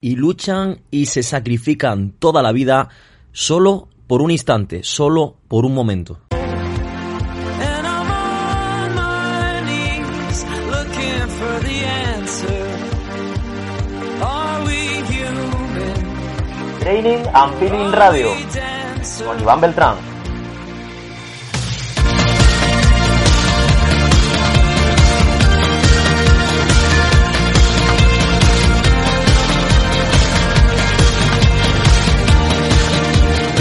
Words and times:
y 0.00 0.16
luchan 0.16 0.80
y 0.90 1.06
se 1.06 1.22
sacrifican 1.22 2.12
toda 2.12 2.42
la 2.42 2.52
vida 2.52 2.88
solo 3.32 3.88
por 4.06 4.22
un 4.22 4.30
instante, 4.30 4.82
solo 4.82 5.36
por 5.46 5.66
un 5.66 5.74
momento. 5.74 6.20
Training 16.80 17.24
and 17.34 17.58
Feeling 17.58 17.92
Radio 17.92 18.30
con 19.24 19.38
Iván 19.38 19.60
Beltrán. 19.60 20.19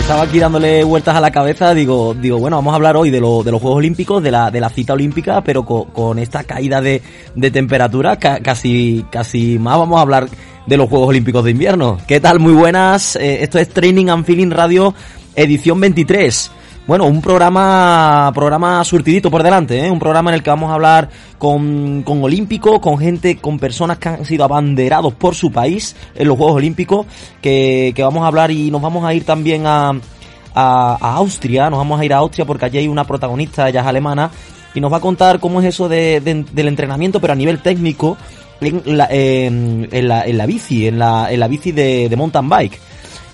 Estaba 0.09 0.23
aquí 0.23 0.40
dándole 0.40 0.84
vueltas 0.84 1.16
a 1.16 1.22
la 1.22 1.30
cabeza, 1.30 1.72
digo, 1.76 2.16
digo, 2.16 2.40
bueno, 2.40 2.55
vamos 2.55 2.72
a 2.72 2.77
hablar 2.77 2.98
hoy 2.98 3.12
de, 3.12 3.22
lo, 3.22 3.44
de 3.44 3.52
los 3.52 3.62
Juegos 3.62 3.77
Olímpicos, 3.77 4.23
de 4.23 4.32
la, 4.32 4.49
de 4.49 4.59
la 4.59 4.72
cita 4.72 4.94
olímpica, 4.94 5.44
pero 5.44 5.63
con, 5.63 6.18
esta 6.18 6.45
caída 6.45 6.82
de, 6.82 7.04
de 7.35 7.52
temperatura, 7.52 8.18
casi, 8.18 9.05
casi 9.12 9.59
más 9.59 9.77
vamos 9.77 9.99
a 9.99 10.02
hablar 10.02 10.27
de 10.66 10.77
los 10.77 10.90
Juegos 10.90 11.09
Olímpicos 11.09 11.44
de 11.44 11.52
invierno. 11.52 11.99
¿Qué 12.08 12.20
tal? 12.20 12.40
Muy 12.40 12.54
buenas. 12.54 13.18
Eh, 13.18 13.44
esto 13.44 13.59
es 13.59 13.70
Training 13.70 14.08
and 14.08 14.26
Feeling 14.26 14.49
Radio, 14.49 14.95
edición 15.35 15.80
23. 15.80 16.54
Bueno, 16.89 17.05
un 17.05 17.21
programa, 17.21 18.31
programa 18.34 18.84
surtidito 18.84 19.29
por 19.29 19.43
delante, 19.43 19.85
¿eh? 19.85 19.91
un 19.91 19.99
programa 19.99 20.31
en 20.31 20.38
el 20.38 20.41
que 20.41 20.49
vamos 20.49 20.71
a 20.71 20.73
hablar 20.73 21.07
con, 21.38 22.02
con 22.02 22.23
olímpicos, 22.23 22.79
con 22.79 22.98
gente, 22.98 23.38
con 23.38 23.59
personas 23.59 23.99
que 23.99 24.09
han 24.09 24.25
sido 24.25 24.43
abanderados 24.43 25.13
por 25.13 25.35
su 25.35 25.52
país 25.52 25.95
en 26.15 26.27
los 26.27 26.35
Juegos 26.35 26.55
Olímpicos, 26.55 27.05
que, 27.43 27.93
que 27.95 28.02
vamos 28.02 28.23
a 28.23 28.25
hablar 28.25 28.49
y 28.49 28.71
nos 28.71 28.81
vamos 28.81 29.05
a 29.05 29.13
ir 29.13 29.23
también 29.23 29.67
a, 29.67 29.91
a, 30.55 31.13
Austria, 31.13 31.70
nos 31.70 31.77
vamos 31.77 31.99
a 31.99 32.05
ir 32.05 32.12
a 32.12 32.17
Austria 32.17 32.45
porque 32.45 32.65
allí 32.65 32.79
hay 32.79 32.87
una 32.87 33.04
protagonista, 33.04 33.70
ella 33.70 33.82
es 33.82 33.85
alemana, 33.85 34.32
y 34.73 34.82
nos 34.82 34.91
va 34.91 34.98
a 34.98 35.01
contar 35.01 35.40
cómo 35.40 35.62
es 35.62 35.67
eso 35.67 35.87
de, 35.87 36.20
del 36.21 36.67
entrenamiento, 36.67 37.21
pero 37.21 37.34
a 37.34 37.35
nivel 37.35 37.60
técnico, 37.60 38.17
en 38.62 38.98
la, 38.98 39.07
en, 39.12 39.87
la, 39.91 40.26
en 40.26 40.37
la 40.40 40.45
bici, 40.48 40.87
en 40.87 40.98
la, 40.98 41.32
en 41.32 41.40
la 41.40 41.48
bici 41.48 41.71
de, 41.71 42.10
de 42.10 42.15
mountain 42.15 42.49
bike. 42.49 42.88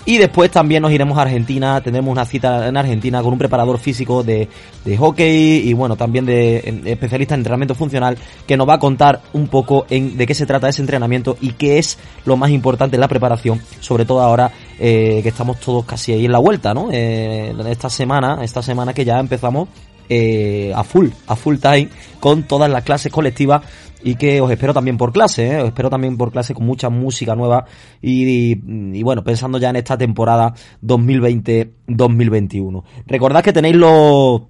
Y 0.08 0.20
después 0.20 0.52
también 0.52 0.84
nos 0.84 0.92
iremos 0.92 1.17
a 1.17 1.23
Argentina, 1.23 1.81
tendremos 1.81 2.11
una 2.11 2.25
cita 2.25 2.67
en 2.67 2.78
Argentina 2.78 3.23
con 3.23 3.34
un 3.34 3.39
preparador 3.39 3.80
físico 3.80 4.23
de, 4.23 4.48
de 4.84 4.98
hockey 4.98 5.67
y 5.67 5.73
bueno, 5.73 5.95
también 5.95 6.28
de, 6.28 6.81
especialista 6.86 7.34
en 7.34 7.39
entrenamiento 7.39 7.73
funcional 7.73 8.16
que 8.45 8.56
nos 8.56 8.70
va 8.70 8.76
a 8.76 8.80
contar 8.80 9.22
un 9.33 9.48
poco 9.48 9.88
en, 9.89 10.16
de 10.16 10.28
qué 10.28 10.36
se 10.36 10.45
trata 10.45 10.70
ese 10.70 10.83
entrenamiento 10.83 11.38
y 11.42 11.53
qué 11.53 11.80
es 11.80 11.98
lo 12.23 12.38
más 12.38 12.52
importante 12.52 12.98
en 12.98 13.02
la 13.02 13.08
preparación, 13.08 13.59
sobre 13.80 14.06
todo 14.06 14.22
ahora 14.22 14.52
eh, 14.80 15.22
que 15.23 15.30
estamos 15.30 15.59
todos 15.59 15.86
casi 15.86 16.14
ahí 16.14 16.26
en 16.26 16.31
la 16.31 16.39
vuelta, 16.39 16.76
¿no? 16.76 16.89
Eh, 16.92 17.56
esta 17.67 17.89
semana, 17.89 18.44
esta 18.44 18.61
semana 18.61 18.94
que 18.94 19.06
ya 19.06 19.20
empezamos 19.20 19.70
eh, 20.09 20.73
a 20.75 20.84
full, 20.84 21.08
a 21.28 21.36
full 21.36 21.58
time 21.58 21.89
con 22.20 22.44
todas 22.44 22.70
las 22.70 22.84
clases 22.84 23.11
colectivas 23.11 23.61
y 24.06 24.16
que 24.16 24.39
os 24.39 24.50
espero 24.52 24.73
también 24.73 24.98
por 24.98 25.11
clase, 25.11 25.48
¿eh? 25.48 25.61
os 25.61 25.67
espero 25.67 25.89
también 25.89 26.16
por 26.16 26.31
clase 26.31 26.53
con 26.53 26.66
mucha 26.66 26.89
música 26.89 27.36
nueva 27.36 27.66
y, 28.02 28.56
bueno, 29.02 29.23
pensando 29.23 29.58
ya 29.58 29.72
en 29.72 29.78
esta 29.78 29.98
temporada 29.98 30.53
2020-2021. 30.83 32.83
Recordad 33.08 33.44
que 33.44 33.52
tenéis 33.52 33.76
los 33.76 34.44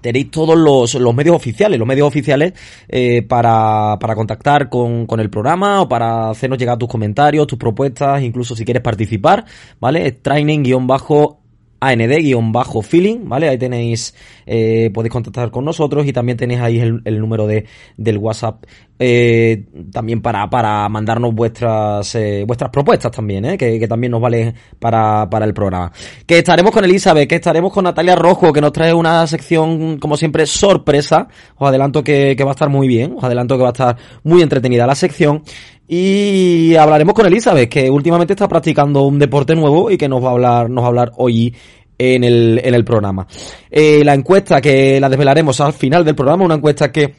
tenéis 0.00 0.30
todos 0.30 0.56
los, 0.56 0.94
los, 0.94 1.14
medios 1.14 1.34
oficiales, 1.34 1.76
los 1.78 1.88
medios 1.88 2.06
oficiales 2.06 2.52
eh, 2.88 3.22
para, 3.22 3.98
para 3.98 4.14
contactar 4.14 4.68
con, 4.68 5.06
con, 5.06 5.18
el 5.18 5.30
programa 5.30 5.80
o 5.80 5.88
para 5.88 6.30
hacernos 6.30 6.58
llegar 6.58 6.78
tus 6.78 6.90
comentarios, 6.90 7.46
tus 7.46 7.58
propuestas, 7.58 8.22
incluso 8.22 8.54
si 8.54 8.66
quieres 8.66 8.82
participar, 8.82 9.46
¿vale? 9.80 10.12
Training-bajo 10.12 11.40
AND-feeling, 11.88 13.28
¿vale? 13.28 13.48
Ahí 13.48 13.58
tenéis, 13.58 14.14
eh, 14.46 14.90
podéis 14.92 15.12
contactar 15.12 15.50
con 15.50 15.64
nosotros 15.64 16.06
y 16.06 16.12
también 16.12 16.38
tenéis 16.38 16.60
ahí 16.60 16.78
el, 16.78 17.20
número 17.20 17.46
de, 17.46 17.66
del 17.96 18.18
WhatsApp 18.18 18.64
eh, 18.96 19.64
también 19.92 20.22
para, 20.22 20.48
para 20.48 20.88
mandarnos 20.88 21.34
vuestras 21.34 22.14
eh, 22.14 22.44
vuestras 22.46 22.70
propuestas 22.70 23.10
también, 23.10 23.44
¿eh? 23.44 23.58
que, 23.58 23.88
también 23.88 24.12
nos 24.12 24.20
vale 24.20 24.54
para, 24.78 25.28
para 25.28 25.44
el 25.44 25.52
programa. 25.52 25.90
Que 26.26 26.38
estaremos 26.38 26.70
con 26.70 26.84
Elizabeth, 26.84 27.28
que 27.28 27.34
estaremos 27.36 27.72
con 27.72 27.84
Natalia 27.84 28.14
Rojo, 28.14 28.52
que 28.52 28.60
nos 28.60 28.72
trae 28.72 28.94
una 28.94 29.26
sección, 29.26 29.98
como 29.98 30.16
siempre, 30.16 30.46
sorpresa. 30.46 31.26
Os 31.56 31.68
adelanto 31.68 32.04
que, 32.04 32.36
que 32.36 32.44
va 32.44 32.52
a 32.52 32.54
estar 32.54 32.68
muy 32.68 32.86
bien, 32.86 33.14
os 33.16 33.24
adelanto 33.24 33.56
que 33.56 33.62
va 33.62 33.70
a 33.70 33.72
estar 33.72 33.96
muy 34.22 34.42
entretenida 34.42 34.86
la 34.86 34.94
sección. 34.94 35.42
Y 35.86 36.74
hablaremos 36.76 37.14
con 37.14 37.26
Elizabeth, 37.26 37.68
que 37.68 37.90
últimamente 37.90 38.32
está 38.32 38.48
practicando 38.48 39.02
un 39.02 39.18
deporte 39.18 39.54
nuevo 39.54 39.90
y 39.90 39.98
que 39.98 40.08
nos 40.08 40.22
va 40.22 40.28
a 40.28 40.32
hablar, 40.32 40.70
nos 40.70 40.82
va 40.82 40.86
a 40.86 40.88
hablar 40.88 41.12
hoy 41.16 41.54
en 41.98 42.24
el, 42.24 42.60
en 42.64 42.74
el 42.74 42.84
programa. 42.84 43.26
Eh, 43.70 44.02
la 44.04 44.14
encuesta 44.14 44.60
que 44.60 44.98
la 45.00 45.08
desvelaremos 45.08 45.60
al 45.60 45.72
final 45.72 46.04
del 46.04 46.14
programa, 46.14 46.44
una 46.44 46.54
encuesta 46.54 46.90
que 46.90 47.14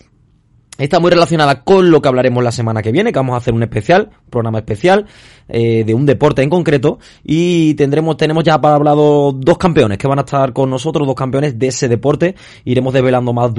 Está 0.77 0.99
muy 0.99 1.09
relacionada 1.09 1.63
con 1.63 1.89
lo 1.89 2.01
que 2.01 2.09
hablaremos 2.09 2.43
la 2.43 2.51
semana 2.51 2.81
que 2.81 2.91
viene, 2.91 3.13
que 3.13 3.19
vamos 3.19 3.33
a 3.35 3.37
hacer 3.37 3.53
un 3.53 3.63
especial, 3.63 4.09
un 4.25 4.29
programa 4.29 4.59
especial 4.59 5.05
eh, 5.47 5.85
de 5.85 5.93
un 5.93 6.05
deporte 6.05 6.41
en 6.41 6.49
concreto 6.49 6.99
y 7.23 7.75
tendremos 7.75 8.17
tenemos 8.17 8.43
ya 8.43 8.59
para 8.59 8.75
hablado 8.75 9.31
dos 9.31 9.57
campeones 9.57 9.97
que 9.97 10.07
van 10.07 10.19
a 10.19 10.23
estar 10.23 10.51
con 10.51 10.69
nosotros, 10.69 11.07
dos 11.07 11.15
campeones 11.15 11.57
de 11.57 11.67
ese 11.67 11.87
deporte. 11.87 12.35
Iremos 12.65 12.93
desvelando 12.93 13.31
más 13.31 13.51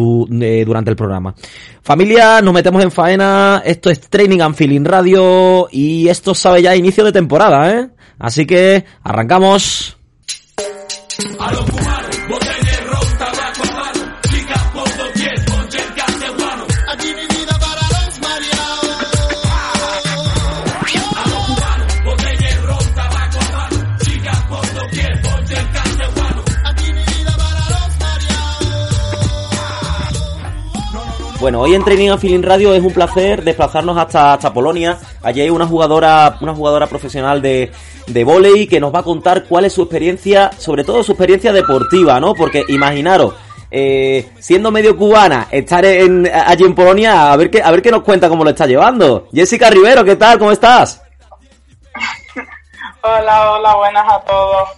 eh, 0.42 0.64
durante 0.66 0.90
el 0.90 0.96
programa. 0.96 1.34
Familia, 1.80 2.42
nos 2.42 2.52
metemos 2.52 2.82
en 2.82 2.90
faena. 2.90 3.62
Esto 3.64 3.88
es 3.88 4.00
Training 4.00 4.40
and 4.40 4.54
Feeling 4.54 4.84
Radio 4.84 5.68
y 5.70 6.08
esto 6.08 6.34
sabe 6.34 6.60
ya 6.60 6.76
inicio 6.76 7.02
de 7.02 7.12
temporada, 7.12 7.72
¿eh? 7.72 7.88
Así 8.18 8.44
que 8.44 8.84
arrancamos. 9.02 9.96
Bueno, 31.46 31.60
hoy 31.60 31.76
en 31.76 31.84
Training 31.84 32.10
a 32.10 32.18
Feeling 32.18 32.42
Radio 32.42 32.74
es 32.74 32.82
un 32.82 32.92
placer 32.92 33.44
desplazarnos 33.44 33.96
hasta, 33.96 34.32
hasta 34.32 34.52
Polonia. 34.52 34.98
Allí 35.22 35.42
hay 35.42 35.48
una 35.48 35.64
jugadora, 35.64 36.38
una 36.40 36.52
jugadora 36.52 36.88
profesional 36.88 37.40
de, 37.40 37.70
de 38.08 38.24
volei 38.24 38.66
que 38.66 38.80
nos 38.80 38.92
va 38.92 38.98
a 38.98 39.04
contar 39.04 39.44
cuál 39.44 39.64
es 39.64 39.72
su 39.72 39.82
experiencia, 39.82 40.50
sobre 40.58 40.82
todo 40.82 41.04
su 41.04 41.12
experiencia 41.12 41.52
deportiva, 41.52 42.18
¿no? 42.18 42.34
Porque 42.34 42.64
imaginaros, 42.66 43.34
eh, 43.70 44.28
siendo 44.40 44.72
medio 44.72 44.96
cubana, 44.96 45.46
estar 45.52 45.84
en, 45.84 46.28
allí 46.28 46.64
en 46.64 46.74
Polonia, 46.74 47.30
a 47.32 47.36
ver 47.36 47.48
qué, 47.48 47.62
a 47.62 47.70
ver 47.70 47.80
qué 47.80 47.92
nos 47.92 48.02
cuenta 48.02 48.28
cómo 48.28 48.42
lo 48.42 48.50
está 48.50 48.66
llevando. 48.66 49.28
Jessica 49.32 49.70
Rivero, 49.70 50.02
¿qué 50.02 50.16
tal? 50.16 50.40
¿Cómo 50.40 50.50
estás? 50.50 51.00
Hola, 53.02 53.52
hola, 53.52 53.76
buenas 53.76 54.04
a 54.12 54.18
todos. 54.22 54.68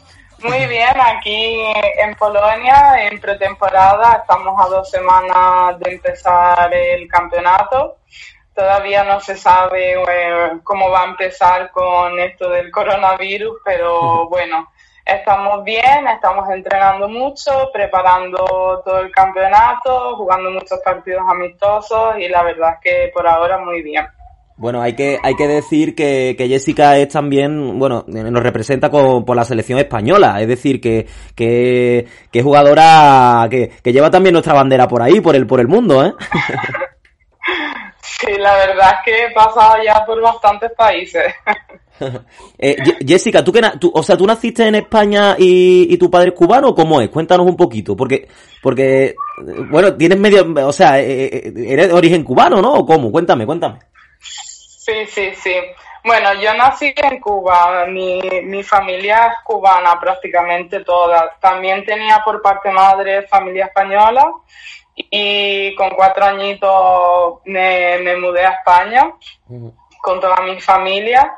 Muy 0.40 0.66
bien, 0.66 0.94
aquí 1.00 1.64
en 1.98 2.14
Polonia, 2.14 3.08
en 3.08 3.20
pretemporada, 3.20 4.18
estamos 4.20 4.54
a 4.64 4.68
dos 4.68 4.88
semanas 4.88 5.76
de 5.80 5.94
empezar 5.94 6.72
el 6.72 7.08
campeonato. 7.08 7.96
Todavía 8.54 9.02
no 9.02 9.18
se 9.18 9.36
sabe 9.36 9.94
eh, 9.94 10.50
cómo 10.62 10.90
va 10.90 11.02
a 11.02 11.06
empezar 11.06 11.72
con 11.72 12.20
esto 12.20 12.50
del 12.50 12.70
coronavirus, 12.70 13.58
pero 13.64 14.28
bueno, 14.30 14.70
estamos 15.04 15.64
bien, 15.64 16.06
estamos 16.06 16.48
entrenando 16.50 17.08
mucho, 17.08 17.70
preparando 17.72 18.80
todo 18.84 19.00
el 19.00 19.10
campeonato, 19.10 20.14
jugando 20.16 20.52
muchos 20.52 20.78
partidos 20.84 21.24
amistosos 21.28 22.16
y 22.16 22.28
la 22.28 22.44
verdad 22.44 22.74
es 22.74 22.80
que 22.80 23.10
por 23.12 23.26
ahora 23.26 23.58
muy 23.58 23.82
bien. 23.82 24.06
Bueno, 24.58 24.82
hay 24.82 24.94
que, 24.94 25.18
hay 25.22 25.34
que 25.36 25.46
decir 25.46 25.94
que, 25.94 26.34
que 26.36 26.48
Jessica 26.48 26.98
es 26.98 27.08
también, 27.08 27.78
bueno, 27.78 28.04
nos 28.08 28.42
representa 28.42 28.90
con, 28.90 29.24
por 29.24 29.36
la 29.36 29.44
selección 29.44 29.78
española, 29.78 30.40
es 30.40 30.48
decir, 30.48 30.80
que, 30.80 31.06
que, 31.36 32.06
que 32.32 32.42
jugadora 32.42 33.46
que, 33.48 33.70
que 33.82 33.92
lleva 33.92 34.10
también 34.10 34.32
nuestra 34.32 34.54
bandera 34.54 34.88
por 34.88 35.00
ahí, 35.00 35.20
por 35.20 35.36
el, 35.36 35.46
por 35.46 35.60
el 35.60 35.68
mundo, 35.68 36.04
¿eh? 36.04 36.12
Sí, 38.20 38.32
la 38.36 38.52
verdad 38.56 38.90
es 38.94 38.98
que 39.04 39.24
he 39.26 39.30
pasado 39.30 39.76
ya 39.84 40.04
por 40.04 40.20
bastantes 40.20 40.72
países. 40.76 41.22
eh, 42.58 42.76
Jessica, 43.06 43.44
¿tú, 43.44 43.52
que 43.52 43.62
tú, 43.78 43.92
o 43.94 44.02
sea, 44.02 44.16
¿tú 44.16 44.26
naciste 44.26 44.66
en 44.66 44.74
España 44.74 45.36
y, 45.38 45.86
y, 45.88 45.96
tu 45.98 46.10
padre 46.10 46.30
es 46.30 46.34
cubano? 46.34 46.74
¿Cómo 46.74 47.00
es? 47.00 47.10
Cuéntanos 47.10 47.46
un 47.46 47.56
poquito, 47.56 47.96
porque, 47.96 48.26
porque, 48.60 49.14
bueno, 49.70 49.94
tienes 49.94 50.18
medio, 50.18 50.44
o 50.66 50.72
sea, 50.72 51.00
eh, 51.00 51.26
eh, 51.26 51.52
eres 51.68 51.88
de 51.88 51.94
origen 51.94 52.24
cubano, 52.24 52.60
¿no? 52.60 52.72
¿O 52.74 52.86
cómo? 52.86 53.12
Cuéntame, 53.12 53.46
cuéntame. 53.46 53.78
Sí, 54.88 55.06
sí, 55.06 55.34
sí. 55.34 55.54
Bueno, 56.02 56.32
yo 56.34 56.54
nací 56.54 56.94
en 56.96 57.20
Cuba, 57.20 57.84
mi, 57.86 58.20
mi 58.44 58.62
familia 58.62 59.26
es 59.26 59.34
cubana 59.44 60.00
prácticamente 60.00 60.82
toda. 60.82 61.36
También 61.40 61.84
tenía 61.84 62.22
por 62.24 62.40
parte 62.40 62.70
madre 62.70 63.26
familia 63.26 63.66
española 63.66 64.32
y 64.94 65.74
con 65.74 65.90
cuatro 65.90 66.24
añitos 66.24 67.40
me, 67.44 67.98
me 67.98 68.16
mudé 68.16 68.46
a 68.46 68.52
España 68.52 69.12
con 70.00 70.20
toda 70.20 70.40
mi 70.42 70.60
familia 70.60 71.36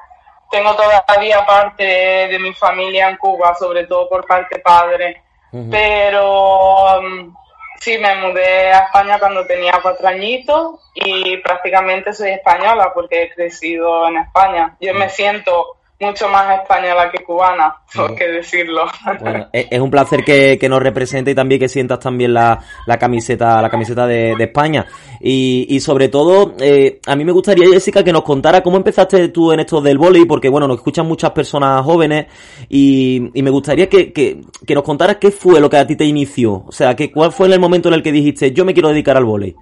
tengo 0.51 0.75
todavía 0.75 1.47
parte 1.47 1.85
de 1.85 2.39
mi 2.41 2.53
familia 2.53 3.09
en 3.09 3.17
Cuba, 3.17 3.55
sobre 3.55 3.87
todo 3.87 4.09
por 4.09 4.27
parte 4.27 4.59
padre. 4.59 5.23
Pero 5.71 6.99
um, 6.99 7.35
sí, 7.81 7.99
me 7.99 8.15
mudé 8.17 8.71
a 8.73 8.85
España 8.85 9.19
cuando 9.19 9.47
tenía 9.47 9.81
cuatro 9.83 10.07
añitos 10.07 10.81
y 10.95 11.39
prácticamente 11.39 12.13
soy 12.13 12.31
española 12.31 12.93
porque 12.95 13.25
he 13.25 13.35
crecido 13.35 14.09
en 14.09 14.19
España. 14.19 14.77
Yo 14.81 14.95
me 14.95 15.09
siento 15.09 15.80
mucho 16.01 16.29
más 16.29 16.61
española 16.63 17.11
que 17.11 17.23
cubana, 17.23 17.77
por 17.95 18.15
qué 18.15 18.27
decirlo. 18.29 18.87
Bueno, 19.21 19.49
es 19.53 19.81
un 19.81 19.91
placer 19.91 20.25
que, 20.25 20.69
nos 20.71 20.83
represente 20.83 21.33
y 21.33 21.35
también 21.35 21.61
que 21.61 21.69
sientas 21.69 21.99
también 21.99 22.33
la, 22.33 22.59
la 22.87 22.99
camiseta, 22.99 23.61
la 23.61 23.69
camiseta 23.69 24.07
de, 24.07 24.35
España. 24.39 24.87
Y, 25.21 25.67
y, 25.69 25.81
sobre 25.81 26.09
todo, 26.09 26.55
eh, 26.59 27.01
a 27.07 27.15
mí 27.15 27.25
me 27.25 27.33
gustaría, 27.33 27.69
Jessica, 27.69 28.03
que 28.03 28.13
nos 28.13 28.23
contara 28.23 28.63
cómo 28.63 28.79
empezaste 28.79 29.29
tú 29.29 29.53
en 29.53 29.61
esto 29.61 29.81
del 29.83 29.99
vóley, 29.99 30.25
porque 30.25 30.49
bueno, 30.49 30.67
nos 30.67 30.79
escuchan 30.79 31.07
muchas 31.07 31.33
personas 31.33 31.85
jóvenes 31.85 32.27
y, 32.69 33.31
y 33.35 33.43
me 33.43 33.51
gustaría 33.51 33.89
que, 33.89 34.13
que, 34.13 34.41
que, 34.67 34.75
nos 34.75 34.85
contaras 34.85 35.17
qué 35.17 35.31
fue 35.31 35.61
lo 35.61 35.69
que 35.69 35.77
a 35.77 35.87
ti 35.87 35.97
te 35.97 36.05
inició. 36.05 36.65
O 36.67 36.73
sea, 36.73 36.97
que, 36.97 37.13
cuál 37.13 37.33
fue 37.33 37.49
el 37.49 37.61
momento 37.61 37.89
en 37.89 37.95
el 37.95 38.03
que 38.03 38.13
dijiste, 38.13 38.53
yo 38.53 38.65
me 38.65 38.73
quiero 38.73 38.89
dedicar 38.89 39.17
al 39.17 39.25
vóley. 39.25 39.55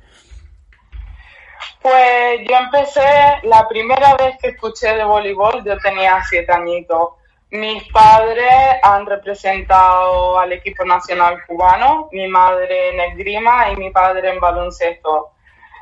Pues 1.81 2.41
yo 2.49 2.57
empecé, 2.57 3.01
la 3.45 3.69
primera 3.69 4.15
vez 4.17 4.37
que 4.41 4.49
escuché 4.49 4.95
de 4.97 5.05
voleibol, 5.05 5.65
yo 5.65 5.79
tenía 5.79 6.23
siete 6.29 6.53
añitos. 6.53 7.11
Mis 7.51 7.83
padres 7.93 8.53
han 8.83 9.07
representado 9.07 10.39
al 10.39 10.53
equipo 10.53 10.85
nacional 10.85 11.45
cubano, 11.47 12.09
mi 12.13 12.29
madre 12.29 12.91
en 12.91 13.01
esgrima 13.01 13.71
y 13.71 13.77
mi 13.77 13.91
padre 13.91 14.31
en 14.31 14.41
baloncesto. 14.41 15.31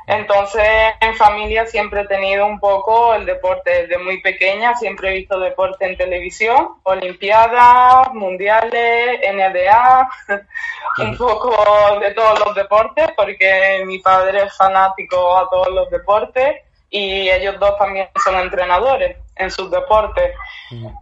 Entonces, 0.07 0.63
en 1.01 1.15
familia 1.15 1.65
siempre 1.65 2.01
he 2.01 2.07
tenido 2.07 2.45
un 2.45 2.61
poco 2.61 3.13
el 3.13 3.25
deporte 3.25 3.81
desde 3.81 3.97
muy 3.97 4.21
pequeña, 4.21 4.73
siempre 4.75 5.09
he 5.09 5.15
visto 5.15 5.37
deporte 5.37 5.85
en 5.85 5.97
televisión, 5.97 6.75
Olimpiadas, 6.83 8.13
Mundiales, 8.13 9.19
NBA, 9.33 10.09
un 10.99 11.17
poco 11.17 11.51
de 11.99 12.13
todos 12.13 12.39
los 12.39 12.55
deportes, 12.55 13.09
porque 13.17 13.83
mi 13.85 13.99
padre 13.99 14.43
es 14.43 14.55
fanático 14.55 15.37
a 15.37 15.49
todos 15.49 15.67
los 15.69 15.89
deportes 15.89 16.61
y 16.89 17.29
ellos 17.29 17.59
dos 17.59 17.77
también 17.77 18.07
son 18.23 18.35
entrenadores 18.35 19.17
en 19.39 19.51
sus 19.51 19.69
deportes. 19.69 20.33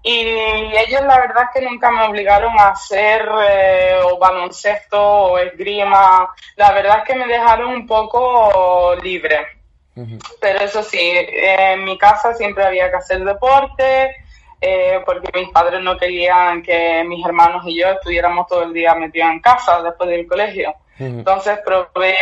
Y 0.03 0.19
ellos 0.19 1.01
la 1.01 1.19
verdad 1.19 1.43
es 1.43 1.49
que 1.53 1.65
nunca 1.65 1.91
me 1.91 2.03
obligaron 2.03 2.57
a 2.59 2.69
hacer 2.69 3.27
eh, 3.49 3.99
o 4.03 4.17
baloncesto 4.17 5.01
o 5.01 5.37
esgrima. 5.37 6.29
La 6.55 6.71
verdad 6.71 6.99
es 6.99 7.03
que 7.05 7.15
me 7.15 7.27
dejaron 7.27 7.69
un 7.69 7.87
poco 7.87 8.95
libre. 9.01 9.47
Pero 10.41 10.59
eso 10.59 10.83
sí, 10.83 10.99
en 10.99 11.85
mi 11.85 11.97
casa 11.97 12.33
siempre 12.33 12.65
había 12.65 12.89
que 12.89 12.97
hacer 12.97 13.23
deporte, 13.23 14.13
eh, 14.59 14.99
porque 15.05 15.31
mis 15.33 15.49
padres 15.49 15.81
no 15.81 15.97
querían 15.97 16.61
que 16.61 17.03
mis 17.05 17.25
hermanos 17.25 17.63
y 17.65 17.79
yo 17.79 17.87
estuviéramos 17.87 18.45
todo 18.47 18.63
el 18.63 18.73
día 18.73 18.93
metidos 18.93 19.29
en 19.31 19.39
casa 19.39 19.81
después 19.81 20.09
del 20.09 20.27
colegio. 20.27 20.75
Entonces 20.97 21.59
probé 21.65 22.15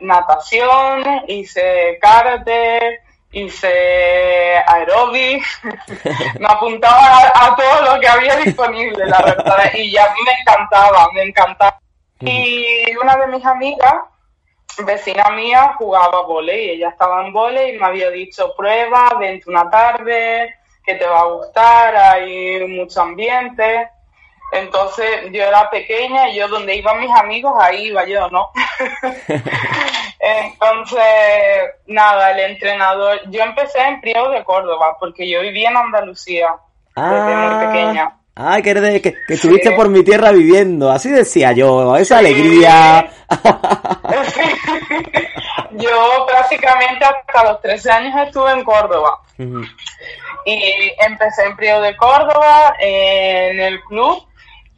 natación, 0.00 1.02
hice 1.26 1.98
karate, 2.00 3.00
hice 3.32 4.58
aeróbic, 4.66 5.44
me 6.38 6.46
apuntaba 6.46 7.32
a, 7.34 7.54
todo 7.54 7.94
lo 7.94 8.00
que 8.00 8.08
había 8.08 8.36
disponible, 8.36 9.06
la 9.06 9.18
verdad, 9.22 9.72
y 9.74 9.96
a 9.96 10.04
mí 10.04 10.20
me 10.24 10.32
encantaba, 10.40 11.08
me 11.12 11.22
encantaba. 11.22 11.80
Y 12.20 12.96
una 12.96 13.16
de 13.16 13.26
mis 13.28 13.44
amigas, 13.46 13.94
vecina 14.84 15.30
mía, 15.30 15.74
jugaba 15.78 16.22
volei, 16.22 16.70
ella 16.70 16.90
estaba 16.90 17.24
en 17.24 17.32
volei 17.32 17.74
y 17.74 17.78
me 17.78 17.86
había 17.86 18.10
dicho, 18.10 18.54
prueba, 18.56 19.16
vente 19.18 19.48
una 19.48 19.70
tarde, 19.70 20.54
que 20.84 20.94
te 20.94 21.06
va 21.06 21.20
a 21.20 21.32
gustar, 21.32 21.96
hay 21.96 22.66
mucho 22.66 23.00
ambiente. 23.00 23.88
Entonces 24.52 25.30
yo 25.30 25.44
era 25.44 25.70
pequeña 25.70 26.28
y 26.28 26.36
yo 26.36 26.48
donde 26.48 26.74
iban 26.74 27.00
mis 27.00 27.10
amigos, 27.16 27.54
ahí 27.60 27.86
iba 27.86 28.04
yo, 28.04 28.28
¿no? 28.30 28.50
Entonces, 30.20 31.00
nada, 31.86 32.32
el 32.32 32.52
entrenador, 32.52 33.20
yo 33.30 33.42
empecé 33.42 33.80
en 33.80 34.02
Priego 34.02 34.28
de 34.30 34.44
Córdoba, 34.44 34.96
porque 35.00 35.28
yo 35.28 35.40
vivía 35.40 35.70
en 35.70 35.78
Andalucía 35.78 36.48
desde 36.94 37.36
muy 37.36 37.54
ah. 37.54 37.60
pequeña. 37.66 38.16
Ah, 38.36 38.60
que, 38.62 39.00
que, 39.02 39.16
estuviste 39.28 39.72
por 39.72 39.88
mi 39.88 40.02
tierra 40.02 40.30
viviendo, 40.30 40.90
así 40.90 41.10
decía 41.10 41.52
yo, 41.52 41.96
esa 41.96 42.18
alegría. 42.18 43.10
yo 45.72 46.26
prácticamente 46.26 47.04
hasta 47.04 47.44
los 47.44 47.60
13 47.60 47.90
años 47.90 48.14
estuve 48.26 48.52
en 48.52 48.64
Córdoba. 48.64 49.20
Y 50.46 50.92
empecé 51.06 51.44
en 51.46 51.56
Priego 51.56 51.80
de 51.80 51.96
Córdoba, 51.96 52.74
en 52.78 53.60
el 53.60 53.80
club, 53.82 54.22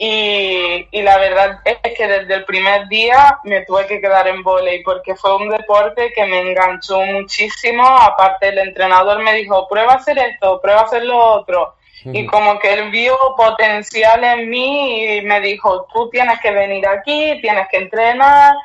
y, 0.05 1.03
la 1.03 1.17
verdad 1.17 1.61
es 1.65 1.95
que 1.97 2.09
desde 2.09 2.35
el 2.35 2.45
primer 2.45 2.89
día 2.89 3.39
me 3.45 3.65
tuve 3.65 3.87
que 3.87 4.01
quedar 4.01 4.27
en 4.27 4.43
volei 4.43 4.83
porque 4.83 5.15
fue 5.15 5.37
un 5.37 5.49
deporte 5.49 6.13
que 6.13 6.27
me 6.27 6.41
enganchó 6.41 7.03
muchísimo. 7.03 7.87
Aparte, 7.87 8.49
el 8.49 8.59
entrenador 8.59 9.23
me 9.23 9.35
dijo, 9.35 9.69
prueba 9.69 9.93
a 9.93 9.97
hacer 9.99 10.19
esto, 10.19 10.61
prueba 10.61 10.81
a 10.81 10.85
hacer 10.87 11.05
lo 11.05 11.17
otro. 11.17 11.77
Y 12.05 12.27
como 12.27 12.59
que 12.59 12.73
él 12.73 12.91
vio 12.91 13.17
potencial 13.37 14.25
en 14.25 14.51
mí 14.51 15.19
y 15.19 15.23
me 15.23 15.41
dijo, 15.41 15.87
tú 15.95 16.11
tienes 16.11 16.41
que 16.41 16.51
venir 16.51 16.85
aquí, 16.89 17.41
tienes 17.41 17.69
que 17.71 17.77
entrenar, 17.77 18.57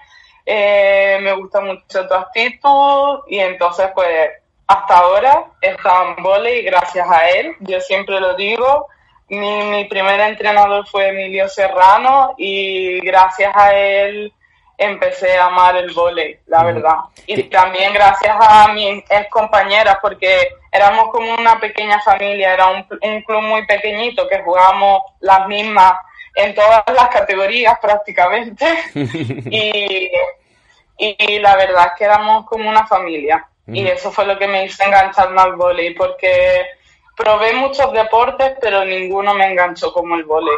eh, 0.43 1.19
me 1.21 1.33
gusta 1.33 1.61
mucho 1.61 2.07
tu 2.07 2.15
actitud. 2.15 3.19
Y 3.27 3.37
entonces, 3.37 3.89
pues, 3.93 4.31
hasta 4.65 4.97
ahora 4.97 5.45
he 5.61 5.69
estado 5.69 6.15
en 6.17 6.23
volei 6.23 6.63
gracias 6.63 7.07
a 7.07 7.29
él. 7.29 7.55
Yo 7.59 7.79
siempre 7.79 8.19
lo 8.19 8.33
digo 8.33 8.87
mi, 9.29 9.63
mi 9.63 9.85
primer 9.85 10.19
entrenador 10.19 10.88
fue 10.88 11.09
Emilio 11.09 11.47
Serrano 11.50 12.35
y 12.38 13.00
gracias 13.01 13.51
a 13.56 13.74
él 13.74 14.33
empecé 14.77 15.38
a 15.38 15.47
amar 15.47 15.75
el 15.75 15.91
vóley, 15.91 16.38
la 16.45 16.63
verdad. 16.63 16.97
Y 17.25 17.44
también 17.44 17.94
gracias 17.94 18.35
a 18.39 18.71
mis 18.74 19.03
ex 19.09 19.29
compañeras, 19.29 19.97
porque 20.01 20.50
éramos 20.71 21.09
como 21.09 21.33
una 21.33 21.59
pequeña 21.59 22.00
familia, 22.00 22.53
era 22.53 22.68
un, 22.68 22.83
club 23.24 23.41
muy 23.41 23.65
pequeñito 23.65 24.27
que 24.27 24.41
jugábamos 24.44 25.01
las 25.19 25.47
mismas 25.47 25.94
en 26.35 26.53
todas 26.53 26.83
las 26.94 27.07
categorías 27.09 27.80
prácticamente. 27.81 28.65
y, 28.94 30.12
y, 30.97 31.39
la 31.39 31.56
verdad 31.56 31.88
es 31.88 31.91
que 31.97 32.03
éramos 32.06 32.45
como 32.45 32.69
una 32.69 32.85
familia. 32.85 33.47
Y 33.69 33.85
eso 33.85 34.12
fue 34.12 34.25
lo 34.25 34.38
que 34.39 34.47
me 34.47 34.63
hizo 34.63 34.81
engancharme 34.83 35.41
al 35.41 35.56
vóley, 35.56 35.94
porque 35.94 36.65
probé 37.17 37.53
muchos 37.55 37.91
deportes, 37.91 38.53
pero 38.61 38.85
ninguno 38.85 39.33
me 39.33 39.51
enganchó 39.51 39.91
como 39.91 40.15
el 40.15 40.23
vóley. 40.23 40.56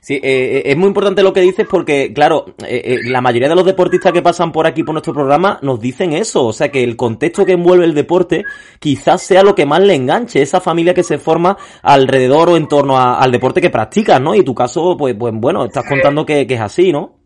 Sí, 0.00 0.14
eh, 0.14 0.20
eh, 0.22 0.62
es 0.66 0.76
muy 0.76 0.86
importante 0.86 1.20
lo 1.20 1.32
que 1.32 1.40
dices 1.40 1.66
porque, 1.68 2.12
claro, 2.14 2.54
eh, 2.64 3.00
la 3.06 3.20
mayoría 3.20 3.48
de 3.48 3.56
los 3.56 3.64
deportistas 3.64 4.12
que 4.12 4.22
pasan 4.22 4.52
por 4.52 4.68
aquí 4.68 4.84
por 4.84 4.92
nuestro 4.92 5.12
programa 5.12 5.58
nos 5.62 5.80
dicen 5.80 6.12
eso, 6.12 6.44
o 6.44 6.52
sea 6.52 6.70
que 6.70 6.84
el 6.84 6.96
contexto 6.96 7.44
que 7.44 7.52
envuelve 7.52 7.84
el 7.84 7.94
deporte 7.94 8.44
quizás 8.78 9.20
sea 9.20 9.42
lo 9.42 9.56
que 9.56 9.66
más 9.66 9.80
le 9.80 9.96
enganche, 9.96 10.42
esa 10.42 10.60
familia 10.60 10.94
que 10.94 11.02
se 11.02 11.18
forma 11.18 11.56
alrededor 11.82 12.50
o 12.50 12.56
en 12.56 12.68
torno 12.68 12.96
al 12.96 13.32
deporte 13.32 13.60
que 13.60 13.70
practicas, 13.70 14.20
¿no? 14.20 14.36
Y 14.36 14.44
tu 14.44 14.54
caso, 14.54 14.96
pues, 14.96 15.16
pues 15.18 15.32
bueno, 15.34 15.64
estás 15.64 15.88
contando 15.88 16.24
que, 16.24 16.46
que 16.46 16.54
es 16.54 16.60
así, 16.60 16.92
¿no? 16.92 17.18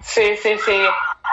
Sí, 0.00 0.34
sí, 0.42 0.50
sí. 0.64 0.72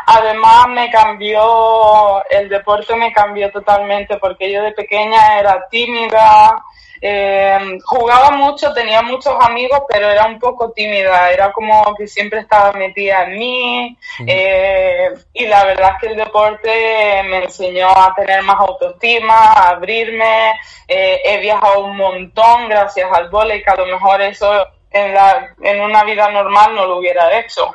Además 0.06 0.68
me 0.70 0.90
cambió, 0.90 2.24
el 2.30 2.50
deporte 2.50 2.96
me 2.96 3.12
cambió 3.12 3.52
totalmente 3.52 4.18
porque 4.18 4.52
yo 4.52 4.64
de 4.64 4.72
pequeña 4.72 5.40
era 5.40 5.68
tímida, 5.70 6.64
eh, 7.02 7.80
jugaba 7.86 8.32
mucho, 8.32 8.74
tenía 8.74 9.02
muchos 9.02 9.34
amigos, 9.40 9.84
pero 9.88 10.10
era 10.10 10.26
un 10.26 10.38
poco 10.38 10.72
tímida, 10.72 11.32
era 11.32 11.52
como 11.54 11.96
que 11.96 12.08
siempre 12.08 12.40
estaba 12.40 12.74
metida 12.74 13.24
en 13.24 13.38
mí 13.38 13.98
eh, 14.28 15.10
y 15.34 15.46
la 15.46 15.64
verdad 15.64 15.92
es 15.94 16.02
que 16.02 16.08
el 16.08 16.18
deporte 16.18 17.24
me 17.30 17.46
enseñó 17.46 17.88
a 17.88 18.14
tener 18.16 18.44
más 18.44 18.60
autoestima, 18.60 19.34
a 19.34 19.70
abrirme, 19.70 20.60
eh, 20.88 21.22
he 21.24 21.40
viajado 21.40 21.86
un 21.86 21.96
montón 21.96 22.68
gracias 22.68 23.10
al 23.14 23.30
vóley, 23.30 23.64
que 23.64 23.70
a 23.70 23.76
lo 23.76 23.86
mejor 23.86 24.22
eso 24.22 24.68
en, 24.92 25.14
la, 25.14 25.56
en 25.62 25.80
una 25.80 26.04
vida 26.04 26.30
normal 26.30 26.76
no 26.76 26.86
lo 26.86 26.98
hubiera 26.98 27.40
hecho. 27.40 27.72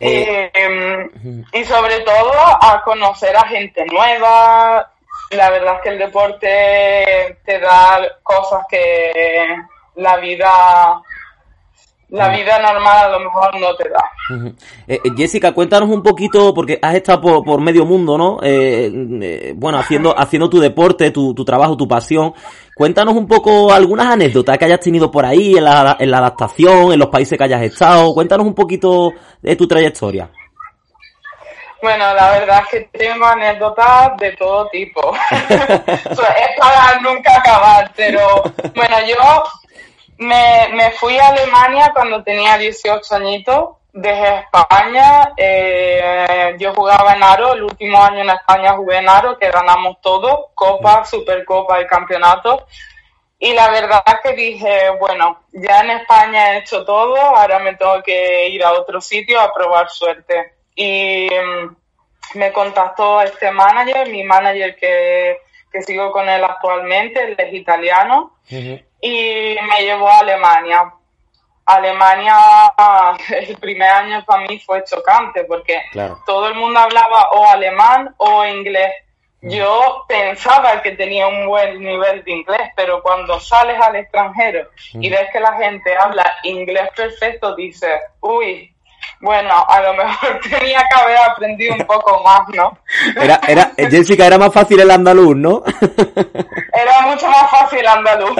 Eh, 0.00 0.50
em, 0.54 1.44
y 1.52 1.64
sobre 1.64 2.00
todo 2.00 2.32
a 2.34 2.82
conocer 2.84 3.36
a 3.36 3.46
gente 3.46 3.84
nueva. 3.86 4.90
La 5.30 5.50
verdad 5.50 5.76
es 5.76 5.80
que 5.82 5.88
el 5.90 5.98
deporte 5.98 7.38
te 7.44 7.58
da 7.58 8.00
cosas 8.22 8.64
que 8.68 9.56
la 9.96 10.16
vida 10.16 11.02
la 12.10 12.28
vida 12.28 12.60
normal 12.60 13.06
a 13.06 13.08
lo 13.08 13.20
mejor 13.20 13.58
no 13.58 13.74
te 13.74 13.88
da. 13.88 14.04
Eh, 14.86 15.00
eh, 15.02 15.10
Jessica, 15.16 15.52
cuéntanos 15.52 15.88
un 15.88 16.02
poquito, 16.02 16.54
porque 16.54 16.78
has 16.80 16.94
estado 16.94 17.42
por, 17.42 17.60
medio 17.60 17.84
mundo, 17.84 18.16
¿no? 18.16 18.38
bueno, 19.56 19.78
haciendo, 19.78 20.16
haciendo 20.16 20.48
tu 20.48 20.60
deporte, 20.60 21.10
tu, 21.10 21.34
tu, 21.34 21.44
trabajo, 21.44 21.76
tu 21.76 21.88
pasión. 21.88 22.32
Cuéntanos 22.74 23.14
un 23.14 23.28
poco 23.28 23.72
algunas 23.72 24.06
anécdotas 24.06 24.58
que 24.58 24.64
hayas 24.64 24.80
tenido 24.80 25.10
por 25.10 25.24
ahí, 25.24 25.56
en 25.56 25.64
la, 25.64 25.96
en 25.98 26.10
la 26.10 26.18
adaptación, 26.18 26.92
en 26.92 26.98
los 26.98 27.08
países 27.08 27.38
que 27.38 27.44
hayas 27.44 27.62
estado. 27.62 28.12
Cuéntanos 28.12 28.46
un 28.46 28.54
poquito 28.54 29.12
de 29.40 29.54
tu 29.54 29.68
trayectoria. 29.68 30.28
Bueno, 31.80 32.14
la 32.14 32.30
verdad 32.30 32.62
es 32.62 32.68
que 32.68 32.98
tengo 32.98 33.26
anécdotas 33.26 34.16
de 34.16 34.32
todo 34.32 34.66
tipo. 34.68 35.14
es 35.30 36.58
para 36.58 37.00
nunca 37.00 37.36
acabar, 37.36 37.92
pero 37.94 38.42
bueno, 38.74 38.96
yo 39.06 39.44
me, 40.18 40.68
me 40.72 40.90
fui 40.92 41.16
a 41.18 41.28
Alemania 41.28 41.92
cuando 41.94 42.22
tenía 42.22 42.56
18 42.56 43.14
añitos 43.14 43.68
desde 43.94 44.40
España. 44.40 45.32
Eh, 45.36 46.56
yo 46.58 46.74
jugaba 46.74 47.14
en 47.14 47.22
Aro, 47.22 47.54
el 47.54 47.62
último 47.62 48.02
año 48.02 48.22
en 48.22 48.30
España 48.30 48.74
jugué 48.74 48.98
en 48.98 49.08
Aro, 49.08 49.38
que 49.38 49.50
ganamos 49.50 50.00
todo, 50.02 50.50
Copa, 50.54 51.04
Supercopa 51.04 51.80
y 51.80 51.86
Campeonato. 51.86 52.66
Y 53.38 53.52
la 53.52 53.70
verdad 53.70 54.02
es 54.06 54.14
que 54.22 54.36
dije, 54.36 54.90
bueno, 54.98 55.44
ya 55.52 55.80
en 55.80 55.90
España 55.90 56.52
he 56.52 56.58
hecho 56.58 56.84
todo, 56.84 57.16
ahora 57.16 57.58
me 57.60 57.74
tengo 57.76 58.02
que 58.02 58.48
ir 58.48 58.64
a 58.64 58.72
otro 58.72 59.00
sitio 59.00 59.40
a 59.40 59.52
probar 59.52 59.88
suerte. 59.88 60.54
Y 60.74 61.28
mm, 61.28 62.38
me 62.38 62.52
contactó 62.52 63.22
este 63.22 63.52
manager, 63.52 64.08
mi 64.10 64.24
manager 64.24 64.74
que, 64.76 65.38
que 65.70 65.82
sigo 65.82 66.10
con 66.10 66.28
él 66.28 66.42
actualmente, 66.42 67.22
él 67.22 67.36
es 67.38 67.54
italiano, 67.54 68.38
y 68.48 69.56
me 69.68 69.82
llevó 69.82 70.08
a 70.08 70.18
Alemania 70.18 70.92
Alemania 71.66 72.36
el 73.30 73.56
primer 73.56 73.90
año 73.90 74.24
para 74.24 74.46
mí 74.46 74.58
fue 74.60 74.84
chocante 74.84 75.44
porque 75.44 75.82
todo 76.26 76.48
el 76.48 76.54
mundo 76.54 76.80
hablaba 76.80 77.30
o 77.32 77.46
alemán 77.46 78.14
o 78.18 78.44
inglés. 78.44 78.92
Mm. 79.40 79.50
Yo 79.50 80.04
pensaba 80.08 80.80
que 80.82 80.92
tenía 80.92 81.26
un 81.26 81.46
buen 81.46 81.78
nivel 81.82 82.24
de 82.24 82.32
inglés, 82.32 82.70
pero 82.76 83.02
cuando 83.02 83.38
sales 83.40 83.78
al 83.80 83.96
extranjero 83.96 84.68
y 84.94 85.08
mm. 85.08 85.12
ves 85.12 85.30
que 85.32 85.40
la 85.40 85.56
gente 85.56 85.96
habla 85.96 86.24
inglés 86.42 86.88
perfecto, 86.96 87.54
dices, 87.54 88.00
uy, 88.20 88.74
bueno, 89.20 89.64
a 89.68 89.80
lo 89.80 89.94
mejor 89.94 90.40
tenía 90.50 90.80
que 90.88 91.00
haber 91.00 91.18
aprendido 91.18 91.74
un 91.74 91.86
poco 91.86 92.22
más, 92.22 92.48
¿no? 92.54 92.76
Era, 93.20 93.40
era, 93.46 93.72
Jessica, 93.76 94.26
era 94.26 94.38
más 94.38 94.52
fácil 94.52 94.80
el 94.80 94.90
andaluz, 94.90 95.36
¿no? 95.36 95.62
Era 96.72 97.00
mucho 97.02 97.28
más 97.28 97.50
fácil 97.50 97.80
el 97.80 97.86
andaluz. 97.86 98.36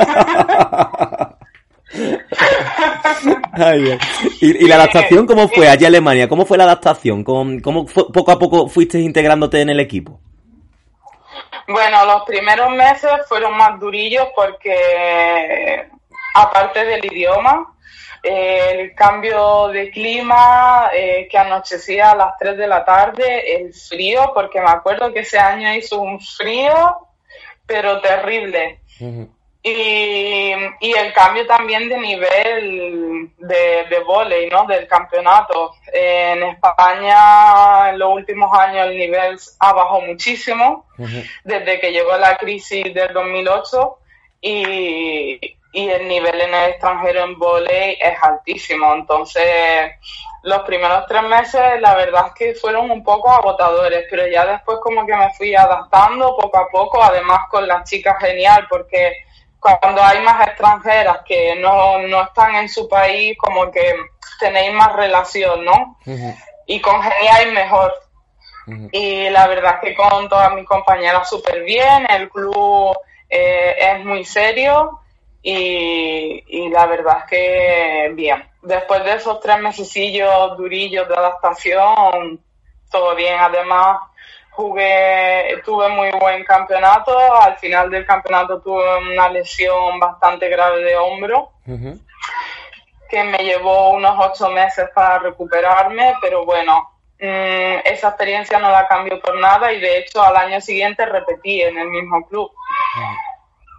¿Y, 4.41 4.67
la 4.67 4.77
adaptación 4.77 5.27
cómo 5.27 5.49
fue 5.49 5.69
allí 5.69 5.85
en 5.85 5.89
Alemania? 5.89 6.29
¿Cómo 6.29 6.45
fue 6.45 6.59
la 6.59 6.65
adaptación? 6.65 7.23
¿Cómo, 7.23 7.61
cómo 7.63 7.87
poco 7.87 8.33
a 8.33 8.39
poco 8.39 8.69
fuiste 8.69 8.99
integrándote 8.99 9.61
en 9.61 9.71
el 9.71 9.81
equipo? 9.81 10.21
Bueno, 11.69 12.05
los 12.05 12.25
primeros 12.25 12.71
meses 12.71 13.11
fueron 13.29 13.57
más 13.57 13.81
durillos 13.81 14.27
porque, 14.37 15.89
aparte 16.35 16.85
del 16.85 17.05
idioma, 17.05 17.75
el 18.23 18.95
cambio 18.95 19.69
de 19.69 19.91
clima, 19.91 20.91
eh, 20.95 21.29
que 21.31 21.39
anochecía 21.39 22.13
a 22.13 22.17
las 22.17 22.37
3 22.39 22.57
de 22.57 22.67
la 22.67 22.85
tarde, 22.85 23.57
el 23.57 23.73
frío, 23.73 24.33
porque 24.35 24.61
me 24.61 24.71
acuerdo 24.71 25.13
que 25.13 25.21
ese 25.21 25.39
año 25.39 25.75
hizo 25.75 26.01
un 26.01 26.21
frío, 26.21 26.97
pero 27.67 28.01
terrible. 28.01 28.81
Y, 29.67 30.53
y, 30.81 30.93
el 30.93 31.15
cambio 31.15 31.47
también 31.47 31.89
de 31.89 31.97
nivel 31.97 33.31
de, 33.39 33.87
de 33.89 33.99
volei, 34.07 34.51
¿no? 34.51 34.67
Del 34.67 34.87
campeonato. 34.87 35.73
En 35.91 36.43
España, 36.43 37.89
en 37.89 37.99
los 37.99 38.13
últimos 38.13 38.53
años, 38.59 38.89
el 38.89 38.99
nivel 38.99 39.39
ha 39.61 39.73
bajado 39.73 40.03
muchísimo, 40.03 40.85
desde 41.45 41.81
que 41.81 41.93
llegó 41.93 42.15
la 42.19 42.37
crisis 42.37 42.93
del 42.93 43.15
2008, 43.15 43.99
y, 44.43 45.41
y 45.73 45.89
el 45.89 46.09
nivel 46.09 46.43
en 46.43 46.55
el 46.55 46.71
extranjero 46.73 47.25
en 47.25 47.39
volei 47.39 47.97
es 47.99 48.23
altísimo. 48.23 48.93
Entonces, 48.93 49.93
los 50.43 50.61
primeros 50.65 51.07
tres 51.09 51.23
meses, 51.23 51.81
la 51.81 51.95
verdad 51.95 52.27
es 52.27 52.35
que 52.35 52.55
fueron 52.55 52.91
un 52.91 53.03
poco 53.03 53.31
agotadores, 53.31 54.05
pero 54.11 54.27
ya 54.27 54.45
después 54.45 54.77
como 54.83 55.07
que 55.07 55.17
me 55.17 55.33
fui 55.33 55.55
adaptando 55.55 56.37
poco 56.37 56.59
a 56.59 56.69
poco, 56.69 57.03
además 57.03 57.49
con 57.51 57.67
las 57.67 57.89
chicas 57.89 58.17
genial, 58.21 58.67
porque 58.69 59.24
cuando 59.65 60.03
hay 60.03 60.21
más 60.21 60.47
extranjeras 60.47 61.21
que 61.27 61.57
no, 61.57 62.23
están 62.23 62.55
en 62.57 62.69
su 62.69 62.87
país, 62.87 63.37
como 63.39 63.71
que 63.71 63.95
tenéis 64.39 64.75
más 64.75 64.95
relación, 64.95 65.65
¿no? 65.65 65.97
Y 66.67 66.81
congeniáis 66.81 67.51
mejor. 67.53 67.95
Y 68.93 69.31
la 69.31 69.47
verdad 69.47 69.77
es 69.77 69.89
que 69.89 69.95
con 69.95 70.29
todas 70.29 70.53
mis 70.55 70.67
compañeras 70.67 71.29
súper 71.29 71.63
bien, 71.63 72.07
el 72.11 72.29
club 72.29 72.95
eh, 73.29 73.77
es 73.79 74.05
muy 74.05 74.25
serio 74.25 75.01
y, 75.43 76.43
y, 76.47 76.69
la 76.69 76.87
verdad 76.87 77.19
es 77.21 77.31
que 77.31 78.13
bien. 78.15 78.43
Después 78.63 79.05
de 79.05 79.15
esos 79.15 79.41
tres 79.41 79.59
mesecillos 79.61 80.57
durillos 80.57 81.09
de 81.09 81.15
adaptación, 81.15 82.43
todo 82.91 83.15
bien. 83.15 83.37
Además, 83.39 83.99
jugué, 84.55 85.61
tuve 85.65 85.89
muy 85.89 86.11
buen 86.13 86.45
campeonato. 86.45 87.13
Al 87.43 87.57
final 87.59 87.91
del 87.91 88.07
campeonato 88.07 88.61
tuve 88.61 89.13
una 89.13 89.29
lesión 89.29 89.99
bastante 89.99 90.49
grave 90.49 90.83
de 90.83 90.97
hombro, 90.97 91.53
que 93.09 93.25
me 93.25 93.39
llevó 93.39 93.91
unos 93.91 94.15
ocho 94.19 94.51
meses 94.51 94.89
para 94.95 95.19
recuperarme, 95.19 96.15
pero 96.21 96.45
bueno, 96.45 96.91
mm, 97.21 97.85
esa 97.85 98.09
experiencia 98.09 98.59
no 98.59 98.71
la 98.71 98.87
cambió 98.87 99.21
por 99.21 99.39
nada 99.39 99.73
y 99.73 99.81
de 99.81 99.99
hecho 99.99 100.23
al 100.23 100.37
año 100.37 100.61
siguiente 100.61 101.05
repetí 101.07 101.63
en 101.63 101.79
el 101.79 101.89
mismo 101.89 102.27
club. 102.29 102.51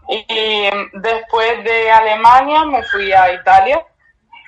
Y 0.07 0.69
después 0.93 1.63
de 1.63 1.89
Alemania 1.89 2.63
me 2.65 2.83
fui 2.83 3.11
a 3.11 3.33
Italia. 3.33 3.83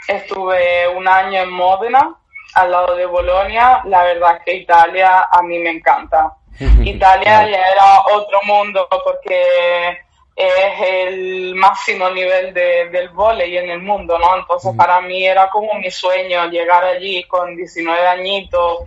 Estuve 0.07 0.87
un 0.89 1.07
año 1.07 1.41
en 1.41 1.51
Módena 1.51 2.15
al 2.57 2.71
lado 2.71 2.95
de 2.95 3.05
Bolonia, 3.05 3.81
la 3.85 4.03
verdad 4.03 4.37
es 4.37 4.43
que 4.43 4.55
Italia 4.55 5.27
a 5.31 5.41
mí 5.43 5.59
me 5.59 5.69
encanta. 5.69 6.33
Italia 6.83 7.49
ya 7.49 7.67
era 7.71 8.01
otro 8.13 8.39
mundo 8.45 8.87
porque 9.03 9.99
es 10.35 10.81
el 10.81 11.55
máximo 11.55 12.09
nivel 12.09 12.53
de, 12.53 12.89
del 12.89 13.09
volei 13.09 13.57
en 13.57 13.69
el 13.69 13.81
mundo, 13.81 14.17
¿no? 14.17 14.37
Entonces 14.37 14.71
para 14.75 15.01
mí 15.01 15.25
era 15.25 15.49
como 15.49 15.73
mi 15.75 15.91
sueño 15.91 16.47
llegar 16.47 16.83
allí 16.83 17.23
con 17.23 17.55
19 17.55 18.07
añitos. 18.07 18.85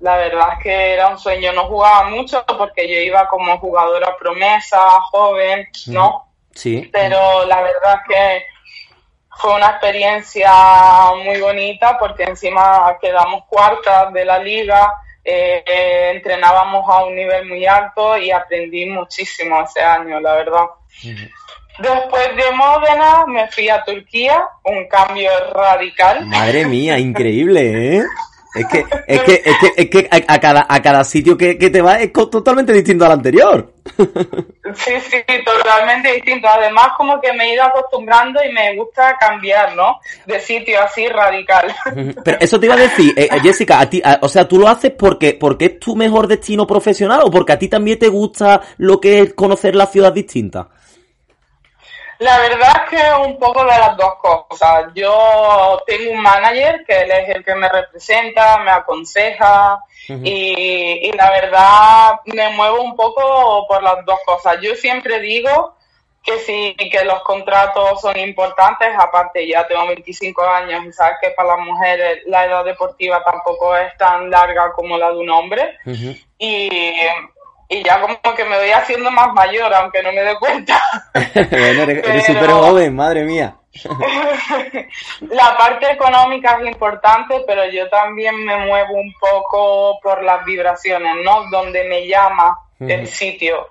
La 0.00 0.16
verdad 0.18 0.54
es 0.58 0.62
que 0.62 0.92
era 0.92 1.08
un 1.08 1.18
sueño, 1.18 1.52
no 1.54 1.64
jugaba 1.66 2.08
mucho 2.10 2.44
porque 2.46 2.86
yo 2.86 3.00
iba 3.00 3.26
como 3.28 3.58
jugadora 3.58 4.14
promesa, 4.18 4.78
joven, 5.10 5.66
¿no? 5.86 6.28
Sí. 6.54 6.88
Pero 6.92 7.46
la 7.46 7.62
verdad 7.62 7.94
es 7.94 8.08
que 8.08 8.46
fue 9.38 9.54
una 9.54 9.70
experiencia 9.70 10.50
muy 11.24 11.40
bonita 11.40 11.98
porque 11.98 12.24
encima 12.24 12.96
quedamos 13.00 13.44
cuartas 13.48 14.12
de 14.12 14.24
la 14.24 14.38
liga, 14.38 14.92
eh, 15.24 15.62
entrenábamos 16.14 16.88
a 16.88 17.04
un 17.04 17.14
nivel 17.14 17.46
muy 17.46 17.66
alto 17.66 18.16
y 18.16 18.30
aprendí 18.30 18.86
muchísimo 18.86 19.62
ese 19.62 19.82
año, 19.82 20.20
la 20.20 20.34
verdad. 20.34 20.64
Después 21.78 22.36
de 22.36 22.50
Módena 22.52 23.26
me 23.26 23.48
fui 23.48 23.68
a 23.68 23.84
Turquía, 23.84 24.42
un 24.64 24.88
cambio 24.88 25.30
radical. 25.52 26.24
Madre 26.24 26.64
mía, 26.64 26.98
increíble, 26.98 27.98
¿eh? 27.98 28.04
Es 28.56 28.66
que, 28.66 28.84
es 29.06 29.20
que, 29.22 29.42
es 29.44 29.56
que, 29.58 29.72
es 29.76 29.90
que 29.90 30.08
a, 30.10 30.40
cada, 30.40 30.66
a 30.68 30.80
cada 30.80 31.04
sitio 31.04 31.36
que, 31.36 31.58
que 31.58 31.70
te 31.70 31.82
va 31.82 32.00
es 32.00 32.12
totalmente 32.12 32.72
distinto 32.72 33.04
al 33.04 33.12
anterior. 33.12 33.72
Sí, 34.74 34.92
sí, 35.00 35.16
totalmente 35.44 36.12
distinto. 36.14 36.48
Además, 36.48 36.88
como 36.96 37.20
que 37.20 37.32
me 37.32 37.44
he 37.44 37.54
ido 37.54 37.64
acostumbrando 37.64 38.40
y 38.42 38.52
me 38.52 38.74
gusta 38.76 39.16
cambiar, 39.18 39.76
¿no? 39.76 40.00
De 40.26 40.40
sitio 40.40 40.82
así 40.82 41.06
radical. 41.08 41.74
Pero 42.24 42.38
eso 42.40 42.58
te 42.58 42.66
iba 42.66 42.74
a 42.74 42.78
decir, 42.78 43.14
eh, 43.16 43.28
eh, 43.30 43.40
Jessica, 43.40 43.80
a 43.80 43.88
ti, 43.88 44.02
o 44.20 44.28
sea, 44.28 44.48
¿tú 44.48 44.58
lo 44.58 44.68
haces 44.68 44.92
porque, 44.92 45.34
porque 45.34 45.66
es 45.66 45.78
tu 45.78 45.94
mejor 45.94 46.26
destino 46.26 46.66
profesional 46.66 47.20
o 47.22 47.30
porque 47.30 47.52
a 47.52 47.58
ti 47.58 47.68
también 47.68 47.98
te 47.98 48.08
gusta 48.08 48.60
lo 48.78 49.00
que 49.00 49.20
es 49.20 49.34
conocer 49.34 49.76
la 49.76 49.86
ciudad 49.86 50.12
distinta? 50.12 50.68
La 52.18 52.38
verdad 52.38 52.84
es 52.84 52.90
que 52.90 53.26
un 53.26 53.38
poco 53.38 53.60
de 53.60 53.78
las 53.78 53.96
dos 53.96 54.14
cosas. 54.16 54.86
Yo 54.94 55.82
tengo 55.86 56.12
un 56.12 56.22
manager 56.22 56.84
que 56.86 57.00
él 57.02 57.10
es 57.10 57.36
el 57.36 57.44
que 57.44 57.54
me 57.54 57.68
representa, 57.68 58.58
me 58.58 58.70
aconseja 58.70 59.78
y, 60.08 61.08
y, 61.08 61.12
la 61.12 61.30
verdad 61.30 62.20
me 62.26 62.48
muevo 62.50 62.80
un 62.80 62.96
poco 62.96 63.66
por 63.68 63.82
las 63.82 64.04
dos 64.06 64.18
cosas. 64.24 64.58
Yo 64.62 64.74
siempre 64.76 65.20
digo 65.20 65.76
que 66.26 66.38
sí, 66.40 66.74
que 66.90 67.04
los 67.04 67.22
contratos 67.22 68.00
son 68.00 68.18
importantes, 68.18 68.88
aparte 68.98 69.46
ya 69.46 69.66
tengo 69.66 69.86
25 69.86 70.42
años 70.42 70.84
y 70.84 70.92
sabes 70.92 71.18
que 71.22 71.30
para 71.30 71.56
las 71.56 71.60
mujeres 71.64 72.18
la 72.26 72.44
edad 72.44 72.64
deportiva 72.64 73.22
tampoco 73.22 73.76
es 73.76 73.96
tan 73.96 74.28
larga 74.28 74.72
como 74.72 74.98
la 74.98 75.12
de 75.12 75.18
un 75.18 75.30
hombre. 75.30 75.78
Y 76.38 76.68
y 77.68 77.82
ya 77.82 78.00
como 78.00 78.16
que 78.34 78.44
me 78.44 78.56
voy 78.56 78.70
haciendo 78.70 79.10
más 79.10 79.32
mayor, 79.32 79.72
aunque 79.74 80.02
no 80.02 80.12
me 80.12 80.22
dé 80.22 80.36
cuenta. 80.36 80.80
bueno, 81.34 81.82
eres 81.82 82.26
súper 82.26 82.50
joven, 82.50 82.94
madre 82.94 83.24
mía. 83.24 83.56
la 85.30 85.56
parte 85.56 85.90
económica 85.90 86.58
es 86.60 86.68
importante, 86.68 87.42
pero 87.46 87.70
yo 87.70 87.88
también 87.88 88.44
me 88.44 88.56
muevo 88.66 88.94
un 88.94 89.12
poco 89.20 89.98
por 90.00 90.22
las 90.22 90.44
vibraciones, 90.44 91.16
¿no? 91.24 91.44
Donde 91.50 91.84
me 91.84 92.06
llama 92.06 92.58
el 92.80 93.06
sitio. 93.06 93.70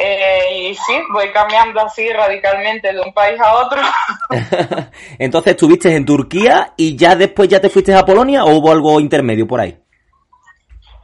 Eh, 0.00 0.70
y 0.70 0.74
sí, 0.74 1.00
voy 1.12 1.30
cambiando 1.32 1.80
así 1.80 2.08
radicalmente 2.12 2.92
de 2.92 3.00
un 3.00 3.12
país 3.12 3.40
a 3.40 3.54
otro. 3.54 3.80
Entonces, 5.18 5.52
¿estuviste 5.52 5.94
en 5.94 6.04
Turquía 6.04 6.72
y 6.76 6.96
ya 6.96 7.16
después 7.16 7.48
ya 7.48 7.60
te 7.60 7.68
fuiste 7.68 7.94
a 7.94 8.04
Polonia 8.04 8.44
o 8.44 8.50
hubo 8.56 8.70
algo 8.70 9.00
intermedio 9.00 9.46
por 9.46 9.60
ahí? 9.60 9.76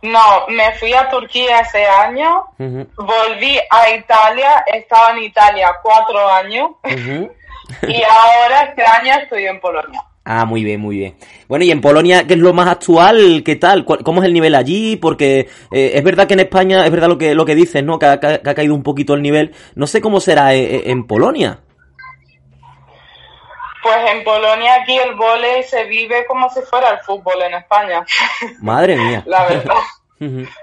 No, 0.05 0.47
me 0.49 0.71
fui 0.73 0.93
a 0.93 1.09
Turquía 1.09 1.61
ese 1.61 1.87
año, 1.87 2.45
volví 2.59 3.59
a 3.71 3.91
Italia, 3.91 4.63
estaba 4.67 5.13
en 5.13 5.23
Italia 5.23 5.73
cuatro 5.83 6.29
años 6.29 6.73
y 6.85 8.03
ahora 8.03 8.61
este 8.69 8.85
año 8.85 9.15
estoy 9.23 9.47
en 9.47 9.59
Polonia. 9.61 10.03
Ah, 10.27 10.45
muy 10.45 10.63
bien, 10.63 10.81
muy 10.81 10.99
bien. 10.99 11.15
Bueno, 11.49 11.65
y 11.65 11.71
en 11.71 11.81
Polonia, 11.81 12.27
¿qué 12.27 12.35
es 12.35 12.41
lo 12.41 12.53
más 12.53 12.69
actual? 12.69 13.43
¿Qué 13.45 13.57
tal? 13.57 13.87
¿Cómo 13.87 14.23
es 14.23 14.27
el 14.27 14.35
nivel 14.35 14.55
allí? 14.55 14.97
Porque 14.97 15.49
eh, 15.71 15.93
es 15.95 16.05
verdad 16.05 16.27
que 16.27 16.35
en 16.35 16.41
España, 16.41 16.85
es 16.85 16.91
verdad 16.91 17.09
lo 17.09 17.17
que, 17.17 17.35
lo 17.35 17.47
que 17.47 17.55
dices, 17.55 17.83
¿no? 17.83 17.99
Que 17.99 18.07
ha, 18.07 18.19
caído 18.19 18.75
un 18.75 18.83
poquito 18.83 19.15
el 19.15 19.23
nivel. 19.23 19.53
No 19.75 19.87
sé 19.87 20.03
cómo 20.03 20.21
será 20.21 20.55
eh, 20.55 20.77
eh, 20.77 20.83
en 20.87 21.07
Polonia. 21.07 21.61
Pues 23.85 24.11
en 24.11 24.25
Polonia 24.25 24.77
aquí 24.77 24.97
el 24.97 25.15
vole 25.15 25.63
se 25.63 25.85
vive 25.85 26.25
como 26.25 26.49
si 26.49 26.63
fuera 26.63 26.89
el 26.89 26.99
fútbol 27.01 27.43
en 27.43 27.53
España. 27.53 28.05
Madre 28.61 28.97
mía. 28.97 29.23
La 29.27 29.45
verdad. 29.45 29.75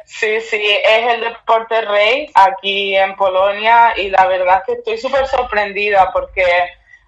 Sí, 0.06 0.42
sí, 0.42 0.60
es 0.60 1.14
el 1.14 1.22
deporte 1.22 1.82
rey 1.82 2.32
aquí 2.34 2.96
en 2.96 3.16
Polonia 3.16 3.94
y 3.96 4.10
la 4.10 4.26
verdad 4.26 4.58
es 4.60 4.64
que 4.66 4.72
estoy 4.80 4.98
súper 4.98 5.28
sorprendida 5.28 6.10
porque 6.12 6.44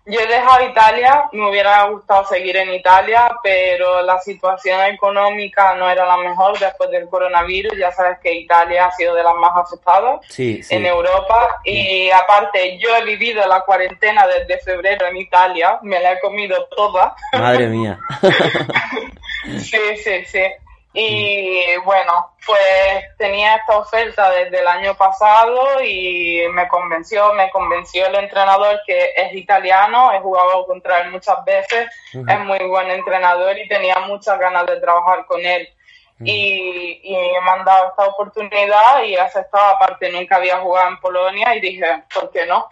yo 0.06 0.20
he 0.20 0.28
dejado 0.28 0.70
Italia, 0.70 1.30
me 1.32 1.50
hubiera 1.50 1.84
gustado 1.86 2.26
seguir 2.26 2.58
en 2.58 2.74
Italia, 2.74 3.32
pero 3.42 4.02
la 4.02 4.20
situación 4.20 4.82
económica 4.94 5.76
no 5.76 5.90
era 5.90 6.06
la 6.06 6.18
mejor 6.18 6.60
después 6.60 6.92
del 6.92 7.08
coronavirus. 7.08 7.78
Ya 7.78 7.92
sabes 7.92 8.20
que 8.20 8.34
Italia 8.34 8.88
ha 8.88 8.92
sido 8.92 9.16
de 9.16 9.24
las 9.24 9.36
más 9.36 9.52
afectadas 9.56 10.20
en 10.38 10.86
Europa. 10.86 11.48
Y 11.64 12.10
aparte, 12.12 12.78
yo 12.80 12.94
he 12.98 13.06
vivido 13.06 13.48
la 13.48 13.62
cuarentena 13.62 14.28
desde 14.28 14.60
febrero 14.60 15.08
en 15.08 15.18
Italia, 15.18 15.80
me 15.82 16.00
la 16.02 16.14
he 16.14 16.20
comido 16.20 16.68
toda. 16.76 17.16
Madre 17.32 17.68
mía. 17.68 17.98
sí, 19.60 19.80
sí, 20.04 20.26
sí. 20.26 20.44
Y 20.94 21.76
bueno, 21.86 22.36
pues 22.46 23.04
tenía 23.18 23.56
esta 23.56 23.80
oferta 23.80 24.30
desde 24.30 24.60
el 24.60 24.68
año 24.68 24.96
pasado 24.96 25.84
y 25.84 26.44
me 26.52 26.68
convenció, 26.68 27.34
me 27.34 27.50
convenció 27.50 28.06
el 28.08 28.16
entrenador 28.16 28.80
que 28.86 29.12
es 29.16 29.34
italiano, 29.34 30.14
he 30.14 30.20
jugado 30.20 30.66
contra 30.68 31.00
él 31.00 31.12
muchas 31.12 31.44
veces, 31.46 31.88
es 32.14 32.40
muy 32.42 32.60
buen 32.68 32.92
entrenador 32.92 33.58
y 33.58 33.68
tenía 33.68 34.00
muchas 34.02 34.38
ganas 34.38 34.68
de 34.68 34.80
trabajar 34.80 35.26
con 35.26 35.44
él 35.44 35.68
y, 36.20 37.00
y, 37.04 37.12
me 37.12 37.52
han 37.52 37.66
dado 37.66 37.90
esta 37.90 38.06
oportunidad 38.08 39.04
y 39.06 39.14
he 39.14 39.20
aceptado, 39.20 39.76
aparte 39.76 40.12
nunca 40.12 40.38
había 40.38 40.60
jugado 40.60 40.90
en 40.90 40.98
Polonia 41.00 41.56
y 41.56 41.62
dije, 41.62 41.86
¿por 42.14 42.32
qué 42.32 42.46
no? 42.46 42.68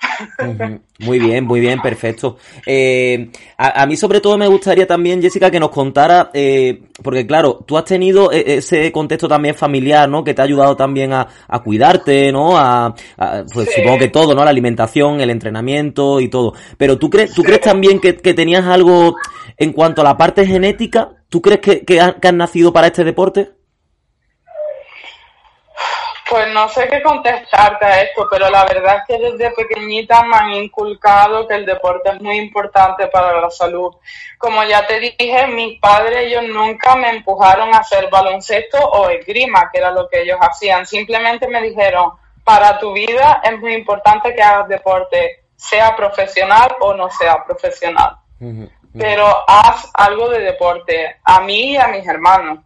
Muy 1.00 1.19
bien, 1.19 1.45
muy 1.45 1.60
bien, 1.60 1.81
perfecto. 1.81 2.38
Eh, 2.65 3.31
a, 3.57 3.86
mí 3.88 3.95
sobre 3.95 4.21
todo 4.21 4.38
me 4.38 4.48
gustaría 4.48 4.86
también, 4.86 5.21
Jessica, 5.21 5.50
que 5.50 5.60
nos 5.60 5.71
contara, 5.71 6.29
eh, 6.33 6.83
porque 7.01 7.25
claro, 7.25 7.63
tú 7.65 7.77
has 7.77 7.86
tenido 7.86 8.31
e, 8.31 8.57
ese 8.57 8.91
contexto 8.91 9.27
también 9.27 9.55
familiar, 9.55 10.07
¿no? 10.07 10.24
Que 10.24 10.36
te 10.36 10.41
ha 10.41 10.45
ayudado 10.45 10.75
también 10.75 11.12
a, 11.13 11.27
a 11.48 11.60
cuidarte, 11.60 12.31
¿no? 12.31 12.55
A, 12.57 12.93
pues 13.51 13.74
supongo 13.75 13.98
que 13.98 14.10
todo, 14.10 14.36
¿no? 14.36 14.43
La 14.43 14.51
alimentación, 14.51 15.19
el 15.21 15.31
entrenamiento 15.31 16.19
y 16.19 16.29
todo. 16.29 16.53
Pero 16.77 17.00
tú 17.00 17.10
crees, 17.10 17.33
¿tú 17.33 17.41
crees 17.41 17.62
también 17.62 18.00
que, 18.00 18.15
que 18.15 18.36
tenías 18.36 18.65
algo 18.65 19.15
en 19.58 19.74
cuanto 19.74 20.01
a 20.01 20.03
la 20.03 20.17
parte 20.17 20.46
genética? 20.46 21.10
¿Tú 21.29 21.41
crees 21.41 21.62
que, 21.62 21.86
que, 21.86 22.00
han, 22.00 22.38
nacido 22.38 22.74
para 22.74 22.88
este 22.88 23.03
deporte? 23.03 23.51
Pues 26.29 26.48
no 26.53 26.70
sé 26.70 26.88
qué 26.88 27.01
contestarte 27.01 27.86
a 27.86 28.01
esto, 28.03 28.25
pero 28.31 28.50
la 28.50 28.63
verdad 28.63 28.98
es 28.98 29.03
que 29.08 29.22
desde 29.22 29.51
pequeñita 29.51 30.24
me 30.24 30.38
han 30.38 30.51
inculcado 30.53 31.46
que 31.46 31.55
el 31.55 31.65
deporte 31.65 32.10
es 32.10 32.22
muy 32.22 32.38
importante 32.38 33.08
para 33.08 33.41
la 33.41 33.50
salud. 33.50 33.93
Como 34.38 34.63
ya 34.63 34.88
te 34.88 35.00
dije, 35.00 35.48
mis 35.48 35.79
padres 35.79 36.27
ellos 36.27 36.43
nunca 36.48 36.96
me 36.96 37.10
empujaron 37.10 37.74
a 37.74 37.79
hacer 37.79 38.10
baloncesto 38.10 38.77
o 38.77 39.10
esgrima, 39.10 39.70
que 39.72 39.79
era 39.79 39.91
lo 39.91 40.08
que 40.08 40.22
ellos 40.22 40.38
hacían. 40.39 40.86
Simplemente 40.86 41.50
me 41.50 41.62
dijeron, 41.62 42.12
para 42.46 42.79
tu 42.79 42.93
vida 42.93 43.41
es 43.43 43.60
muy 43.60 43.74
importante 43.74 44.34
que 44.34 44.41
hagas 44.41 44.70
deporte, 44.70 45.43
sea 45.58 45.93
profesional 45.98 46.75
o 46.79 46.93
no 46.93 47.10
sea 47.10 47.43
profesional 47.43 48.17
pero 48.98 49.25
haz 49.48 49.89
algo 49.93 50.29
de 50.29 50.39
deporte, 50.39 51.18
a 51.24 51.42
mí 51.42 51.72
y 51.72 51.77
a 51.77 51.87
mis 51.87 52.07
hermanos. 52.07 52.59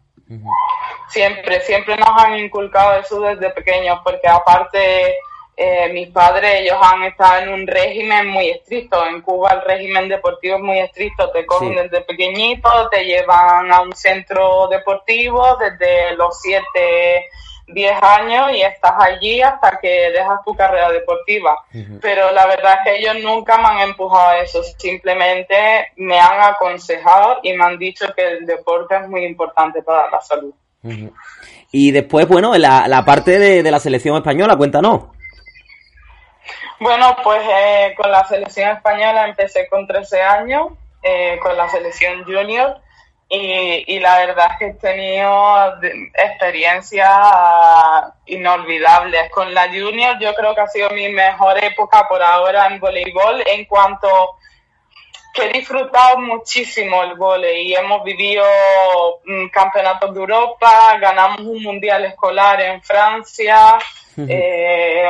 Siempre, 1.10 1.62
siempre 1.62 1.96
nos 1.98 2.10
han 2.10 2.38
inculcado 2.38 3.00
eso 3.00 3.20
desde 3.22 3.52
pequeños, 3.52 4.00
porque 4.04 4.28
aparte 4.28 5.16
eh, 5.58 5.90
mis 5.94 6.10
padres, 6.10 6.62
ellos 6.62 6.78
han 6.82 7.04
estado 7.04 7.44
en 7.44 7.50
un 7.50 7.68
régimen 7.68 8.28
muy 8.28 8.50
estricto. 8.50 9.06
En 9.08 9.22
Cuba 9.22 9.54
el 9.54 9.62
régimen 9.62 10.10
deportivo 10.10 10.58
es 10.58 10.62
muy 10.62 10.80
estricto. 10.80 11.32
Te 11.32 11.46
cogen 11.46 11.76
desde 11.76 12.02
pequeñito, 12.02 12.70
te 12.90 13.06
llevan 13.06 13.72
a 13.72 13.82
un 13.82 13.94
centro 13.94 14.68
deportivo 14.68 15.58
desde 15.58 16.16
los 16.18 16.42
siete 16.42 17.30
10 17.68 18.04
años 18.04 18.52
y 18.54 18.62
estás 18.62 18.94
allí 19.00 19.42
hasta 19.42 19.80
que 19.80 20.12
dejas 20.12 20.44
tu 20.46 20.56
carrera 20.56 20.92
deportiva. 20.92 21.58
Pero 22.02 22.32
la 22.32 22.46
verdad 22.46 22.76
es 22.76 22.80
que 22.84 22.98
ellos 23.00 23.24
nunca 23.24 23.58
me 23.58 23.68
han 23.68 23.90
empujado 23.90 24.30
a 24.30 24.40
eso, 24.40 24.62
simplemente 24.64 25.90
me 25.96 26.20
han 26.20 26.42
aconsejado 26.42 27.40
y 27.44 27.54
me 27.54 27.66
han 27.66 27.78
dicho 27.78 28.06
que 28.16 28.24
el 28.26 28.46
deporte 28.46 28.96
es 28.96 29.08
muy 29.08 29.26
importante 29.26 29.82
para 29.82 30.10
la 30.10 30.22
salud. 30.22 30.54
Y 31.72 31.92
después, 31.92 32.28
bueno, 32.28 32.56
la, 32.58 32.88
la 32.88 33.04
parte 33.04 33.40
de, 33.40 33.72
la 33.72 33.80
selección 33.80 34.16
española, 34.18 34.56
cuéntanos. 34.56 35.06
Bueno, 36.80 37.16
pues 37.24 37.42
eh, 37.44 37.94
con 37.98 38.12
la 38.12 38.26
selección 38.26 38.70
española 38.70 39.28
empecé 39.28 39.68
con 39.68 39.88
13 39.88 40.22
años, 40.22 40.68
eh, 41.02 41.40
con 41.42 41.58
la 41.58 41.68
selección 41.70 42.24
junior 42.26 42.78
y, 43.28 44.00
la 44.00 44.18
verdad 44.18 44.52
es 44.52 44.58
que 44.60 44.66
he 44.68 44.74
tenido 44.74 45.74
experiencias 46.14 47.10
inolvidables. 48.28 49.32
Con 49.32 49.54
la 49.54 49.68
Junior 49.68 50.18
yo 50.20 50.34
creo 50.36 50.54
que 50.54 50.62
ha 50.62 50.68
sido 50.68 50.90
mi 50.92 51.10
mejor 51.10 51.64
época 51.64 52.08
por 52.08 52.22
ahora 52.22 52.68
en 52.68 52.80
voleibol 52.80 53.44
en 53.48 53.66
cuanto 53.66 54.08
que 55.34 55.46
he 55.46 55.54
disfrutado 55.54 56.20
muchísimo 56.20 57.04
el 57.04 57.16
voleibol 57.16 57.58
y 57.58 57.76
hemos 57.76 58.04
vivido 58.04 58.46
mm, 59.26 59.48
campeonatos 59.48 60.14
de 60.14 60.20
Europa, 60.20 60.98
ganamos 61.00 61.40
un 61.42 61.62
mundial 61.62 62.06
escolar 62.06 62.62
en 62.62 62.82
Francia. 62.82 63.78
Eh, 64.18 65.10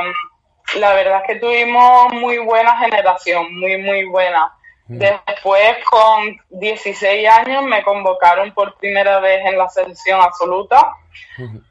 la 0.77 0.93
verdad 0.95 1.21
es 1.21 1.27
que 1.27 1.39
tuvimos 1.39 2.11
muy 2.13 2.39
buena 2.39 2.77
generación, 2.79 3.55
muy, 3.59 3.77
muy 3.77 4.05
buena. 4.05 4.51
Después, 4.87 5.77
con 5.89 6.39
16 6.49 7.27
años, 7.27 7.63
me 7.63 7.83
convocaron 7.83 8.53
por 8.53 8.75
primera 8.75 9.19
vez 9.19 9.43
en 9.45 9.57
la 9.57 9.67
selección 9.69 10.21
absoluta 10.21 10.93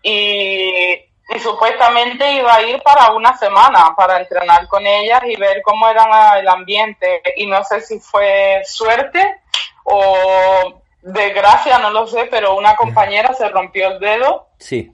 y, 0.02 1.00
supuestamente 1.40 2.32
iba 2.32 2.54
a 2.54 2.62
ir 2.62 2.82
para 2.82 3.12
una 3.12 3.36
semana 3.38 3.94
para 3.96 4.20
entrenar 4.20 4.68
con 4.68 4.86
ellas 4.86 5.22
y 5.26 5.36
ver 5.36 5.62
cómo 5.62 5.88
era 5.88 6.38
el 6.38 6.48
ambiente. 6.48 7.22
Y 7.36 7.46
no 7.46 7.62
sé 7.64 7.80
si 7.80 8.00
fue 8.00 8.62
suerte 8.64 9.40
o 9.84 10.82
desgracia, 11.00 11.78
no 11.78 11.90
lo 11.90 12.06
sé, 12.06 12.26
pero 12.30 12.56
una 12.56 12.74
compañera 12.74 13.32
se 13.34 13.48
rompió 13.48 13.88
el 13.88 14.00
dedo 14.00 14.48
sí. 14.58 14.90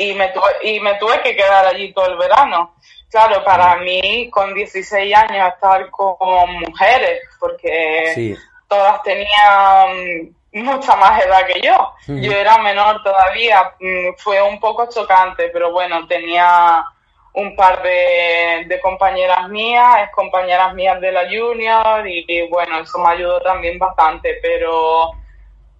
Y, 0.00 0.14
me 0.14 0.28
tuve, 0.28 0.50
y 0.62 0.80
me 0.80 0.94
tuve 0.94 1.20
que 1.22 1.36
quedar 1.36 1.66
allí 1.66 1.92
todo 1.92 2.06
el 2.06 2.16
verano. 2.16 2.74
Claro, 3.10 3.44
para 3.44 3.76
mí 3.76 4.30
con 4.30 4.54
16 4.54 5.14
años 5.14 5.52
estar 5.52 5.90
con 5.90 6.52
mujeres, 6.60 7.20
porque 7.38 8.36
todas 8.66 9.02
tenían 9.02 10.34
mucha 10.52 10.96
más 10.96 11.22
edad 11.22 11.46
que 11.46 11.60
yo. 11.60 11.92
Yo 12.06 12.32
era 12.32 12.56
menor 12.58 13.02
todavía, 13.02 13.74
mm, 13.78 14.14
fue 14.16 14.40
un 14.40 14.58
poco 14.58 14.88
chocante, 14.88 15.50
pero 15.52 15.70
bueno, 15.70 16.06
tenía 16.06 16.82
un 17.34 17.54
par 17.54 17.82
de, 17.82 18.80
compañeras 18.82 19.48
mías, 19.50 20.04
es 20.04 20.10
compañeras 20.12 20.74
mías 20.74 20.98
de 21.00 21.12
la 21.12 21.28
junior 21.28 22.06
y 22.06 22.48
bueno, 22.48 22.80
eso 22.80 22.98
me 22.98 23.10
ayudó 23.10 23.40
también 23.40 23.78
bastante, 23.78 24.38
pero 24.40 25.12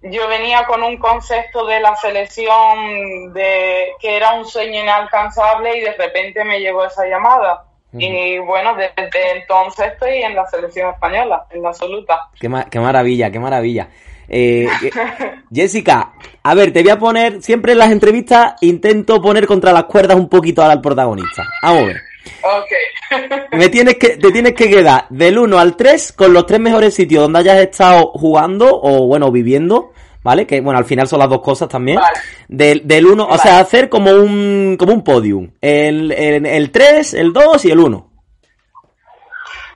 yo 0.03 0.27
venía 0.27 0.65
con 0.65 0.81
un 0.83 0.97
concepto 0.97 1.65
de 1.65 1.79
la 1.79 1.95
selección 1.95 3.33
de 3.33 3.91
que 3.99 4.17
era 4.17 4.33
un 4.33 4.45
sueño 4.45 4.81
inalcanzable 4.81 5.77
y 5.77 5.81
de 5.81 5.93
repente 5.93 6.43
me 6.43 6.59
llegó 6.59 6.85
esa 6.85 7.05
llamada. 7.05 7.65
Y 7.93 8.37
bueno, 8.37 8.73
desde 8.75 9.37
entonces 9.37 9.91
estoy 9.91 10.23
en 10.23 10.33
la 10.33 10.47
selección 10.47 10.91
española, 10.93 11.45
en 11.49 11.61
la 11.61 11.69
absoluta. 11.69 12.29
Qué, 12.39 12.49
qué 12.69 12.79
maravilla, 12.79 13.29
qué 13.29 13.39
maravilla. 13.39 13.89
Eh, 14.29 14.69
Jessica, 15.53 16.13
a 16.41 16.55
ver, 16.55 16.71
te 16.71 16.83
voy 16.83 16.91
a 16.91 16.97
poner, 16.97 17.41
siempre 17.41 17.73
en 17.73 17.79
las 17.79 17.91
entrevistas 17.91 18.55
intento 18.61 19.21
poner 19.21 19.45
contra 19.45 19.73
las 19.73 19.83
cuerdas 19.83 20.15
un 20.15 20.29
poquito 20.29 20.63
al 20.63 20.79
protagonista. 20.79 21.43
Vamos 21.61 21.83
a 21.83 21.85
ver. 21.87 22.10
Ok. 22.43 23.51
Me 23.51 23.69
tienes 23.69 23.95
que, 23.97 24.17
te 24.17 24.31
tienes 24.31 24.53
que 24.53 24.69
quedar 24.69 25.05
del 25.09 25.37
1 25.37 25.59
al 25.59 25.75
3 25.75 26.13
con 26.13 26.33
los 26.33 26.45
tres 26.45 26.59
mejores 26.59 26.93
sitios 26.93 27.23
donde 27.23 27.39
hayas 27.39 27.59
estado 27.59 28.11
jugando 28.13 28.69
o, 28.71 29.07
bueno, 29.07 29.31
viviendo. 29.31 29.91
¿Vale? 30.23 30.45
Que 30.45 30.61
bueno, 30.61 30.77
al 30.77 30.85
final 30.85 31.07
son 31.07 31.17
las 31.17 31.29
dos 31.29 31.41
cosas 31.41 31.67
también. 31.67 31.99
Del, 32.47 32.87
del 32.87 33.07
1, 33.07 33.25
o 33.25 33.37
sea, 33.39 33.59
hacer 33.59 33.89
como 33.89 34.11
un, 34.11 34.75
como 34.77 34.93
un 34.93 35.03
podium. 35.03 35.49
El, 35.59 36.11
el, 36.11 36.45
el 36.45 36.71
3, 36.71 37.15
el 37.15 37.33
2 37.33 37.65
y 37.65 37.71
el 37.71 37.79
1. 37.79 38.11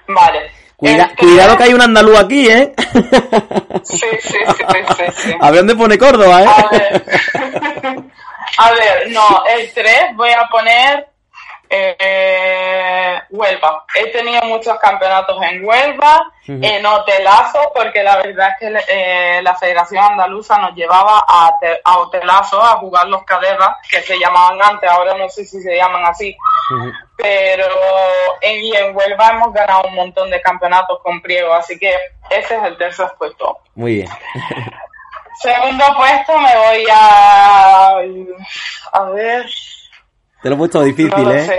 Vale. 0.10 0.40
Cuidado 0.78 1.58
que 1.58 1.64
hay 1.64 1.74
un 1.74 1.82
andaluz 1.82 2.20
aquí, 2.20 2.48
¿eh? 2.48 2.74
Sí, 3.84 3.98
sí, 3.98 4.38
sí, 4.48 5.04
sí, 5.16 5.32
A 5.40 5.50
ver 5.50 5.62
dónde 5.62 5.76
pone 5.76 5.98
Córdoba, 5.98 6.44
¿eh? 6.44 6.48
A 6.48 6.70
ver. 6.70 7.06
A 8.58 8.72
ver, 8.72 9.12
no, 9.12 9.44
el 9.58 9.72
3 9.74 10.16
voy 10.16 10.30
a 10.30 10.48
poner 10.50 11.08
eh, 11.70 13.22
Huelva. 13.30 13.86
He 13.96 14.08
tenido 14.12 14.42
muchos 14.44 14.78
campeonatos 14.80 15.42
en 15.44 15.66
Huelva, 15.66 16.32
en 16.48 16.86
hotelazo, 16.86 17.72
porque 17.74 18.04
la 18.04 18.18
verdad 18.18 18.50
es 18.50 18.56
que 18.60 18.84
eh, 18.88 19.42
la 19.42 19.56
Federación 19.56 20.04
Andaluza 20.04 20.58
nos 20.60 20.76
llevaba 20.76 21.24
a, 21.28 21.52
a 21.84 21.94
hotelazo 21.98 22.62
a 22.62 22.78
jugar 22.78 23.08
los 23.08 23.24
caderas, 23.24 23.70
que 23.90 24.02
se 24.02 24.20
llamaban 24.20 24.62
antes, 24.62 24.90
ahora 24.90 25.16
no 25.18 25.28
sé 25.30 25.46
si 25.46 25.62
se 25.62 25.76
llaman 25.76 26.06
así. 26.06 26.36
Pero 27.18 27.66
en, 28.42 28.64
y 28.64 28.76
en 28.76 28.96
Huelva 28.96 29.30
hemos 29.30 29.54
ganado 29.54 29.88
un 29.88 29.96
montón 29.96 30.30
de 30.30 30.42
campeonatos 30.42 31.00
con 31.02 31.22
Priego, 31.22 31.54
así 31.54 31.80
que 31.80 31.96
ese 32.30 32.56
es 32.56 32.64
el 32.64 32.78
tercer 32.78 33.08
puesto. 33.18 33.60
Muy 33.76 33.96
bien. 33.96 34.10
Segundo 35.42 35.86
puesto 35.98 36.38
me 36.38 36.56
voy 36.58 36.86
a... 36.92 37.98
A 38.94 39.04
ver... 39.12 39.46
Te 40.46 40.50
lo 40.50 40.58
he 40.58 40.60
puesto 40.60 40.84
difícil, 40.84 41.32
¿eh? 41.32 41.58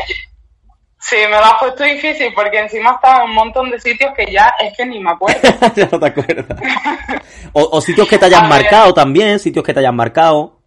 Sí, 1.01 1.17
me 1.23 1.31
lo 1.31 1.45
has 1.45 1.59
puesto 1.59 1.83
difícil 1.83 2.33
porque 2.33 2.61
encima 2.61 2.93
estaba 2.93 3.25
en 3.25 3.31
un 3.31 3.35
montón 3.35 3.69
de 3.69 3.81
sitios 3.81 4.13
que 4.17 4.31
ya 4.31 4.55
es 4.61 4.77
que 4.77 4.87
ni 4.87 5.01
me 5.01 5.11
acuerdo. 5.11 5.41
ya 5.75 5.89
no 5.91 5.99
te 5.99 6.07
acuerdas. 6.07 6.47
o, 7.53 7.81
sitios 7.81 8.07
que 8.07 8.17
te 8.17 8.27
hayan 8.27 8.49
marcado 8.49 8.95
también, 8.95 9.41
sitios 9.41 9.65
que 9.65 9.75
te 9.75 9.81
hayan 9.81 9.97
marcado. 9.97 10.61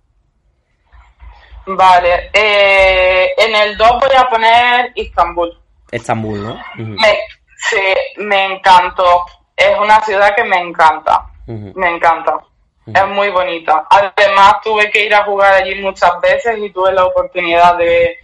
Vale, 1.65 2.29
eh, 2.33 3.29
en 3.37 3.55
el 3.55 3.77
2 3.77 3.89
voy 3.89 4.17
a 4.17 4.27
poner 4.27 4.91
Istambul. 4.95 5.57
Estambul, 5.89 6.43
¿no? 6.43 6.61
sí, 6.75 7.81
me 8.17 8.47
encantó. 8.47 9.23
Es 9.55 9.79
una 9.79 10.01
ciudad 10.01 10.35
que 10.35 10.43
me 10.43 10.57
encanta. 10.57 11.25
Me 11.47 11.87
encanta. 11.87 12.37
Es 12.85 13.07
muy 13.07 13.29
bonita. 13.29 13.85
Además, 13.89 14.55
tuve 14.63 14.89
que 14.89 15.05
ir 15.05 15.13
a 15.13 15.23
jugar 15.23 15.53
allí 15.53 15.75
muchas 15.81 16.19
veces 16.21 16.57
y 16.59 16.69
tuve 16.71 16.91
la 16.93 17.05
oportunidad 17.05 17.77
de, 17.77 18.17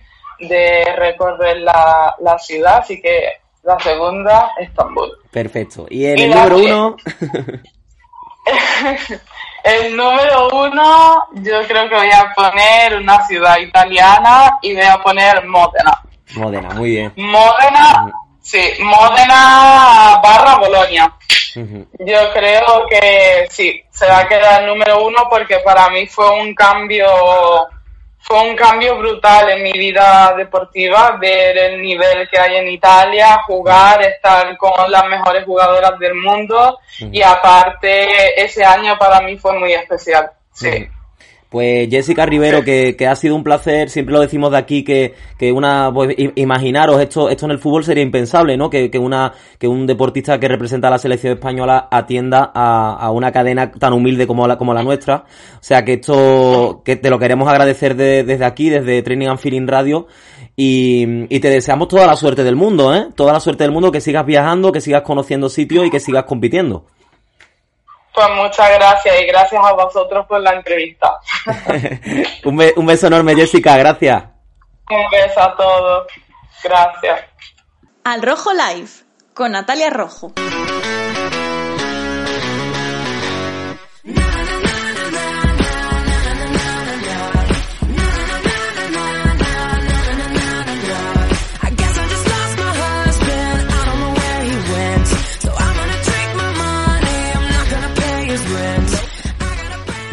recorrer 0.96 1.58
la, 1.58 2.15
ciudad, 2.39 2.78
así 2.78 3.02
que 3.02 3.41
la 3.63 3.80
segunda, 3.80 4.52
Estambul. 4.60 5.12
Perfecto. 5.32 5.86
¿Y 5.89 6.06
el 6.06 6.30
número 6.30 6.58
uno? 6.58 6.98
el 9.63 9.96
número 9.96 10.50
uno, 10.52 11.28
yo 11.34 11.63
creo 11.68 11.89
que 11.89 11.96
voy 11.96 12.12
a 12.12 12.34
poner 12.36 12.98
una 12.98 13.26
ciudad 13.26 13.58
italiana 13.58 14.58
y 14.62 14.74
voy 14.74 14.84
a 14.84 14.98
poner 14.98 15.46
Módena. 15.46 16.02
Módena, 16.36 16.70
muy 16.72 16.89
bien. 16.91 17.13
Módena, 17.15 18.12
sí, 18.45 18.62
Módena 18.79 20.21
barra 20.23 20.58
Bolonia. 20.58 21.12
Yo 21.55 22.34
creo 22.34 22.86
que 22.89 23.47
sí, 23.49 23.81
se 23.89 24.05
va 24.05 24.19
a 24.19 24.27
quedar 24.27 24.62
el 24.62 24.67
número 24.67 25.03
uno 25.03 25.27
porque 25.29 25.60
para 25.60 25.89
mí 25.89 26.05
fue 26.05 26.29
un 26.41 26.53
cambio, 26.53 27.08
fue 28.19 28.41
un 28.41 28.55
cambio 28.55 28.97
brutal 28.97 29.49
en 29.49 29.63
mi 29.63 29.71
vida 29.71 30.34
deportiva, 30.38 31.17
ver 31.19 31.58
el 31.58 31.81
nivel 31.81 32.29
que 32.29 32.38
hay 32.38 32.58
en 32.58 32.67
Italia, 32.67 33.41
jugar, 33.47 34.01
estar 34.03 34.55
con 34.58 34.91
las 34.91 35.08
mejores 35.08 35.45
jugadoras 35.45 35.97
del 35.97 36.15
mundo 36.15 36.79
y 36.99 37.21
aparte 37.21 38.41
ese 38.43 38.63
año 38.63 38.97
para 38.97 39.21
mí 39.21 39.38
fue 39.38 39.58
muy 39.58 39.73
especial. 39.73 40.29
Sí. 40.51 40.88
Pues 41.56 41.88
Jessica 41.89 42.26
Rivero, 42.26 42.65
que, 42.65 42.98
que, 42.98 43.08
ha 43.08 43.15
sido 43.15 43.34
un 43.34 43.41
placer, 43.41 43.89
siempre 43.89 44.12
lo 44.12 44.20
decimos 44.20 44.52
de 44.52 44.58
aquí, 44.58 44.84
que, 44.84 45.13
que 45.39 45.54
una, 45.54 45.89
pues, 45.94 46.13
imaginaros, 46.36 47.00
esto, 47.00 47.30
esto 47.30 47.46
en 47.46 47.52
el 47.52 47.60
fútbol 47.60 47.86
sería 47.86 48.04
impensable, 48.04 48.58
¿no? 48.58 48.70
Que, 48.70 48.91
que, 48.91 49.00
una, 49.00 49.32
que 49.58 49.65
un 49.65 49.88
deportista 49.88 50.38
que 50.38 50.50
representa 50.50 50.89
a 50.89 50.91
la 50.91 50.98
selección 50.98 51.32
española 51.32 51.88
atienda 51.89 52.52
a, 52.54 52.98
a 52.98 53.10
una 53.12 53.32
cadena 53.32 53.72
tan 53.72 53.94
humilde 53.94 54.28
como 54.28 54.46
la, 54.46 54.58
como 54.58 54.74
la 54.74 54.84
nuestra. 54.84 55.24
O 55.54 55.63
sea 55.63 55.86
que 55.86 55.94
esto, 55.94 56.82
que 56.84 56.98
te 56.98 57.10
lo 57.10 57.20
queremos 57.20 57.48
agradecer 57.48 57.96
desde 57.96 58.44
aquí, 58.44 58.70
desde 58.70 59.02
Training 59.02 59.28
and 59.28 59.39
Feeling 59.39 59.65
Radio. 59.65 60.08
Y, 60.58 61.34
y 61.34 61.39
te 61.39 61.50
deseamos 61.50 61.88
toda 61.88 62.06
la 62.06 62.18
suerte 62.18 62.44
del 62.44 62.58
mundo, 62.58 62.94
¿eh? 62.94 63.08
Toda 63.15 63.32
la 63.32 63.39
suerte 63.39 63.63
del 63.63 63.72
mundo, 63.72 63.94
que 63.94 64.02
sigas 64.02 64.26
viajando, 64.26 64.74
que 64.74 64.82
sigas 64.82 65.04
conociendo 65.04 65.48
sitios 65.48 65.88
y 65.88 65.89
que 65.89 66.02
sigas 66.02 66.26
compitiendo. 66.26 66.84
Pues 68.15 68.30
muchas 68.34 68.69
gracias 68.69 69.21
y 69.21 69.25
gracias 69.25 69.62
a 69.63 69.73
vosotros 69.73 70.25
por 70.25 70.39
la 70.39 70.54
entrevista. 70.54 71.19
un, 72.45 72.86
beso 72.86 73.08
enorme, 73.08 73.36
Jessica, 73.36 73.75
gracias. 73.78 74.23
Un 74.89 75.10
beso 75.12 75.41
a 75.41 75.56
todos. 75.58 76.08
Gracias. 76.63 77.25
Al 78.06 78.21
Rojo 78.21 78.51
Live, 78.54 78.89
con 79.34 79.51
Natalia 79.51 79.89
Rojo. 79.89 80.34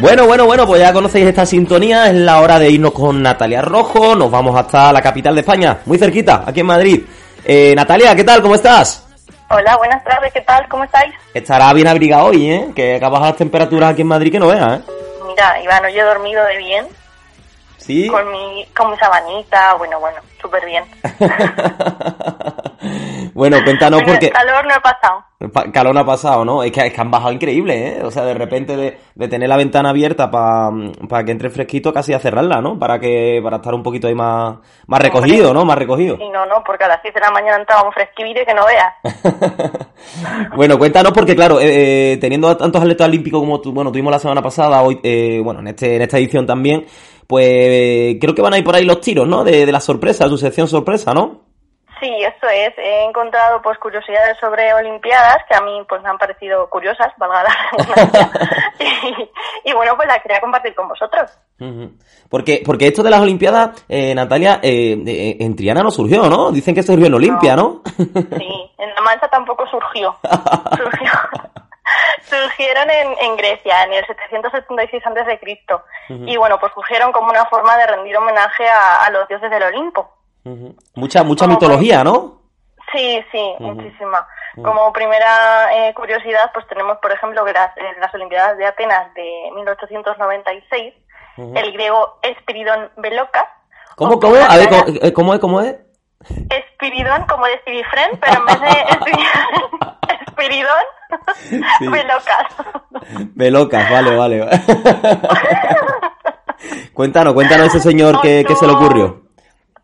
Bueno, 0.03 0.27
bueno, 0.27 0.45
bueno, 0.45 0.67
pues 0.67 0.81
ya 0.81 0.91
conocéis 0.91 1.27
esta 1.27 1.45
sintonía, 1.45 2.07
es 2.07 2.13
la 2.13 2.41
hora 2.41 2.59
de 2.59 2.69
irnos 2.69 2.91
con 2.91 3.23
Natalia 3.23 3.61
Rojo, 3.61 4.13
nos 4.17 4.29
vamos 4.29 4.53
hasta 4.53 4.91
la 4.91 5.01
capital 5.01 5.33
de 5.33 5.39
España, 5.39 5.77
muy 5.85 5.97
cerquita, 5.97 6.43
aquí 6.45 6.59
en 6.59 6.65
Madrid. 6.65 7.05
Eh, 7.45 7.73
Natalia, 7.73 8.13
¿qué 8.13 8.25
tal? 8.25 8.41
¿Cómo 8.41 8.55
estás? 8.55 9.07
Hola, 9.49 9.77
buenas 9.77 10.03
tardes, 10.03 10.33
¿qué 10.33 10.41
tal? 10.41 10.67
¿Cómo 10.67 10.83
estáis? 10.83 11.13
Estará 11.33 11.71
bien 11.71 11.87
abrigado 11.87 12.25
hoy, 12.25 12.51
¿eh? 12.51 12.67
Que 12.75 12.97
acabas 12.97 13.21
las 13.21 13.37
temperaturas 13.37 13.93
aquí 13.93 14.01
en 14.01 14.09
Madrid 14.09 14.29
que 14.29 14.39
no 14.39 14.47
veas, 14.47 14.81
¿eh? 14.81 14.83
Mira, 15.25 15.63
Iván, 15.63 15.85
hoy 15.85 15.97
he 15.97 16.03
dormido 16.03 16.43
de 16.47 16.57
bien. 16.57 16.85
¿Sí? 17.83 18.07
Con 18.07 18.31
mi, 18.31 18.65
con 18.75 18.91
mi 18.91 18.97
sabanita, 18.97 19.73
bueno, 19.73 19.99
bueno, 19.99 20.17
súper 20.41 20.65
bien. 20.65 20.85
bueno, 23.33 23.57
cuéntanos 23.65 24.03
porque... 24.03 24.29
calor 24.29 24.65
no 24.65 24.73
ha 24.73 24.79
pasado. 24.79 25.25
Calor 25.73 25.93
no 25.93 25.99
ha 25.99 26.05
pasado, 26.05 26.45
¿no? 26.45 26.63
Es 26.63 26.71
que, 26.71 26.87
es 26.87 26.93
que 26.93 27.01
han 27.01 27.11
bajado 27.11 27.33
increíble, 27.33 27.89
¿eh? 27.89 28.01
O 28.05 28.09
sea, 28.09 28.23
de 28.23 28.35
repente 28.35 28.77
de, 28.77 28.97
de 29.13 29.27
tener 29.27 29.49
la 29.49 29.57
ventana 29.57 29.89
abierta 29.89 30.31
para 30.31 31.25
que 31.25 31.31
entre 31.31 31.49
fresquito 31.49 31.91
casi 31.91 32.13
a 32.13 32.19
cerrarla, 32.19 32.61
¿no? 32.61 32.79
Para 32.79 32.99
que 32.99 33.41
para 33.43 33.57
estar 33.57 33.73
un 33.73 33.83
poquito 33.83 34.07
ahí 34.07 34.15
más, 34.15 34.59
más 34.87 35.01
recogido, 35.01 35.53
¿no? 35.53 35.65
Más 35.65 35.77
recogido. 35.77 36.15
Sí, 36.15 36.29
no, 36.29 36.45
no, 36.45 36.63
porque 36.65 36.85
a 36.85 36.87
las 36.87 37.01
6 37.01 37.13
de 37.13 37.19
la 37.19 37.31
mañana 37.31 37.57
entraba 37.57 37.83
un 37.83 37.91
fresquivire 37.91 38.45
que 38.45 38.53
no 38.53 38.65
veas. 38.65 38.93
bueno, 40.55 40.77
cuéntanos 40.77 41.11
porque, 41.11 41.35
claro, 41.35 41.59
eh, 41.59 42.13
eh, 42.13 42.17
teniendo 42.21 42.55
tantos 42.55 42.81
atletas 42.81 43.09
olímpicos 43.09 43.41
como 43.41 43.59
bueno, 43.73 43.91
tuvimos 43.91 44.11
la 44.11 44.19
semana 44.19 44.41
pasada, 44.41 44.81
hoy, 44.83 45.01
eh, 45.03 45.41
bueno, 45.43 45.59
en, 45.59 45.67
este, 45.67 45.97
en 45.97 46.03
esta 46.03 46.17
edición 46.17 46.47
también, 46.47 46.85
pues 47.27 48.17
creo 48.19 48.35
que 48.35 48.41
van 48.41 48.53
a 48.53 48.57
ir 48.57 48.63
por 48.63 48.75
ahí 48.75 48.85
los 48.85 49.01
tiros, 49.01 49.27
¿no? 49.27 49.43
De, 49.43 49.65
de 49.65 49.71
la 49.71 49.79
sorpresa, 49.79 50.27
su 50.27 50.37
sección 50.37 50.67
sorpresa, 50.67 51.13
¿no? 51.13 51.53
Sí, 52.03 52.11
eso 52.21 52.47
es. 52.49 52.77
He 52.77 53.05
encontrado 53.05 53.61
pues 53.61 53.77
curiosidades 53.77 54.37
sobre 54.37 54.73
Olimpiadas 54.73 55.37
que 55.47 55.55
a 55.55 55.61
mí 55.61 55.85
pues 55.87 56.01
me 56.01 56.09
han 56.09 56.17
parecido 56.17 56.69
curiosas, 56.69 57.13
valga 57.17 57.43
la 57.43 57.53
y, 59.63 59.71
bueno, 59.73 59.95
pues 59.95 60.09
las 60.09 60.21
quería 60.21 60.41
compartir 60.41 60.75
con 60.75 60.89
vosotros. 60.89 61.31
Porque, 62.29 62.61
porque 62.65 62.87
esto 62.87 63.03
de 63.03 63.09
las 63.09 63.21
Olimpiadas, 63.21 63.85
eh, 63.87 64.13
Natalia, 64.13 64.59
eh, 64.61 65.01
eh, 65.07 65.37
en 65.39 65.55
Triana 65.55 65.81
no 65.81 65.91
surgió, 65.91 66.29
¿no? 66.29 66.51
Dicen 66.51 66.75
que 66.75 66.83
surgió 66.83 67.07
en 67.07 67.13
Olimpia, 67.13 67.55
¿no? 67.55 67.81
sí, 67.95 68.71
en 68.77 68.95
La 68.95 69.01
Mancha 69.01 69.29
tampoco 69.29 69.65
surgió. 69.67 70.13
surgió. 70.75 71.11
surgieron 72.23 72.89
en, 72.89 73.15
en, 73.19 73.35
Grecia 73.35 73.83
en 73.83 73.93
el 73.93 74.05
776 74.05 75.03
a.C. 75.05 75.39
y 76.09 76.37
bueno, 76.37 76.59
pues 76.59 76.71
surgieron 76.73 77.11
como 77.11 77.29
una 77.29 77.45
forma 77.45 77.77
de 77.77 77.87
rendir 77.87 78.17
homenaje 78.17 78.67
a 78.67 79.09
los 79.11 79.27
dioses 79.27 79.49
del 79.49 79.63
Olimpo. 79.63 80.09
Mucha, 80.95 81.23
mucha 81.23 81.47
mitología, 81.47 82.03
¿no? 82.03 82.41
Sí, 82.91 83.23
sí, 83.31 83.55
muchísima. 83.59 84.27
Como 84.55 84.93
primera 84.93 85.73
eh, 85.73 85.93
curiosidad, 85.95 86.51
pues 86.53 86.67
tenemos, 86.67 86.97
por 86.99 87.11
ejemplo, 87.11 87.43
que 87.43 87.53
las, 87.53 87.71
las 87.99 88.13
Olimpiadas 88.13 88.57
de 88.57 88.65
Atenas 88.65 89.11
de 89.15 89.49
1896, 89.55 90.93
el 91.37 91.71
griego 91.71 92.19
Espiridón 92.21 92.91
Beloca. 92.97 93.49
¿Cómo, 93.95 94.19
cómo? 94.19 94.35
A 94.35 94.57
ver, 94.57 94.69
eh, 95.01 95.13
¿cómo, 95.13 95.33
es? 95.33 95.39
¿Cómo 95.39 95.61
es? 95.61 95.75
Espiridón, 96.49 97.25
como 97.25 97.45
de 97.45 97.57
Spirifren, 97.59 98.19
pero 98.19 98.33
en 98.39 98.45
vez 98.45 98.61
de 98.61 98.67
Espiridón, 98.89 99.97
sí. 101.79 101.87
Belocas. 101.87 102.47
Belocas, 103.35 103.91
vale, 103.91 104.15
vale. 104.15 104.49
cuéntanos, 106.93 107.33
cuéntanos 107.33 107.67
ese 107.67 107.79
señor 107.79 108.21
que, 108.21 108.43
que 108.45 108.55
se 108.55 108.65
le 108.65 108.73
ocurrió 108.73 109.23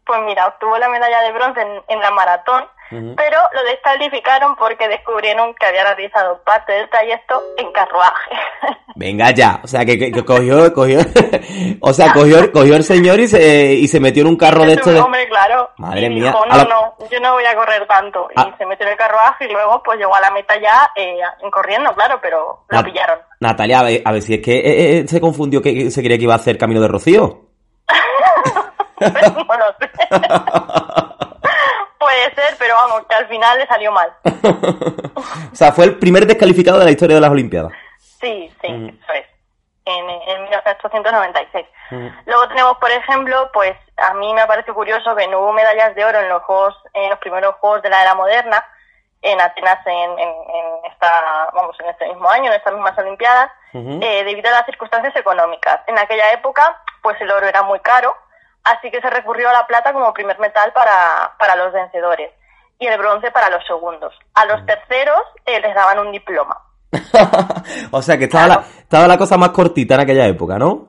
pues 0.10 0.22
mira, 0.26 0.48
obtuvo 0.48 0.76
la 0.80 0.90
medalla 0.90 1.22
de 1.22 1.32
bronce 1.32 1.62
en, 1.88 2.00
la 2.00 2.10
maratón, 2.10 2.66
pero 2.90 3.38
lo 3.54 3.64
descalificaron 3.64 4.56
porque 4.56 4.88
descubrieron 4.88 5.54
que 5.56 5.68
había 5.68 5.84
realizado 5.84 6.42
parte 6.44 6.74
del 6.74 6.90
trayecto 6.90 7.42
en 7.58 7.72
carruaje. 7.72 8.32
Venga 8.96 9.32
ya, 9.32 9.60
o 9.64 9.68
sea 9.68 9.86
que, 9.86 10.12
cogió, 10.26 10.74
cogió, 10.74 11.00
o 11.82 11.94
sea, 11.94 12.12
cogió, 12.14 12.52
cogió 12.52 12.76
el 12.76 12.84
señor 12.84 13.20
y 13.20 13.28
se, 13.28 13.74
y 13.74 13.88
se 13.88 14.00
metió 14.00 14.24
en 14.24 14.30
un 14.30 14.36
carro 14.36 14.66
de 14.66 14.74
estos. 14.74 15.00
Hombre, 15.00 15.28
claro. 15.30 15.70
Madre 15.78 16.10
mía. 16.10 16.34
no, 16.50 16.64
no, 16.66 16.96
yo 17.10 17.20
no 17.20 17.34
voy 17.34 17.46
a 17.46 17.56
correr 17.56 17.88
tanto. 17.88 18.28
Y 18.32 18.34
ah. 18.40 18.54
se 18.58 18.66
metió 18.66 18.86
en 18.86 18.94
el 18.94 18.98
carruaje 18.98 19.46
y 19.46 19.52
luego 19.52 19.82
pues 19.84 20.00
llegó 20.00 20.16
a 20.16 20.22
la 20.22 20.32
meta 20.32 20.60
ya 20.60 20.90
eh, 20.96 21.20
corriendo, 21.52 21.94
claro, 21.94 22.20
pero 22.22 22.66
lo 22.68 22.84
pillaron. 22.84 23.20
Natalia, 23.40 23.80
a 24.04 24.12
ver, 24.12 24.22
si 24.22 24.36
es 24.36 24.42
que 24.42 24.58
eh, 24.58 25.00
eh, 25.00 25.08
se 25.08 25.22
confundió 25.22 25.62
que 25.62 25.92
se 25.92 26.02
creía 26.02 26.18
que 26.18 26.24
iba 26.24 26.34
a 26.34 26.38
hacer 26.38 26.58
Camino 26.58 26.82
de 26.82 26.88
Rocío. 26.88 27.46
no 29.00 29.08
Puede 32.10 32.34
ser, 32.34 32.56
pero 32.58 32.74
vamos, 32.74 33.06
que 33.08 33.14
al 33.14 33.28
final 33.28 33.60
le 33.60 33.68
salió 33.68 33.92
mal. 33.92 34.12
o 35.52 35.56
sea, 35.56 35.72
fue 35.72 35.86
el 35.86 36.00
primer 36.00 36.26
descalificado 36.26 36.80
de 36.80 36.86
la 36.86 36.92
historia 36.92 37.16
de 37.16 37.22
las 37.22 37.30
Olimpiadas. 37.30 37.72
Sí, 38.00 38.52
sí, 38.62 38.68
eso 38.68 39.14
es. 39.14 39.28
En, 39.86 40.10
en 40.10 40.44
1896. 40.46 41.68
Luego 42.26 42.48
tenemos, 42.48 42.78
por 42.80 42.90
ejemplo, 42.90 43.52
pues 43.54 43.78
a 43.98 44.16
mí 44.16 44.34
me 44.34 44.48
parece 44.48 44.74
curioso 44.74 45.16
que 45.16 45.28
no 45.28 45.40
hubo 45.40 45.54
medallas 45.54 45.94
de 45.94 46.04
oro 46.04 46.20
en 46.20 46.30
los 46.30 46.42
juegos, 46.44 46.76
en 46.96 47.12
los 47.12 47.20
primeros 47.20 47.54
juegos 47.58 47.84
de 47.84 47.92
la 47.92 48.02
era 48.02 48.16
moderna, 48.16 48.66
en 49.22 49.40
Atenas 49.40 49.86
en, 49.86 50.20
en, 50.20 50.34
esta, 50.92 51.50
vamos, 51.54 51.76
en 51.80 51.90
este 51.90 52.08
mismo 52.08 52.28
año, 52.28 52.50
en 52.50 52.58
estas 52.58 52.74
mismas 52.74 52.98
Olimpiadas, 52.98 53.52
eh, 53.74 54.24
debido 54.26 54.50
a 54.50 54.54
las 54.54 54.66
circunstancias 54.66 55.16
económicas. 55.16 55.82
En 55.86 56.00
aquella 56.00 56.32
época, 56.32 56.82
pues 57.04 57.22
el 57.22 57.30
oro 57.30 57.46
era 57.46 57.62
muy 57.62 57.80
caro, 57.82 58.16
así 58.64 58.92
que 58.92 59.02
se 59.02 59.10
recurrió 59.10 59.50
a 59.50 59.54
la 59.54 59.68
plata 59.68 59.94
como 59.94 60.14
primer 60.14 60.40
metal 60.40 60.72
para, 60.74 61.34
para 61.38 61.56
los 61.56 61.74
vencedores 61.74 62.32
y 62.80 62.88
el 62.88 62.98
bronce 62.98 63.32
para 63.32 63.50
los 63.50 63.66
segundos. 63.66 64.14
A 64.36 64.46
los 64.46 64.66
terceros 64.66 65.22
eh, 65.46 65.60
les 65.60 65.76
daban 65.76 66.00
un 66.00 66.12
diploma. 66.12 66.58
o 67.92 68.02
sea 68.02 68.18
que 68.18 68.26
estaba, 68.26 68.48
la, 68.48 68.64
estaba 68.80 69.08
la 69.08 69.18
cosa 69.18 69.38
más 69.38 69.50
cortita 69.50 69.96
en 69.96 70.02
aquella 70.02 70.26
época, 70.26 70.58
¿no? 70.58 70.88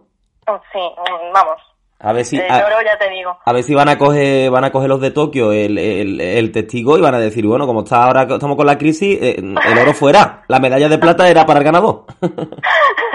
Sí, 0.72 0.78
mm, 0.78 1.33
vamos. 1.33 1.61
A 2.02 2.14
ver 2.14 2.24
si, 2.24 2.38
ya 2.38 2.98
te 2.98 3.11
digo. 3.11 3.38
a 3.44 3.52
ver 3.52 3.62
si 3.62 3.74
van 3.74 3.90
a 3.90 3.98
coger, 3.98 4.50
van 4.50 4.64
a 4.64 4.72
coger 4.72 4.88
los 4.88 5.02
de 5.02 5.11
Tokio 5.11 5.52
el, 5.52 5.76
el, 5.78 6.50
testigo 6.50 6.96
y 6.96 7.02
van 7.02 7.14
a 7.14 7.18
decir, 7.18 7.46
bueno, 7.46 7.66
como 7.66 7.83
está 7.83 8.04
ahora 8.04 8.22
estamos 8.22 8.56
con 8.56 8.64
la 8.64 8.78
crisis, 8.78 9.18
eh, 9.20 9.37
el 9.37 9.78
oro 9.78 9.92
fuera. 9.92 10.42
La 10.48 10.61
medalla 10.61 10.88
de 10.88 10.96
plata 10.96 11.28
era 11.28 11.44
para 11.44 11.59
el 11.59 11.64
ganador. 11.66 12.06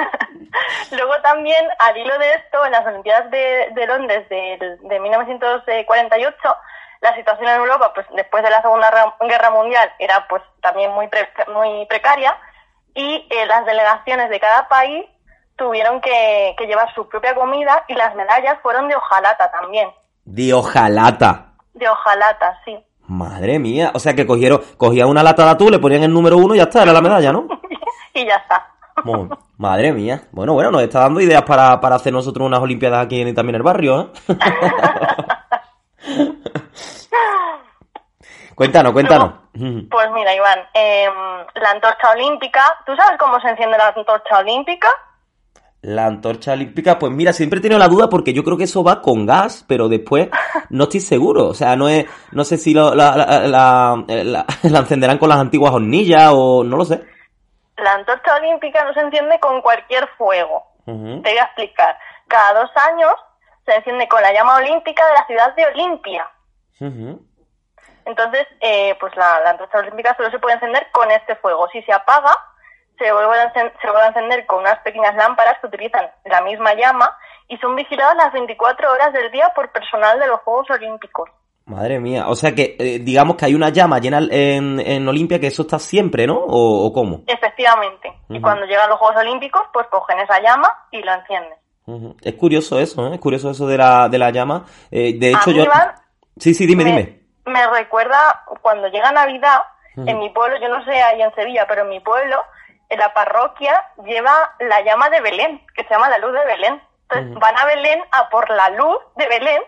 Luego 0.91 1.13
también, 1.21 1.65
al 1.79 1.97
hilo 1.97 2.17
de 2.17 2.33
esto, 2.33 2.65
en 2.65 2.71
las 2.71 2.85
Olimpiadas 2.85 3.29
de, 3.31 3.69
de 3.73 3.87
Londres 3.87 4.27
de, 4.29 4.77
de 4.81 4.99
1948, 4.99 6.37
la 7.01 7.15
situación 7.15 7.49
en 7.49 7.57
Europa, 7.57 7.91
pues 7.93 8.07
después 8.15 8.43
de 8.43 8.49
la 8.49 8.61
Segunda 8.61 9.13
Guerra 9.21 9.51
Mundial, 9.51 9.91
era 9.99 10.27
pues 10.27 10.41
también 10.61 10.91
muy, 10.91 11.09
muy 11.53 11.85
precaria 11.85 12.35
y 12.95 13.27
eh, 13.29 13.45
las 13.45 13.65
delegaciones 13.65 14.29
de 14.29 14.39
cada 14.39 14.67
país 14.67 15.05
tuvieron 15.57 16.01
que, 16.01 16.55
llevar 16.67 16.93
su 16.95 17.07
propia 17.07 17.35
comida 17.35 17.83
y 17.87 17.93
las 17.93 18.15
medallas 18.15 18.57
fueron 18.63 18.87
de 18.87 18.95
hojalata 18.95 19.51
también. 19.51 19.89
¿De 20.23 20.53
hojalata? 20.53 21.53
De 21.73 21.87
hojalata, 21.87 22.59
sí. 22.65 22.77
Madre 23.07 23.59
mía, 23.59 23.91
o 23.93 23.99
sea 23.99 24.15
que 24.15 24.25
cogieron, 24.25 24.61
cogían 24.77 25.09
una 25.09 25.21
lata 25.21 25.45
de 25.45 25.51
atún, 25.51 25.71
le 25.71 25.79
ponían 25.79 26.03
el 26.03 26.13
número 26.13 26.37
uno 26.37 26.55
y 26.55 26.57
ya 26.57 26.63
está, 26.63 26.81
era 26.81 26.93
la 26.93 27.01
medalla, 27.01 27.31
¿no? 27.31 27.47
y 28.13 28.25
ya 28.25 28.35
está. 28.37 28.65
madre 29.57 29.91
mía. 29.93 30.23
Bueno, 30.31 30.53
bueno, 30.53 30.71
nos 30.71 30.81
está 30.81 31.01
dando 31.01 31.21
ideas 31.21 31.43
para, 31.43 31.79
para 31.79 31.95
hacer 31.95 32.11
nosotros 32.13 32.45
unas 32.45 32.59
olimpiadas 32.59 33.05
aquí 33.05 33.21
en, 33.21 33.35
también 33.35 33.55
el 33.55 33.63
barrio, 33.63 34.01
¿eh? 34.01 34.07
cuéntanos, 38.55 38.93
cuéntanos. 38.93 39.33
Pues 39.53 40.07
mira, 40.13 40.35
Iván, 40.35 40.59
em, 40.73 41.13
la 41.61 41.71
antorcha 41.71 42.11
olímpica, 42.11 42.61
¿tú 42.85 42.93
sabes 42.95 43.17
cómo 43.19 43.39
se 43.39 43.49
enciende 43.49 43.77
la 43.77 43.87
antorcha 43.87 44.39
olímpica? 44.39 44.89
La 45.81 46.05
antorcha 46.07 46.53
olímpica, 46.53 46.97
pues 46.97 47.11
mira, 47.13 47.31
siempre 47.31 47.59
he 47.59 47.61
tenido 47.61 47.77
la 47.77 47.87
duda 47.87 48.09
porque 48.09 48.33
yo 48.33 48.43
creo 48.43 48.57
que 48.57 48.63
eso 48.63 48.83
va 48.83 49.03
con 49.03 49.27
gas, 49.27 49.63
pero 49.67 49.87
después 49.87 50.29
no 50.69 50.85
estoy 50.85 50.99
seguro. 50.99 51.47
O 51.47 51.53
sea, 51.53 51.75
no 51.75 51.87
es, 51.87 52.07
no 52.31 52.43
sé 52.43 52.57
si 52.57 52.73
la, 52.73 52.95
la, 52.95 54.03
encenderán 54.63 55.19
con 55.19 55.29
las 55.29 55.37
antiguas 55.37 55.73
hornillas 55.73 56.31
o 56.33 56.63
no 56.63 56.75
lo 56.75 56.85
sé. 56.85 57.03
La 57.85 57.93
antorcha 57.93 58.35
olímpica 58.37 58.83
no 58.83 58.95
se 58.95 58.99
enciende 58.99 59.39
con 59.39 59.61
cualquier 59.61 60.07
fuego. 60.17 60.65
Te 60.85 60.91
voy 60.91 61.37
a 61.37 61.43
explicar. 61.43 61.95
Cada 62.27 62.61
dos 62.61 62.71
años 62.89 63.13
se 63.63 63.75
enciende 63.75 64.07
con 64.07 64.23
la 64.23 64.33
llama 64.33 64.55
olímpica 64.55 65.05
de 65.05 65.13
la 65.13 65.27
ciudad 65.27 65.55
de 65.55 65.67
Olimpia. 65.67 66.27
Entonces, 68.05 68.47
eh, 68.61 68.97
pues 68.99 69.15
la, 69.15 69.39
la 69.41 69.51
antorcha 69.51 69.77
olímpica 69.77 70.15
solo 70.15 70.31
se 70.31 70.39
puede 70.39 70.55
encender 70.55 70.87
con 70.93 71.11
este 71.11 71.35
fuego. 71.35 71.69
Si 71.69 71.83
se 71.83 71.93
apaga, 71.93 72.35
se 72.97 73.11
vuelve, 73.11 73.39
a 73.39 73.53
se 73.53 73.61
vuelve 73.61 74.01
a 74.01 74.07
encender 74.07 74.47
con 74.47 74.61
unas 74.61 74.79
pequeñas 74.79 75.13
lámparas 75.13 75.59
que 75.59 75.67
utilizan 75.67 76.09
la 76.23 76.41
misma 76.41 76.73
llama 76.73 77.15
y 77.47 77.57
son 77.57 77.75
vigiladas 77.75 78.15
las 78.15 78.33
24 78.33 78.91
horas 78.91 79.13
del 79.13 79.29
día 79.29 79.53
por 79.53 79.71
personal 79.71 80.19
de 80.19 80.25
los 80.25 80.39
Juegos 80.39 80.71
Olímpicos. 80.71 81.29
Madre 81.65 81.99
mía, 81.99 82.25
o 82.27 82.35
sea 82.35 82.53
que 82.53 82.75
eh, 82.77 82.99
digamos 82.99 83.37
que 83.37 83.45
hay 83.45 83.55
una 83.55 83.69
llama 83.69 83.97
llena 83.97 84.19
en, 84.29 84.79
en 84.79 85.07
Olimpia 85.07 85.39
que 85.39 85.47
eso 85.47 85.63
está 85.63 85.79
siempre, 85.79 86.27
¿no? 86.27 86.37
¿O, 86.37 86.93
cómo? 86.93 87.23
Efectivamente. 87.25 88.13
Y 88.29 88.39
cuando 88.39 88.67
llegan 88.67 88.87
los 88.87 88.99
Juegos 88.99 89.17
Olímpicos, 89.21 89.63
pues 89.73 89.87
cogen 89.87 90.19
esa 90.19 90.39
llama 90.41 90.69
y 90.91 91.01
la 91.01 91.15
encienden. 91.15 91.57
Es 92.21 92.35
curioso 92.35 92.79
eso, 92.79 93.07
¿eh? 93.07 93.15
Es 93.15 93.19
curioso 93.19 93.49
eso 93.49 93.65
de 93.65 93.77
la, 93.77 94.09
de 94.09 94.19
la 94.19 94.29
llama. 94.29 94.63
Eh, 94.91 95.17
de 95.17 95.31
hecho, 95.31 95.49
yo... 95.49 95.65
sí, 96.37 96.53
sí, 96.53 96.67
dime, 96.67 96.83
dime. 96.83 97.21
Me 97.45 97.65
recuerda 97.67 98.43
cuando 98.61 98.87
llega 98.89 99.11
Navidad, 99.11 99.61
en 99.95 100.19
mi 100.19 100.29
pueblo, 100.29 100.57
yo 100.61 100.69
no 100.69 100.83
sé 100.85 100.91
ahí 101.01 101.21
en 101.21 101.33
Sevilla, 101.33 101.65
pero 101.67 101.81
en 101.81 101.89
mi 101.89 101.99
pueblo 101.99 102.37
en 102.89 102.99
la 102.99 103.13
parroquia 103.13 103.81
lleva 104.05 104.53
la 104.59 104.81
llama 104.83 105.09
de 105.09 105.21
Belén, 105.21 105.65
que 105.75 105.83
se 105.83 105.89
llama 105.89 106.09
la 106.09 106.19
luz 106.19 106.33
de 106.33 106.45
Belén. 106.45 106.81
Entonces 107.09 107.39
van 107.39 107.57
a 107.57 107.65
Belén 107.65 108.01
a 108.11 108.29
por 108.29 108.49
la 108.49 108.69
luz 108.69 108.97
de 109.15 109.27
Belén 109.27 109.61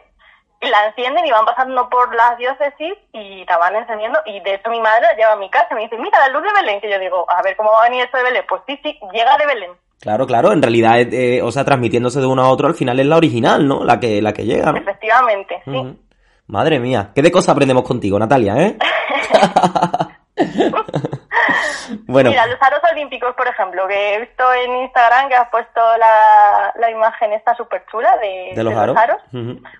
la 0.62 0.88
encienden 0.88 1.26
y 1.26 1.32
van 1.32 1.46
pasando 1.46 1.90
por 1.90 2.14
las 2.16 2.38
diócesis 2.38 2.94
y 3.14 3.46
la 3.46 3.58
van 3.58 3.76
encendiendo. 3.76 4.20
Y 4.26 4.40
de 4.42 4.56
hecho 4.56 4.70
mi 4.70 4.82
madre 4.82 5.02
la 5.02 5.16
lleva 5.16 5.34
a 5.34 5.38
mi 5.38 5.50
casa 5.50 5.68
y 5.72 5.76
me 5.76 5.82
dice, 5.82 5.98
mira 5.98 6.20
la 6.20 6.30
luz 6.30 6.44
de 6.44 6.54
Belén. 6.62 6.82
Que 6.82 6.90
yo 6.90 7.00
digo, 7.00 7.26
a 7.30 7.42
ver 7.42 7.56
cómo 7.56 7.72
va 7.72 7.82
a 7.82 7.90
venir 7.90 8.04
esto 8.04 8.18
de 8.18 8.24
Belén. 8.24 8.44
Pues 8.48 8.62
sí, 8.68 8.80
sí, 8.84 9.00
llega 9.14 9.38
de 9.38 9.46
Belén. 9.46 9.72
Claro, 10.00 10.28
claro, 10.28 10.52
en 10.52 10.62
realidad, 10.62 11.00
eh, 11.00 11.42
o 11.42 11.52
sea, 11.52 11.66
transmitiéndose 11.66 12.20
de 12.20 12.28
uno 12.28 12.44
a 12.44 12.50
otro, 12.50 12.68
al 12.68 12.76
final 12.76 13.00
es 13.00 13.06
la 13.08 13.18
original, 13.18 13.68
¿no? 13.68 13.84
La 13.84 14.00
que, 14.00 14.22
la 14.22 14.32
que 14.32 14.46
llega, 14.46 14.72
¿no? 14.72 14.78
Efectivamente, 14.78 15.62
sí. 15.66 15.98
Madre 16.46 16.80
mía, 16.80 17.12
qué 17.16 17.22
de 17.22 17.32
cosas 17.32 17.50
aprendemos 17.50 17.84
contigo, 17.84 18.18
Natalia, 18.20 18.56
¿eh? 18.58 18.78
bueno. 22.08 22.30
Mira, 22.30 22.48
los 22.48 22.62
aros 22.62 22.82
olímpicos, 22.92 23.36
por 23.36 23.48
ejemplo, 23.48 23.88
que 23.88 24.16
he 24.16 24.20
visto 24.20 24.54
en 24.54 24.76
Instagram 24.84 25.30
que 25.30 25.36
has 25.36 25.50
puesto 25.50 25.82
la, 25.98 26.74
la 26.76 26.92
imagen 26.92 27.34
esta 27.34 27.56
súper 27.56 27.86
chula 27.92 28.18
de, 28.18 28.54
los 28.64 28.74
aros. 28.76 29.22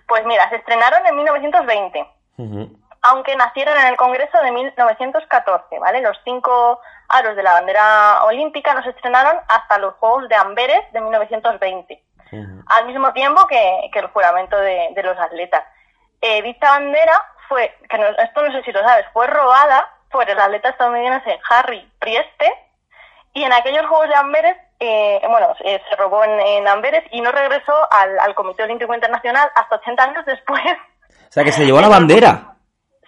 Pues 0.06 0.24
mira, 0.26 0.48
se 0.50 0.56
estrenaron 0.56 1.06
en 1.06 1.16
1920. 1.16 2.06
Aunque 3.02 3.36
nacieron 3.36 3.78
en 3.78 3.86
el 3.86 3.96
Congreso 3.96 4.38
de 4.42 4.50
1914, 4.50 5.78
¿vale? 5.78 6.02
Los 6.02 6.18
cinco 6.24 6.80
aros 7.08 7.36
de 7.36 7.42
la 7.42 7.52
bandera 7.52 8.24
olímpica 8.24 8.74
no 8.74 8.82
se 8.82 8.90
estrenaron 8.90 9.36
hasta 9.48 9.78
los 9.78 9.94
Juegos 9.94 10.28
de 10.28 10.34
Amberes 10.34 10.80
de 10.92 11.00
1920. 11.00 12.02
Al 12.66 12.86
mismo 12.86 13.12
tiempo 13.12 13.46
que, 13.46 13.90
el 13.92 14.06
juramento 14.08 14.56
de, 14.58 15.00
los 15.02 15.18
atletas. 15.18 15.64
Eh, 16.20 16.42
dicha 16.42 16.70
bandera 16.70 17.22
fue, 17.48 17.74
que 17.88 18.14
esto 18.18 18.42
no 18.42 18.52
sé 18.52 18.62
si 18.64 18.72
lo 18.72 18.80
sabes, 18.80 19.06
fue 19.12 19.26
robada 19.28 19.88
por 20.10 20.28
el 20.28 20.38
atleta 20.38 20.70
estadounidense 20.70 21.38
Harry 21.50 21.88
Prieste 21.98 22.52
y 23.34 23.44
en 23.44 23.52
aquellos 23.52 23.86
Juegos 23.86 24.08
de 24.08 24.14
Amberes, 24.14 24.56
eh, 24.80 25.20
bueno, 25.28 25.54
eh, 25.64 25.80
se 25.88 25.96
robó 25.96 26.24
en, 26.24 26.66
Amberes 26.66 27.04
y 27.12 27.20
no 27.20 27.30
regresó 27.30 27.72
al, 27.90 28.34
Comité 28.34 28.64
Olímpico 28.64 28.94
Internacional 28.94 29.48
hasta 29.54 29.76
80 29.76 30.02
años 30.02 30.26
después. 30.26 30.62
O 31.08 31.30
sea, 31.32 31.44
que 31.44 31.52
se 31.52 31.64
llevó 31.64 31.80
la 31.80 31.88
bandera. 31.88 32.56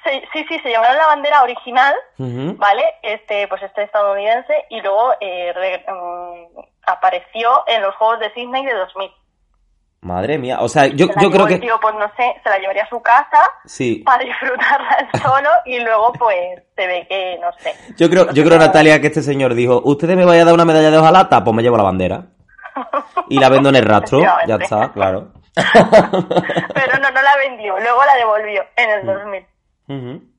Sí, 0.04 0.22
sí, 0.32 0.44
sí, 0.48 0.58
se 0.60 0.68
llevaron 0.68 0.96
la 0.96 1.06
bandera 1.08 1.42
original, 1.42 1.94
¿vale? 2.16 2.84
Este, 3.02 3.48
pues 3.48 3.62
este 3.62 3.82
estadounidense 3.82 4.66
y 4.70 4.80
luego 4.80 5.14
eh, 5.20 5.84
mm, 5.86 6.60
apareció 6.86 7.64
en 7.66 7.82
los 7.82 7.94
Juegos 7.96 8.20
de 8.20 8.32
Sydney 8.32 8.64
de 8.64 8.74
2000. 8.74 9.10
Madre 10.02 10.38
mía, 10.38 10.60
o 10.60 10.68
sea, 10.68 10.86
yo, 10.86 11.08
yo 11.20 11.30
creo 11.30 11.46
que... 11.46 11.58
tío, 11.58 11.78
pues 11.78 11.94
no 11.94 12.06
sé, 12.16 12.34
se 12.42 12.48
la 12.48 12.58
llevaría 12.58 12.84
a 12.84 12.88
su 12.88 13.02
casa 13.02 13.42
sí. 13.66 13.96
para 13.96 14.24
disfrutarla 14.24 15.08
solo 15.22 15.50
y 15.66 15.78
luego 15.78 16.10
pues 16.14 16.62
se 16.74 16.86
ve 16.86 17.06
que, 17.06 17.38
no 17.38 17.52
sé. 17.58 17.74
Yo 17.98 18.08
creo, 18.08 18.30
yo 18.32 18.42
creo 18.42 18.58
Natalia, 18.58 18.98
que 18.98 19.08
este 19.08 19.20
señor 19.20 19.54
dijo, 19.54 19.82
¿ustedes 19.84 20.16
me 20.16 20.24
vayan 20.24 20.42
a 20.42 20.44
dar 20.46 20.54
una 20.54 20.64
medalla 20.64 20.90
de 20.90 20.96
hojalata? 20.96 21.44
Pues 21.44 21.54
me 21.54 21.62
llevo 21.62 21.76
la 21.76 21.82
bandera. 21.82 22.22
Y 23.28 23.38
la 23.38 23.50
vendo 23.50 23.68
en 23.68 23.76
el 23.76 23.84
rastro, 23.84 24.20
ya 24.46 24.54
está, 24.54 24.90
claro. 24.92 25.32
Pero 25.54 26.98
no, 27.02 27.10
no 27.10 27.22
la 27.22 27.36
vendió, 27.36 27.78
luego 27.78 28.02
la 28.06 28.14
devolvió 28.14 28.64
en 28.76 28.90
el 28.90 29.06
2000. 29.06 29.46
Mm. 29.88 30.30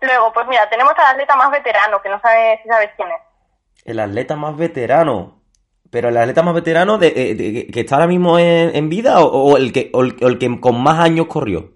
Luego, 0.00 0.32
pues 0.32 0.46
mira, 0.48 0.68
tenemos 0.70 0.94
al 0.96 1.12
atleta 1.12 1.36
más 1.36 1.50
veterano, 1.50 2.00
que 2.00 2.08
no 2.08 2.18
sabes 2.20 2.60
si 2.62 2.68
sabes 2.68 2.90
quién 2.96 3.08
es. 3.08 3.84
El 3.84 4.00
atleta 4.00 4.34
más 4.34 4.56
veterano. 4.56 5.41
Pero 5.92 6.08
el 6.08 6.16
atleta 6.16 6.42
más 6.42 6.54
veterano 6.54 6.96
de, 6.96 7.08
eh, 7.08 7.70
que 7.70 7.80
está 7.80 7.96
ahora 7.96 8.06
mismo 8.06 8.38
en, 8.38 8.88
vida 8.88 9.20
o, 9.20 9.58
el 9.58 9.74
que, 9.74 9.90
el, 9.92 10.38
que 10.38 10.58
con 10.58 10.82
más 10.82 10.98
años 10.98 11.26
corrió? 11.26 11.68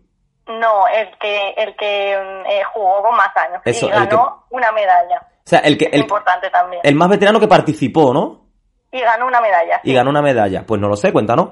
No, 0.47 0.89
el 0.89 1.11
que, 1.19 1.51
el 1.51 1.77
que 1.77 2.17
mm, 2.17 2.47
eh, 2.51 2.63
jugó 2.73 3.03
con 3.03 3.15
más 3.15 3.29
años 3.37 3.61
y 3.67 3.87
ganó 3.87 4.47
una 4.49 4.73
medalla. 4.73 5.21
O 5.21 5.43
sea, 5.45 5.59
el 5.59 5.77
que, 5.77 5.91
el, 5.93 6.01
importante 6.01 6.49
también. 6.49 6.81
El 6.83 6.95
más 6.95 7.11
veterano 7.11 7.39
que 7.39 7.47
participó, 7.47 8.15
¿no? 8.15 8.47
Y 8.91 9.03
ganó 9.03 9.27
una 9.27 9.43
medalla. 9.43 9.83
Y 9.85 9.93
ganó 9.93 10.09
una 10.09 10.23
medalla. 10.23 10.65
Pues 10.67 10.81
no 10.81 10.89
lo 10.89 10.97
sé, 10.97 11.13
cuéntanos. 11.13 11.51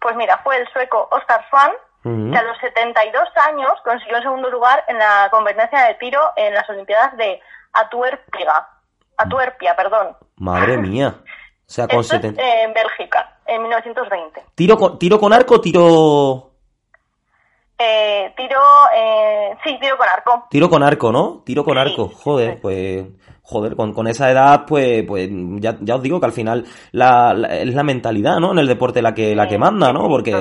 Pues 0.00 0.14
mira, 0.14 0.38
fue 0.44 0.58
el 0.58 0.68
sueco 0.68 1.08
Oscar 1.10 1.44
Swan, 1.50 1.72
que 2.04 2.38
a 2.38 2.42
los 2.44 2.56
72 2.58 3.24
años 3.48 3.72
consiguió 3.82 4.18
el 4.18 4.22
segundo 4.22 4.48
lugar 4.48 4.84
en 4.86 4.96
la 4.96 5.26
competencia 5.32 5.86
de 5.88 5.94
tiro 5.94 6.20
en 6.36 6.54
las 6.54 6.70
Olimpiadas 6.70 7.16
de 7.16 7.40
Atuerpia. 7.72 8.68
Atuerpia, 9.16 9.74
perdón. 9.74 10.16
Madre 10.36 10.76
mía. 10.76 11.16
O 11.68 11.72
sea, 11.72 11.88
con 11.88 12.00
Esto 12.00 12.16
es, 12.16 12.22
70. 12.22 12.42
eh, 12.42 12.62
en 12.62 12.72
Bélgica, 12.72 13.38
en 13.46 13.62
1920. 13.62 14.44
¿Tiro 14.54 14.76
con, 14.76 14.98
tiro 14.98 15.18
con 15.18 15.32
arco 15.32 15.56
o 15.56 15.60
tiro...? 15.60 16.50
Eh, 17.78 18.32
tiro, 18.36 18.60
eh, 18.94 19.54
sí, 19.64 19.76
tiro 19.80 19.98
con 19.98 20.08
arco. 20.08 20.46
Tiro 20.48 20.70
con 20.70 20.82
arco, 20.82 21.12
¿no? 21.12 21.42
Tiro 21.44 21.62
con 21.64 21.74
Sí, 21.74 21.80
arco. 21.80 22.08
Joder, 22.08 22.54
sí. 22.54 22.58
pues... 22.62 23.04
Joder, 23.48 23.76
con, 23.76 23.92
con 23.92 24.08
esa 24.08 24.28
edad, 24.28 24.64
pues, 24.66 25.04
pues 25.06 25.28
ya, 25.60 25.76
ya 25.80 25.94
os 25.94 26.02
digo 26.02 26.18
que 26.18 26.26
al 26.26 26.32
final 26.32 26.64
la, 26.90 27.32
la- 27.32 27.54
es 27.58 27.72
la 27.74 27.84
mentalidad, 27.84 28.38
¿no? 28.40 28.50
En 28.50 28.58
el 28.58 28.66
deporte 28.66 29.00
la 29.00 29.14
que, 29.14 29.36
la 29.36 29.46
que 29.46 29.56
manda, 29.56 29.92
¿no? 29.92 30.08
Porque, 30.08 30.32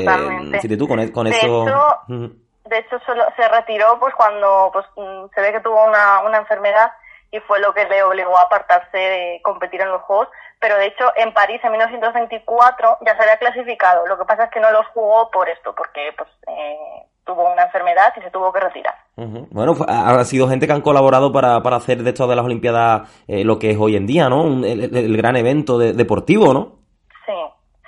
si 0.60 0.76
tú 0.76 0.88
con, 0.88 1.08
con 1.10 1.26
De 1.26 1.38
eso... 1.38 1.68
hecho. 1.68 2.32
De 2.66 2.80
hecho, 2.80 2.98
solo 3.06 3.24
se 3.38 3.48
retiró 3.48 4.00
pues 4.00 4.12
cuando 4.16 4.72
pues 4.74 4.88
mm, 4.96 5.26
se 5.36 5.40
ve 5.42 5.52
que 5.52 5.60
tuvo 5.60 5.86
una, 5.86 6.22
una 6.26 6.40
enfermedad 6.40 6.92
y 7.32 7.40
fue 7.42 7.60
lo 7.60 7.74
que 7.74 7.86
le 7.86 8.04
obligó 8.04 8.38
a 8.38 8.44
apartarse 8.44 8.98
de 8.98 9.42
competir 9.44 9.82
en 9.82 9.90
los 9.90 10.02
Juegos. 10.04 10.28
Pero 10.60 10.78
de 10.78 10.88
hecho, 10.88 11.06
en 11.18 11.34
París 11.34 11.60
en 11.64 11.72
1924 11.72 12.98
ya 13.06 13.16
se 13.16 13.22
había 13.24 13.38
clasificado. 13.38 14.08
Lo 14.08 14.18
que 14.18 14.26
pasa 14.26 14.46
es 14.46 14.52
que 14.52 14.60
no 14.60 14.72
los 14.72 14.86
jugó 14.94 15.30
por 15.32 15.50
esto, 15.50 15.74
porque 15.76 16.12
pues 16.18 16.30
eh, 16.48 16.78
tuvo 17.26 17.52
una 17.52 17.64
enfermedad 17.64 18.14
y 18.18 18.22
se 18.22 18.32
tuvo 18.32 18.52
que 18.54 18.60
retirar. 18.62 18.96
Ujú. 19.18 19.48
Bueno, 19.52 19.76
pues, 19.76 19.90
ha 19.90 20.24
sido 20.26 20.48
gente 20.48 20.66
que 20.68 20.74
han 20.74 20.82
colaborado 20.82 21.32
para, 21.32 21.62
para 21.62 21.76
hacer 21.78 22.04
de 22.04 22.10
esto 22.12 22.28
de 22.28 22.36
las 22.36 22.46
Olimpiadas 22.46 23.24
eh, 23.28 23.44
lo 23.44 23.60
que 23.60 23.72
es 23.72 23.78
hoy 23.80 23.96
en 23.96 24.08
día, 24.08 24.30
¿no? 24.30 24.42
Un- 24.44 24.64
el, 24.64 25.18
gran 25.18 25.36
evento 25.36 25.78
de- 25.78 25.94
deportivo, 25.94 26.54
¿no? 26.54 26.78
Sí, 27.26 27.34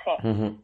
sí. 0.04 0.60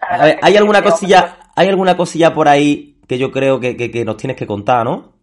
La 0.00 0.08
A 0.08 0.24
ver, 0.24 0.38
hay 0.42 0.56
alguna 0.56 0.82
cosilla, 0.82 1.36
hay 1.56 1.68
alguna 1.68 1.96
cosilla 1.96 2.32
por 2.32 2.48
ahí 2.48 3.00
que 3.08 3.18
yo 3.18 3.30
creo 3.32 3.58
que, 3.60 3.76
que- 3.76 3.90
que 3.90 4.04
nos 4.04 4.16
tienes 4.16 4.36
que 4.36 4.46
contar, 4.46 4.84
¿no? 4.84 5.15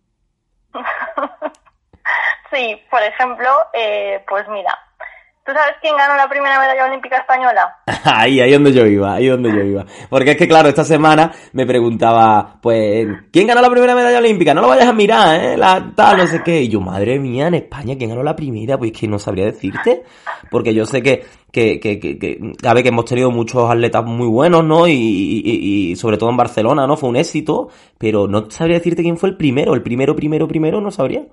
Sí, 2.53 2.75
por 2.89 3.01
ejemplo, 3.01 3.47
eh, 3.73 4.21
pues 4.29 4.45
mira, 4.49 4.77
¿tú 5.45 5.51
sabes 5.53 5.75
quién 5.81 5.95
ganó 5.97 6.15
la 6.15 6.29
primera 6.29 6.59
medalla 6.59 6.85
olímpica 6.85 7.17
española? 7.17 7.77
Ahí, 8.05 8.39
ahí 8.41 8.51
donde 8.51 8.73
yo 8.73 8.85
iba, 8.85 9.13
ahí 9.15 9.27
donde 9.27 9.49
yo 9.49 9.61
iba. 9.61 9.85
Porque 10.09 10.31
es 10.31 10.37
que, 10.37 10.47
claro, 10.47 10.67
esta 10.69 10.83
semana 10.83 11.31
me 11.53 11.65
preguntaba, 11.65 12.57
pues, 12.61 13.07
¿quién 13.31 13.47
ganó 13.47 13.61
la 13.61 13.69
primera 13.69 13.95
medalla 13.95 14.19
olímpica? 14.19 14.53
No 14.53 14.61
lo 14.61 14.67
vayas 14.67 14.87
a 14.89 14.93
mirar, 14.93 15.41
¿eh? 15.41 15.57
La 15.57 15.91
tal, 15.95 16.17
no 16.17 16.27
sé 16.27 16.41
qué. 16.43 16.61
Y 16.61 16.67
yo, 16.69 16.81
madre 16.81 17.17
mía, 17.19 17.47
en 17.47 17.53
España, 17.55 17.95
¿quién 17.97 18.09
ganó 18.09 18.21
la 18.23 18.35
primera? 18.35 18.77
Pues 18.77 18.91
que 18.91 19.07
no 19.07 19.17
sabría 19.19 19.45
decirte. 19.45 20.03
Porque 20.51 20.73
yo 20.73 20.85
sé 20.85 21.01
que, 21.01 21.25
que, 21.51 21.79
que, 21.79 21.97
que, 21.99 22.19
que, 22.19 22.39
a 22.67 22.73
ver, 22.73 22.83
que 22.83 22.89
hemos 22.89 23.05
tenido 23.05 23.31
muchos 23.31 23.69
atletas 23.71 24.03
muy 24.05 24.27
buenos, 24.27 24.63
¿no? 24.65 24.85
Y, 24.87 24.91
y, 24.93 25.41
y- 25.45 25.91
y 25.91 25.95
sobre 25.95 26.17
todo 26.17 26.29
en 26.29 26.37
Barcelona, 26.37 26.85
¿no? 26.87 26.97
Fue 26.97 27.09
un 27.09 27.15
éxito. 27.15 27.69
Pero 27.97 28.27
no 28.27 28.49
sabría 28.51 28.77
decirte 28.77 29.01
quién 29.01 29.17
fue 29.17 29.29
el 29.29 29.37
primero. 29.37 29.73
El 29.73 29.81
primero, 29.81 30.15
primero, 30.15 30.47
primero, 30.47 30.81
no 30.81 30.91
sabría. 30.91 31.23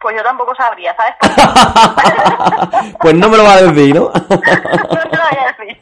Pues 0.00 0.14
yo 0.16 0.22
tampoco 0.22 0.54
sabría, 0.54 0.94
¿sabes? 0.96 1.14
pues 3.00 3.14
no 3.14 3.28
me 3.28 3.36
lo 3.36 3.44
va 3.44 3.54
a 3.54 3.62
decir, 3.62 3.94
¿no? 3.94 4.02
no 4.10 4.10
te 4.10 5.16
lo 5.16 5.22
voy 5.22 5.38
a 5.38 5.52
decir. 5.56 5.78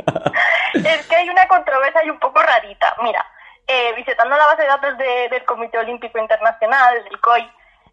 Es 0.86 1.06
que 1.06 1.16
hay 1.16 1.28
una 1.28 1.46
controversia 1.48 2.04
y 2.04 2.10
un 2.10 2.18
poco 2.18 2.40
rarita. 2.42 2.94
Mira, 3.02 3.24
eh, 3.66 3.92
visitando 3.96 4.36
la 4.36 4.46
base 4.46 4.62
de 4.62 4.68
datos 4.68 4.98
de- 4.98 5.28
del 5.30 5.44
Comité 5.44 5.78
Olímpico 5.78 6.18
Internacional, 6.18 7.02
del 7.04 7.20
COI, 7.20 7.50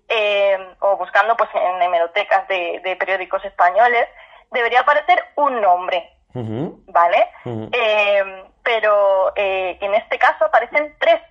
eh, 0.09 0.75
o 0.79 0.97
buscando 0.97 1.35
pues 1.37 1.49
en 1.53 1.81
hemerotecas 1.81 2.47
de, 2.47 2.81
de 2.83 2.95
periódicos 2.97 3.43
españoles, 3.45 4.07
debería 4.51 4.81
aparecer 4.81 5.23
un 5.35 5.61
nombre, 5.61 6.09
¿vale? 6.33 7.27
Eh, 7.45 8.43
pero 8.63 9.31
eh, 9.35 9.77
en 9.81 9.95
este 9.95 10.19
caso 10.19 10.45
aparecen 10.45 10.93
tres. 10.99 11.21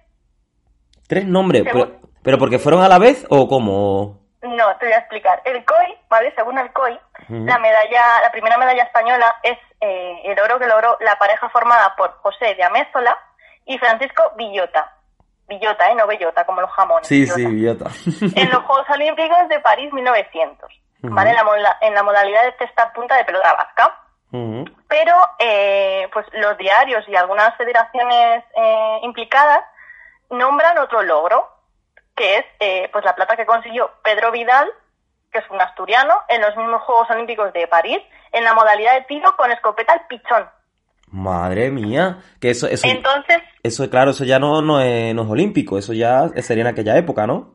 Tres 1.07 1.25
nombres, 1.27 1.65
Según- 1.65 1.87
pero, 1.89 2.01
pero 2.23 2.39
porque 2.39 2.59
fueron 2.59 2.83
a 2.83 2.89
la 2.89 2.99
vez 2.99 3.27
o 3.31 3.47
cómo? 3.49 4.19
No, 4.43 4.75
te 4.77 4.87
voy 4.87 4.95
a 4.95 4.99
explicar. 4.99 5.43
El 5.45 5.65
COI, 5.65 5.99
¿vale? 6.09 6.33
Según 6.35 6.59
el 6.59 6.73
COI, 6.73 6.99
la 7.29 7.59
medalla, 7.59 8.23
la 8.23 8.31
primera 8.33 8.57
medalla 8.57 8.85
española 8.85 9.37
es 9.43 9.59
eh, 9.81 10.21
el 10.25 10.41
oro 10.41 10.59
que 10.59 10.67
logró 10.67 10.97
la 11.01 11.17
pareja 11.17 11.49
formada 11.51 11.95
por 11.97 12.13
José 12.23 12.55
de 12.55 12.65
Amézola 12.65 13.17
y 13.67 13.79
Francisco 13.79 14.23
Villota. 14.37 14.93
Villota, 15.47 15.91
¿eh? 15.91 15.95
No 15.95 16.07
Bellota, 16.07 16.45
como 16.47 16.61
los 16.61 16.71
jamones. 16.71 17.07
Sí, 17.07 17.21
Villota. 17.23 17.37
sí, 17.37 17.47
idiota. 17.49 17.85
En 18.41 18.51
los 18.51 18.63
Juegos 18.65 18.89
Olímpicos 18.89 19.49
de 19.49 19.61
París 19.61 19.93
1900, 19.93 20.71
Ujú. 21.03 21.15
¿vale? 21.15 21.31
En 21.31 21.63
la, 21.63 21.79
en 21.83 21.95
la 21.95 22.03
modalidad 22.03 22.45
de 22.45 22.53
testar 22.53 22.93
punta 22.93 23.17
de 23.17 23.25
pelota 23.25 23.53
vasca. 23.53 23.97
Pero, 24.31 25.15
eh, 25.41 26.09
pues 26.13 26.25
los 26.35 26.57
diarios 26.57 27.05
y 27.09 27.17
algunas 27.17 27.57
federaciones 27.57 28.45
eh, 28.55 28.99
implicadas 29.03 29.61
nombran 30.31 30.79
otro 30.79 31.03
logro, 31.03 31.50
que 32.21 32.37
es 32.37 32.45
eh, 32.61 32.91
pues 32.93 33.03
la 33.03 33.15
plata 33.15 33.35
que 33.35 33.47
consiguió 33.47 33.91
Pedro 34.05 34.31
Vidal, 34.31 34.69
que 35.33 35.39
es 35.39 35.45
un 35.49 35.59
asturiano, 35.59 36.13
en 36.29 36.43
los 36.43 36.55
mismos 36.55 36.83
Juegos 36.83 37.09
Olímpicos 37.09 37.51
de 37.55 37.67
París, 37.67 37.99
en 38.33 38.45
la 38.45 38.53
modalidad 38.53 38.93
de 38.95 39.05
tiro 39.05 39.35
con 39.39 39.51
escopeta 39.51 39.95
al 39.95 40.07
pichón. 40.07 40.47
Madre 41.13 41.71
mía, 41.71 42.19
que 42.39 42.51
eso, 42.51 42.67
eso, 42.67 42.87
Entonces, 42.87 43.39
eso, 43.63 43.89
claro, 43.89 44.11
eso 44.11 44.25
ya 44.25 44.39
no, 44.39 44.61
no, 44.61 44.83
es, 44.83 45.15
no 45.15 45.23
es 45.23 45.31
olímpico, 45.31 45.79
eso 45.79 45.95
ya 45.95 46.29
sería 46.43 46.61
en 46.65 46.69
aquella 46.69 46.99
época, 46.99 47.27
¿no? 47.27 47.55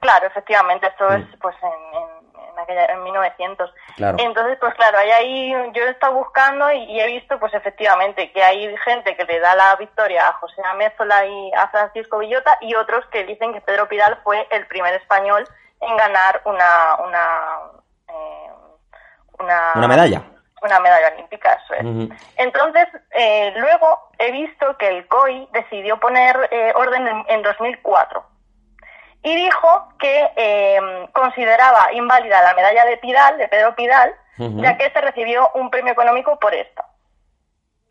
claro, 0.00 0.26
efectivamente, 0.28 0.86
esto 0.86 1.08
Mm. 1.08 1.14
es 1.14 1.26
pues 1.40 1.56
en, 1.62 1.93
aquella, 2.64 2.86
en 2.86 3.02
1900. 3.02 3.74
Claro. 3.96 4.16
Entonces, 4.20 4.58
pues 4.60 4.74
claro, 4.74 4.98
hay 4.98 5.10
ahí, 5.10 5.52
yo 5.72 5.84
he 5.84 5.90
estado 5.90 6.14
buscando 6.14 6.70
y, 6.72 6.84
y 6.84 7.00
he 7.00 7.06
visto, 7.06 7.38
pues 7.38 7.54
efectivamente, 7.54 8.32
que 8.32 8.42
hay 8.42 8.76
gente 8.78 9.16
que 9.16 9.24
le 9.24 9.40
da 9.40 9.54
la 9.54 9.76
victoria 9.76 10.28
a 10.28 10.32
José 10.34 10.62
Amézola 10.64 11.26
y 11.26 11.52
a 11.54 11.68
Francisco 11.68 12.18
Villota 12.18 12.58
y 12.60 12.74
otros 12.74 13.04
que 13.06 13.24
dicen 13.24 13.52
que 13.52 13.60
Pedro 13.60 13.88
Pidal 13.88 14.18
fue 14.24 14.46
el 14.50 14.66
primer 14.66 14.94
español 14.94 15.46
en 15.80 15.96
ganar 15.96 16.40
una, 16.44 16.96
una, 17.06 17.58
eh, 18.08 18.50
una, 19.38 19.72
Una 19.74 19.88
medalla. 19.88 20.22
Una 20.62 20.80
medalla 20.80 21.08
olímpica, 21.14 21.60
eso 21.62 21.74
es. 21.74 22.10
Entonces, 22.36 22.88
eh, 23.10 23.52
luego 23.56 24.08
he 24.18 24.32
visto 24.32 24.78
que 24.78 24.88
el 24.88 25.06
COI 25.08 25.46
decidió 25.52 26.00
poner 26.00 26.48
eh, 26.50 26.72
orden 26.74 27.06
en, 27.06 27.24
en 27.28 27.42
2004 27.42 28.33
y 29.24 29.34
dijo 29.34 29.88
que 29.98 30.30
eh, 30.36 31.08
consideraba 31.12 31.92
inválida 31.92 32.42
la 32.42 32.54
medalla 32.54 32.84
de 32.84 32.96
Pidal, 32.98 33.36
de 33.38 33.48
Pedro 33.48 33.74
Pidal, 33.74 34.14
ya 34.62 34.76
que 34.76 34.90
se 34.90 35.00
recibió 35.00 35.50
un 35.54 35.70
premio 35.70 35.92
económico 35.92 36.38
por 36.38 36.54
esta. 36.54 36.84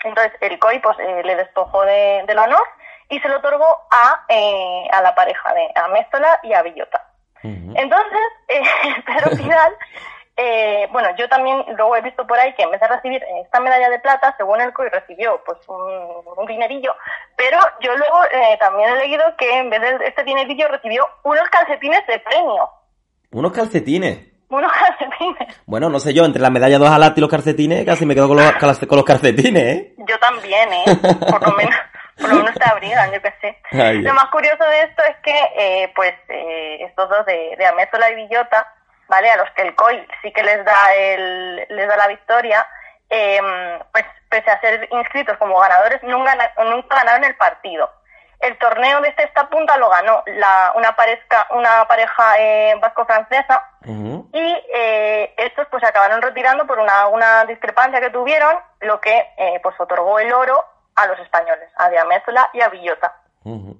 Entonces, 0.03 0.33
el 0.41 0.59
COI 0.59 0.79
pues, 0.79 0.97
eh, 0.99 1.21
le 1.23 1.35
despojó 1.35 1.83
de- 1.85 2.23
del 2.27 2.37
honor 2.37 2.63
y 3.09 3.19
se 3.19 3.29
lo 3.29 3.37
otorgó 3.37 3.65
a, 3.91 4.25
eh, 4.29 4.87
a 4.91 5.01
la 5.01 5.15
pareja 5.15 5.53
de 5.53 5.69
Améstola 5.75 6.39
y 6.43 6.53
a 6.53 6.61
Villota. 6.61 7.07
Ujú. 7.43 7.73
Entonces, 7.75 8.19
eh, 8.49 8.61
Pedro 9.05 9.31
Pidal, 9.37 9.75
eh, 10.35 10.87
bueno, 10.91 11.09
yo 11.15 11.29
también 11.29 11.63
luego 11.77 11.95
he 11.95 12.01
visto 12.01 12.25
por 12.25 12.39
ahí 12.39 12.53
que 12.55 12.63
en 12.63 12.71
vez 12.71 12.81
de 12.81 12.87
recibir 12.87 13.23
esta 13.43 13.59
medalla 13.59 13.89
de 13.89 13.99
plata, 13.99 14.33
según 14.37 14.59
el 14.61 14.73
COI 14.73 14.89
recibió 14.89 15.41
pues 15.45 15.59
un, 15.67 15.77
un 16.37 16.45
dinerillo, 16.47 16.95
pero 17.37 17.59
yo 17.81 17.95
luego 17.95 18.23
eh, 18.31 18.57
también 18.59 18.89
he 18.89 18.99
leído 18.99 19.23
que 19.37 19.57
en 19.57 19.69
vez 19.69 19.81
de 19.81 20.07
este 20.07 20.23
dinerillo 20.23 20.67
recibió 20.69 21.07
unos 21.23 21.47
calcetines 21.49 22.05
de 22.07 22.19
premio. 22.19 22.69
Unos 23.31 23.51
calcetines. 23.51 24.19
Unos 24.49 24.71
calcetines. 24.99 25.61
Bueno, 25.65 25.89
no 25.89 25.99
sé 25.99 26.13
yo, 26.13 26.25
entre 26.25 26.41
la 26.41 26.49
medalla 26.49 26.79
de 26.79 26.85
hojalata 26.85 27.13
y 27.17 27.21
los 27.21 27.29
calcetines, 27.29 27.85
casi 27.85 28.05
me 28.05 28.15
quedo 28.15 28.27
con 28.27 28.37
los, 28.37 28.79
con 28.87 28.97
los 28.97 29.05
calcetines, 29.05 29.63
¿eh? 29.63 29.93
Yo 29.97 30.17
también, 30.19 30.73
¿eh? 30.73 30.83
Por 31.29 31.47
lo 31.47 31.55
menos, 31.55 31.75
por 32.19 32.29
lo 32.29 32.35
menos 32.37 32.53
te 32.55 32.69
abrigan, 32.69 33.11
yo 33.11 33.21
qué 33.21 33.33
sé. 33.39 33.57
Ay, 33.71 34.01
Lo 34.01 34.13
más 34.13 34.25
curioso 34.31 34.63
de 34.63 34.81
esto 34.81 35.03
es 35.03 35.15
que, 35.23 35.39
eh, 35.57 35.91
pues, 35.95 36.13
eh, 36.29 36.77
estos 36.85 37.07
dos 37.09 37.25
de, 37.25 37.55
de 37.57 37.65
Amézola 37.65 38.09
y 38.11 38.15
Villota, 38.15 38.67
¿vale? 39.13 39.29
A 39.29 39.37
los 39.37 39.49
que 39.51 39.61
el 39.61 39.75
COI 39.75 40.07
sí 40.23 40.33
que 40.33 40.41
les 40.41 40.65
da 40.65 40.95
el, 40.95 41.67
les 41.69 41.87
da 41.87 41.97
la 41.97 42.07
victoria, 42.07 42.65
eh, 43.11 43.39
pues, 43.91 44.05
pese 44.27 44.49
a 44.49 44.59
ser 44.59 44.89
inscritos 44.91 45.37
como 45.37 45.59
ganadores, 45.59 46.01
nunca, 46.01 46.35
nunca 46.65 46.95
ganaron 46.95 47.23
el 47.23 47.35
partido. 47.35 47.91
El 48.39 48.57
torneo 48.57 49.01
de 49.01 49.13
esta 49.15 49.47
punta 49.49 49.77
lo 49.77 49.87
ganó 49.89 50.23
la, 50.25 50.73
una, 50.75 50.95
pareja, 50.95 51.47
una 51.51 51.87
pareja 51.87 52.39
eh, 52.39 52.75
vasco-francesa, 52.81 53.63
y 53.85 54.63
eh, 54.73 55.33
estos 55.37 55.67
pues 55.67 55.81
se 55.81 55.87
acabaron 55.87 56.21
retirando 56.21 56.65
por 56.65 56.79
una, 56.79 57.07
una 57.07 57.45
discrepancia 57.45 58.01
que 58.01 58.09
tuvieron, 58.09 58.57
lo 58.79 58.99
que 58.99 59.15
eh, 59.37 59.59
pues 59.61 59.79
otorgó 59.79 60.17
el 60.17 60.33
oro 60.33 60.65
a 60.95 61.05
los 61.05 61.19
españoles, 61.19 61.69
a 61.75 61.89
Diamézola 61.89 62.49
y 62.53 62.61
a 62.61 62.69
Villota. 62.69 63.13
Ujú. 63.43 63.77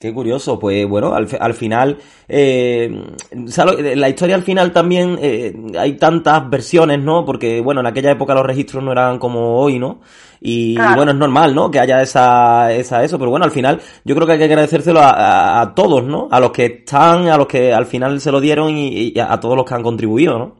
Qué 0.00 0.14
curioso, 0.14 0.58
pues 0.58 0.88
bueno, 0.88 1.12
al, 1.14 1.28
al 1.38 1.52
final, 1.52 1.98
eh, 2.26 3.04
¿sabes? 3.48 3.98
la 3.98 4.08
historia 4.08 4.34
al 4.34 4.42
final 4.42 4.72
también 4.72 5.18
eh, 5.20 5.54
hay 5.78 5.98
tantas 5.98 6.48
versiones, 6.48 7.00
¿no? 7.00 7.22
Porque 7.26 7.60
bueno, 7.60 7.80
en 7.82 7.86
aquella 7.86 8.12
época 8.12 8.32
los 8.34 8.46
registros 8.46 8.82
no 8.82 8.92
eran 8.92 9.18
como 9.18 9.58
hoy, 9.60 9.78
¿no? 9.78 10.00
Y 10.40 10.74
Claro. 10.76 10.96
bueno, 10.96 11.12
es 11.12 11.18
normal, 11.18 11.54
¿no? 11.54 11.70
Que 11.70 11.80
haya 11.80 12.00
esa, 12.00 12.72
esa 12.72 13.04
eso, 13.04 13.18
pero 13.18 13.30
bueno, 13.30 13.44
al 13.44 13.50
final 13.50 13.78
yo 14.02 14.14
creo 14.14 14.26
que 14.26 14.32
hay 14.32 14.38
que 14.38 14.44
agradecérselo 14.46 15.00
a, 15.00 15.10
a- 15.10 15.60
a 15.60 15.74
todos, 15.74 16.02
¿no? 16.02 16.28
A 16.30 16.40
los 16.40 16.50
que 16.52 16.64
están, 16.64 17.28
a 17.28 17.36
los 17.36 17.46
que 17.46 17.70
al 17.74 17.84
final 17.84 18.22
se 18.22 18.32
lo 18.32 18.40
dieron 18.40 18.70
y, 18.74 19.12
y 19.14 19.18
a, 19.20 19.30
a 19.34 19.38
todos 19.38 19.54
los 19.54 19.66
que 19.66 19.74
han 19.74 19.82
contribuido, 19.82 20.38
¿no? 20.38 20.56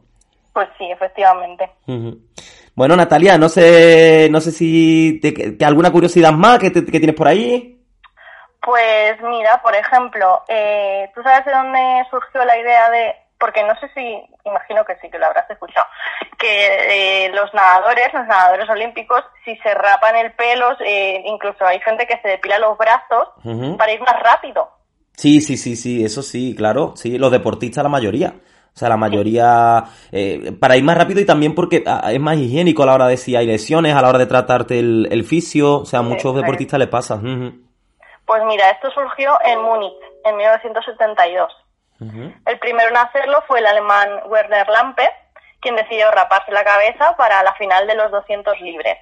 Pues 0.53 0.67
sí, 0.77 0.85
efectivamente. 0.93 1.67
Bueno, 2.75 2.95
Natalia, 2.95 3.39
no 3.39 3.49
sé, 3.49 4.27
no 4.31 4.39
sé 4.39 4.51
si 4.51 5.17
te, 5.19 5.33
que- 5.33 5.65
alguna 5.65 5.91
curiosidad 5.91 6.31
más 6.31 6.59
que, 6.59 6.69
te- 6.69 6.85
que 6.85 6.99
tienes 6.99 7.15
por 7.15 7.27
ahí. 7.27 7.79
Pues 8.61 9.19
mira, 9.21 9.61
por 9.61 9.75
ejemplo, 9.75 10.43
eh, 10.47 11.09
¿tú 11.15 11.23
sabes 11.23 11.45
de 11.45 11.51
dónde 11.51 12.05
surgió 12.09 12.45
la 12.45 12.57
idea 12.57 12.89
de...? 12.91 13.15
Porque 13.39 13.63
no 13.63 13.73
sé 13.79 13.89
si, 13.95 14.23
imagino 14.45 14.85
que 14.85 14.95
sí, 15.01 15.09
que 15.09 15.17
lo 15.17 15.25
habrás 15.25 15.49
escuchado, 15.49 15.87
que 16.37 17.25
eh, 17.25 17.29
los 17.29 17.51
nadadores, 17.55 18.13
los 18.13 18.27
nadadores 18.27 18.69
olímpicos, 18.69 19.23
si 19.43 19.55
se 19.57 19.73
rapan 19.73 20.15
el 20.15 20.31
pelo, 20.33 20.77
eh, 20.85 21.23
incluso 21.25 21.65
hay 21.65 21.79
gente 21.79 22.05
que 22.05 22.19
se 22.21 22.27
depila 22.27 22.59
los 22.59 22.77
brazos 22.77 23.29
para 23.79 23.93
ir 23.93 24.01
más 24.01 24.21
rápido. 24.21 24.69
Sí, 25.17 25.41
sí, 25.41 25.57
sí, 25.57 25.75
sí, 25.75 26.05
eso 26.05 26.21
sí, 26.21 26.53
claro, 26.55 26.93
sí, 26.95 27.17
los 27.17 27.31
deportistas 27.31 27.83
la 27.83 27.89
mayoría. 27.89 28.35
O 28.73 28.77
sea, 28.77 28.89
la 28.89 28.97
mayoría, 28.97 29.85
eh, 30.11 30.51
para 30.59 30.77
ir 30.77 30.83
más 30.83 30.97
rápido 30.97 31.19
y 31.19 31.25
también 31.25 31.55
porque 31.55 31.83
ah, 31.87 32.11
es 32.11 32.19
más 32.19 32.37
higiénico 32.37 32.83
a 32.83 32.85
la 32.85 32.93
hora 32.93 33.07
de 33.07 33.17
si 33.17 33.35
hay 33.35 33.47
lesiones, 33.47 33.95
a 33.95 34.01
la 34.03 34.09
hora 34.09 34.19
de 34.19 34.27
tratarte 34.27 34.77
el, 34.77 35.07
el 35.11 35.23
fisio, 35.23 35.79
o 35.79 35.85
sea, 35.85 35.99
a 35.99 36.03
muchos 36.03 36.35
deportistas 36.35 36.79
les 36.79 36.87
pasa. 36.89 37.19
Pues 38.31 38.45
mira, 38.45 38.69
esto 38.69 38.89
surgió 38.91 39.37
en 39.43 39.61
Múnich, 39.61 39.93
en 40.23 40.37
1972. 40.37 41.51
El 42.45 42.59
primero 42.59 42.87
en 42.87 42.95
hacerlo 42.95 43.43
fue 43.45 43.59
el 43.59 43.65
alemán 43.65 44.21
Werner 44.27 44.69
Lampe, 44.69 45.05
quien 45.59 45.75
decidió 45.75 46.09
raparse 46.11 46.49
la 46.53 46.63
cabeza 46.63 47.17
para 47.17 47.43
la 47.43 47.53
final 47.55 47.85
de 47.87 47.95
los 47.95 48.09
200 48.09 48.61
libres. 48.61 48.97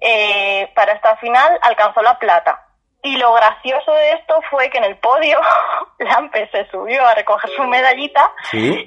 Eh, 0.00 0.68
para 0.74 0.94
esta 0.94 1.16
final 1.18 1.56
alcanzó 1.62 2.02
la 2.02 2.18
plata, 2.18 2.66
y 3.04 3.16
lo 3.18 3.34
gracioso 3.34 3.92
de 3.92 4.12
esto 4.12 4.40
fue 4.50 4.70
que 4.70 4.78
en 4.78 4.84
el 4.84 4.96
podio 4.96 5.38
Lampe 6.00 6.48
se 6.50 6.68
subió 6.70 7.06
a 7.06 7.14
recoger 7.14 7.50
su 7.50 7.62
medallita 7.64 8.32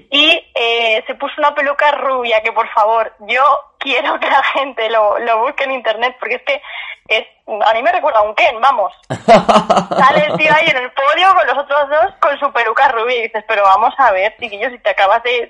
y 0.09 0.51
eh, 0.53 1.03
se 1.05 1.15
puso 1.15 1.35
una 1.37 1.53
peluca 1.53 1.91
rubia 1.91 2.41
que 2.41 2.51
por 2.51 2.67
favor 2.69 3.13
yo 3.19 3.43
quiero 3.77 4.19
que 4.19 4.29
la 4.29 4.43
gente 4.43 4.89
lo, 4.89 5.19
lo 5.19 5.43
busque 5.43 5.65
en 5.65 5.71
internet 5.71 6.17
porque 6.19 6.35
es 6.35 6.41
que 6.41 6.61
es, 7.07 7.27
a 7.47 7.73
mí 7.73 7.81
me 7.81 7.91
recuerda 7.91 8.19
a 8.19 8.23
un 8.23 8.35
Ken, 8.35 8.59
vamos. 8.61 8.93
Sale 9.09 10.25
el 10.27 10.37
tío 10.37 10.51
ahí 10.53 10.67
en 10.67 10.77
el 10.77 10.91
podio 10.91 11.27
con 11.33 11.47
los 11.47 11.57
otros 11.63 11.89
dos 11.89 12.13
con 12.19 12.37
su 12.39 12.51
peluca 12.51 12.89
rubia 12.89 13.19
y 13.19 13.21
dices, 13.23 13.43
pero 13.47 13.63
vamos 13.63 13.93
a 13.97 14.11
ver, 14.11 14.35
chiquillo, 14.37 14.69
si 14.69 14.77
te 14.79 14.89
acabas 14.89 15.23
de, 15.23 15.49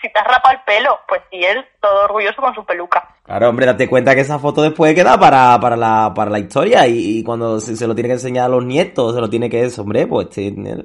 si 0.00 0.12
te 0.12 0.18
has 0.18 0.26
rapado 0.26 0.56
el 0.56 0.60
pelo, 0.64 0.98
pues 1.08 1.22
y 1.30 1.44
él 1.44 1.64
todo 1.80 2.04
orgulloso 2.04 2.42
con 2.42 2.54
su 2.54 2.64
peluca. 2.64 3.08
Claro, 3.24 3.48
hombre, 3.48 3.66
date 3.66 3.88
cuenta 3.88 4.14
que 4.14 4.20
esa 4.20 4.38
foto 4.38 4.62
después 4.62 4.94
queda 4.94 5.18
para, 5.18 5.58
para, 5.60 5.76
la, 5.76 6.12
para 6.14 6.30
la 6.30 6.38
historia. 6.38 6.86
Y, 6.86 7.24
cuando 7.24 7.60
se, 7.60 7.86
lo 7.86 7.94
tiene 7.94 8.08
que 8.08 8.14
enseñar 8.14 8.46
a 8.46 8.48
los 8.48 8.64
nietos, 8.64 9.14
se 9.14 9.20
lo 9.20 9.30
tiene 9.30 9.48
que, 9.48 9.68
hombre, 9.78 10.06
pues 10.06 10.28
tiene, 10.30 10.84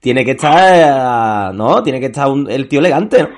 tiene 0.00 0.24
que 0.24 0.32
estar, 0.32 1.52
no, 1.54 1.82
tiene 1.82 1.98
que 1.98 2.06
estar 2.06 2.28
el 2.48 2.68
tío 2.68 2.80
elegante, 2.80 3.28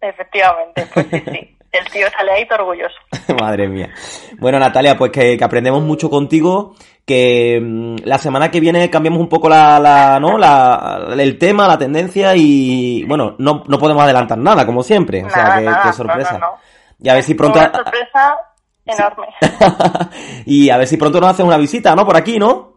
Efectivamente, 0.00 0.86
pues 0.92 1.06
sí, 1.10 1.22
sí 1.32 1.55
el 1.76 1.90
tío 1.90 2.06
sale 2.10 2.32
ahí 2.32 2.46
orgulloso. 2.50 2.94
Madre 3.40 3.68
mía. 3.68 3.90
Bueno, 4.38 4.58
Natalia, 4.58 4.96
pues 4.96 5.10
que, 5.10 5.38
aprendemos 5.42 5.82
mucho 5.82 6.10
contigo, 6.10 6.74
que 7.04 7.60
mm, 7.62 7.96
la 8.04 8.18
semana 8.18 8.50
que 8.50 8.60
viene 8.60 8.90
cambiamos 8.90 9.20
un 9.20 9.28
poco 9.28 9.48
la, 9.48 9.78
la 9.78 10.18
¿no? 10.20 10.38
La, 10.38 11.08
el 11.16 11.38
tema, 11.38 11.68
la 11.68 11.78
tendencia 11.78 12.34
y, 12.36 13.04
bueno, 13.04 13.36
no, 13.38 13.62
no 13.66 13.78
podemos 13.78 14.02
adelantar 14.02 14.38
nada, 14.38 14.66
como 14.66 14.82
siempre. 14.82 15.24
o 15.24 15.30
sea, 15.30 15.82
que, 15.84 15.92
sorpresa. 15.92 16.40
y 16.98 17.08
a 17.08 17.14
ver 17.14 17.22
si 17.22 17.34
pronto... 17.34 17.58
Una 17.58 17.72
sorpresa 17.72 18.36
enorme. 18.84 19.26
y 20.46 20.70
a 20.70 20.76
ver 20.76 20.86
si 20.86 20.96
pronto 20.96 21.20
nos 21.20 21.30
hacen 21.30 21.46
una 21.46 21.56
visita, 21.56 21.94
¿no? 21.94 22.04
Por 22.04 22.16
aquí, 22.16 22.38
¿no? 22.38 22.76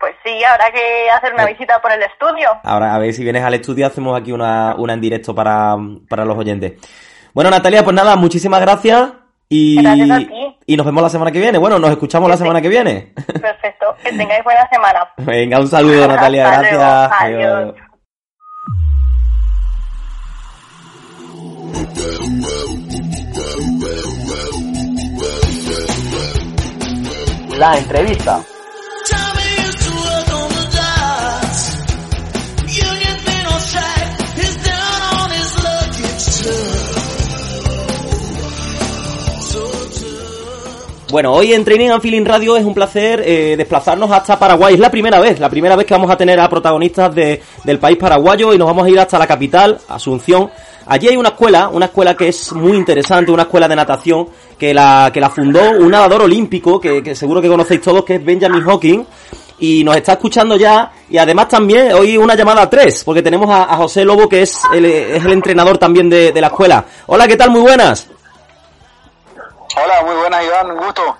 Pues 0.00 0.14
sí, 0.24 0.42
habrá 0.42 0.70
que 0.72 1.10
hacer 1.10 1.34
una 1.34 1.44
eh. 1.44 1.52
visita 1.52 1.78
por 1.82 1.92
el 1.92 2.02
estudio. 2.02 2.48
Ahora, 2.64 2.94
a 2.94 2.98
ver 2.98 3.12
si 3.12 3.22
vienes 3.22 3.44
al 3.44 3.52
estudio, 3.52 3.86
hacemos 3.86 4.18
aquí 4.18 4.32
una, 4.32 4.74
una 4.76 4.94
en 4.94 5.00
directo 5.00 5.34
para, 5.34 5.76
para 6.08 6.24
los 6.24 6.38
oyentes. 6.38 6.72
Bueno, 7.34 7.50
Natalia, 7.50 7.84
pues 7.84 7.94
nada, 7.94 8.16
muchísimas 8.16 8.60
gracias. 8.60 9.12
Y, 9.48 9.78
y 10.66 10.76
nos 10.76 10.86
vemos 10.86 11.02
la 11.02 11.08
semana 11.10 11.32
que 11.32 11.40
viene. 11.40 11.58
Bueno, 11.58 11.78
nos 11.78 11.90
escuchamos 11.90 12.28
la 12.30 12.36
semana 12.36 12.60
que 12.60 12.68
viene. 12.68 13.12
Perfecto. 13.40 13.96
Que 14.02 14.12
tengáis 14.12 14.44
buena 14.44 14.68
semana. 14.68 15.08
Venga, 15.16 15.58
un 15.58 15.66
saludo, 15.68 16.06
Natalia. 16.06 16.50
Gracias. 16.50 17.10
Adiós. 17.20 17.74
La 27.58 27.76
entrevista. 27.76 28.40
Bueno, 41.10 41.32
hoy 41.32 41.52
en 41.54 41.64
Training 41.64 41.88
and 41.88 42.00
Feeling 42.00 42.24
Radio 42.24 42.56
es 42.56 42.64
un 42.64 42.72
placer 42.72 43.20
eh, 43.26 43.56
desplazarnos 43.56 44.08
hasta 44.12 44.38
Paraguay. 44.38 44.74
Es 44.74 44.80
la 44.80 44.92
primera 44.92 45.18
vez, 45.18 45.40
la 45.40 45.50
primera 45.50 45.74
vez 45.74 45.84
que 45.84 45.92
vamos 45.92 46.08
a 46.08 46.16
tener 46.16 46.38
a 46.38 46.48
protagonistas 46.48 47.12
de, 47.12 47.42
del 47.64 47.80
país 47.80 47.98
paraguayo 47.98 48.54
y 48.54 48.58
nos 48.58 48.68
vamos 48.68 48.86
a 48.86 48.90
ir 48.90 49.00
hasta 49.00 49.18
la 49.18 49.26
capital, 49.26 49.80
Asunción. 49.88 50.48
Allí 50.86 51.08
hay 51.08 51.16
una 51.16 51.30
escuela, 51.30 51.68
una 51.68 51.86
escuela 51.86 52.14
que 52.14 52.28
es 52.28 52.52
muy 52.52 52.76
interesante, 52.76 53.32
una 53.32 53.42
escuela 53.42 53.66
de 53.66 53.74
natación 53.74 54.28
que 54.56 54.72
la, 54.72 55.10
que 55.12 55.20
la 55.20 55.30
fundó 55.30 55.72
un 55.72 55.90
nadador 55.90 56.22
olímpico 56.22 56.80
que, 56.80 57.14
seguro 57.16 57.42
que 57.42 57.48
conocéis 57.48 57.80
todos, 57.80 58.04
que 58.04 58.14
es 58.14 58.24
Benjamin 58.24 58.62
Hawking. 58.62 59.04
Y 59.58 59.82
nos 59.82 59.96
está 59.96 60.12
escuchando 60.12 60.56
ya, 60.56 60.92
y 61.10 61.18
además 61.18 61.48
también 61.48 61.92
hoy 61.92 62.16
una 62.16 62.36
llamada 62.36 62.62
a 62.62 62.70
tres, 62.70 63.02
porque 63.04 63.20
tenemos 63.20 63.50
a, 63.50 63.76
José 63.76 64.04
Lobo, 64.04 64.28
que 64.28 64.42
es 64.42 64.62
el, 64.72 64.84
es 64.84 65.24
el 65.24 65.32
entrenador 65.32 65.76
también 65.76 66.08
de, 66.08 66.30
de 66.30 66.40
la 66.40 66.46
escuela. 66.46 66.84
Hola, 67.06 67.26
¿qué 67.26 67.36
tal? 67.36 67.50
Muy 67.50 67.60
buenas. 67.60 68.08
Hola, 69.76 70.02
muy 70.02 70.16
buenas 70.16 70.44
Iván, 70.44 70.70
un 70.72 70.78
gusto. 70.78 71.16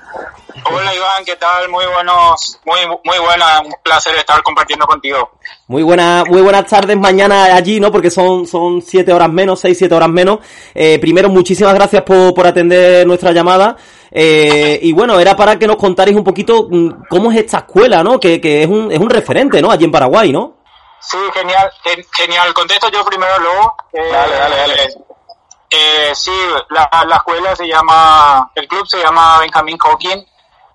Hola 0.64 0.94
Iván, 0.94 1.24
¿qué 1.24 1.36
tal? 1.36 1.68
Muy 1.68 1.84
buenos, 1.86 2.58
muy 2.64 2.80
muy 3.04 3.18
buena, 3.18 3.60
un 3.60 3.72
placer 3.82 4.16
estar 4.16 4.42
compartiendo 4.42 4.86
contigo. 4.86 5.30
Muy 5.68 5.82
buena, 5.84 6.24
muy 6.26 6.42
buenas 6.42 6.66
tardes 6.66 6.96
mañana 6.96 7.54
allí, 7.54 7.78
¿no? 7.78 7.92
Porque 7.92 8.10
son 8.10 8.46
son 8.46 8.82
siete 8.82 9.12
horas 9.12 9.30
menos, 9.30 9.60
seis 9.60 9.78
siete 9.78 9.94
horas 9.94 10.08
menos. 10.08 10.40
Eh, 10.74 10.98
primero, 10.98 11.28
muchísimas 11.28 11.74
gracias 11.74 12.02
por, 12.02 12.34
por 12.34 12.46
atender 12.46 13.06
nuestra 13.06 13.30
llamada. 13.32 13.76
Eh, 14.10 14.80
y 14.82 14.92
bueno, 14.92 15.20
era 15.20 15.36
para 15.36 15.56
que 15.56 15.68
nos 15.68 15.76
contarais 15.76 16.16
un 16.16 16.24
poquito 16.24 16.66
mm, 16.68 17.04
cómo 17.08 17.30
es 17.30 17.38
esta 17.38 17.58
escuela, 17.58 18.02
¿no? 18.02 18.18
Que, 18.18 18.40
que 18.40 18.64
es 18.64 18.68
un 18.68 18.90
es 18.90 18.98
un 18.98 19.08
referente, 19.10 19.62
¿no? 19.62 19.70
Allí 19.70 19.84
en 19.84 19.92
Paraguay, 19.92 20.32
¿no? 20.32 20.56
Sí, 21.00 21.18
genial, 21.32 21.70
genial. 22.12 22.52
Contesto 22.52 22.90
yo 22.90 23.04
primero, 23.04 23.38
luego. 23.38 23.76
Eh, 23.92 24.10
dale, 24.12 24.34
dale, 24.34 24.56
dale. 24.56 25.09
Eh, 25.70 26.12
sí, 26.14 26.32
la, 26.70 26.88
la, 27.06 27.16
escuela 27.16 27.54
se 27.54 27.66
llama, 27.68 28.50
el 28.56 28.66
club 28.66 28.84
se 28.88 28.98
llama 28.98 29.38
Benjamin 29.38 29.78
Hawking 29.78 30.24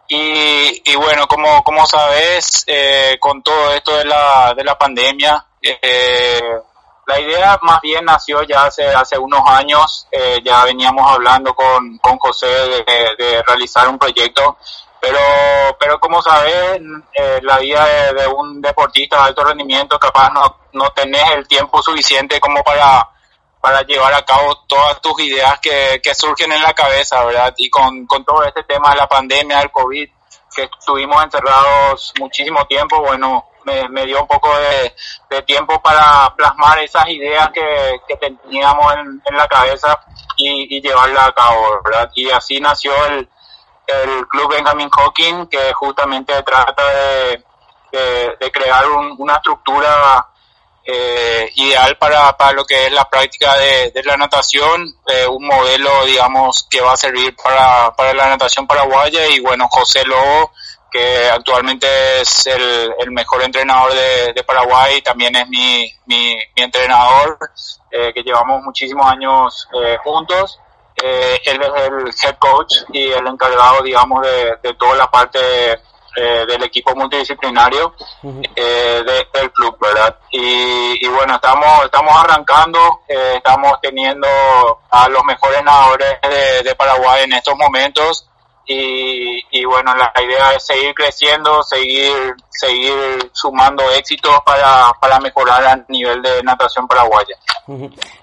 y, 0.07 0.81
y 0.89 0.95
bueno, 0.95 1.27
como, 1.27 1.61
como 1.63 1.85
sabes, 1.85 2.63
eh, 2.65 3.17
con 3.19 3.41
todo 3.43 3.73
esto 3.73 3.97
de 3.97 4.05
la, 4.05 4.53
de 4.55 4.63
la 4.63 4.77
pandemia, 4.77 5.45
eh, 5.61 6.39
la 7.07 7.19
idea 7.19 7.59
más 7.61 7.81
bien 7.81 8.05
nació 8.05 8.43
ya 8.43 8.65
hace, 8.65 8.85
hace 8.85 9.17
unos 9.17 9.41
años, 9.47 10.07
eh, 10.11 10.39
ya 10.43 10.63
veníamos 10.63 11.11
hablando 11.11 11.53
con, 11.53 11.97
con 11.97 12.17
José 12.17 12.47
de, 12.47 12.83
de, 13.17 13.43
realizar 13.43 13.87
un 13.89 13.99
proyecto, 13.99 14.57
pero, 14.99 15.19
pero 15.79 15.99
como 15.99 16.21
sabes, 16.21 16.79
eh, 17.13 17.39
la 17.43 17.57
vida 17.59 17.85
de, 17.85 18.21
de, 18.21 18.27
un 18.27 18.61
deportista 18.61 19.17
de 19.17 19.23
alto 19.23 19.43
rendimiento 19.43 19.99
capaz 19.99 20.31
no, 20.31 20.57
no 20.73 20.89
tenés 20.91 21.29
el 21.31 21.47
tiempo 21.47 21.81
suficiente 21.81 22.39
como 22.39 22.63
para 22.63 23.09
para 23.65 23.81
llevar 23.81 24.13
a 24.13 24.23
cabo 24.23 24.63
todas 24.67 25.01
tus 25.01 25.19
ideas 25.21 25.59
que, 25.59 25.99
surgen 26.13 26.51
en 26.51 26.61
la 26.61 26.75
cabeza, 26.75 27.25
¿verdad? 27.25 27.51
Y 27.57 27.67
con, 27.67 28.05
con 28.05 28.23
todo 28.23 28.43
este 28.43 28.61
tema 28.61 28.91
de 28.91 28.97
la 28.97 29.07
pandemia, 29.07 29.57
del 29.57 29.71
COVID, 29.71 30.07
que 30.55 30.69
estuvimos 30.79 31.23
encerrados 31.23 32.13
muchísimo 32.19 32.63
tiempo, 32.67 33.01
bueno, 33.01 33.43
me, 33.63 34.05
dio 34.05 34.21
un 34.21 34.27
poco 34.27 34.51
de, 35.29 35.41
tiempo 35.41 35.81
para 35.81 36.31
plasmar 36.35 36.77
esas 36.77 37.07
ideas 37.07 37.49
que, 37.49 37.99
teníamos 38.19 38.93
en, 38.93 39.19
en, 39.25 39.35
la 39.35 39.47
cabeza 39.47 39.99
y, 40.37 40.77
y 40.77 40.79
llevarlas 40.79 41.29
a 41.29 41.31
cabo, 41.31 41.81
¿verdad? 41.83 42.11
Y 42.13 42.29
así 42.29 42.59
nació 42.59 42.93
el, 43.07 43.27
el 43.87 44.27
Club 44.27 44.53
Benjamin 44.53 44.91
Hawking, 44.91 45.47
que 45.47 45.73
justamente 45.73 46.39
trata 46.43 46.87
de, 46.87 47.43
de, 47.91 48.37
de 48.39 48.51
crear 48.51 48.87
un, 48.91 49.15
una 49.17 49.37
estructura 49.37 50.27
eh, 50.85 51.51
ideal 51.55 51.97
para, 51.97 52.37
para 52.37 52.53
lo 52.53 52.65
que 52.65 52.85
es 52.85 52.91
la 52.91 53.09
práctica 53.09 53.55
de, 53.57 53.91
la 54.03 54.17
natación, 54.17 54.85
eh, 55.07 55.25
un 55.27 55.47
modelo, 55.47 56.05
digamos, 56.05 56.67
que 56.69 56.79
va 56.79 56.93
a 56.93 56.97
servir 56.97 57.35
para, 57.35 57.93
para 57.95 58.13
la 58.13 58.29
natación 58.29 58.67
paraguaya 58.67 59.25
y 59.27 59.39
bueno, 59.39 59.67
José 59.69 60.05
Lobo, 60.05 60.51
que 60.91 61.27
actualmente 61.29 61.87
es 62.21 62.47
el, 62.47 63.11
mejor 63.11 63.43
entrenador 63.43 63.93
de, 63.93 64.33
de, 64.33 64.43
Paraguay, 64.43 65.01
también 65.01 65.35
es 65.35 65.47
mi, 65.49 65.91
mi, 66.05 66.35
mi 66.55 66.63
entrenador, 66.63 67.37
eh, 67.91 68.13
que 68.13 68.23
llevamos 68.23 68.61
muchísimos 68.63 69.05
años 69.05 69.67
eh, 69.73 69.97
juntos. 70.03 70.59
Eh, 71.03 71.41
él 71.45 71.61
es 71.61 71.69
el 71.87 72.07
head 72.23 72.37
coach 72.37 72.75
y 72.93 73.11
el 73.11 73.27
encargado, 73.27 73.81
digamos, 73.81 74.21
de, 74.21 74.55
de 74.63 74.73
toda 74.75 74.95
la 74.95 75.11
parte 75.11 75.39
eh, 76.15 76.45
del 76.47 76.63
equipo 76.63 76.95
multidisciplinario 76.95 77.93
eh, 78.55 79.03
del 79.33 79.51
club, 79.51 79.77
¿verdad? 79.79 80.17
Y, 80.31 81.05
y, 81.05 81.07
bueno, 81.07 81.35
estamos, 81.35 81.85
estamos 81.85 82.13
arrancando, 82.15 83.01
eh, 83.07 83.33
estamos 83.37 83.73
teniendo 83.81 84.27
a 84.89 85.09
los 85.09 85.23
mejores 85.25 85.63
nadadores 85.63 86.17
de, 86.21 86.63
de 86.63 86.75
Paraguay 86.75 87.23
en 87.23 87.33
estos 87.33 87.55
momentos 87.57 88.29
y, 88.67 89.41
y, 89.51 89.65
bueno, 89.65 89.93
la 89.95 90.11
idea 90.23 90.53
es 90.55 90.65
seguir 90.65 90.93
creciendo, 90.93 91.61
seguir, 91.63 92.33
seguir 92.49 92.93
sumando 93.31 93.83
éxitos 93.91 94.33
para, 94.45 94.91
para 94.99 95.19
mejorar 95.19 95.63
a 95.65 95.85
nivel 95.87 96.21
de 96.21 96.41
natación 96.43 96.87
paraguaya. 96.87 97.35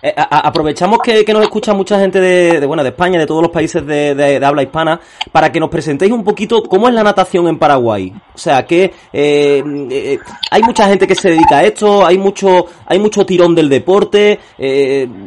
Eh, 0.02 0.14
aprovechamos 0.16 1.00
que, 1.00 1.24
nos 1.32 1.42
escucha 1.42 1.74
mucha 1.74 1.98
gente 1.98 2.20
de, 2.20 2.64
bueno 2.66 2.82
de 2.82 2.90
España, 2.90 3.18
de 3.18 3.26
todos 3.26 3.42
los 3.42 3.50
países 3.50 3.84
de, 3.84 4.40
habla 4.44 4.62
hispana, 4.62 5.00
para 5.30 5.50
que 5.50 5.60
nos 5.60 5.68
presentéis 5.68 6.12
un 6.12 6.24
poquito 6.24 6.62
cómo 6.62 6.88
es 6.88 6.94
la 6.94 7.02
natación 7.02 7.48
en 7.48 7.58
Paraguay. 7.58 8.12
O 8.34 8.38
sea, 8.38 8.64
que 8.64 8.92
eh, 9.12 9.62
eh, 9.90 10.18
hay 10.50 10.62
mucha 10.62 10.88
gente 10.88 11.06
que 11.06 11.14
se 11.14 11.30
dedica 11.30 11.58
a 11.58 11.64
esto, 11.64 12.04
hay 12.06 12.18
mucho 12.18 12.66
hay 12.86 12.98
mucho 12.98 13.26
tirón 13.26 13.54
del 13.54 13.68
deporte. 13.68 14.38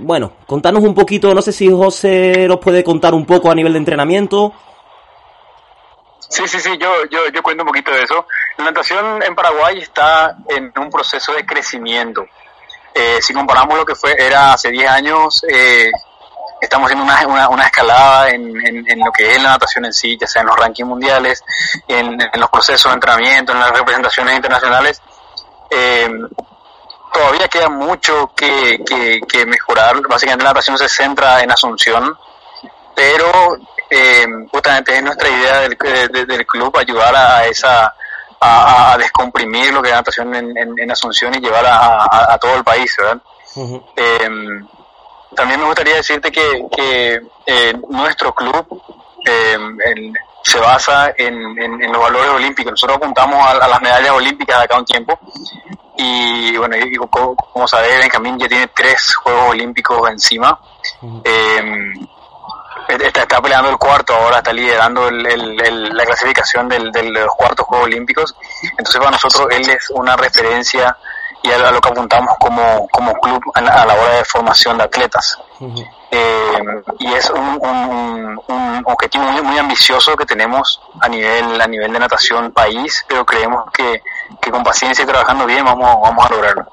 bueno, 0.02 0.34
contanos 0.46 0.84
un 0.84 0.94
poquito, 0.94 1.34
no 1.34 1.42
sé 1.42 1.52
si 1.52 1.70
José 1.70 2.48
nos 2.48 2.60
puede 2.60 2.84
contar 2.84 3.14
un 3.14 3.26
poco 3.26 3.52
a 3.52 3.56
nivel 3.56 3.74
de 3.74 3.80
entrenamiento. 3.80 4.54
Sí, 6.30 6.48
sí, 6.48 6.60
sí, 6.60 6.78
yo, 6.78 7.06
yo, 7.10 7.28
yo 7.34 7.44
cuento 7.44 7.64
un 7.64 7.68
poquito 7.68 7.92
de 7.92 8.04
eso. 8.04 8.28
La 8.58 8.66
natación 8.66 9.22
en 9.24 9.36
Paraguay 9.36 9.80
está 9.80 10.36
en 10.50 10.72
un 10.78 10.90
proceso 10.90 11.34
de 11.34 11.46
crecimiento. 11.46 12.26
Eh, 12.94 13.20
si 13.22 13.34
comparamos 13.34 13.78
lo 13.78 13.86
que 13.86 13.96
fue 13.96 14.16
era 14.18 14.54
hace 14.54 14.70
10 14.70 14.90
años, 14.90 15.46
eh, 15.50 15.92
estamos 16.62 16.86
haciendo 16.90 17.04
una, 17.04 17.48
una, 17.50 17.66
escalada 17.66 18.30
en, 18.30 18.56
en, 18.66 19.00
lo 19.00 19.12
que 19.12 19.32
es 19.32 19.44
la 19.44 19.50
natación 19.50 19.86
en 19.86 19.94
sí, 19.94 20.18
ya 20.20 20.28
sea 20.28 20.42
en 20.42 20.48
los 20.48 20.56
rankings 20.56 20.88
mundiales, 20.88 21.44
en, 21.88 22.18
los 22.36 22.50
procesos 22.50 22.92
de 22.92 22.94
entrenamiento, 22.94 23.52
en 23.52 23.60
las 23.60 23.72
representaciones 23.72 24.36
internacionales. 24.36 25.02
Eh, 25.70 26.10
todavía 27.14 27.48
queda 27.48 27.70
mucho 27.70 28.32
que, 28.36 28.80
que, 29.28 29.46
mejorar. 29.46 30.02
Básicamente 30.08 30.44
la 30.44 30.52
natación 30.52 30.78
se 30.78 30.90
centra 30.90 31.42
en 31.42 31.52
Asunción, 31.52 32.18
pero 32.96 33.58
justamente 34.52 34.96
es 34.96 35.04
nuestra 35.04 35.30
idea 35.30 35.60
del, 35.62 36.28
del 36.28 36.46
club 36.46 36.78
ayudar 36.78 37.16
a 37.16 37.46
esa 37.46 37.94
a, 38.40 38.98
descomprimir 38.98 39.74
lo 39.74 39.82
que 39.82 39.90
es 39.90 39.94
la 39.94 40.00
natación 40.00 40.36
en, 40.36 40.92
Asunción 40.92 41.34
y 41.36 41.40
llevar 41.40 41.66
a, 41.66 42.38
todo 42.40 42.56
el 42.56 42.64
país, 42.64 42.96
¿verdad? 42.98 43.22
Em, 43.96 44.68
también 45.36 45.60
me 45.60 45.66
gustaría 45.66 45.96
decirte 45.96 46.32
que, 46.32 47.22
eh, 47.46 47.74
nuestro 47.90 48.34
club 48.34 48.82
se 50.44 50.60
basa 50.60 51.14
en, 51.18 51.92
los 51.92 52.02
valores 52.02 52.30
olímpicos. 52.30 52.72
Nosotros 52.72 52.98
apuntamos 52.98 53.46
a, 53.46 53.68
las 53.68 53.82
medallas 53.82 54.12
olímpicas 54.12 54.60
de 54.60 54.64
acá 54.64 54.78
un 54.78 54.86
tiempo 54.86 55.20
y 55.98 56.58
bueno, 56.58 56.76
como, 57.10 57.36
como 57.36 57.68
sabés, 57.68 58.00
Benjamín 58.00 58.38
ya 58.38 58.48
tiene 58.48 58.68
tres 58.68 59.16
Juegos 59.16 59.52
Olímpicos 59.52 60.10
encima 60.10 60.60
está, 62.88 63.42
peleando 63.42 63.70
el 63.70 63.78
cuarto 63.78 64.16
ahora, 64.16 64.38
está 64.38 64.54
liderando 64.54 65.10
la 65.12 66.06
clasificación 66.06 66.68
del, 66.70 66.92
de 66.92 67.04
los 67.04 67.34
cuartos 67.36 67.66
Juegos 67.66 67.86
Olímpicos. 67.86 68.36
Entonces 68.78 68.98
para 68.98 69.12
nosotros 69.12 69.48
él 69.52 69.70
es 69.70 69.90
una 69.90 70.16
referencia 70.16 70.96
y 71.46 71.52
a 71.52 71.72
lo 71.72 71.80
que 71.80 71.90
apuntamos 71.90 72.36
como, 72.40 72.88
como 72.90 73.14
club 73.14 73.42
a 73.54 73.62
la, 73.62 73.94
hora 73.94 74.16
de 74.16 74.26
formación 74.26 74.78
de 74.78 74.84
atletas. 74.84 75.38
Eh, 76.12 76.60
y 77.00 77.14
es 77.14 77.30
un, 77.30 77.60
un, 77.62 78.84
objetivo 78.86 79.24
muy, 79.26 79.42
muy, 79.42 79.58
ambicioso 79.58 80.16
que 80.16 80.26
tenemos 80.26 80.82
a 81.02 81.08
nivel, 81.08 81.60
a 81.60 81.68
nivel 81.68 81.92
de 81.92 82.00
natación 82.00 82.52
país, 82.52 83.04
pero 83.08 83.26
creemos 83.26 83.66
que, 83.72 84.02
que 84.42 84.52
con 84.52 84.64
paciencia 84.64 85.04
y 85.04 85.06
trabajando 85.08 85.46
bien 85.46 85.64
vamos, 85.66 85.98
vamos 86.02 86.26
a 86.26 86.30
lograrlo. 86.30 86.66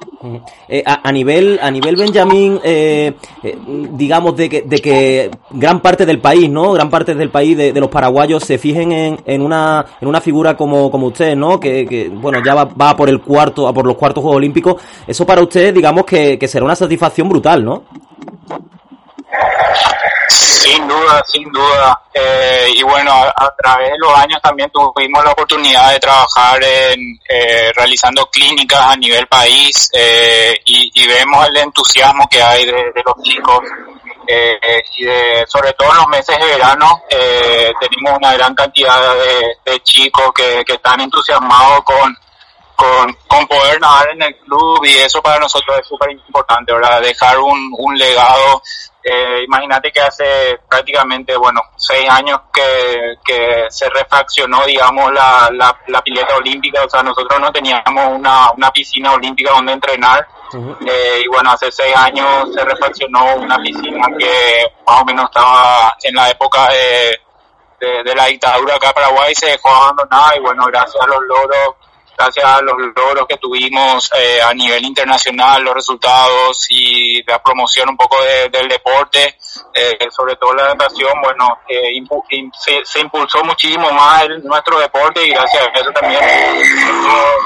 Eh, 0.69 0.83
a, 0.87 1.11
nivel 1.11 1.59
a 1.63 1.71
nivel 1.71 1.97
Benjamín, 1.97 2.61
eh, 2.63 3.17
eh, 3.43 3.59
digamos 3.93 4.37
de 4.37 4.49
que, 4.49 4.63
de 4.63 4.79
que 4.79 5.31
gran 5.51 5.81
parte 5.81 6.07
del 6.07 6.21
país, 6.21 6.49
¿no? 6.49 6.73
Gran 6.73 6.91
parte 6.91 7.15
del 7.15 7.31
país 7.31 7.57
de, 7.57 7.73
los 7.73 7.91
paraguayos 7.91 8.45
se 8.45 8.59
fijen 8.59 8.93
en, 8.93 9.21
en, 9.27 9.43
una 9.43 9.85
en 10.01 10.09
una 10.09 10.21
figura 10.21 10.57
como, 10.57 10.91
como 10.91 11.09
usted, 11.09 11.35
¿no? 11.35 11.59
Que, 11.59 11.87
que 11.87 12.09
bueno 12.09 12.41
ya 12.45 12.55
va, 12.55 12.65
va 12.65 12.97
por 12.97 13.09
el 13.09 13.21
cuarto 13.21 13.67
a 13.67 13.73
por 13.73 13.87
los 13.87 13.97
cuartos 13.97 14.23
Juegos 14.23 14.37
Olímpicos. 14.37 14.81
Eso 15.07 15.27
para 15.27 15.43
usted, 15.43 15.75
digamos 15.75 16.05
que, 16.05 16.39
que 16.39 16.49
será 16.49 16.65
una 16.65 16.77
satisfacción 16.77 17.29
brutal, 17.29 17.65
¿no? 17.65 17.85
Sin 20.29 20.87
duda, 20.87 21.23
sin 21.27 21.51
duda. 21.51 22.01
Eh, 22.15 22.73
y 22.75 22.83
bueno, 22.83 23.13
a, 23.13 23.55
través 23.57 23.91
de 23.91 23.99
los 23.99 24.17
años 24.17 24.41
también 24.43 24.71
tuvimos 24.71 25.25
la 25.25 25.33
oportunidad 25.33 25.93
de 25.93 26.01
trabajar 26.01 26.63
en 26.63 27.19
eh, 27.29 27.73
realizando 27.75 28.27
clínicas 28.27 28.81
a 28.81 28.97
nivel 28.97 29.27
país 29.27 29.91
eh, 29.93 30.55
y, 30.65 31.07
vemos 31.07 31.47
el 31.49 31.57
entusiasmo 31.57 32.29
que 32.31 32.43
hay 32.43 32.65
de, 32.65 32.93
los 33.05 33.23
chicos 33.23 33.61
y 34.97 35.05
de, 35.05 35.45
sobre 35.47 35.73
todo 35.73 35.91
en 35.91 35.97
los 35.97 36.09
meses 36.09 36.39
de 36.39 36.47
verano 36.47 37.03
tenemos 37.09 38.19
una 38.19 38.33
gran 38.35 38.55
cantidad 38.55 39.15
de, 39.65 39.81
chicos 39.83 40.33
que, 40.35 40.65
están 40.67 41.01
entusiasmados 41.01 41.83
con, 41.85 42.17
con, 43.27 43.47
poder 43.47 43.81
nadar 43.81 44.11
en 44.11 44.23
el 44.23 44.37
club 44.37 44.85
y 44.85 44.95
eso 44.95 45.21
para 45.21 45.39
nosotros 45.41 45.79
es 45.81 45.87
súper 45.87 46.13
importante, 46.13 46.73
¿verdad? 46.73 47.03
Dejar 47.03 47.39
un 47.39 47.99
legado 47.99 48.63
eh, 49.05 49.43
imagínate 49.45 49.91
que 49.91 50.01
hace 50.01 50.61
prácticamente, 50.69 51.37
bueno, 51.37 51.61
seis 51.77 52.09
años 52.09 52.41
que, 52.53 53.17
que 53.25 53.67
se 53.69 53.89
refaccionó, 53.91 54.65
digamos, 54.65 55.13
la, 55.13 55.51
la, 55.89 56.03
pileta 56.03 56.37
olímpica, 56.37 56.85
o 56.85 56.89
sea, 56.89 57.03
nosotros 57.03 57.41
no 57.41 57.51
teníamos 57.51 58.19
una, 58.19 58.53
una 58.53 58.71
piscina 58.71 59.13
olímpica 59.13 59.53
donde 59.53 59.73
entrenar, 59.73 60.27
eh, 60.87 61.23
y 61.25 61.29
bueno, 61.29 61.51
hace 61.51 61.73
seis 61.73 61.97
años 61.97 62.53
se 62.55 62.65
refaccionó 62.65 63.37
una 63.37 63.57
piscina 63.57 64.07
que 64.19 64.67
más 64.87 65.01
o 65.01 65.05
menos 65.05 65.25
estaba 65.25 65.97
en 66.03 66.15
la 66.15 66.31
época 66.31 66.69
de, 66.69 67.19
de, 67.81 68.03
de 68.05 68.15
la 68.15 68.27
dictadura 68.27 68.77
acá 68.77 68.89
en 68.89 68.95
Paraguay, 68.95 69.35
se 69.35 69.47
dejó 69.47 69.69
abandonada, 69.69 70.37
y 70.37 70.41
bueno, 70.41 70.65
gracias 70.67 71.03
a 71.03 71.07
los 71.07 71.21
logros 71.23 71.82
gracias 72.23 72.45
a 72.45 72.63
los 72.63 72.77
logros 72.95 73.27
que 73.29 73.37
tuvimos 73.37 74.11
eh, 74.17 74.41
a 74.41 74.55
nivel 74.55 74.85
internacional, 74.85 75.63
los 75.63 75.75
resultados 75.75 76.67
y 76.71 77.23
la 77.25 77.43
promoción 77.43 77.89
un 77.91 77.97
poco 77.97 78.17
del 78.23 78.69
deporte, 78.69 79.37
eh, 79.75 79.99
sobre 80.11 80.37
todo 80.37 80.55
la 80.55 80.69
natación, 80.69 81.11
bueno, 81.21 81.59
eh, 81.69 81.91
se, 82.85 83.01
impulsó 83.01 83.43
muchísimo 83.45 83.91
más 83.91 84.29
nuestro 84.45 84.79
deporte 84.79 85.27
y 85.27 85.31
gracias 85.31 85.67
a 85.67 85.81
eso 85.81 85.91
también 85.93 86.21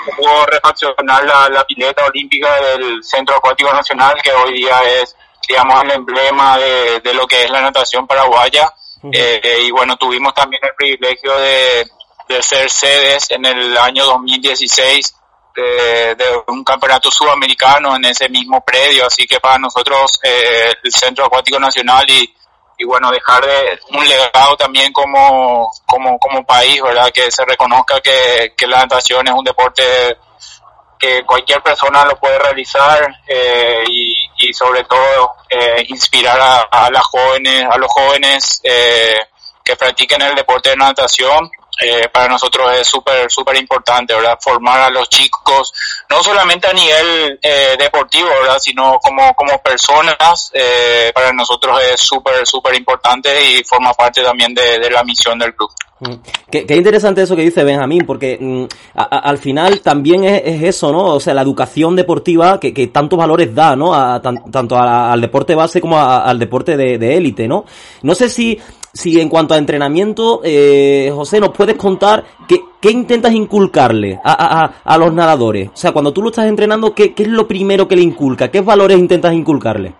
se 0.05 0.13
pudo 0.15 0.47
refaccionar 0.47 1.25
la, 1.25 1.65
pileta 1.65 2.05
olímpica 2.07 2.55
del 2.61 3.03
Centro 3.03 3.37
Acuático 3.37 3.73
Nacional, 3.73 4.21
que 4.23 4.31
hoy 4.31 4.55
día 4.55 4.79
es, 5.01 5.17
digamos, 5.49 5.83
el 5.85 5.91
emblema 5.93 6.59
de, 6.59 7.01
de 7.01 7.15
lo 7.15 7.27
que 7.27 7.45
es 7.45 7.51
la 7.51 7.63
natación 7.63 8.07
paraguaya. 8.07 8.71
y 9.03 9.71
bueno, 9.71 9.97
tuvimos 9.97 10.35
también 10.35 10.63
el 10.65 10.75
privilegio 10.75 11.35
de 11.39 11.87
de 12.29 12.43
ser 12.43 12.71
sedes 12.71 13.31
en 13.31 13.45
el 13.45 13.77
año 13.77 14.05
2016 14.05 15.15
de, 15.57 16.43
un 16.49 16.63
campeonato 16.63 17.11
sudamericano 17.11 17.97
en 17.97 18.05
ese 18.05 18.29
mismo 18.29 18.63
predio, 18.65 19.07
así 19.07 19.27
que 19.27 19.41
para 19.41 19.59
nosotros 19.59 20.21
eh, 20.23 20.73
el 20.83 20.93
Centro 20.93 21.25
Acuático 21.25 21.59
Nacional 21.59 22.05
y, 22.09 22.35
y 22.79 22.85
bueno, 22.85 23.11
dejar 23.11 23.45
de 23.45 23.79
un 23.91 24.07
legado 24.07 24.57
también 24.57 24.93
como, 24.93 25.71
como, 25.87 26.19
como 26.19 26.45
país, 26.45 26.83
¿verdad? 26.83 27.11
Que 27.11 27.31
se 27.31 27.45
reconozca 27.45 28.01
que, 28.01 28.53
que 28.57 28.67
la 28.67 28.81
natación 28.81 29.27
es 29.27 29.35
un 29.35 29.45
deporte 29.45 29.83
que 30.99 31.25
cualquier 31.25 31.63
persona 31.63 32.05
lo 32.05 32.19
puede 32.19 32.39
realizar 32.39 33.07
eh, 33.27 33.85
y, 33.89 34.15
y, 34.39 34.55
sobre 34.55 34.85
todo 34.85 35.31
eh, 35.51 35.85
inspirar 35.89 36.41
a, 36.41 36.61
a, 36.63 36.91
las 36.91 37.05
jóvenes, 37.05 37.67
a 37.71 37.77
los 37.77 37.91
jóvenes 37.91 38.61
eh, 38.65 39.19
que 39.63 39.77
practiquen 39.77 40.23
el 40.23 40.35
deporte 40.35 40.71
de 40.71 40.77
natación 40.77 41.51
eh, 41.79 42.09
para 42.11 42.29
nosotros 42.29 42.73
es 42.81 42.87
súper, 42.87 43.31
súper 43.31 43.57
importante, 43.57 44.15
¿verdad? 44.15 44.39
Formar 44.41 44.81
a 44.81 44.91
los 44.91 45.11
chicos, 45.11 45.75
no 46.09 46.23
solamente 46.23 46.67
a 46.67 46.73
nivel 46.73 47.39
eh, 47.43 47.77
deportivo, 47.79 48.29
¿verdad? 48.41 48.59
Sino 48.59 48.99
como, 49.03 49.35
como 49.35 49.61
personas, 49.61 50.51
eh, 50.55 51.13
para 51.15 51.33
nosotros 51.35 51.79
es 51.93 52.01
súper, 52.01 52.47
súper 52.47 52.77
importante 52.77 53.29
y 53.45 53.63
forma 53.63 53.93
parte 53.93 54.23
también 54.23 54.55
de, 54.55 54.89
la 54.91 55.05
misión 55.05 55.39
del 55.39 55.55
club. 55.55 55.71
Mm. 56.01 56.15
Qué, 56.51 56.77
interesante 56.77 57.23
eso 57.23 57.37
que 57.37 57.43
dice 57.43 57.63
Benjamín, 57.63 58.07
porque 58.07 58.39
mm, 58.41 58.65
al 58.95 59.37
final 59.37 59.81
también 59.81 60.25
es, 60.25 60.63
eso, 60.63 60.93
¿no? 60.93 61.05
O 61.05 61.21
sea, 61.21 61.35
la 61.35 61.43
educación 61.43 61.95
deportiva 61.95 62.59
que, 62.59 62.73
que 62.73 62.87
tantos 62.87 63.19
valores 63.19 63.55
da, 63.55 63.77
¿no? 63.77 63.95
A, 63.95 64.23
tanto 64.23 64.79
al 64.79 65.21
deporte 65.21 65.55
base 65.55 65.83
como 65.83 65.99
al 66.01 66.39
deporte 66.39 66.77
de 66.77 67.17
élite, 67.17 67.47
¿no? 67.47 67.67
No 68.03 68.15
sé 68.15 68.31
si 68.31 68.59
si 68.97 69.21
en 69.21 69.29
cuanto 69.29 69.55
a 69.55 69.59
entrenamiento, 69.59 70.41
eh, 70.43 71.11
José, 71.15 71.39
nos 71.39 71.51
puedes 71.51 71.77
contar 71.77 72.25
qué, 72.49 72.61
qué 72.81 72.91
intentas 72.91 73.33
inculcarle 73.33 74.19
a, 74.25 74.63
a, 74.63 74.73
a, 74.83 74.99
los 74.99 75.13
nadadores. 75.13 75.69
O 75.69 75.77
sea, 75.77 75.93
cuando 75.93 76.13
tú 76.13 76.23
lo 76.23 76.31
estás 76.31 76.47
entrenando, 76.47 76.95
¿qué, 76.95 77.15
¿qué, 77.15 77.25
es 77.25 77.29
lo 77.29 77.47
primero 77.47 77.87
que 77.87 77.97
le 77.97 78.03
inculca? 78.03 78.51
¿Qué 78.51 78.61
valores 78.61 78.99
intentas 78.99 79.33
inculcarle? 79.33 79.95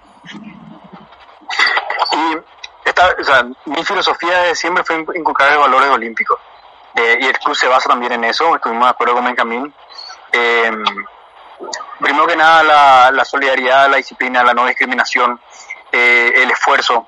o 3.21 3.25
sea, 3.25 3.47
mi 3.67 3.85
filosofía 3.85 4.55
siempre 4.55 4.83
fue 4.83 5.05
inculcar 5.15 5.59
valores 5.59 5.91
olímpicos. 5.91 6.39
Eh, 6.95 7.19
y 7.21 7.27
el 7.27 7.39
club 7.39 7.55
se 7.55 7.69
basa 7.69 7.91
también 7.91 8.13
en 8.13 8.25
eso, 8.25 8.57
estuvimos 8.57 8.85
de 8.85 8.91
acuerdo 8.91 9.15
con 9.15 9.25
Benjamín. 9.27 9.75
Eh, 10.33 10.71
primero 12.01 12.27
que 12.27 12.37
nada, 12.37 12.63
la, 12.63 13.11
la, 13.11 13.25
solidaridad, 13.25 13.91
la 13.91 13.99
disciplina, 13.99 14.43
la 14.43 14.55
no 14.55 14.67
discriminación, 14.67 15.39
eh, 15.93 16.33
el 16.37 16.51
esfuerzo, 16.51 17.07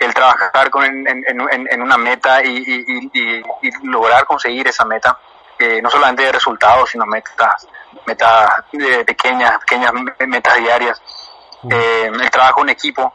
el 0.00 0.14
trabajar 0.14 0.70
con, 0.70 0.84
en, 0.84 1.06
en, 1.06 1.68
en 1.70 1.82
una 1.82 1.96
meta 1.98 2.42
y, 2.42 2.48
y, 2.56 3.10
y, 3.12 3.42
lograr 3.84 4.24
conseguir 4.24 4.66
esa 4.66 4.84
meta, 4.84 5.18
eh, 5.58 5.80
no 5.82 5.90
solamente 5.90 6.22
de 6.24 6.32
resultados, 6.32 6.88
sino 6.90 7.04
metas, 7.06 7.66
metas 8.06 8.50
de 8.72 9.04
pequeñas, 9.04 9.58
pequeñas 9.58 9.92
metas 10.26 10.56
diarias. 10.56 11.02
eh, 11.70 12.10
el 12.12 12.30
trabajo 12.30 12.62
en 12.62 12.70
equipo. 12.70 13.12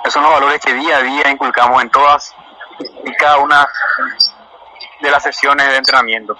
Esos 0.00 0.12
son 0.12 0.22
los 0.22 0.32
valores 0.32 0.60
que 0.60 0.74
día 0.74 0.98
a 0.98 1.02
día 1.02 1.30
inculcamos 1.30 1.82
en 1.82 1.90
todas 1.90 2.34
y 3.04 3.12
cada 3.14 3.38
una 3.38 3.66
de 5.00 5.10
las 5.10 5.22
sesiones 5.22 5.66
de 5.68 5.76
entrenamiento. 5.76 6.36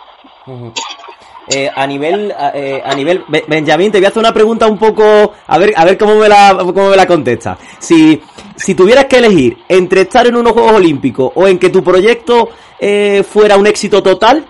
Eh, 1.49 1.71
a 1.73 1.87
nivel 1.87 2.35
eh, 2.55 2.83
a 2.85 2.93
nivel 2.95 3.25
Benjamín 3.47 3.93
te 3.93 3.99
voy 3.99 4.07
a 4.07 4.09
hacer 4.09 4.19
una 4.19 4.35
pregunta 4.35 4.67
un 4.67 4.77
poco 4.79 5.33
a 5.47 5.59
ver 5.59 5.73
a 5.77 5.85
ver 5.85 5.97
cómo 5.97 6.17
me 6.17 6.29
la 6.29 6.57
cómo 6.59 6.91
me 6.91 6.97
la 6.97 7.07
contesta. 7.07 7.57
Si 7.79 8.21
si 8.57 8.75
tuvieras 8.75 9.05
que 9.05 9.19
elegir 9.19 9.57
entre 9.69 10.01
estar 10.01 10.27
en 10.27 10.35
unos 10.37 10.53
Juegos 10.53 10.73
Olímpicos 10.73 11.31
o 11.35 11.47
en 11.47 11.59
que 11.59 11.71
tu 11.71 11.85
proyecto 11.85 12.49
eh, 12.81 13.23
fuera 13.31 13.57
un 13.57 13.67
éxito 13.67 14.03
total 14.03 14.45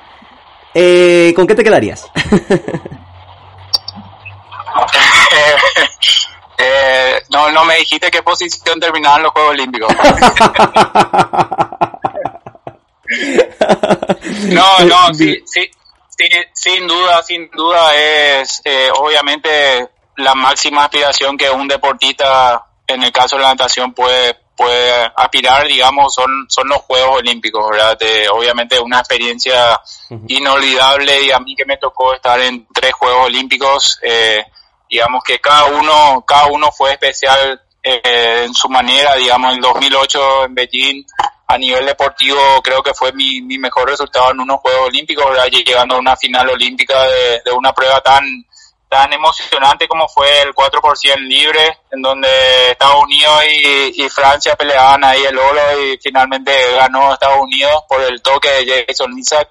eh, 0.73 1.33
con 1.37 1.47
qué 1.47 1.55
te 1.55 1.63
quedarías 1.65 2.11
eh, 6.59 7.23
no 7.31 7.51
no 7.51 7.65
me 7.65 7.77
dijiste 7.77 8.11
qué 8.11 8.23
posición 8.23 8.81
terminaban 8.81 9.23
los 9.23 9.33
Juegos 9.33 9.51
Olímpicos. 9.53 9.95
No 14.49 14.81
no 14.81 15.15
sí 15.15 15.41
sí 15.47 15.71
Sí, 16.19 16.29
sin 16.55 16.87
duda, 16.87 17.23
sin 17.23 17.51
duda 17.51 17.95
es 17.95 18.63
eh, 18.65 18.89
obviamente 18.97 19.91
la 20.17 20.35
máxima 20.35 20.85
aspiración 20.85 21.37
que 21.37 21.51
un 21.51 21.69
deportista, 21.69 22.65
en 22.87 23.03
el 23.03 23.13
caso 23.13 23.37
de 23.37 23.43
la 23.43 23.49
natación, 23.51 23.93
puede 23.93 24.47
puede 24.57 25.13
aspirar, 25.15 25.67
digamos, 25.69 26.15
son 26.15 26.47
son 26.49 26.69
los 26.69 26.79
Juegos 26.79 27.19
Olímpicos, 27.19 27.69
¿verdad? 27.71 27.99
obviamente 28.33 28.81
una 28.81 29.01
experiencia 29.01 29.79
inolvidable 30.29 31.23
y 31.25 31.31
a 31.31 31.39
mí 31.39 31.55
que 31.55 31.67
me 31.67 31.77
tocó 31.77 32.15
estar 32.15 32.41
en 32.41 32.67
tres 32.73 32.95
Juegos 32.95 33.27
Olímpicos, 33.27 34.01
eh, 34.03 34.43
digamos 34.89 35.23
que 35.23 35.39
cada 35.39 35.67
uno 35.67 36.25
cada 36.27 36.47
uno 36.47 36.73
fue 36.73 36.93
especial 36.93 37.61
eh, 37.83 38.45
en 38.47 38.55
su 38.55 38.71
manera, 38.71 39.15
digamos, 39.17 39.55
en 39.55 39.61
2008 39.61 40.45
en 40.47 40.55
Beijing 40.55 41.07
a 41.49 41.59
nivel 41.59 41.87
deportivo 41.87 42.61
creo 42.63 42.83
que 42.83 42.95
fue 42.95 43.13
mi, 43.13 43.41
mi 43.41 43.59
mejor 43.59 43.89
resultado 43.89 44.31
en 44.33 44.41
unos 44.41 44.61
Juegos 44.61 44.89
Olímpicos, 44.89 45.25
llegando 45.51 45.95
a 45.95 45.99
una 45.99 46.17
final 46.17 46.49
olímpica 46.51 47.05
de, 47.05 47.43
de 47.45 47.53
una 47.53 47.73
prueba 47.73 48.01
tan 48.01 48.25
tan 48.89 49.13
emocionante 49.13 49.89
como 49.89 50.07
fue 50.09 50.43
el 50.43 50.55
4 50.55 50.81
libre, 51.19 51.81
en 51.91 52.01
donde 52.01 52.29
Estados 52.71 53.03
Unidos 53.03 53.43
y, 53.51 54.05
y, 54.05 54.09
Francia 54.09 54.55
peleaban 54.55 55.03
ahí 55.03 55.25
el 55.25 55.37
oro 55.37 55.61
y 55.83 55.99
finalmente 56.01 56.53
ganó 56.73 57.13
Estados 57.13 57.41
Unidos 57.41 57.83
por 57.89 58.01
el 58.01 58.23
toque 58.23 58.49
de 58.49 58.85
Jason 58.87 59.19
Isaac. 59.19 59.51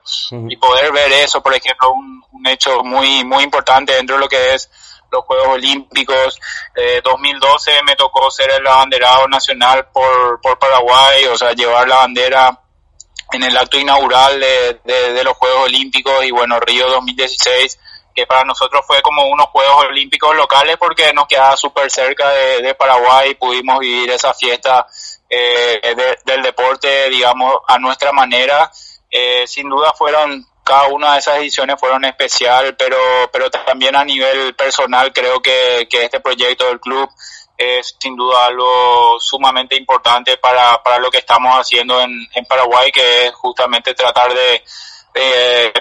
Y 0.49 0.55
poder 0.55 0.91
ver 0.93 1.11
eso, 1.11 1.41
por 1.41 1.53
ejemplo, 1.53 1.91
un, 1.91 2.23
un 2.31 2.47
hecho 2.47 2.81
muy 2.83 3.23
muy 3.25 3.43
importante 3.43 3.93
dentro 3.93 4.15
de 4.15 4.21
lo 4.21 4.29
que 4.29 4.53
es 4.53 4.69
los 5.11 5.23
Juegos 5.25 5.47
Olímpicos. 5.47 6.39
Eh, 6.75 7.01
2012 7.03 7.83
me 7.83 7.95
tocó 7.95 8.29
ser 8.31 8.51
el 8.51 8.67
abanderado 8.67 9.27
nacional 9.27 9.87
por, 9.91 10.39
por 10.41 10.59
Paraguay, 10.59 11.25
o 11.25 11.37
sea, 11.37 11.53
llevar 11.53 11.87
la 11.87 11.97
bandera 11.97 12.59
en 13.31 13.43
el 13.43 13.57
acto 13.57 13.77
inaugural 13.79 14.39
de, 14.39 14.79
de, 14.83 15.23
los 15.23 15.35
Juegos 15.37 15.65
Olímpicos 15.65 16.23
y 16.25 16.31
bueno, 16.31 16.59
Río 16.59 16.87
2016 16.89 17.79
que 18.13 18.25
para 18.25 18.45
nosotros 18.45 18.81
fue 18.87 19.01
como 19.01 19.25
unos 19.25 19.47
Juegos 19.47 19.85
Olímpicos 19.89 20.33
locales 20.37 20.77
porque 20.77 21.11
nos 21.11 21.27
quedaba 21.27 21.57
súper 21.57 21.91
cerca 21.91 22.29
de, 22.29 22.61
de, 22.61 22.73
Paraguay 22.73 23.35
pudimos 23.35 23.79
vivir 23.79 24.09
esa 24.09 24.33
fiesta 24.33 24.87
eh, 25.29 25.81
del 26.23 26.41
deporte, 26.41 27.09
digamos, 27.09 27.55
a 27.67 27.77
nuestra 27.77 28.13
manera. 28.13 28.71
Eh, 29.09 29.45
sin 29.47 29.69
duda 29.69 29.93
fueron 29.93 30.45
cada 30.65 30.87
una 30.87 31.13
de 31.13 31.19
esas 31.19 31.37
ediciones 31.37 31.79
fueron 31.79 32.03
especial, 32.05 32.75
pero, 32.75 32.97
pero 33.31 33.49
también 33.51 33.95
a 33.95 34.03
nivel 34.03 34.55
personal 34.55 35.13
creo 35.13 35.39
que, 35.39 35.87
que 35.89 36.03
este 36.03 36.19
proyecto 36.19 36.65
del 36.65 36.79
club 36.79 37.07
es 37.57 37.95
sin 37.99 38.15
duda 38.15 38.47
algo 38.47 39.17
sumamente 39.19 39.75
importante 39.75 40.37
para, 40.37 40.81
para 40.83 40.99
lo 40.99 41.09
que 41.09 41.19
estamos 41.19 41.53
haciendo 41.53 42.01
en, 42.01 42.11
en 42.33 42.45
Paraguay, 42.45 42.91
que 42.91 43.27
es 43.27 43.33
justamente 43.35 43.93
tratar 43.93 44.33
de, 44.33 44.63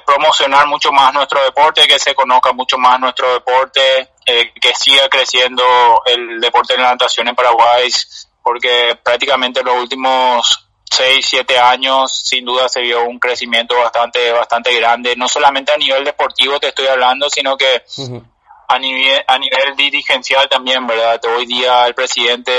promocionar 0.06 0.66
mucho 0.68 0.92
más 0.92 1.12
nuestro 1.12 1.42
deporte, 1.42 1.88
que 1.88 1.98
se 1.98 2.14
conozca 2.14 2.52
mucho 2.52 2.78
más 2.78 3.00
nuestro 3.00 3.32
deporte, 3.32 4.10
eh, 4.26 4.52
que 4.60 4.74
siga 4.74 5.08
creciendo 5.08 5.64
el 6.06 6.40
deporte 6.40 6.74
de 6.74 6.82
la 6.82 6.90
natación 6.90 7.26
en 7.26 7.34
Paraguay, 7.34 7.90
porque 8.42 8.96
prácticamente 9.02 9.64
los 9.64 9.76
últimos 9.76 10.68
seis, 10.94 11.26
siete 11.28 11.58
años, 11.58 12.12
sin 12.24 12.44
duda 12.44 12.68
se 12.68 12.80
vio 12.80 13.04
un 13.04 13.18
crecimiento 13.18 13.76
bastante, 13.76 14.30
bastante 14.32 14.74
grande, 14.74 15.16
no 15.16 15.28
solamente 15.28 15.72
a 15.72 15.76
nivel 15.76 16.04
deportivo 16.04 16.60
te 16.60 16.68
estoy 16.68 16.86
hablando, 16.86 17.28
sino 17.28 17.56
que 17.56 17.82
a 18.66 18.78
nivel, 18.78 19.22
a 19.26 19.38
nivel 19.38 19.76
dirigencial 19.76 20.48
también, 20.48 20.86
¿verdad? 20.86 21.20
Hoy 21.36 21.46
día 21.46 21.86
el 21.86 21.94
presidente 21.94 22.50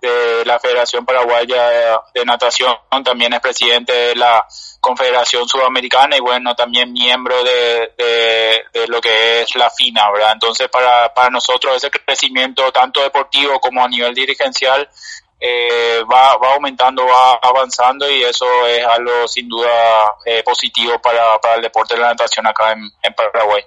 de 0.00 0.44
la 0.44 0.58
Federación 0.58 1.06
Paraguaya 1.06 2.00
de 2.14 2.24
Natación 2.24 2.76
también 3.04 3.32
es 3.32 3.40
presidente 3.40 3.92
de 3.92 4.16
la 4.16 4.46
Confederación 4.80 5.48
Sudamericana 5.48 6.16
y 6.16 6.20
bueno, 6.20 6.54
también 6.54 6.92
miembro 6.92 7.42
de, 7.42 7.92
de, 7.96 8.64
de, 8.72 8.88
lo 8.88 9.00
que 9.00 9.42
es 9.42 9.54
la 9.56 9.70
FINA, 9.70 10.10
¿verdad? 10.12 10.32
Entonces 10.32 10.68
para, 10.68 11.12
para 11.14 11.30
nosotros 11.30 11.76
ese 11.76 11.90
crecimiento 11.90 12.70
tanto 12.72 13.02
deportivo 13.02 13.58
como 13.58 13.82
a 13.82 13.88
nivel 13.88 14.14
dirigencial 14.14 14.88
eh, 15.38 16.02
va, 16.10 16.36
va 16.38 16.54
aumentando, 16.54 17.04
va 17.04 17.38
avanzando 17.42 18.10
y 18.10 18.22
eso 18.22 18.46
es 18.66 18.84
algo 18.86 19.28
sin 19.28 19.48
duda 19.48 19.68
eh, 20.24 20.42
positivo 20.42 20.98
para, 21.02 21.38
para 21.40 21.56
el 21.56 21.62
deporte 21.62 21.94
de 21.94 22.00
la 22.00 22.08
natación 22.08 22.46
acá 22.46 22.72
en, 22.72 23.14
Paraguay. 23.14 23.62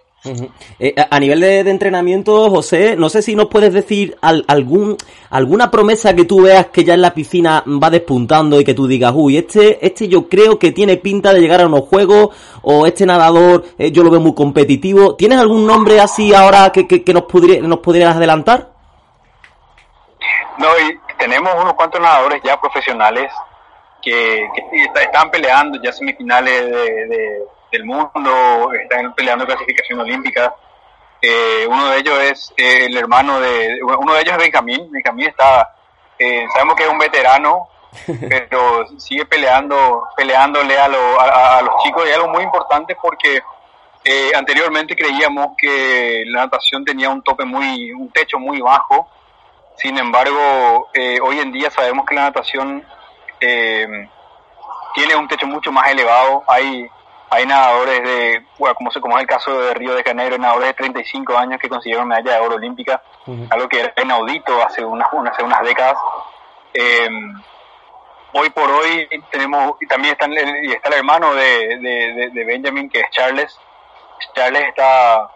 Eh, 0.79 0.95
a 1.09 1.19
nivel 1.19 1.39
de, 1.39 1.59
entrenamiento, 1.59 2.49
José, 2.49 2.95
no 2.97 3.07
sé 3.07 3.21
si 3.21 3.35
nos 3.35 3.47
puedes 3.47 3.71
decir 3.71 4.17
algún 4.21 4.97
alguna 5.29 5.71
promesa 5.71 6.13
que 6.13 6.25
tú 6.25 6.41
veas 6.41 6.67
que 6.67 6.83
ya 6.83 6.95
en 6.95 7.01
la 7.01 7.13
piscina 7.13 7.63
va 7.65 7.89
despuntando 7.89 8.59
y 8.59 8.65
que 8.65 8.73
tú 8.73 8.85
digas, 8.85 9.13
uy, 9.15 9.37
este 9.37 9.85
este 9.85 10.09
yo 10.09 10.27
creo 10.27 10.59
que 10.59 10.73
tiene 10.73 10.97
pinta 10.97 11.33
de 11.33 11.39
llegar 11.39 11.61
a 11.61 11.67
unos 11.67 11.85
juegos 11.87 12.35
o 12.63 12.85
este 12.85 13.05
nadador 13.05 13.63
yo 13.77 14.03
lo 14.03 14.09
veo 14.09 14.19
muy 14.19 14.33
competitivo. 14.33 15.15
¿Tienes 15.15 15.39
algún 15.39 15.65
nombre 15.65 16.01
así 16.01 16.33
ahora 16.33 16.71
que, 16.71 16.85
que, 16.85 17.13
nos, 17.13 17.23
podría, 17.23 17.61
nos 17.61 17.79
pudieras 17.79 18.17
adelantar? 18.17 18.78
No, 20.59 20.77
y 20.77 20.99
tenemos 21.17 21.55
unos 21.55 21.73
cuantos 21.73 22.01
nadadores 22.01 22.41
ya 22.43 22.59
profesionales 22.59 23.31
que, 24.01 24.45
están 24.95 25.31
peleando 25.31 25.81
ya 25.81 25.93
semifinales 25.93 26.69
de, 26.69 27.45
del 27.71 27.85
mundo, 27.85 28.73
están 28.73 29.13
peleando 29.13 29.45
clasificación 29.45 30.01
olímpica. 30.01 30.53
Eh, 31.21 31.65
uno 31.65 31.89
de 31.89 31.99
ellos 31.99 32.19
es 32.19 32.53
eh, 32.57 32.87
el 32.87 32.97
hermano 32.97 33.39
de, 33.39 33.79
uno 33.81 34.13
de 34.13 34.19
ellos 34.19 34.33
es 34.33 34.43
Benjamín. 34.43 34.91
Benjamín 34.91 35.27
está, 35.29 35.75
eh, 36.17 36.45
sabemos 36.51 36.75
que 36.75 36.83
es 36.83 36.89
un 36.89 36.99
veterano, 36.99 37.69
pero 38.29 38.85
sigue 38.99 39.25
peleando, 39.25 40.09
peleándole 40.17 40.77
a, 40.77 40.85
a, 40.85 41.61
los 41.61 41.81
chicos 41.83 42.05
y 42.05 42.11
algo 42.11 42.27
muy 42.27 42.43
importante 42.43 42.97
porque 43.01 43.41
anteriormente 44.35 44.93
creíamos 44.93 45.55
que 45.57 46.23
la 46.25 46.45
natación 46.45 46.83
tenía 46.83 47.09
un 47.09 47.21
tope 47.21 47.45
muy, 47.45 47.93
un 47.93 48.09
techo 48.09 48.39
muy 48.39 48.59
bajo 48.59 49.07
sin 49.79 49.97
embargo, 49.97 50.89
eh, 50.93 51.19
hoy 51.21 51.39
en 51.39 51.53
día 51.53 51.71
sabemos 51.71 52.05
que 52.05 52.13
la 52.13 52.23
natación 52.23 52.85
eh, 53.39 53.87
tiene 54.93 55.15
un 55.15 55.27
techo 55.27 55.47
mucho 55.47 55.71
más 55.71 55.89
elevado. 55.89 56.43
Hay, 56.47 56.89
hay 57.29 57.45
nadadores 57.45 58.03
de, 58.03 58.45
bueno, 58.57 58.75
como, 58.75 58.91
como 58.91 59.17
es 59.17 59.21
el 59.21 59.27
caso 59.27 59.57
de 59.57 59.73
Río 59.73 59.95
de 59.95 60.03
Janeiro, 60.03 60.37
nadadores 60.37 60.69
de 60.69 60.73
35 60.73 61.37
años 61.37 61.61
que 61.61 61.69
consiguieron 61.69 62.09
medalla 62.09 62.33
de 62.33 62.45
oro 62.45 62.55
olímpica, 62.55 63.01
algo 63.49 63.69
que 63.69 63.79
era 63.79 63.93
inaudito 64.03 64.61
hace 64.61 64.83
unas, 64.83 65.07
hace 65.31 65.43
unas 65.43 65.61
décadas. 65.61 65.97
Eh, 66.73 67.09
hoy 68.33 68.49
por 68.49 68.69
hoy 68.69 69.07
tenemos, 69.31 69.75
y 69.79 69.87
también 69.87 70.11
está, 70.11 70.25
el, 70.25 70.37
está 70.73 70.89
el 70.89 70.95
hermano 70.95 71.33
de, 71.35 72.29
de 72.33 72.43
Benjamin, 72.43 72.89
que 72.89 72.99
es 72.99 73.09
Charles. 73.11 73.57
Charles 74.35 74.67
está 74.67 75.29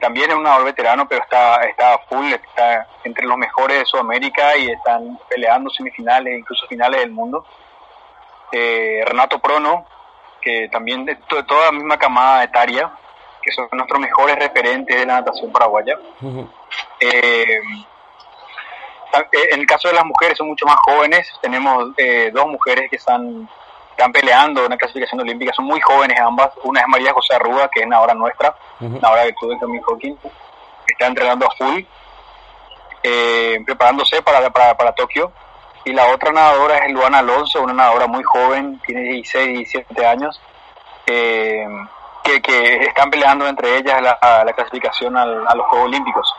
también 0.00 0.30
es 0.30 0.36
un 0.36 0.42
nadador 0.42 0.66
veterano, 0.66 1.06
pero 1.08 1.22
está, 1.22 1.62
está 1.64 1.98
full, 2.08 2.26
está 2.32 2.86
entre 3.04 3.26
los 3.26 3.36
mejores 3.36 3.78
de 3.78 3.84
Sudamérica 3.86 4.56
y 4.56 4.70
están 4.70 5.18
peleando 5.28 5.70
semifinales, 5.70 6.38
incluso 6.38 6.66
finales 6.66 7.00
del 7.00 7.10
mundo. 7.10 7.44
Eh, 8.52 9.02
Renato 9.06 9.38
Prono, 9.38 9.84
que 10.40 10.68
también 10.70 11.04
de, 11.04 11.16
toda 11.46 11.66
la 11.66 11.72
misma 11.72 11.98
camada 11.98 12.44
etaria, 12.44 12.90
que 13.42 13.52
son 13.52 13.68
nuestros 13.72 14.00
mejores 14.00 14.36
referentes 14.36 14.96
de 14.96 15.06
la 15.06 15.20
natación 15.20 15.52
paraguaya. 15.52 15.98
Eh, 17.00 17.60
en 19.52 19.60
el 19.60 19.66
caso 19.66 19.88
de 19.88 19.94
las 19.94 20.04
mujeres 20.04 20.36
son 20.36 20.48
mucho 20.48 20.66
más 20.66 20.76
jóvenes, 20.84 21.30
tenemos 21.40 21.92
eh, 21.96 22.30
dos 22.32 22.46
mujeres 22.46 22.90
que 22.90 22.96
están 22.96 23.48
están 23.98 24.12
peleando 24.12 24.64
en 24.64 24.70
la 24.70 24.76
clasificación 24.76 25.20
olímpica, 25.20 25.52
son 25.52 25.64
muy 25.64 25.80
jóvenes 25.80 26.20
ambas. 26.20 26.50
Una 26.62 26.80
es 26.82 26.86
María 26.86 27.12
José 27.12 27.34
Arruga, 27.34 27.68
que 27.68 27.80
es 27.80 27.86
nadadora 27.88 28.14
nuestra, 28.14 28.54
nadadora 28.78 29.24
del 29.24 29.34
club 29.34 29.50
de 29.50 29.58
Camille 29.58 29.82
Hawking, 29.82 30.14
está 30.86 31.06
entrenando 31.08 31.46
a 31.46 31.50
full, 31.56 31.82
eh, 33.02 33.58
preparándose 33.66 34.22
para, 34.22 34.48
para, 34.50 34.76
para, 34.76 34.92
Tokio. 34.92 35.32
Y 35.84 35.92
la 35.92 36.06
otra 36.12 36.30
nadadora 36.30 36.78
es 36.78 36.92
Luana 36.92 37.18
Alonso, 37.18 37.60
una 37.60 37.72
nadadora 37.72 38.06
muy 38.06 38.22
joven, 38.22 38.80
tiene 38.86 39.02
16, 39.02 39.58
17 39.58 40.06
años, 40.06 40.40
eh, 41.06 41.66
que, 42.22 42.40
que, 42.40 42.84
están 42.84 43.10
peleando 43.10 43.48
entre 43.48 43.78
ellas 43.78 44.00
la, 44.00 44.16
la 44.44 44.52
clasificación 44.52 45.16
a 45.16 45.26
los 45.26 45.66
Juegos 45.66 45.88
Olímpicos. 45.88 46.34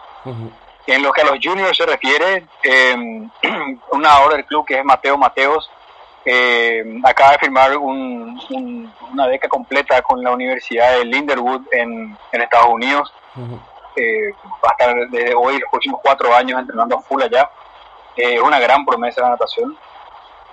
En 0.87 1.03
lo 1.03 1.11
que 1.11 1.21
a 1.21 1.25
los 1.25 1.39
juniors 1.43 1.75
se 1.75 1.85
refiere, 1.85 2.45
eh, 2.63 2.95
una 3.91 4.19
hora 4.19 4.37
del 4.37 4.45
club 4.45 4.65
que 4.65 4.79
es 4.79 4.85
Mateo 4.85 5.17
Mateos, 5.17 5.69
eh, 6.25 6.99
acaba 7.03 7.31
de 7.31 7.39
firmar 7.39 7.77
un, 7.77 8.39
una 9.11 9.27
beca 9.27 9.47
completa 9.47 10.01
con 10.01 10.23
la 10.23 10.31
Universidad 10.31 10.97
de 10.97 11.05
Linderwood 11.05 11.61
en, 11.71 12.17
en 12.31 12.41
Estados 12.41 12.69
Unidos. 12.69 13.13
eh, 13.95 14.31
va 14.63 14.69
a 14.69 14.71
estar 14.71 15.09
desde 15.09 15.33
hoy 15.35 15.59
los 15.59 15.69
próximos 15.69 15.99
cuatro 16.03 16.33
años 16.33 16.59
entrenando 16.59 16.97
a 16.97 17.01
full 17.01 17.21
allá. 17.21 17.49
Eh, 18.15 18.35
es 18.35 18.41
una 18.41 18.59
gran 18.59 18.85
promesa 18.85 19.21
de 19.21 19.27
la 19.27 19.29
natación. 19.31 19.77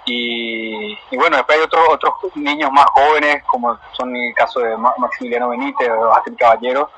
Y, 0.04 0.96
y, 1.10 1.16
bueno, 1.16 1.36
después 1.36 1.58
hay 1.58 1.64
otros 1.64 1.82
otros 1.88 2.14
niños 2.36 2.70
más 2.70 2.86
jóvenes, 2.86 3.42
como 3.44 3.76
son 3.92 4.14
el 4.14 4.32
caso 4.34 4.60
de 4.60 4.76
Maximiliano 4.76 5.48
Benítez 5.48 5.90
o 5.90 6.12
Astrid 6.12 6.36
Caballero, 6.38 6.88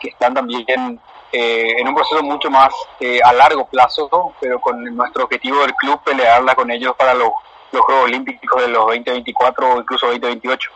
que 0.00 0.08
están 0.08 0.32
también 0.32 0.98
eh, 1.32 1.74
en 1.78 1.86
un 1.86 1.94
proceso 1.94 2.22
mucho 2.22 2.50
más 2.50 2.72
eh, 2.98 3.20
a 3.22 3.32
largo 3.34 3.66
plazo, 3.66 4.32
pero 4.40 4.58
con 4.58 4.82
nuestro 4.96 5.24
objetivo 5.24 5.60
del 5.60 5.74
club 5.74 6.00
pelearla 6.02 6.54
con 6.54 6.70
ellos 6.70 6.94
para 6.96 7.12
los, 7.12 7.28
los 7.72 7.82
Juegos 7.82 8.04
Olímpicos 8.04 8.62
de 8.62 8.68
los 8.68 8.86
2024 8.86 9.74
o 9.74 9.80
incluso 9.80 10.06
2028. 10.06 10.70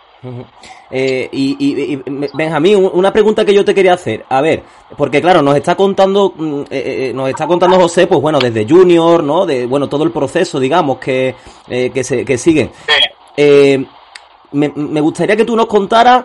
Eh, 0.91 1.29
y, 1.33 1.57
y, 1.59 1.95
y, 1.95 2.03
Benjamín, 2.35 2.91
una 2.93 3.13
pregunta 3.13 3.45
que 3.45 3.55
yo 3.55 3.65
te 3.65 3.75
quería 3.75 3.95
hacer. 3.95 4.27
A 4.29 4.41
ver, 4.41 4.63
porque 4.97 5.21
claro, 5.21 5.41
nos 5.41 5.57
está 5.57 5.75
contando, 5.75 6.35
mm, 6.37 6.61
eh, 6.63 6.67
eh, 6.71 7.13
nos 7.15 7.29
está 7.29 7.47
contando 7.47 7.81
José, 7.81 8.07
pues 8.07 8.21
bueno, 8.21 8.39
desde 8.39 8.67
Junior, 8.69 9.23
¿no? 9.23 9.47
De, 9.47 9.67
bueno, 9.67 9.89
todo 9.89 10.05
el 10.05 10.13
proceso, 10.13 10.61
digamos, 10.61 10.99
que, 10.99 11.35
eh, 11.69 11.91
que, 11.91 12.05
se, 12.05 12.25
que 12.25 12.37
sigue. 12.37 12.71
Eh, 13.37 13.85
me, 14.53 14.73
me 14.75 15.01
gustaría 15.01 15.37
que 15.37 15.45
tú 15.45 15.57
nos 15.57 15.67
contaras 15.67 16.25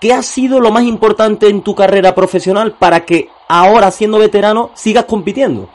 qué 0.00 0.12
ha 0.12 0.22
sido 0.22 0.60
lo 0.60 0.70
más 0.70 0.82
importante 0.82 1.48
en 1.48 1.62
tu 1.62 1.74
carrera 1.74 2.14
profesional 2.14 2.72
para 2.72 3.04
que 3.04 3.28
ahora, 3.48 3.90
siendo 3.90 4.18
veterano, 4.18 4.70
sigas 4.74 5.04
compitiendo. 5.04 5.68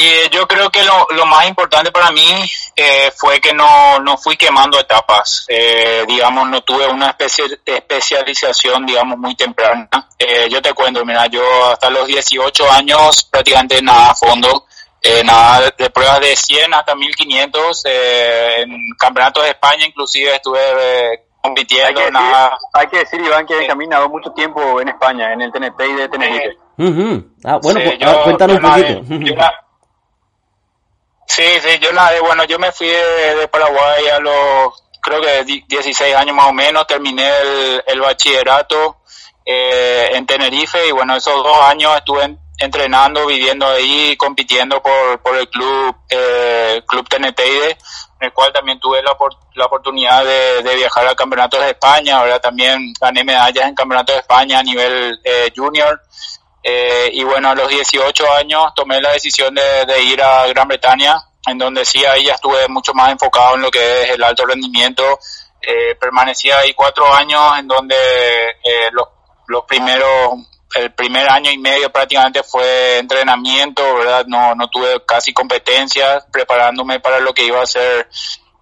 Y 0.00 0.30
yo 0.30 0.46
creo 0.46 0.70
que 0.70 0.82
lo, 0.84 1.06
lo 1.10 1.26
más 1.26 1.48
importante 1.48 1.90
para 1.90 2.10
mí 2.12 2.30
eh, 2.76 3.10
fue 3.16 3.40
que 3.40 3.52
no, 3.52 3.98
no 4.00 4.16
fui 4.16 4.36
quemando 4.36 4.78
etapas. 4.78 5.44
Eh, 5.48 6.04
digamos, 6.06 6.48
no 6.48 6.60
tuve 6.62 6.86
una 6.86 7.10
especie, 7.10 7.44
especialización, 7.64 8.86
digamos, 8.86 9.18
muy 9.18 9.34
temprana. 9.34 9.88
Eh, 10.18 10.48
yo 10.50 10.62
te 10.62 10.72
cuento, 10.72 11.04
mira, 11.04 11.26
yo 11.26 11.42
hasta 11.72 11.90
los 11.90 12.06
18 12.06 12.70
años 12.70 13.24
prácticamente 13.30 13.82
nada 13.82 14.10
a 14.10 14.14
fondo. 14.14 14.66
Eh, 15.00 15.22
nada 15.24 15.72
de 15.78 15.90
pruebas 15.90 16.20
de 16.20 16.34
100 16.34 16.74
hasta 16.74 16.94
1500 16.96 17.82
eh, 17.86 18.62
en 18.62 18.70
campeonatos 18.98 19.44
de 19.44 19.50
España 19.50 19.86
inclusive 19.86 20.34
estuve 20.34 20.58
eh, 21.12 21.20
compitiendo 21.40 22.00
hay 22.00 22.06
que, 22.06 22.10
nada 22.10 22.50
decir, 22.50 22.58
hay 22.74 22.86
que 22.88 22.98
decir 22.98 23.20
Iván 23.20 23.46
que 23.46 23.60
he 23.60 23.66
caminado 23.68 24.08
mucho 24.08 24.32
tiempo 24.32 24.80
en 24.80 24.88
España 24.88 25.32
en 25.32 25.40
el 25.42 25.52
TNT 25.52 25.80
y 25.88 25.92
de 25.94 26.08
Tenerife 26.08 26.56
Uh 26.78 26.84
-huh. 26.84 27.24
ah, 27.44 27.58
bueno 27.62 27.78
Sí, 27.80 27.86
pues, 27.86 27.98
yo- 28.00 28.10
ah, 28.10 28.22
cuéntanos 28.24 28.56
un 28.56 28.62
poquito 28.62 28.88
yo 29.24 29.34
Sí, 31.28 31.44
sí, 31.62 31.78
yo 31.80 31.92
nadé, 31.92 32.20
bueno, 32.20 32.44
yo 32.44 32.58
me 32.58 32.72
fui 32.72 32.88
de, 32.88 33.46
Paraguay 33.48 34.06
a 34.08 34.18
los, 34.18 34.72
creo 35.02 35.20
que 35.20 35.44
di- 35.44 35.64
16 35.68 36.14
años 36.16 36.34
más 36.34 36.46
o 36.46 36.52
menos, 36.52 36.86
terminé 36.86 37.30
el, 37.86 38.00
bachillerato 38.00 39.02
eh, 39.44 40.08
en 40.14 40.26
Tenerife 40.26 40.86
y 40.88 40.90
bueno, 40.90 41.14
esos 41.16 41.34
dos 41.42 41.60
años 41.66 41.94
estuve 41.96 42.24
en- 42.24 42.38
entrenando, 42.58 43.26
viviendo 43.26 43.66
ahí, 43.68 44.16
compitiendo 44.16 44.82
por, 44.82 45.20
por 45.22 45.36
el 45.36 45.48
club, 45.48 45.94
eh, 46.10 46.82
Club 46.88 47.06
Teneteide, 47.08 47.70
en 48.20 48.26
el 48.26 48.32
cual 48.32 48.52
también 48.52 48.80
tuve 48.80 49.00
la, 49.02 49.14
la 49.54 49.66
oportunidad 49.66 50.24
de, 50.24 50.62
de 50.62 50.74
viajar 50.76 51.06
a 51.06 51.14
campeonatos 51.14 51.60
de 51.60 51.70
España, 51.70 52.18
ahora 52.18 52.40
también 52.40 52.92
gané 53.00 53.22
medallas 53.22 53.68
en 53.68 53.74
campeonatos 53.76 54.16
de 54.16 54.20
España 54.22 54.58
a 54.58 54.62
nivel 54.64 55.20
eh, 55.22 55.52
junior. 55.54 56.00
Eh, 56.62 57.10
y 57.12 57.22
bueno, 57.22 57.50
a 57.50 57.54
los 57.54 57.68
18 57.68 58.32
años 58.32 58.64
tomé 58.74 59.00
la 59.00 59.12
decisión 59.12 59.54
de, 59.54 60.02
ir 60.02 60.22
a 60.22 60.46
Gran 60.48 60.68
Bretaña, 60.68 61.16
en 61.46 61.58
donde 61.58 61.84
sí 61.84 62.04
ahí 62.04 62.24
ya 62.24 62.34
estuve 62.34 62.68
mucho 62.68 62.92
más 62.94 63.10
enfocado 63.10 63.54
en 63.54 63.62
lo 63.62 63.70
que 63.70 64.02
es 64.02 64.10
el 64.10 64.22
alto 64.22 64.44
rendimiento. 64.44 65.18
Eh, 65.60 65.94
permanecí 66.00 66.50
ahí 66.50 66.74
cuatro 66.74 67.12
años, 67.12 67.58
en 67.58 67.68
donde 67.68 67.96
eh, 67.96 68.90
los, 68.92 69.08
los 69.46 69.64
primeros, 69.64 70.34
el 70.74 70.92
primer 70.92 71.28
año 71.30 71.50
y 71.50 71.58
medio 71.58 71.90
prácticamente 71.90 72.42
fue 72.42 72.98
entrenamiento, 72.98 73.82
¿verdad? 73.94 74.26
No, 74.26 74.54
no 74.54 74.68
tuve 74.68 75.04
casi 75.06 75.32
competencias, 75.32 76.26
preparándome 76.30 77.00
para 77.00 77.20
lo 77.20 77.32
que 77.32 77.44
iba 77.44 77.62
a 77.62 77.66
ser 77.66 78.08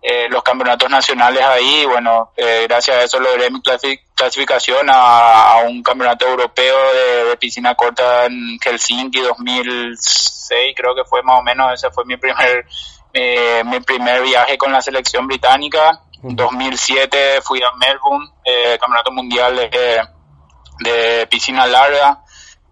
eh, 0.03 0.29
los 0.31 0.43
campeonatos 0.43 0.89
nacionales 0.91 1.43
ahí. 1.43 1.85
Bueno, 1.87 2.33
eh, 2.37 2.67
gracias 2.69 2.97
a 2.97 3.03
eso 3.03 3.19
logré 3.21 3.51
mi 3.51 3.61
clasi- 3.61 4.01
clasificación 4.15 4.89
a, 4.91 5.53
a 5.53 5.57
un 5.63 5.83
campeonato 5.83 6.27
europeo 6.29 6.77
de, 6.93 7.25
de 7.25 7.37
piscina 7.37 7.75
corta 7.75 8.27
en 8.27 8.59
Helsinki 8.65 9.21
2006, 9.21 10.75
creo 10.77 10.95
que 10.95 11.05
fue 11.05 11.23
más 11.23 11.41
o 11.41 11.43
menos, 11.43 11.73
ese 11.75 11.91
fue 11.91 12.05
mi 12.05 12.17
primer, 12.17 12.67
eh, 13.13 13.63
mi 13.65 13.81
primer 13.81 14.23
viaje 14.23 14.57
con 14.59 14.73
la 14.73 14.81
selección 14.81 15.27
británica. 15.27 16.01
2007 16.23 17.41
fui 17.43 17.61
a 17.63 17.71
Melbourne, 17.77 18.27
eh, 18.45 18.77
campeonato 18.81 19.13
mundial 19.13 19.55
de, 19.57 20.01
de 20.81 21.27
piscina 21.29 21.67
larga. 21.67 22.21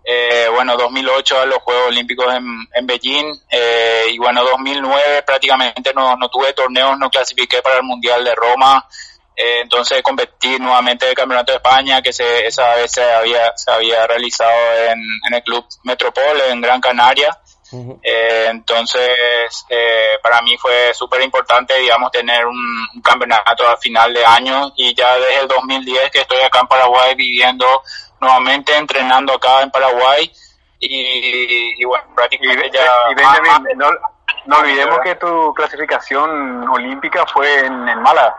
Eh, 0.07 0.49
bueno, 0.53 0.77
2008 0.77 1.41
a 1.41 1.47
los 1.47 1.59
Juegos 1.59 1.89
Olímpicos 1.89 2.27
en, 2.35 2.45
en 2.75 2.87
Beijing 2.87 3.33
eh, 3.51 4.05
y 4.11 4.19
bueno, 4.19 4.45
2009 4.45 5.23
prácticamente 5.27 5.95
no, 5.95 6.15
no 6.17 6.29
tuve 6.29 6.53
torneos, 6.53 6.99
no 6.99 7.09
clasifiqué 7.09 7.63
para 7.63 7.79
el 7.79 7.85
Mundial 7.85 8.23
de 8.23 8.35
Roma, 8.35 8.87
eh, 9.37 9.61
entonces 9.63 10.01
competí 10.03 10.59
nuevamente 10.59 11.09
el 11.09 11.15
Campeonato 11.15 11.51
de 11.51 11.57
España 11.57 12.01
que 12.01 12.13
se, 12.13 12.47
esa 12.47 12.77
vez 12.77 12.93
se 12.93 13.03
había, 13.03 13.57
se 13.57 13.71
había 13.71 14.07
realizado 14.07 14.53
en, 14.91 15.01
en 15.27 15.35
el 15.35 15.43
Club 15.43 15.65
Metropol 15.83 16.41
en 16.49 16.61
Gran 16.61 16.81
Canaria. 16.81 17.37
Eh, 18.03 18.47
entonces, 18.51 19.11
eh, 19.69 20.19
para 20.23 20.41
mí 20.43 20.57
fue 20.57 20.95
súper 20.95 21.23
importante, 21.23 21.77
digamos, 21.77 22.13
tener 22.13 22.47
un, 22.47 22.87
un 22.95 23.03
campeonato 23.03 23.67
a 23.67 23.77
final 23.77 24.15
de 24.15 24.25
año 24.25 24.73
y 24.77 24.95
ya 24.95 25.17
desde 25.17 25.41
el 25.41 25.49
2010 25.49 26.11
que 26.13 26.21
estoy 26.21 26.39
acá 26.39 26.61
en 26.61 26.69
Paraguay 26.69 27.17
viviendo 27.17 27.67
nuevamente, 28.25 28.77
entrenando 28.77 29.35
acá 29.35 29.63
en 29.63 29.71
Paraguay. 29.71 30.31
Y, 30.81 31.81
y 31.81 31.85
bueno, 31.85 32.05
prácticamente 32.15 32.67
y 32.67 32.71
ya... 32.73 32.93
Benjamin, 33.17 33.51
ah, 33.53 33.61
no, 33.77 33.91
no 34.47 34.59
olvidemos 34.59 34.99
que 35.03 35.15
tu 35.15 35.55
clasificación 35.55 36.69
olímpica 36.69 37.25
fue 37.27 37.61
en, 37.67 37.89
en 37.89 38.03
Málaga. 38.03 38.37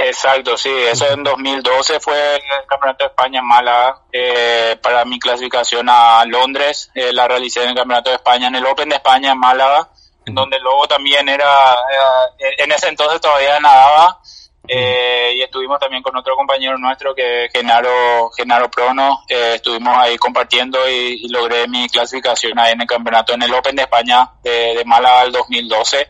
Exacto, 0.00 0.56
sí, 0.56 0.70
eso 0.72 1.08
en 1.10 1.24
2012 1.24 1.98
fue 1.98 2.36
el 2.36 2.42
Campeonato 2.68 3.02
de 3.04 3.08
España 3.08 3.40
en 3.40 3.46
Málaga. 3.46 3.98
Eh, 4.12 4.78
para 4.80 5.04
mi 5.04 5.18
clasificación 5.18 5.88
a 5.90 6.24
Londres, 6.24 6.88
eh, 6.94 7.12
la 7.12 7.26
realicé 7.26 7.64
en 7.64 7.70
el 7.70 7.74
Campeonato 7.74 8.10
de 8.10 8.16
España, 8.16 8.46
en 8.46 8.54
el 8.54 8.64
Open 8.66 8.88
de 8.88 8.94
España 8.94 9.32
en 9.32 9.38
Málaga, 9.40 9.88
en 10.24 10.34
donde 10.36 10.60
luego 10.60 10.86
también 10.86 11.28
era, 11.28 11.72
era- 11.72 12.54
en 12.58 12.70
ese 12.70 12.88
entonces 12.88 13.20
todavía 13.20 13.58
nadaba, 13.58 14.20
eh, 14.66 15.32
y 15.36 15.42
estuvimos 15.42 15.78
también 15.78 16.02
con 16.02 16.16
otro 16.16 16.34
compañero 16.36 16.76
nuestro 16.78 17.14
que 17.14 17.44
es 17.44 17.52
Genaro, 17.52 18.30
Genaro 18.36 18.70
Prono, 18.70 19.20
eh, 19.28 19.52
estuvimos 19.54 19.96
ahí 19.96 20.16
compartiendo 20.16 20.78
y, 20.88 21.24
y 21.24 21.28
logré 21.28 21.68
mi 21.68 21.88
clasificación 21.88 22.58
ahí 22.58 22.72
en 22.72 22.80
el 22.82 22.86
campeonato 22.86 23.34
en 23.34 23.42
el 23.42 23.54
Open 23.54 23.76
de 23.76 23.82
España 23.82 24.30
de, 24.42 24.74
de 24.76 24.84
Málaga 24.84 25.22
el 25.22 25.32
2012. 25.32 26.08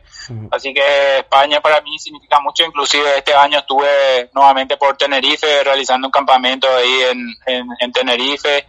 Así 0.50 0.74
que 0.74 1.18
España 1.18 1.60
para 1.60 1.80
mí 1.80 1.98
significa 1.98 2.38
mucho, 2.40 2.62
inclusive 2.64 3.16
este 3.16 3.32
año 3.34 3.60
estuve 3.60 4.28
nuevamente 4.34 4.76
por 4.76 4.96
Tenerife 4.96 5.64
realizando 5.64 6.08
un 6.08 6.12
campamento 6.12 6.68
ahí 6.68 7.00
en, 7.10 7.34
en, 7.46 7.66
en 7.80 7.92
Tenerife. 7.92 8.66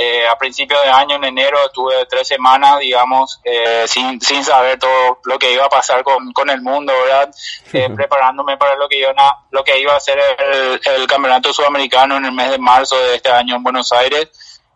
Eh, 0.00 0.28
a 0.28 0.38
principios 0.38 0.80
de 0.84 0.90
año, 0.90 1.16
en 1.16 1.24
enero, 1.24 1.58
estuve 1.64 2.06
tres 2.06 2.28
semanas, 2.28 2.78
digamos, 2.78 3.40
eh, 3.42 3.84
sin, 3.88 4.20
sin 4.20 4.44
saber 4.44 4.78
todo 4.78 5.18
lo 5.24 5.38
que 5.38 5.52
iba 5.52 5.64
a 5.64 5.68
pasar 5.68 6.04
con, 6.04 6.32
con 6.32 6.48
el 6.50 6.62
mundo, 6.62 6.92
¿verdad? 7.04 7.30
Eh, 7.72 7.90
preparándome 7.94 8.56
para 8.56 8.76
lo 8.76 8.88
que, 8.88 8.98
iba 8.98 9.10
a, 9.14 9.44
lo 9.50 9.62
que 9.62 9.78
iba 9.78 9.94
a 9.94 10.00
ser 10.00 10.18
el, 10.38 10.80
el 10.82 11.06
campeonato 11.06 11.52
sudamericano 11.52 12.16
en 12.16 12.24
el 12.24 12.32
mes 12.32 12.50
de 12.50 12.58
marzo 12.58 12.96
de 12.98 13.16
este 13.16 13.30
año 13.30 13.56
en 13.56 13.62
Buenos 13.62 13.92
Aires. 13.92 14.30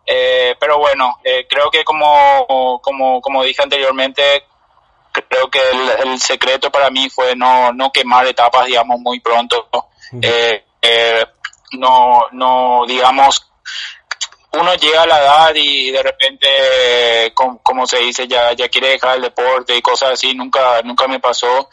Eh, 0.05 0.55
pero 0.59 0.77
bueno, 0.77 1.17
creo 1.49 1.71
que 1.71 1.83
como, 1.83 2.81
como, 2.81 3.19
como 3.21 3.43
dije 3.43 3.63
anteriormente, 3.63 4.43
creo 5.13 5.49
que 5.49 5.59
el, 5.59 6.09
el 6.11 6.19
secreto 6.19 6.71
para 6.71 6.89
mí 6.89 7.09
fue 7.09 7.35
no, 7.35 7.71
no 7.71 7.91
quemar 7.91 8.25
etapas, 8.27 8.65
digamos, 8.65 8.99
muy 8.99 9.19
pronto. 9.19 9.69
Eh, 10.21 10.65
eh, 10.81 11.25
no, 11.73 12.27
no, 12.31 12.85
digamos, 12.87 13.49
uno 14.53 14.73
llega 14.75 15.03
a 15.03 15.07
la 15.07 15.19
edad 15.19 15.51
y 15.55 15.91
de 15.91 16.03
repente, 16.03 16.47
com- 17.33 17.59
como 17.63 17.85
se 17.87 17.97
dice, 17.99 18.27
ya, 18.27 18.53
ya 18.53 18.69
quiere 18.69 18.89
dejar 18.89 19.15
el 19.17 19.23
deporte 19.23 19.75
y 19.75 19.81
cosas 19.81 20.11
así, 20.11 20.33
nunca, 20.35 20.81
nunca 20.83 21.07
me 21.07 21.19
pasó. 21.19 21.69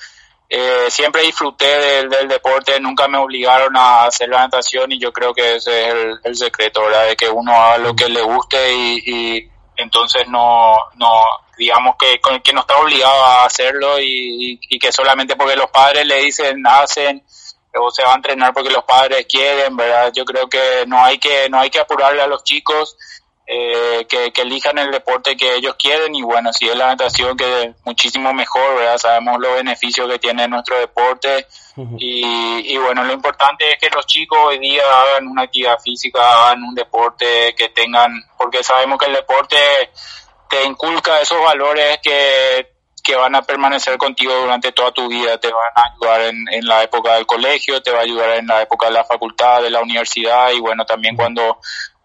Eh, 0.48 0.86
siempre 0.90 1.22
disfruté 1.22 1.64
del, 1.66 2.08
del 2.10 2.26
deporte, 2.28 2.80
nunca 2.80 3.06
me 3.06 3.18
obligaron 3.18 3.76
a 3.76 4.04
hacer 4.04 4.28
la 4.28 4.38
natación 4.38 4.90
y 4.90 4.98
yo 4.98 5.12
creo 5.12 5.32
que 5.32 5.56
ese 5.56 5.88
es 5.88 5.94
el, 5.94 6.20
el 6.24 6.36
secreto, 6.36 6.82
¿verdad? 6.82 7.06
De 7.06 7.16
que 7.16 7.28
uno 7.28 7.52
haga 7.54 7.78
lo 7.78 7.94
que 7.94 8.08
le 8.08 8.20
guste 8.22 8.74
y, 8.74 9.02
y 9.06 9.50
entonces 9.76 10.26
no, 10.26 10.76
no, 10.96 11.22
digamos 11.56 11.94
que, 11.98 12.20
que 12.42 12.52
no 12.52 12.62
está 12.62 12.76
obligado 12.78 13.24
a 13.24 13.44
hacerlo 13.44 14.00
y- 14.00 14.58
y 14.68 14.78
que 14.78 14.90
solamente 14.90 15.36
porque 15.36 15.54
los 15.56 15.70
padres 15.70 16.04
le 16.06 16.16
dicen, 16.24 16.66
hacen, 16.66 17.22
o 17.74 17.90
se 17.90 18.02
va 18.02 18.12
a 18.12 18.16
entrenar 18.16 18.52
porque 18.52 18.70
los 18.70 18.84
padres 18.84 19.26
quieren, 19.26 19.76
¿verdad? 19.76 20.12
Yo 20.14 20.24
creo 20.24 20.48
que 20.48 20.84
no 20.86 21.02
hay 21.04 21.18
que, 21.18 21.48
no 21.48 21.60
hay 21.60 21.70
que 21.70 21.80
apurarle 21.80 22.22
a 22.22 22.26
los 22.26 22.42
chicos, 22.42 22.96
eh, 23.52 24.06
que, 24.08 24.32
elijan 24.42 24.78
el 24.78 24.92
deporte 24.92 25.36
que 25.36 25.56
ellos 25.56 25.74
quieren 25.76 26.14
y 26.14 26.22
bueno, 26.22 26.52
si 26.52 26.68
es 26.68 26.76
la 26.76 26.86
natación 26.86 27.36
que 27.36 27.74
muchísimo 27.84 28.32
mejor, 28.32 28.76
¿verdad? 28.76 28.96
Sabemos 28.96 29.40
los 29.40 29.54
beneficios 29.54 30.08
que 30.08 30.20
tiene 30.20 30.46
nuestro 30.46 30.78
deporte 30.78 31.46
y, 31.96 32.76
bueno, 32.78 33.02
lo 33.02 33.12
importante 33.12 33.72
es 33.72 33.78
que 33.78 33.90
los 33.90 34.06
chicos 34.06 34.38
hoy 34.44 34.58
día 34.60 34.82
hagan 34.82 35.26
una 35.26 35.42
actividad 35.42 35.80
física, 35.80 36.20
hagan 36.20 36.62
un 36.62 36.74
deporte 36.76 37.54
que 37.56 37.70
tengan, 37.70 38.22
porque 38.38 38.62
sabemos 38.62 38.98
que 38.98 39.06
el 39.06 39.14
deporte 39.14 39.56
te 40.48 40.64
inculca 40.64 41.20
esos 41.20 41.42
valores 41.42 41.98
que, 42.02 42.69
que 43.02 43.16
van 43.16 43.34
a 43.34 43.42
permanecer 43.42 43.96
contigo 43.98 44.34
durante 44.34 44.72
toda 44.72 44.92
tu 44.92 45.08
vida, 45.08 45.38
te 45.38 45.52
van 45.52 45.70
a 45.74 45.92
ayudar 45.92 46.20
en, 46.22 46.36
en 46.50 46.66
la 46.66 46.82
época 46.82 47.14
del 47.14 47.26
colegio, 47.26 47.82
te 47.82 47.90
va 47.90 48.00
a 48.00 48.02
ayudar 48.02 48.30
en 48.36 48.46
la 48.46 48.62
época 48.62 48.86
de 48.86 48.92
la 48.92 49.04
facultad, 49.04 49.62
de 49.62 49.70
la 49.70 49.80
universidad 49.80 50.50
y 50.52 50.60
bueno, 50.60 50.84
también 50.84 51.16
cuando 51.16 51.58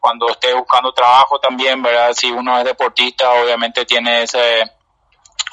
cuando 0.06 0.30
esté 0.30 0.54
buscando 0.54 0.94
trabajo 0.94 1.40
también, 1.40 1.82
¿verdad? 1.82 2.14
Si 2.14 2.30
uno 2.30 2.60
es 2.60 2.64
deportista, 2.64 3.32
obviamente 3.32 3.86
tiene 3.86 4.22
ese, 4.22 4.64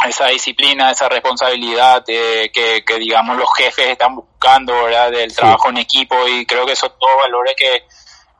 esa 0.06 0.26
disciplina, 0.26 0.90
esa 0.90 1.08
responsabilidad 1.08 2.04
de, 2.04 2.50
que, 2.52 2.84
que, 2.84 2.98
digamos, 2.98 3.38
los 3.38 3.48
jefes 3.56 3.86
están 3.86 4.14
buscando, 4.14 4.74
¿verdad? 4.84 5.10
Del 5.10 5.34
trabajo 5.34 5.70
en 5.70 5.78
equipo 5.78 6.28
y 6.28 6.44
creo 6.44 6.66
que 6.66 6.76
son 6.76 6.92
todos 7.00 7.16
valores 7.16 7.54
que, 7.56 7.86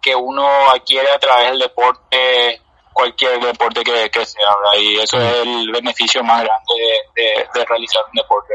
que 0.02 0.14
uno 0.14 0.46
adquiere 0.70 1.10
a 1.10 1.18
través 1.18 1.50
del 1.50 1.60
deporte, 1.60 2.60
cualquier 2.92 3.40
deporte 3.40 3.82
que, 3.82 4.10
que 4.10 4.24
sea, 4.26 4.48
¿verdad? 4.48 4.80
Y 4.80 4.98
eso 4.98 5.18
es 5.18 5.34
el 5.42 5.70
beneficio 5.72 6.22
más 6.22 6.42
grande 6.42 6.72
de, 7.14 7.64
realizar 7.64 8.02
un 8.06 8.12
deporte. 8.14 8.54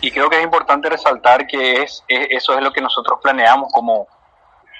Y 0.00 0.10
creo 0.10 0.28
que 0.28 0.38
es 0.38 0.44
importante 0.44 0.88
resaltar 0.88 1.46
que 1.46 1.82
es, 1.82 2.04
eso 2.08 2.54
es 2.54 2.62
lo 2.62 2.72
que 2.72 2.80
nosotros 2.80 3.18
planeamos 3.22 3.72
como, 3.72 4.06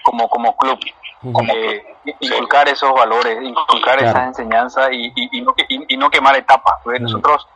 como, 0.03 0.29
como 0.29 0.57
club 0.57 0.79
como 1.23 1.53
inculcar 2.05 2.69
esos 2.69 2.93
valores, 2.93 3.39
inculcar 3.43 4.03
esas 4.03 4.29
enseñanzas 4.29 4.89
y, 4.93 5.13
y, 5.15 5.43
no, 5.43 5.55
y, 5.69 5.97
no 5.97 6.11
quemar 6.11 6.37
etapas. 6.37 6.75
Nosotros, 6.99 7.47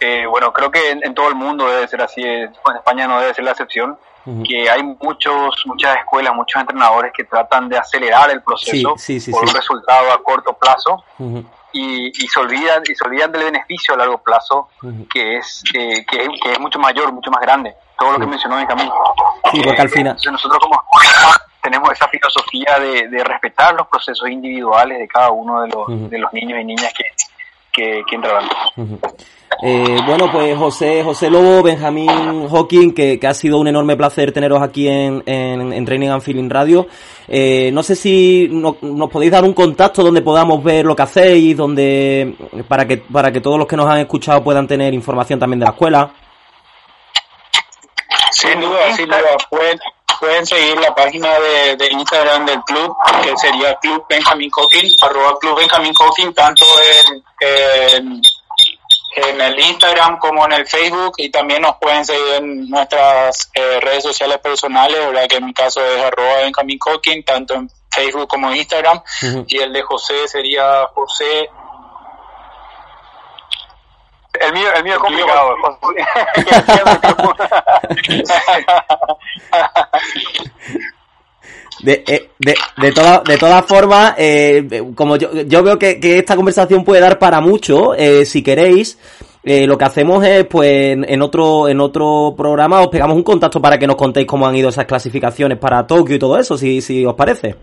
eh, 0.00 0.26
bueno, 0.26 0.52
creo 0.52 0.70
que 0.70 0.90
en, 0.90 1.14
todo 1.14 1.28
el 1.28 1.36
mundo 1.36 1.68
debe 1.68 1.86
ser 1.86 2.02
así, 2.02 2.22
en 2.22 2.52
España 2.76 3.06
no 3.06 3.20
debe 3.20 3.34
ser 3.34 3.44
la 3.44 3.52
excepción, 3.52 3.98
que 4.46 4.70
hay 4.70 4.82
muchos 4.82 5.62
muchas 5.66 5.96
escuelas, 5.98 6.34
muchos 6.34 6.60
entrenadores 6.60 7.12
que 7.14 7.24
tratan 7.24 7.68
de 7.68 7.78
acelerar 7.78 8.30
el 8.30 8.42
proceso 8.42 8.94
por 9.30 9.42
un 9.42 9.54
resultado 9.54 10.12
a 10.12 10.22
corto 10.22 10.54
plazo 10.54 11.04
y, 11.72 12.10
se 12.12 12.40
olvidan 12.40 12.82
y 12.88 12.94
se 12.94 13.04
olvidan 13.04 13.32
del 13.32 13.44
beneficio 13.44 13.94
a 13.94 13.98
largo 13.98 14.18
plazo 14.18 14.68
que 15.12 15.38
es, 15.38 15.62
eh, 15.74 16.04
que, 16.08 16.28
que, 16.42 16.52
es 16.52 16.60
mucho 16.60 16.78
mayor, 16.78 17.12
mucho 17.12 17.30
más 17.30 17.40
grande. 17.40 17.74
Todo 17.98 18.12
lo 18.12 18.18
que 18.18 18.26
mencionó 18.26 18.58
en 18.58 18.66
camino. 18.66 18.92
Sí, 19.52 19.60
porque 19.62 19.82
al 19.82 19.88
final. 19.88 20.16
nosotros 20.30 20.58
como 20.60 20.82
tenemos 21.62 21.90
esa 21.92 22.08
filosofía 22.08 22.78
de, 22.78 23.08
de, 23.08 23.24
respetar 23.24 23.74
los 23.74 23.88
procesos 23.88 24.28
individuales 24.28 24.98
de 24.98 25.08
cada 25.08 25.30
uno 25.30 25.62
de 25.62 25.68
los, 25.68 26.10
de 26.10 26.18
los 26.18 26.32
niños 26.32 26.60
y 26.60 26.64
niñas 26.64 26.92
que, 26.92 27.04
que, 27.72 28.04
que 28.06 28.14
entrarán. 28.14 28.48
Eh, 29.62 29.98
bueno, 30.06 30.30
pues 30.30 30.56
José, 30.56 31.02
José 31.02 31.30
Lobo, 31.30 31.62
Benjamín 31.62 32.48
Hawking, 32.48 32.92
que, 32.92 33.18
que, 33.18 33.26
ha 33.26 33.34
sido 33.34 33.58
un 33.58 33.68
enorme 33.68 33.96
placer 33.96 34.32
teneros 34.32 34.62
aquí 34.62 34.88
en, 34.88 35.22
en, 35.26 35.84
Training 35.84 36.08
and 36.08 36.22
Feeling 36.22 36.50
Radio. 36.50 36.86
Eh, 37.28 37.70
no 37.72 37.82
sé 37.82 37.96
si 37.96 38.48
nos 38.50 39.10
podéis 39.10 39.32
dar 39.32 39.44
un 39.44 39.54
contacto 39.54 40.02
donde 40.02 40.22
podamos 40.22 40.62
ver 40.62 40.84
lo 40.84 40.96
que 40.96 41.02
hacéis, 41.02 41.56
donde 41.56 42.36
para 42.68 42.86
que 42.86 42.98
para 42.98 43.32
que 43.32 43.40
todos 43.40 43.58
los 43.58 43.66
que 43.66 43.76
nos 43.76 43.88
han 43.88 44.00
escuchado 44.00 44.42
puedan 44.42 44.66
tener 44.66 44.92
información 44.92 45.38
también 45.38 45.60
de 45.60 45.66
la 45.66 45.72
escuela. 45.72 46.12
Sin 48.32 48.60
duda, 48.60 48.94
sin 48.94 49.06
duda. 49.06 49.18
Pueden, 49.48 49.78
pueden 50.18 50.44
seguir 50.44 50.76
la 50.78 50.94
página 50.94 51.28
de, 51.38 51.76
de, 51.76 51.92
Instagram 51.92 52.46
del 52.46 52.60
club, 52.64 52.94
que 53.22 53.36
sería 53.36 53.74
Club 53.76 54.04
Cooking, 54.08 54.90
arroba 55.02 55.38
Club 55.38 55.60
tanto 56.34 56.64
en, 56.80 57.22
en, 57.40 58.22
el 59.16 59.58
Instagram 59.58 60.18
como 60.18 60.44
en 60.46 60.52
el 60.52 60.66
Facebook, 60.66 61.14
y 61.18 61.30
también 61.30 61.62
nos 61.62 61.76
pueden 61.76 62.04
seguir 62.04 62.34
en 62.36 62.68
nuestras 62.68 63.50
eh, 63.54 63.80
redes 63.80 64.02
sociales 64.02 64.38
personales, 64.38 64.98
¿verdad? 64.98 65.28
que 65.28 65.36
en 65.36 65.46
mi 65.46 65.54
caso 65.54 65.84
es 65.84 66.02
arroba 66.02 66.38
Benjamin 66.38 66.78
Cooking, 66.78 67.24
tanto 67.24 67.54
en 67.54 67.70
Facebook 67.90 68.28
como 68.28 68.50
en 68.50 68.56
Instagram, 68.56 69.00
y 69.46 69.58
el 69.58 69.72
de 69.72 69.82
José 69.82 70.28
sería 70.28 70.86
José 70.94 71.48
el 74.40 74.52
mío, 74.52 74.66
el 74.74 74.82
mío 74.82 74.94
es 74.94 74.98
complicado. 74.98 75.54
De, 81.84 82.02
eh, 82.06 82.30
de, 82.38 82.54
de, 82.78 82.92
toda, 82.92 83.20
de 83.20 83.36
todas 83.36 83.66
formas, 83.66 84.14
eh, 84.16 84.82
como 84.94 85.16
yo, 85.16 85.42
yo 85.42 85.62
veo 85.62 85.78
que, 85.78 86.00
que, 86.00 86.18
esta 86.18 86.34
conversación 86.34 86.82
puede 86.82 87.02
dar 87.02 87.18
para 87.18 87.42
mucho, 87.42 87.94
eh, 87.94 88.24
si 88.24 88.42
queréis, 88.42 88.98
eh, 89.42 89.66
lo 89.66 89.76
que 89.76 89.84
hacemos 89.84 90.24
es, 90.24 90.46
pues, 90.46 90.96
en 90.96 91.20
otro, 91.20 91.68
en 91.68 91.78
otro 91.80 92.34
programa 92.34 92.80
os 92.80 92.88
pegamos 92.88 93.14
un 93.14 93.22
contacto 93.22 93.60
para 93.60 93.78
que 93.78 93.86
nos 93.86 93.96
contéis 93.96 94.26
cómo 94.26 94.46
han 94.46 94.56
ido 94.56 94.70
esas 94.70 94.86
clasificaciones 94.86 95.58
para 95.58 95.86
Tokio 95.86 96.16
y 96.16 96.18
todo 96.18 96.38
eso, 96.38 96.56
si, 96.56 96.80
si 96.80 97.04
os 97.04 97.14
parece. 97.14 97.54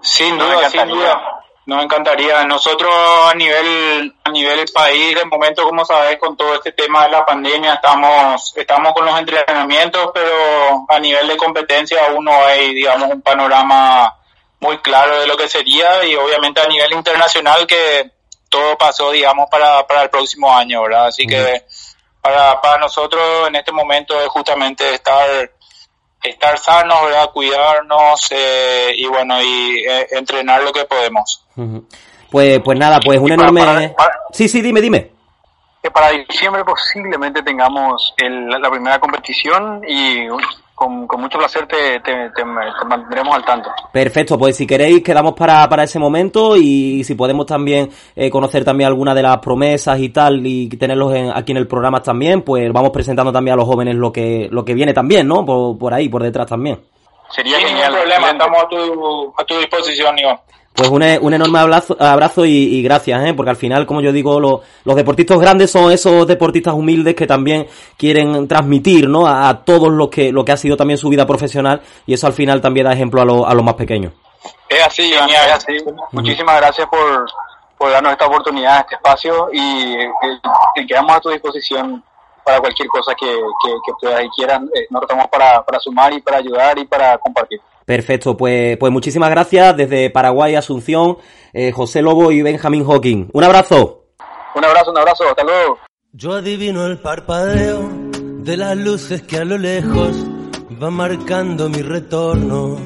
Sin 0.00 0.38
duda, 0.38 0.70
sin 0.70 0.86
duda. 0.86 1.35
Nos 1.66 1.82
encantaría. 1.82 2.44
Nosotros 2.44 2.94
a 2.94 3.34
nivel 3.34 4.14
a 4.22 4.30
nivel 4.30 4.64
país, 4.72 5.16
de 5.16 5.24
momento, 5.24 5.64
como 5.64 5.84
sabes, 5.84 6.16
con 6.18 6.36
todo 6.36 6.54
este 6.54 6.70
tema 6.72 7.04
de 7.04 7.10
la 7.10 7.26
pandemia, 7.26 7.74
estamos 7.74 8.52
estamos 8.56 8.92
con 8.92 9.04
los 9.04 9.18
entrenamientos, 9.18 10.10
pero 10.14 10.86
a 10.88 11.00
nivel 11.00 11.26
de 11.26 11.36
competencia 11.36 12.06
aún 12.06 12.24
no 12.24 12.44
hay, 12.44 12.72
digamos, 12.72 13.10
un 13.10 13.20
panorama 13.20 14.16
muy 14.60 14.78
claro 14.78 15.20
de 15.20 15.26
lo 15.26 15.36
que 15.36 15.48
sería 15.48 16.04
y 16.04 16.14
obviamente 16.14 16.60
a 16.60 16.68
nivel 16.68 16.92
internacional 16.92 17.66
que 17.66 18.12
todo 18.48 18.78
pasó, 18.78 19.10
digamos, 19.10 19.48
para, 19.50 19.84
para 19.88 20.04
el 20.04 20.10
próximo 20.10 20.56
año, 20.56 20.82
¿verdad? 20.82 21.06
Así 21.08 21.26
que 21.26 21.64
para, 22.20 22.60
para 22.60 22.78
nosotros 22.78 23.48
en 23.48 23.56
este 23.56 23.72
momento 23.72 24.20
es 24.20 24.28
justamente 24.28 24.94
estar 24.94 25.50
estar 26.22 26.58
sanos, 26.58 27.04
¿verdad? 27.04 27.30
Cuidarnos 27.32 28.28
eh, 28.30 28.92
y 28.96 29.06
bueno, 29.06 29.40
y 29.42 29.84
eh, 29.88 30.06
entrenar 30.12 30.62
lo 30.62 30.72
que 30.72 30.84
podemos. 30.84 31.44
Pues, 32.30 32.60
pues 32.60 32.78
nada, 32.78 32.98
pues 33.04 33.18
un 33.20 33.32
enorme... 33.32 33.94
sí, 34.32 34.48
sí, 34.48 34.60
dime, 34.60 34.80
dime. 34.80 35.12
Que 35.82 35.90
para 35.90 36.10
diciembre 36.10 36.64
posiblemente 36.64 37.42
tengamos 37.42 38.14
la 38.18 38.70
primera 38.70 38.98
competición 38.98 39.82
y 39.86 40.26
con, 40.76 41.06
mucho 41.18 41.38
placer 41.38 41.66
te, 41.66 42.00
te, 42.00 42.44
mantendremos 42.44 43.34
al 43.34 43.44
tanto. 43.46 43.70
Perfecto, 43.90 44.38
pues 44.38 44.58
si 44.58 44.66
queréis 44.66 45.02
quedamos 45.02 45.32
para, 45.32 45.66
para 45.70 45.84
ese 45.84 45.98
momento 45.98 46.54
y 46.54 47.02
si 47.02 47.14
podemos 47.14 47.46
también 47.46 47.88
eh, 48.14 48.28
conocer 48.28 48.62
también 48.62 48.88
alguna 48.88 49.14
de 49.14 49.22
las 49.22 49.38
promesas 49.38 49.98
y 49.98 50.10
tal 50.10 50.46
y 50.46 50.68
tenerlos 50.68 51.14
aquí 51.34 51.52
en 51.52 51.58
el 51.58 51.66
programa 51.66 52.02
también, 52.02 52.42
pues 52.42 52.70
vamos 52.72 52.90
presentando 52.90 53.32
también 53.32 53.54
a 53.54 53.56
los 53.56 53.64
jóvenes 53.64 53.94
lo 53.94 54.12
que, 54.12 54.48
lo 54.50 54.66
que 54.66 54.74
viene 54.74 54.92
también, 54.92 55.26
¿no? 55.26 55.46
Por, 55.46 55.78
por 55.78 55.94
ahí, 55.94 56.10
por 56.10 56.22
detrás 56.22 56.46
también. 56.46 56.78
Sería 57.30 57.58
genial. 57.58 57.94
problema, 57.94 58.30
estamos 58.30 58.62
a 58.62 58.68
tu, 58.68 59.34
a 59.38 59.44
tu 59.44 59.58
disposición, 59.58 60.18
Iván. 60.18 60.38
Pues 60.76 60.90
un, 60.90 61.02
un 61.02 61.34
enorme 61.34 61.58
abrazo, 61.58 61.96
abrazo 61.98 62.44
y, 62.44 62.82
gracias, 62.82 63.26
¿eh? 63.26 63.34
porque 63.34 63.50
al 63.50 63.56
final, 63.56 63.86
como 63.86 64.02
yo 64.02 64.12
digo, 64.12 64.38
los 64.40 64.96
deportistas 64.96 65.38
grandes 65.38 65.70
son 65.70 65.90
esos 65.90 66.26
deportistas 66.26 66.74
humildes 66.74 67.14
que 67.14 67.26
también 67.26 67.66
quieren 67.96 68.46
transmitir 68.46 69.08
¿no? 69.08 69.26
a, 69.26 69.64
todos 69.64 69.90
lo 69.90 70.10
que, 70.10 70.32
lo 70.32 70.44
que 70.44 70.52
ha 70.52 70.56
sido 70.56 70.76
también 70.76 70.98
su 70.98 71.08
vida 71.08 71.26
profesional 71.26 71.80
y 72.04 72.12
eso 72.12 72.26
al 72.26 72.34
final 72.34 72.60
también 72.60 72.84
da 72.84 72.92
ejemplo 72.92 73.20
a, 73.20 73.50
a 73.50 73.54
los 73.54 73.64
más 73.64 73.74
pequeños. 73.74 74.12
Es 74.68 74.86
así, 74.86 75.12
es 75.12 75.52
así. 75.52 75.78
Muchísimas 76.12 76.56
gracias 76.56 76.86
por, 76.88 77.26
por 77.78 77.90
darnos 77.90 78.12
esta 78.12 78.26
oportunidad, 78.26 78.80
este 78.80 78.96
espacio 78.96 79.48
y, 79.52 79.96
quedamos 80.86 81.16
a 81.16 81.20
tu 81.20 81.30
disposición 81.30 82.02
para 82.44 82.60
cualquier 82.60 82.88
cosa 82.88 83.14
que, 83.14 83.26
que, 83.26 83.72
que 83.84 83.92
puedas 84.00 84.24
y 84.24 84.28
quieran. 84.30 84.68
Eh, 84.74 84.86
nos 84.90 85.02
estamos 85.02 85.26
para, 85.28 85.64
para 85.64 85.80
sumar 85.80 86.12
y 86.12 86.20
para 86.20 86.38
ayudar 86.38 86.78
y 86.78 86.84
para 86.84 87.18
compartir. 87.18 87.60
Perfecto, 87.86 88.36
pues, 88.36 88.76
pues 88.78 88.92
muchísimas 88.92 89.30
gracias 89.30 89.76
desde 89.76 90.10
Paraguay, 90.10 90.56
Asunción, 90.56 91.18
eh, 91.52 91.70
José 91.70 92.02
Lobo 92.02 92.32
y 92.32 92.42
Benjamín 92.42 92.84
Hawking. 92.84 93.28
Un 93.32 93.44
abrazo. 93.44 94.06
Un 94.56 94.64
abrazo, 94.64 94.90
un 94.90 94.98
abrazo, 94.98 95.24
hasta 95.28 95.44
luego. 95.44 95.78
Yo 96.12 96.32
adivino 96.32 96.84
el 96.84 96.98
parpadeo 96.98 97.88
de 98.40 98.56
las 98.56 98.76
luces 98.76 99.22
que 99.22 99.36
a 99.36 99.44
lo 99.44 99.56
lejos 99.56 100.16
va 100.82 100.90
marcando 100.90 101.68
mi 101.68 101.80
retorno. 101.80 102.76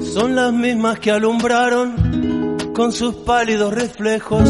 Son 0.00 0.34
las 0.34 0.52
mismas 0.54 0.98
que 0.98 1.10
alumbraron 1.10 2.56
con 2.74 2.90
sus 2.92 3.16
pálidos 3.16 3.74
reflejos 3.74 4.48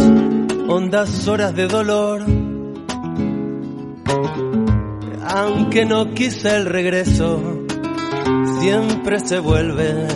hondas 0.68 1.26
horas 1.26 1.56
de 1.56 1.66
dolor. 1.66 2.22
Aunque 5.26 5.84
no 5.84 6.14
quise 6.14 6.54
el 6.54 6.66
regreso, 6.66 7.62
siempre 8.60 9.20
se 9.20 9.38
vuelve 9.38 10.06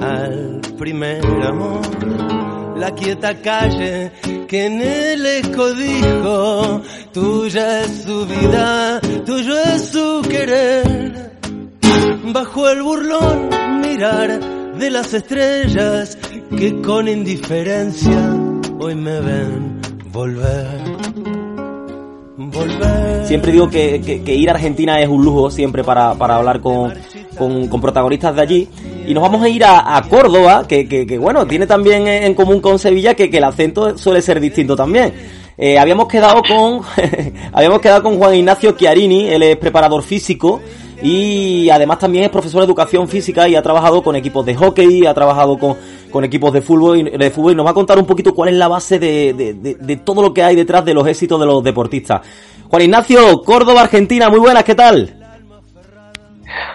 al 0.00 0.60
primer 0.78 1.24
amor. 1.42 1.80
La 2.78 2.90
quieta 2.94 3.34
calle 3.40 4.12
que 4.46 4.66
en 4.66 4.80
el 4.82 5.24
eco 5.24 5.72
dijo, 5.72 6.82
tuya 7.12 7.82
es 7.84 8.02
su 8.02 8.26
vida, 8.26 9.00
tuyo 9.24 9.56
es 9.58 9.88
su 9.88 10.22
querer. 10.28 11.32
Bajo 12.32 12.68
el 12.68 12.82
burlón 12.82 13.48
mirar 13.80 14.74
de 14.78 14.90
las 14.90 15.14
estrellas 15.14 16.18
que 16.58 16.82
con 16.82 17.08
indiferencia 17.08 18.34
hoy 18.78 18.94
me 18.94 19.20
ven 19.20 19.80
volver. 20.12 20.66
Volver. 22.36 23.26
Siempre 23.26 23.52
digo 23.52 23.68
que, 23.70 24.02
que- 24.02 24.22
que 24.22 24.34
ir 24.34 24.50
a 24.50 24.52
Argentina 24.52 25.00
es 25.00 25.08
un 25.08 25.24
lujo 25.24 25.50
siempre 25.50 25.82
para, 25.82 26.14
para 26.14 26.36
hablar 26.36 26.60
con, 26.60 26.92
con, 27.36 27.68
con 27.68 27.80
protagonistas 27.80 28.34
de 28.34 28.42
allí. 28.42 28.68
Y 29.06 29.14
nos 29.14 29.22
vamos 29.22 29.42
a 29.42 29.48
ir 29.48 29.64
a, 29.64 29.96
a 29.96 30.02
Córdoba, 30.02 30.66
que, 30.66 30.88
que, 30.88 31.06
que, 31.06 31.18
bueno, 31.18 31.46
tiene 31.46 31.66
también 31.66 32.08
en 32.08 32.34
común 32.34 32.60
con 32.60 32.78
Sevilla 32.78 33.14
que, 33.14 33.30
que 33.30 33.38
el 33.38 33.44
acento 33.44 33.96
suele 33.96 34.20
ser 34.20 34.40
distinto 34.40 34.74
también. 34.74 35.12
Eh, 35.58 35.78
habíamos 35.78 36.06
quedado 36.06 36.42
con 36.42 36.82
habíamos 37.52 37.80
quedado 37.80 38.02
con 38.02 38.18
Juan 38.18 38.34
Ignacio 38.34 38.72
Chiarini, 38.72 39.28
él 39.28 39.42
es 39.42 39.56
preparador 39.56 40.02
físico 40.02 40.60
y 41.02 41.70
además 41.70 41.98
también 41.98 42.24
es 42.24 42.30
profesor 42.30 42.60
de 42.60 42.66
educación 42.66 43.08
física 43.08 43.48
y 43.48 43.54
ha 43.54 43.62
trabajado 43.62 44.02
con 44.02 44.16
equipos 44.16 44.44
de 44.44 44.54
hockey, 44.54 45.06
ha 45.06 45.14
trabajado 45.14 45.58
con, 45.58 45.76
con 46.10 46.24
equipos 46.24 46.52
de 46.52 46.60
fútbol, 46.60 46.98
y, 46.98 47.02
de 47.16 47.30
fútbol 47.30 47.52
y 47.52 47.56
nos 47.56 47.64
va 47.64 47.70
a 47.70 47.74
contar 47.74 47.98
un 47.98 48.06
poquito 48.06 48.34
cuál 48.34 48.50
es 48.50 48.56
la 48.56 48.68
base 48.68 48.98
de, 48.98 49.32
de, 49.32 49.54
de, 49.54 49.74
de 49.76 49.96
todo 49.96 50.20
lo 50.20 50.34
que 50.34 50.42
hay 50.42 50.56
detrás 50.56 50.84
de 50.84 50.92
los 50.92 51.06
éxitos 51.06 51.40
de 51.40 51.46
los 51.46 51.64
deportistas. 51.64 52.20
Juan 52.68 52.82
Ignacio, 52.82 53.40
Córdoba, 53.42 53.82
Argentina, 53.82 54.28
muy 54.28 54.40
buenas, 54.40 54.64
¿qué 54.64 54.74
tal? 54.74 55.15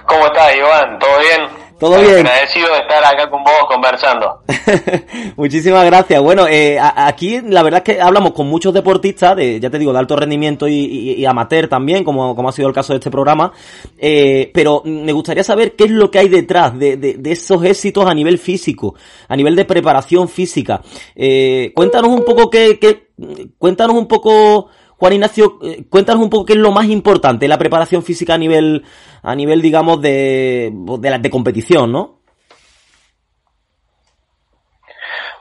¿Cómo 0.08 0.26
estás, 0.28 0.56
Iván? 0.56 1.00
¿Todo 1.00 1.20
bien? 1.20 1.62
Todo 1.80 2.00
bien. 2.00 2.28
Agradecido 2.28 2.72
de 2.74 2.78
estar 2.80 3.04
acá 3.04 3.28
con 3.28 3.44
vos 3.44 3.54
conversando. 3.68 4.44
Muchísimas 5.36 5.84
gracias. 5.86 6.22
Bueno, 6.22 6.48
eh, 6.48 6.78
a- 6.80 7.08
aquí 7.08 7.42
la 7.42 7.64
verdad 7.64 7.82
es 7.86 7.96
que 7.96 8.00
hablamos 8.02 8.34
con 8.34 8.48
muchos 8.48 8.72
deportistas, 8.72 9.36
de, 9.36 9.60
ya 9.60 9.72
te 9.72 9.80
digo, 9.80 9.92
de 9.92 9.98
alto 9.98 10.16
rendimiento 10.16 10.68
y, 10.68 10.74
y- 10.76 11.12
y 11.14 11.26
amateur 11.26 11.68
también, 11.68 12.04
como, 12.04 12.36
como 12.36 12.50
ha 12.50 12.52
sido 12.52 12.68
el 12.68 12.74
caso 12.76 12.94
de 12.94 13.00
este 13.00 13.10
programa, 13.10 13.52
eh, 13.98 14.52
pero 14.54 14.84
me 14.86 15.12
gustaría 15.12 15.44
saber 15.44 15.76
qué 15.76 15.86
es 15.86 15.92
lo 15.92 16.12
que 16.12 16.20
hay 16.20 16.30
detrás 16.30 16.78
de, 16.78 16.98
de- 16.98 17.16
de 17.16 17.32
esos 17.32 17.64
éxitos 17.66 18.06
a 18.06 18.14
nivel 18.14 18.38
físico, 18.38 18.94
a 19.28 19.36
nivel 19.36 19.56
de 19.56 19.66
preparación 19.66 20.30
física. 20.30 20.82
Eh, 21.16 21.72
cuéntanos 21.76 22.10
un 22.12 22.24
poco 22.24 22.50
qué, 22.52 22.78
qué- 22.80 23.08
cuéntanos 23.58 23.96
un 23.96 24.08
poco, 24.08 24.68
Juan 25.02 25.14
Ignacio, 25.14 25.58
eh, 25.64 25.84
cuéntanos 25.90 26.22
un 26.22 26.30
poco 26.30 26.46
qué 26.46 26.54
es 26.54 26.60
lo 26.60 26.70
más 26.72 26.86
importante, 26.86 27.48
la 27.48 27.58
preparación 27.58 28.04
física 28.04 28.36
a 28.36 28.38
nivel, 28.38 28.86
a 29.24 29.34
nivel, 29.34 29.60
digamos, 29.60 30.00
de, 30.00 30.70
de, 30.72 31.10
la- 31.10 31.18
de 31.18 31.28
competición, 31.32 31.92
¿no? 31.92 32.20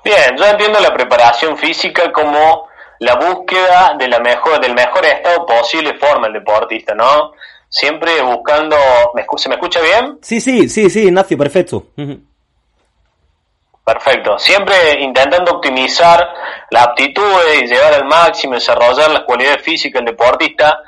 Bien, 0.02 0.34
yo 0.38 0.46
entiendo 0.46 0.80
la 0.80 0.94
preparación 0.94 1.58
física 1.58 2.11
como 2.11 2.68
la 3.00 3.16
búsqueda 3.16 3.96
de 3.98 4.08
la 4.08 4.18
mejor, 4.20 4.62
del 4.62 4.72
mejor 4.74 5.04
estado 5.04 5.44
posible 5.44 5.92
forma 5.98 6.28
el 6.28 6.32
deportista, 6.32 6.94
¿no? 6.94 7.32
Siempre 7.68 8.22
buscando... 8.22 8.76
¿me 9.14 9.26
escu- 9.26 9.36
¿Se 9.36 9.50
me 9.50 9.56
escucha 9.56 9.80
bien? 9.82 10.18
Sí, 10.22 10.40
sí, 10.40 10.70
sí, 10.70 10.88
sí, 10.88 11.00
Ignacio, 11.08 11.36
perfecto. 11.36 11.88
Ujú. 11.98 12.18
Perfecto. 13.93 14.38
Siempre 14.38 15.01
intentando 15.01 15.53
optimizar 15.53 16.32
las 16.70 16.88
aptitudes 16.88 17.62
y 17.62 17.66
llevar 17.66 17.95
al 17.95 18.05
máximo, 18.05 18.55
desarrollar 18.55 19.11
las 19.11 19.24
cualidades 19.24 19.62
físicas 19.62 20.01
del 20.01 20.14
deportista. 20.14 20.80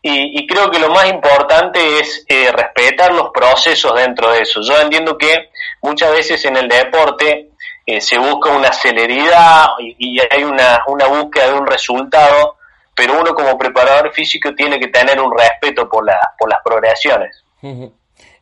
Y, 0.00 0.38
y 0.38 0.46
creo 0.46 0.70
que 0.70 0.78
lo 0.78 0.90
más 0.90 1.10
importante 1.10 1.98
es 1.98 2.24
eh, 2.28 2.52
respetar 2.52 3.12
los 3.12 3.30
procesos 3.30 3.94
dentro 3.96 4.30
de 4.30 4.42
eso. 4.42 4.60
Yo 4.62 4.80
entiendo 4.80 5.18
que 5.18 5.50
muchas 5.82 6.12
veces 6.12 6.44
en 6.44 6.56
el 6.56 6.68
deporte 6.68 7.50
eh, 7.86 8.00
se 8.00 8.18
busca 8.18 8.50
una 8.50 8.72
celeridad 8.72 9.66
y, 9.78 10.18
hay 10.20 10.44
una, 10.44 10.84
una 10.86 11.06
búsqueda 11.06 11.48
de 11.48 11.54
un 11.54 11.66
resultado, 11.66 12.58
pero 12.94 13.20
uno 13.20 13.34
como 13.34 13.58
preparador 13.58 14.12
físico 14.12 14.54
tiene 14.54 14.78
que 14.78 14.88
tener 14.88 15.20
un 15.20 15.36
respeto 15.36 15.88
por, 15.88 16.04
la, 16.04 16.18
por 16.38 16.48
las 16.48 16.60
progresiones. 16.62 17.42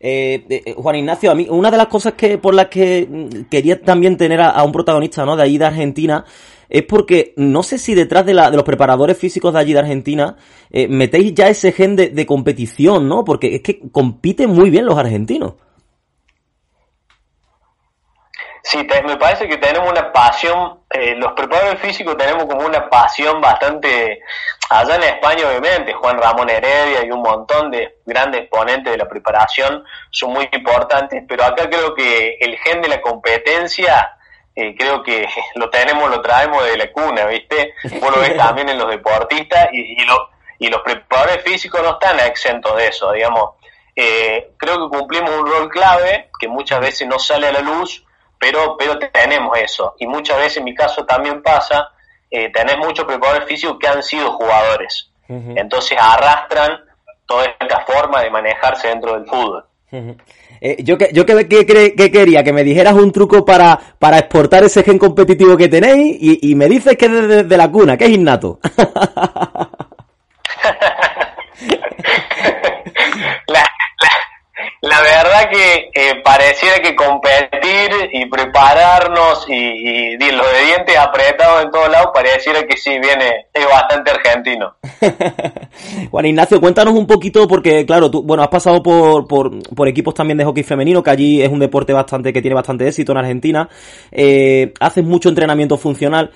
Ujú. 0.03 0.09
Eh, 0.09 0.45
eh, 0.49 0.75
Juan 0.77 0.97
Ignacio, 0.97 1.31
a 1.31 1.35
mí 1.35 1.47
una 1.49 1.71
de 1.71 1.77
las 1.77 1.87
cosas 1.87 2.15
que 2.15 2.37
por 2.37 2.55
las 2.55 2.67
que 2.67 3.07
mm, 3.09 3.49
quería 3.49 3.81
también 3.81 4.17
tener 4.17 4.41
a, 4.41 4.63
un 4.65 4.73
protagonista, 4.73 5.25
¿no? 5.25 5.37
De 5.37 5.45
allí 5.45 5.59
de 5.59 5.67
Argentina 5.67 6.25
es 6.69 6.83
porque 6.85 7.35
no 7.37 7.63
sé 7.63 7.79
si 7.79 7.95
detrás 7.95 8.27
de 8.27 8.35
los 8.35 8.63
preparadores 8.65 9.17
físicos 9.17 9.53
de 9.53 9.61
allí 9.61 9.73
de 9.75 9.79
Argentina 9.79 10.37
eh, 10.71 10.89
metéis 10.89 11.35
ya 11.35 11.49
ese 11.49 11.71
gen 11.71 11.97
de, 11.97 12.09
de 12.09 12.27
competición, 12.27 13.09
¿no? 13.09 13.25
Porque 13.25 13.55
es 13.57 13.61
que 13.63 13.81
compiten 13.93 14.51
muy 14.51 14.71
bien 14.71 14.87
los 14.87 14.97
argentinos. 14.97 15.55
Sí, 18.65 18.85
te- 18.87 19.03
me 19.03 19.17
parece 19.17 19.49
que 19.49 19.57
tenemos 19.59 19.91
una 19.91 20.13
pasión, 20.13 20.83
eh, 20.91 21.15
los 21.17 21.33
preparadores 21.33 21.81
físicos 21.81 22.17
tenemos 22.17 22.45
como 22.45 22.65
una 22.65 22.89
pasión 22.89 23.41
bastante, 23.41 24.21
allá 24.71 24.95
en 24.97 25.03
España 25.03 25.49
obviamente, 25.49 25.93
Juan 25.93 26.17
Ramón 26.19 26.49
Heredia 26.49 27.05
y 27.05 27.11
un 27.11 27.23
montón 27.23 27.71
de 27.73 27.97
grandes 28.07 28.43
exponentes 28.43 28.93
de 28.93 28.99
la 28.99 29.09
preparación 29.09 29.85
son 30.13 30.33
muy 30.33 30.49
importantes, 30.53 31.25
pero 31.29 31.45
acá 31.45 31.69
creo 31.69 31.93
que 31.95 32.37
el 32.41 32.57
gen 32.59 32.81
de 32.83 32.89
la 32.89 33.01
competencia, 33.01 34.17
eh, 34.55 34.77
creo 34.79 35.03
que 35.03 35.27
lo 35.57 35.69
tenemos, 35.69 36.09
lo 36.11 36.21
traemos 36.23 36.65
de 36.65 36.77
la 36.77 36.93
cuna, 36.93 37.27
¿viste? 37.27 37.75
Vos 38.01 38.15
lo 38.15 38.21
ves 38.23 38.37
también 38.37 38.69
en 38.69 38.79
los 38.79 38.89
deportistas 38.89 39.71
y, 39.73 40.01
y, 40.01 40.05
lo- 40.05 40.29
y 40.61 40.69
los 40.69 40.83
preparadores 40.83 41.43
físicos 41.43 41.83
no 41.83 41.95
están 41.95 42.21
exentos 42.21 42.77
de 42.77 42.87
eso, 42.87 43.11
digamos. 43.11 43.57
Eh, 43.97 44.53
creo 44.57 44.77
que 44.89 44.97
cumplimos 44.99 45.31
un 45.31 45.47
rol 45.47 45.69
clave 45.69 46.31
que 46.39 46.47
muchas 46.47 46.79
veces 46.81 47.09
no 47.09 47.19
sale 47.19 47.49
a 47.49 47.53
la 47.53 47.61
luz, 47.61 48.05
pero, 48.43 48.77
pero 48.77 48.99
tenemos 48.99 49.57
eso. 49.57 49.95
Y 50.01 50.07
muchas 50.09 50.37
veces 50.39 50.57
en 50.57 50.65
mi 50.65 50.75
caso 50.75 51.07
también 51.07 51.41
pasa, 51.43 51.91
eh, 52.29 52.51
tenés 52.53 52.77
muchos 52.77 53.05
preparadores 53.05 53.47
físicos 53.47 53.77
que 53.79 53.87
han 53.87 54.03
sido 54.03 54.33
jugadores. 54.33 55.09
Entonces 55.29 55.97
arrastran 55.99 56.73
toda 57.25 57.47
esta 57.47 57.81
forma 57.87 58.21
de 58.21 58.31
manejarse 58.31 58.89
dentro 58.89 59.15
del 59.15 59.25
fútbol. 59.27 59.65
Eh, 60.61 60.83
yo 60.83 60.99
que, 60.99 61.11
yo 61.13 61.25
que, 61.25 61.47
que, 61.47 62.11
quería 62.11 62.43
que 62.45 62.53
me 62.53 62.65
dijeras 62.65 62.95
un 62.95 63.13
truco 63.13 63.45
para, 63.45 63.79
para 63.99 64.19
exportar 64.19 64.65
ese 64.65 64.83
gen 64.83 64.99
competitivo 64.99 65.57
que 65.57 65.69
tenéis 65.69 66.19
y, 66.21 66.51
y 66.51 66.55
me 66.55 66.69
dices 66.69 66.97
que 66.99 67.07
es 67.07 67.13
desde 67.13 67.45
de 67.45 67.57
la 67.57 67.71
cuna, 67.71 67.97
que 67.97 68.05
es 68.07 68.11
innato. 68.11 68.59
La, 73.47 73.72
la, 74.83 75.01
verdad 75.01 75.49
que 75.51 75.91
eh, 75.95 76.21
pareciera 76.23 76.81
que 76.81 76.95
competir 76.95 77.91
y 78.13 78.27
prepararnos 78.27 79.47
y, 79.49 79.55
y, 79.55 80.15
y 80.15 80.31
los 80.33 80.53
de 80.53 80.65
dientes 80.67 80.97
apretados 80.99 81.65
en 81.65 81.71
todos 81.71 81.91
lados, 81.91 82.11
pareciera 82.13 82.65
que 82.65 82.77
sí 82.77 82.91
viene, 82.91 83.47
es 83.55 83.67
bastante 83.67 84.11
argentino. 84.11 84.75
Juan 86.11 86.27
Ignacio, 86.27 86.61
cuéntanos 86.61 86.95
un 86.95 87.07
poquito, 87.07 87.49
porque 87.49 87.87
claro, 87.87 88.11
tú, 88.11 88.23
bueno, 88.23 88.43
has 88.43 88.49
pasado 88.49 88.83
por, 88.83 89.27
por, 89.27 89.63
por 89.75 89.89
equipos 89.89 90.15
también 90.15 90.39
de 90.39 90.45
hockey 90.45 90.63
femenino, 90.63 91.03
que 91.03 91.11
allí 91.11 91.43
es 91.43 91.49
un 91.49 91.61
deporte 91.61 91.93
bastante, 91.93 92.33
que 92.33 92.43
tiene 92.43 92.55
bastante 92.55 92.87
éxito 92.87 93.13
en 93.13 93.19
Argentina. 93.19 93.69
Eh, 94.11 94.73
haces 94.81 95.05
mucho 95.05 95.29
entrenamiento 95.29 95.77
funcional. 95.77 96.31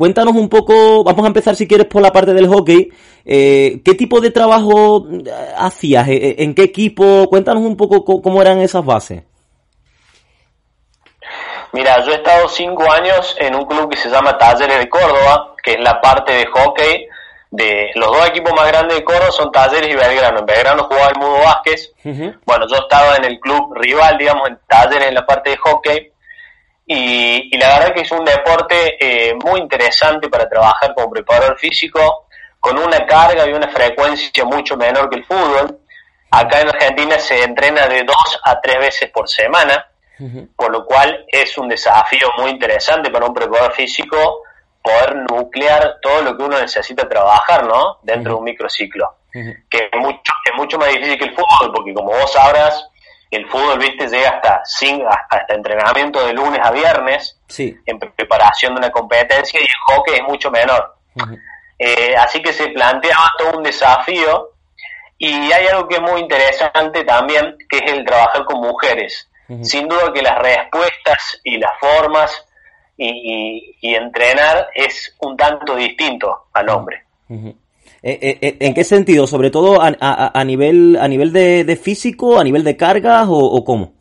Cuéntanos 0.00 0.34
un 0.34 0.48
poco, 0.48 1.04
vamos 1.04 1.24
a 1.24 1.28
empezar 1.28 1.54
si 1.54 1.68
quieres 1.68 1.86
por 1.86 2.00
la 2.00 2.10
parte 2.10 2.32
del 2.32 2.48
hockey. 2.48 2.88
Eh, 3.22 3.82
¿Qué 3.84 3.92
tipo 3.92 4.18
de 4.22 4.30
trabajo 4.30 5.06
eh, 5.12 5.30
hacías? 5.58 6.08
Eh, 6.08 6.36
¿En 6.38 6.54
qué 6.54 6.62
equipo? 6.62 7.26
Cuéntanos 7.28 7.62
un 7.64 7.76
poco 7.76 8.02
co- 8.02 8.22
cómo 8.22 8.40
eran 8.40 8.60
esas 8.62 8.82
bases. 8.82 9.24
Mira, 11.74 12.02
yo 12.06 12.12
he 12.12 12.14
estado 12.14 12.48
cinco 12.48 12.90
años 12.90 13.36
en 13.38 13.54
un 13.54 13.66
club 13.66 13.90
que 13.90 13.98
se 13.98 14.08
llama 14.08 14.38
Talleres 14.38 14.78
de 14.78 14.88
Córdoba, 14.88 15.54
que 15.62 15.72
es 15.72 15.80
la 15.80 16.00
parte 16.00 16.32
de 16.32 16.46
hockey 16.46 17.06
de 17.50 17.90
los 17.96 18.06
dos 18.06 18.26
equipos 18.26 18.54
más 18.56 18.68
grandes 18.68 18.96
de 18.96 19.04
Córdoba 19.04 19.30
son 19.32 19.52
Talleres 19.52 19.90
y 19.90 19.96
Belgrano. 19.96 20.38
En 20.38 20.46
Belgrano 20.46 20.84
jugaba 20.84 21.08
el 21.10 21.18
Mudo 21.20 21.40
Vázquez. 21.44 21.92
Bueno, 22.46 22.66
yo 22.70 22.76
estaba 22.76 23.16
en 23.16 23.24
el 23.26 23.38
club 23.38 23.74
rival, 23.74 24.16
digamos, 24.16 24.48
en 24.48 24.58
Talleres 24.66 25.08
en 25.08 25.14
la 25.14 25.26
parte 25.26 25.50
de 25.50 25.56
hockey. 25.58 26.10
Y, 26.92 27.54
y 27.54 27.56
la 27.56 27.78
verdad 27.78 27.94
que 27.94 28.00
es 28.00 28.10
un 28.10 28.24
deporte 28.24 28.96
eh, 28.98 29.32
muy 29.44 29.60
interesante 29.60 30.28
para 30.28 30.48
trabajar 30.48 30.92
como 30.92 31.08
preparador 31.08 31.56
físico, 31.56 32.26
con 32.58 32.76
una 32.80 33.06
carga 33.06 33.46
y 33.46 33.52
una 33.52 33.68
frecuencia 33.68 34.44
mucho 34.44 34.76
menor 34.76 35.08
que 35.08 35.18
el 35.18 35.24
fútbol. 35.24 35.78
Acá 36.32 36.62
en 36.62 36.68
Argentina 36.68 37.16
se 37.20 37.44
entrena 37.44 37.86
de 37.86 38.02
dos 38.02 38.40
a 38.44 38.60
tres 38.60 38.78
veces 38.80 39.08
por 39.10 39.28
semana, 39.28 39.86
por 40.56 40.72
lo 40.72 40.84
cual 40.84 41.26
es 41.28 41.56
un 41.58 41.68
desafío 41.68 42.26
muy 42.38 42.50
interesante 42.50 43.08
para 43.08 43.26
un 43.26 43.34
preparador 43.34 43.72
físico 43.72 44.42
poder 44.82 45.14
nuclear 45.30 45.98
todo 46.02 46.22
lo 46.22 46.36
que 46.36 46.42
uno 46.42 46.60
necesita 46.60 47.08
trabajar, 47.08 47.68
¿no? 47.68 47.98
Dentro 48.02 48.32
de 48.32 48.38
un 48.38 48.44
microciclo. 48.44 49.14
Que 49.32 49.90
es 49.92 50.00
mucho, 50.00 50.32
es 50.44 50.56
mucho 50.56 50.76
más 50.76 50.88
difícil 50.88 51.16
que 51.16 51.26
el 51.26 51.36
fútbol, 51.36 51.72
porque 51.72 51.94
como 51.94 52.10
vos 52.10 52.32
sabrás, 52.32 52.89
el 53.30 53.46
fútbol, 53.48 53.78
viste, 53.78 54.08
llega 54.08 54.30
hasta, 54.30 54.62
sin, 54.64 55.02
hasta 55.06 55.54
entrenamiento 55.54 56.24
de 56.26 56.32
lunes 56.32 56.60
a 56.62 56.70
viernes, 56.72 57.38
Sí. 57.48 57.76
en 57.86 57.98
preparación 57.98 58.74
de 58.74 58.78
una 58.80 58.90
competencia, 58.90 59.60
y 59.60 59.64
el 59.64 59.68
hockey 59.86 60.14
es 60.16 60.22
mucho 60.22 60.50
menor. 60.50 60.96
Eh, 61.78 62.14
así 62.16 62.42
que 62.42 62.52
se 62.52 62.68
planteaba 62.68 63.30
todo 63.38 63.58
un 63.58 63.62
desafío, 63.62 64.50
y 65.16 65.52
hay 65.52 65.66
algo 65.68 65.86
que 65.88 65.96
es 65.96 66.00
muy 66.02 66.20
interesante 66.20 67.04
también, 67.04 67.56
que 67.68 67.78
es 67.78 67.92
el 67.92 68.04
trabajar 68.04 68.44
con 68.44 68.60
mujeres. 68.60 69.28
Sin 69.62 69.88
duda 69.88 70.12
que 70.12 70.22
las 70.22 70.38
respuestas 70.38 71.40
y 71.42 71.58
las 71.58 71.72
formas 71.80 72.46
y, 72.96 73.08
y- 73.08 73.76
y 73.80 73.94
entrenar 73.96 74.68
es 74.74 75.16
un 75.20 75.36
tanto 75.36 75.74
distinto 75.74 76.46
al 76.52 76.68
hombre. 76.68 77.04
¿En 78.02 78.74
qué 78.74 78.84
sentido? 78.84 79.26
¿Sobre 79.26 79.50
todo 79.50 79.80
a, 79.82 79.92
a- 80.00 80.40
a 80.40 80.44
nivel 80.44 80.96
a 81.00 81.06
nivel 81.08 81.32
de, 81.32 81.64
de 81.64 81.76
físico, 81.76 82.38
a 82.38 82.44
nivel 82.44 82.64
de 82.64 82.76
cargas 82.76 83.26
o, 83.28 83.36
o 83.38 83.64
cómo? 83.64 83.92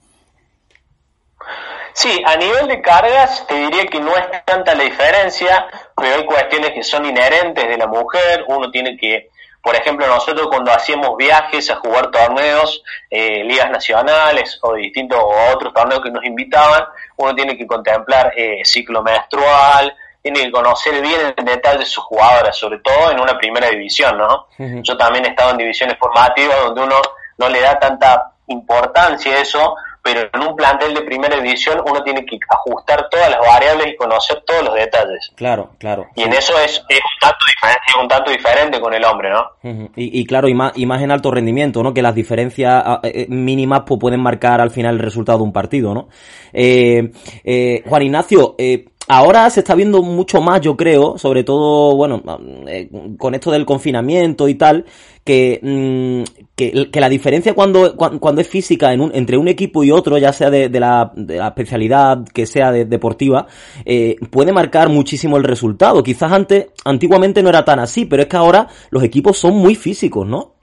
Sí, 1.94 2.22
a 2.26 2.38
nivel 2.38 2.68
de 2.68 2.82
cargas 2.82 3.46
te 3.48 3.56
diría 3.56 3.86
que 3.86 4.00
no 4.00 4.16
es 4.16 4.26
tanta 4.46 4.74
la 4.74 4.84
diferencia, 4.86 5.68
pero 5.98 6.16
hay 6.16 6.26
cuestiones 6.26 6.72
que 6.72 6.84
son 6.84 7.06
inherentes 7.06 7.68
de 7.68 7.78
la 7.78 7.88
mujer, 7.88 8.46
uno 8.48 8.72
tiene 8.72 8.96
que 8.98 9.30
por 9.62 9.76
ejemplo, 9.76 10.08
nosotros 10.08 10.48
cuando 10.50 10.72
hacíamos 10.72 11.18
viajes 11.18 11.70
a 11.70 11.76
jugar 11.76 12.10
torneos, 12.12 12.82
eh, 13.10 13.44
ligas 13.44 13.70
nacionales 13.70 14.58
o 14.62 14.74
distintos 14.74 15.20
otros 15.54 15.74
torneos 15.74 16.02
que 16.02 16.12
nos 16.12 16.24
invitaban, 16.24 16.86
uno 17.18 17.36
tiene 17.36 17.58
que 17.58 17.68
contemplar 17.68 18.32
eh, 18.38 18.62
ciclo 18.64 19.04
menstrual, 19.04 19.94
tiene 20.22 20.44
que 20.44 20.52
conocer 20.52 21.02
bien 21.02 21.34
en 21.36 21.46
detalle 21.46 21.86
sus 21.86 22.04
jugadoras, 22.04 22.58
sobre 22.58 22.80
todo 22.80 23.12
en 23.12 23.20
una 23.20 23.38
primera 23.38 23.70
división, 23.70 24.18
¿no? 24.18 24.48
Yo 24.84 24.98
también 24.98 25.26
he 25.26 25.30
estado 25.30 25.52
en 25.52 25.58
divisiones 25.58 25.98
formativas 25.98 26.58
donde 26.66 26.84
uno 26.84 26.96
no 27.38 27.50
le 27.50 27.62
da 27.62 27.80
tanta 27.80 28.34
importancia 28.48 29.34
a 29.34 29.42
eso, 29.42 29.76
pero 30.02 30.22
en 30.34 30.48
un 30.48 30.56
plantel 30.56 30.94
de 30.94 31.02
primera 31.02 31.36
división 31.38 31.82
uno 31.86 32.02
tiene 32.04 32.26
que 32.26 32.38
ajustar 32.50 33.08
todas 33.10 33.30
las 33.30 33.40
variables 33.40 33.88
y 33.88 33.96
conocer 33.96 34.42
todos 34.46 34.64
los 34.64 34.76
detalles. 34.76 35.32
Claro, 35.36 35.72
claro. 35.78 36.08
Y 36.16 36.24
en 36.24 36.34
eso 36.34 36.58
es, 36.60 36.84
es, 36.90 37.00
un, 37.00 37.20
tanto 37.20 37.46
diferente, 37.48 37.82
es 37.88 37.96
un 37.96 38.08
tanto 38.08 38.32
diferente 38.32 38.80
con 38.80 38.94
el 38.94 39.04
hombre, 39.06 39.30
¿no? 39.30 39.92
y, 39.96 40.20
y, 40.20 40.26
claro, 40.26 40.48
y 40.48 40.54
más, 40.54 40.74
y 40.76 40.86
más 40.86 41.02
en 41.02 41.12
alto 41.12 41.32
rendimiento, 41.32 41.84
¿no? 41.84 41.94
Que 41.94 42.02
las 42.02 42.16
diferencias 42.16 42.84
eh, 43.04 43.12
eh, 43.14 43.26
mínimas 43.30 43.84
pues, 43.86 44.00
pueden 44.00 44.22
marcar 44.22 44.62
al 44.62 44.72
final 44.72 44.96
el 44.96 45.02
resultado 45.02 45.40
de 45.40 45.44
un 45.44 45.54
partido, 45.54 45.94
¿no? 45.94 46.10
Eh, 46.54 47.12
eh, 47.44 47.84
Juan 47.86 48.02
Ignacio, 48.02 48.56
eh, 48.58 48.86
Ahora 49.12 49.50
se 49.50 49.62
está 49.62 49.74
viendo 49.74 50.04
mucho 50.04 50.40
más, 50.40 50.62
yo 50.62 50.78
creo, 50.78 51.18
sobre 51.18 51.44
todo, 51.44 51.96
bueno, 51.96 52.22
eh, 52.68 52.92
con 53.18 53.34
esto 53.34 53.50
del 53.50 53.66
confinamiento 53.66 54.48
y 54.48 54.54
tal, 54.54 54.86
que, 55.26 55.60
mm, 55.64 56.46
que, 56.56 56.90
la 56.94 57.10
diferencia 57.10 57.56
cuando, 57.56 57.98
cuando 57.98 58.40
es 58.40 58.48
física 58.48 58.94
en 58.94 59.02
un, 59.02 59.12
entre 59.16 59.38
un 59.38 59.48
equipo 59.48 59.84
y 59.84 59.90
otro, 59.90 60.20
ya 60.20 60.32
sea 60.32 60.52
de, 60.52 60.70
de, 60.70 60.80
la, 60.80 61.12
especialidad 61.48 62.20
que 62.32 62.46
sea 62.46 62.72
de, 62.72 62.86
deportiva, 62.86 63.48
eh, 63.84 64.16
puede 64.30 64.52
marcar 64.52 64.90
muchísimo 64.90 65.38
el 65.38 65.44
resultado. 65.44 66.04
Quizás 66.04 66.32
antes, 66.32 66.68
antiguamente 66.86 67.42
no 67.42 67.50
era 67.50 67.66
tan 67.66 67.80
así, 67.80 68.06
pero 68.06 68.22
es 68.22 68.28
que 68.28 68.38
ahora 68.38 68.68
los 68.92 69.02
equipos 69.02 69.40
son 69.40 69.56
muy 69.56 69.74
físicos, 69.74 70.28
¿no? 70.28 70.54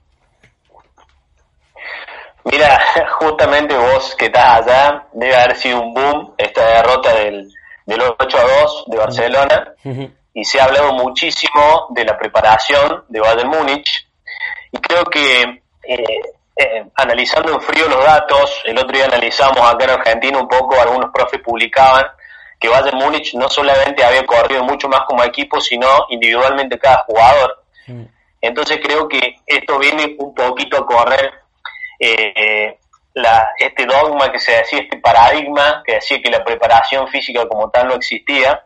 Mira, 2.45 2.79
justamente 3.19 3.75
vos 3.75 4.15
que 4.17 4.27
estás 4.27 4.61
allá, 4.61 5.05
debe 5.11 5.35
haber 5.35 5.57
sido 5.57 5.81
un 5.81 5.93
boom 5.93 6.33
esta 6.37 6.65
derrota 6.65 7.13
del 7.13 7.51
del 7.87 8.01
8 8.01 8.37
a 8.37 8.61
2 8.61 8.83
de 8.87 8.97
Barcelona 8.97 9.73
y 10.33 10.43
se 10.43 10.59
ha 10.59 10.65
hablado 10.65 10.93
muchísimo 10.93 11.87
de 11.89 12.05
la 12.05 12.17
preparación 12.17 13.05
de 13.07 13.19
Bayern 13.19 13.49
Múnich 13.49 14.07
y 14.71 14.77
creo 14.77 15.05
que 15.05 15.41
eh, 15.83 16.03
eh, 16.57 16.85
analizando 16.95 17.53
en 17.53 17.61
frío 17.61 17.87
los 17.87 18.03
datos, 18.03 18.61
el 18.65 18.77
otro 18.77 18.95
día 18.95 19.05
analizamos 19.05 19.61
acá 19.61 19.85
en 19.85 19.91
Argentina 19.91 20.37
un 20.37 20.49
poco, 20.49 20.79
algunos 20.79 21.11
profes 21.13 21.39
publicaban 21.41 22.05
que 22.59 22.67
Bayern 22.67 22.97
Múnich 22.97 23.33
no 23.35 23.47
solamente 23.47 24.03
había 24.03 24.25
corrido 24.25 24.63
mucho 24.63 24.89
más 24.89 25.01
como 25.07 25.23
equipo, 25.23 25.61
sino 25.61 25.87
individualmente 26.09 26.77
cada 26.77 27.03
jugador. 27.07 27.63
Entonces 28.41 28.79
creo 28.83 29.07
que 29.07 29.35
esto 29.45 29.79
viene 29.79 30.15
un 30.19 30.35
poquito 30.35 30.77
a 30.77 30.85
correr 30.85 31.31
eh, 31.99 32.77
la, 33.17 33.49
este 33.57 33.85
dogma 33.85 34.31
que 34.31 34.39
se 34.39 34.51
decía, 34.51 34.79
este 34.81 34.97
paradigma 34.97 35.81
que 35.83 35.95
decía 35.95 36.21
que 36.21 36.29
la 36.29 36.43
preparación 36.43 37.07
física 37.07 37.47
como 37.47 37.69
tal 37.69 37.87
no 37.87 37.95
existía. 37.95 38.63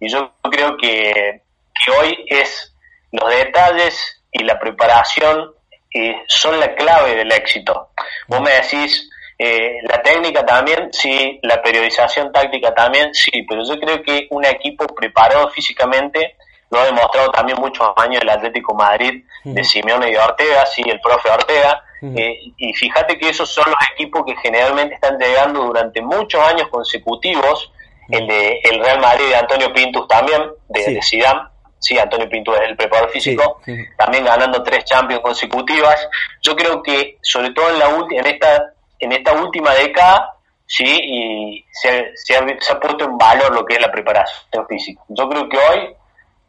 Y 0.00 0.08
yo 0.08 0.32
creo 0.50 0.76
que, 0.78 1.42
que, 1.74 1.90
hoy 1.90 2.24
es 2.26 2.74
los 3.12 3.28
detalles 3.28 4.22
y 4.32 4.42
la 4.44 4.58
preparación 4.58 5.52
eh, 5.92 6.16
son 6.26 6.58
la 6.58 6.74
clave 6.74 7.16
del 7.16 7.30
éxito. 7.32 7.90
Vos 8.28 8.40
me 8.40 8.52
decís, 8.52 9.10
eh, 9.38 9.76
la 9.82 10.00
técnica 10.00 10.44
también, 10.46 10.88
sí, 10.90 11.38
la 11.42 11.62
periodización 11.62 12.32
táctica 12.32 12.74
también, 12.74 13.12
sí, 13.12 13.44
pero 13.46 13.62
yo 13.62 13.78
creo 13.78 14.02
que 14.02 14.26
un 14.30 14.44
equipo 14.46 14.86
preparado 14.86 15.50
físicamente 15.50 16.36
lo 16.70 16.80
ha 16.80 16.86
demostrado 16.86 17.30
también 17.30 17.60
muchos 17.60 17.92
años 17.96 18.22
el 18.22 18.30
Atlético 18.30 18.74
Madrid 18.74 19.22
de 19.44 19.62
Simeone 19.62 20.08
y 20.08 20.12
de 20.12 20.18
Ortega, 20.18 20.64
sí, 20.64 20.82
el 20.86 20.98
profe 21.00 21.28
Ortega, 21.28 21.84
eh, 22.02 22.52
y 22.56 22.74
fíjate 22.74 23.16
que 23.18 23.28
esos 23.28 23.48
son 23.48 23.64
los 23.66 23.78
equipos 23.92 24.24
que 24.26 24.34
generalmente 24.36 24.94
están 24.94 25.18
llegando 25.18 25.64
durante 25.64 26.02
muchos 26.02 26.40
años 26.40 26.68
consecutivos. 26.68 27.72
El 28.08 28.26
de 28.26 28.60
el 28.64 28.80
Real 28.80 29.00
Madrid 29.00 29.28
de 29.28 29.36
Antonio 29.36 29.72
Pintus 29.72 30.06
también, 30.08 30.42
de, 30.68 30.82
sí. 30.82 30.98
Zidane. 31.02 31.48
Sí, 31.78 31.98
Antonio 31.98 32.28
Pintus 32.28 32.54
es 32.56 32.68
el 32.68 32.76
preparador 32.76 33.10
físico, 33.10 33.60
sí, 33.64 33.74
sí. 33.74 33.82
también 33.96 34.24
ganando 34.24 34.62
tres 34.62 34.84
Champions 34.84 35.22
consecutivas. 35.22 36.08
Yo 36.42 36.54
creo 36.54 36.82
que, 36.82 37.18
sobre 37.22 37.50
todo 37.50 37.70
en 37.70 37.78
la 37.78 37.86
en 38.10 38.26
esta 38.26 38.72
en 39.00 39.12
esta 39.12 39.32
última 39.32 39.72
década, 39.74 40.32
sí, 40.66 40.84
y 40.84 41.64
se, 41.72 42.12
se, 42.14 42.36
ha, 42.36 42.46
se 42.60 42.72
ha 42.72 42.78
puesto 42.78 43.04
en 43.04 43.18
valor 43.18 43.52
lo 43.54 43.64
que 43.64 43.74
es 43.74 43.80
la 43.80 43.90
preparación 43.90 44.66
física. 44.68 45.02
Yo 45.08 45.28
creo 45.28 45.48
que 45.48 45.58
hoy 45.58 45.94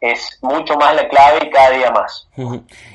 es 0.04 0.38
mucho 0.42 0.74
más 0.76 0.94
la 0.94 1.08
clave 1.08 1.46
y 1.46 1.50
cada 1.50 1.70
día 1.70 1.90
más. 1.90 2.28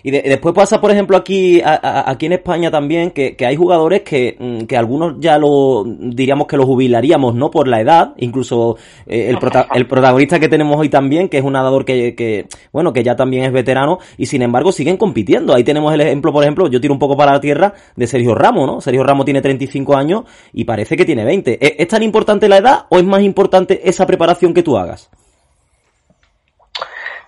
Y 0.04 0.12
de, 0.12 0.22
después 0.22 0.54
pasa, 0.54 0.80
por 0.80 0.92
ejemplo, 0.92 1.18
aquí 1.18 1.60
a, 1.62 1.74
a, 1.74 2.12
aquí 2.12 2.28
en 2.28 2.34
España 2.34 2.70
también, 2.70 3.10
que, 3.12 3.36
que 3.36 3.48
hay 3.48 3.56
jugadores 3.56 4.02
que, 4.02 4.36
mm, 4.38 4.66
que, 4.66 4.78
algunos 4.78 5.16
ya 5.20 5.40
lo 5.40 5.84
diríamos 5.86 6.46
que 6.46 6.56
lo 6.56 6.68
jubilaríamos, 6.68 7.34
¿no? 7.34 7.50
Por 7.50 7.68
la 7.68 7.82
edad, 7.82 8.14
incluso 8.18 8.78
eh, 9.08 9.28
el, 9.30 9.40
prota 9.40 9.68
el 9.74 9.88
protagonista 9.88 10.40
que 10.40 10.50
tenemos 10.50 10.78
hoy 10.78 10.90
también, 10.90 11.30
que 11.30 11.40
es 11.40 11.44
un 11.44 11.54
nadador 11.54 11.84
que, 11.84 12.14
que, 12.14 12.48
bueno, 12.72 12.94
que 12.94 13.04
ya 13.04 13.16
también 13.16 13.44
es 13.44 13.52
veterano, 13.52 13.98
y 14.18 14.28
sin 14.28 14.44
embargo 14.44 14.72
siguen 14.72 14.98
compitiendo. 14.98 15.56
Ahí 15.56 15.64
tenemos 15.64 15.92
el 15.94 16.02
ejemplo, 16.02 16.32
por 16.32 16.44
ejemplo, 16.44 16.68
yo 16.68 16.80
tiro 16.80 16.94
un 16.94 17.00
poco 17.00 17.18
para 17.18 17.32
la 17.32 17.40
tierra, 17.40 17.74
de 17.96 18.06
Sergio 18.06 18.36
Ramos, 18.36 18.68
¿no? 18.68 18.82
Sergio 18.82 19.04
Ramos 19.04 19.26
tiene 19.26 19.42
35 19.42 19.96
años 19.96 20.24
y 20.54 20.66
parece 20.66 20.96
que 20.96 21.06
tiene 21.06 21.26
20. 21.26 21.66
¿Es, 21.66 21.74
¿Es 21.80 21.88
tan 21.88 22.04
importante 22.04 22.48
la 22.48 22.58
edad 22.58 22.86
o 22.90 23.00
es 23.00 23.04
más 23.04 23.24
importante 23.24 23.90
esa 23.90 24.06
preparación 24.06 24.54
que 24.54 24.62
tú 24.62 24.78
hagas? 24.78 25.10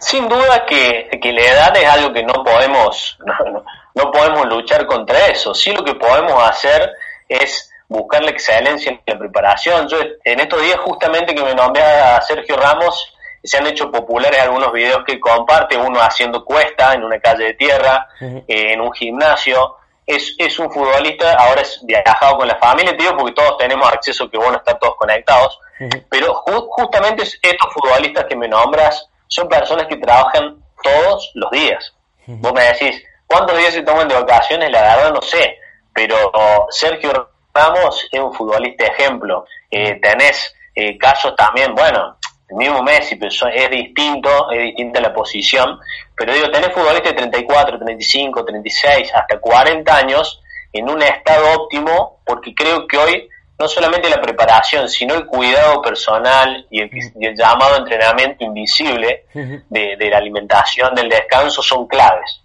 Sin 0.02 0.28
duda 0.28 0.66
que, 0.66 1.10
que, 1.22 1.32
la 1.32 1.42
edad 1.42 1.78
es 1.78 1.88
algo 1.88 2.12
que 2.12 2.24
no 2.24 2.44
podemos, 2.44 3.18
no, 3.26 3.64
no, 3.94 4.12
podemos 4.12 4.48
luchar 4.48 4.88
contra 4.88 5.28
eso. 5.28 5.54
Sí 5.54 5.72
lo 5.72 5.84
que 5.84 5.94
podemos 5.94 6.42
hacer 6.44 6.92
es 7.30 7.72
buscar 7.88 8.24
la 8.24 8.32
excelencia 8.32 8.92
en 8.92 9.02
la 9.06 9.20
preparación. 9.20 9.88
Yo 9.88 9.98
en 10.24 10.40
estos 10.40 10.60
días 10.62 10.80
justamente 10.80 11.36
que 11.36 11.44
me 11.44 11.54
nombré 11.54 11.84
a 11.84 12.20
Sergio 12.22 12.58
Ramos, 12.58 13.14
se 13.44 13.58
han 13.58 13.68
hecho 13.68 13.92
populares 13.92 14.42
algunos 14.42 14.72
videos 14.74 15.04
que 15.06 15.20
comparte, 15.20 15.78
uno 15.78 16.00
haciendo 16.00 16.44
cuesta 16.44 16.94
en 16.94 17.04
una 17.04 17.20
calle 17.20 17.46
de 17.46 17.54
tierra, 17.54 18.08
uh 18.22 18.26
-huh. 18.26 18.44
eh, 18.48 18.74
en 18.74 18.82
un 18.82 18.92
gimnasio. 18.94 19.78
Es, 20.06 20.36
es 20.40 20.58
un 20.58 20.72
futbolista, 20.72 21.34
ahora 21.34 21.62
es 21.62 21.80
viajado 21.84 22.38
con 22.38 22.48
la 22.48 22.58
familia, 22.58 22.98
te 22.98 23.04
digo, 23.04 23.16
porque 23.16 23.34
todos 23.34 23.58
tenemos 23.58 23.88
acceso, 23.88 24.30
que 24.30 24.38
bueno, 24.38 24.58
estar 24.58 24.78
todos 24.80 24.96
conectados, 24.96 25.60
uh 25.80 25.84
-huh. 25.84 26.06
pero 26.10 26.34
ju 26.34 26.68
justamente 26.72 27.24
estos 27.24 27.74
futbolistas 27.74 28.26
que 28.26 28.36
me 28.36 28.48
nombras, 28.48 29.11
son 29.32 29.48
personas 29.48 29.88
que 29.88 29.98
trabajan 29.98 30.58
todos 30.84 31.32
los 31.36 31.50
días. 31.52 31.94
Uh 32.28 32.34
-huh. 32.34 32.42
Vos 32.42 32.54
me 32.54 32.64
decís, 32.64 33.02
¿cuántos 33.26 33.58
días 33.58 33.74
se 33.74 33.82
toman 33.82 34.08
de 34.08 34.16
vacaciones? 34.16 34.70
La 34.70 34.82
verdad 34.82 35.14
no 35.14 35.22
sé, 35.22 35.58
pero 35.94 36.32
Sergio 36.70 37.30
Ramos 37.54 38.08
es 38.12 38.20
un 38.20 38.34
futbolista 38.34 38.86
ejemplo. 38.86 39.46
Eh, 39.70 40.00
tenés 40.02 40.54
eh, 40.76 40.98
casos 40.98 41.34
también, 41.36 41.74
bueno, 41.74 42.18
el 42.50 42.58
mismo 42.58 42.84
Messi, 42.84 43.16
pero 43.16 43.32
es 43.54 43.70
distinto, 43.70 44.52
es 44.52 44.64
distinta 44.64 45.00
la 45.00 45.14
posición, 45.14 45.80
pero 46.16 46.34
digo, 46.34 46.52
tenés 46.52 46.74
futbolistas 46.74 47.14
de 47.14 47.18
34, 47.18 47.80
35, 47.80 48.46
36, 48.46 49.12
hasta 49.14 49.40
40 49.40 49.96
años 49.96 50.42
en 50.74 50.90
un 50.90 51.02
estado 51.02 51.46
óptimo, 51.54 52.22
porque 52.26 52.54
creo 52.54 52.86
que 52.86 52.98
hoy 52.98 53.30
no 53.62 53.68
solamente 53.68 54.10
la 54.10 54.20
preparación, 54.20 54.90
sino 54.90 55.14
el 55.14 55.28
cuidado 55.28 55.82
personal 55.84 56.66
y 56.72 56.82
el, 56.82 56.90
y 57.20 57.26
el 57.28 57.38
llamado 57.38 57.78
entrenamiento 57.78 58.44
invisible 58.44 59.26
de, 59.34 59.96
de, 59.98 60.10
la 60.10 60.18
alimentación, 60.18 60.96
del 60.96 61.08
descanso, 61.08 61.62
son 61.62 61.88
claves. 61.88 62.42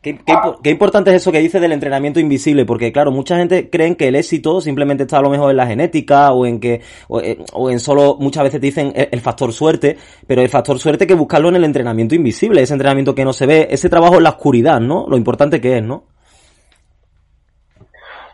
¿Qué, 0.00 0.16
qué, 0.16 0.34
qué, 0.62 0.70
importante 0.70 1.10
es 1.10 1.16
eso 1.16 1.30
que 1.30 1.40
dice 1.40 1.60
del 1.60 1.72
entrenamiento 1.72 2.20
invisible, 2.20 2.64
porque 2.64 2.90
claro, 2.90 3.10
mucha 3.10 3.36
gente 3.36 3.68
cree 3.68 3.94
que 3.98 4.08
el 4.08 4.16
éxito 4.16 4.62
simplemente 4.62 5.02
está 5.02 5.18
a 5.18 5.22
lo 5.22 5.28
mejor 5.28 5.50
en 5.50 5.58
la 5.58 5.66
genética 5.66 6.32
o 6.32 6.46
en 6.46 6.58
que, 6.58 6.80
o, 7.08 7.20
eh, 7.20 7.36
o 7.52 7.70
en 7.70 7.78
solo, 7.78 8.16
muchas 8.18 8.44
veces 8.44 8.62
te 8.62 8.66
dicen 8.66 8.94
el, 8.96 9.10
el, 9.12 9.20
factor 9.20 9.52
suerte, 9.52 9.98
pero 10.26 10.40
el 10.40 10.48
factor 10.48 10.78
suerte 10.78 11.04
hay 11.04 11.08
que 11.08 11.14
buscarlo 11.14 11.50
en 11.50 11.56
el 11.56 11.64
entrenamiento 11.64 12.14
invisible, 12.14 12.62
ese 12.62 12.72
entrenamiento 12.72 13.14
que 13.14 13.26
no 13.26 13.34
se 13.34 13.44
ve, 13.44 13.68
ese 13.70 13.90
trabajo 13.90 14.16
en 14.16 14.22
la 14.22 14.30
oscuridad, 14.30 14.80
¿no? 14.80 15.04
Lo 15.06 15.18
importante 15.18 15.60
que 15.60 15.76
es, 15.76 15.82
¿no? 15.82 16.04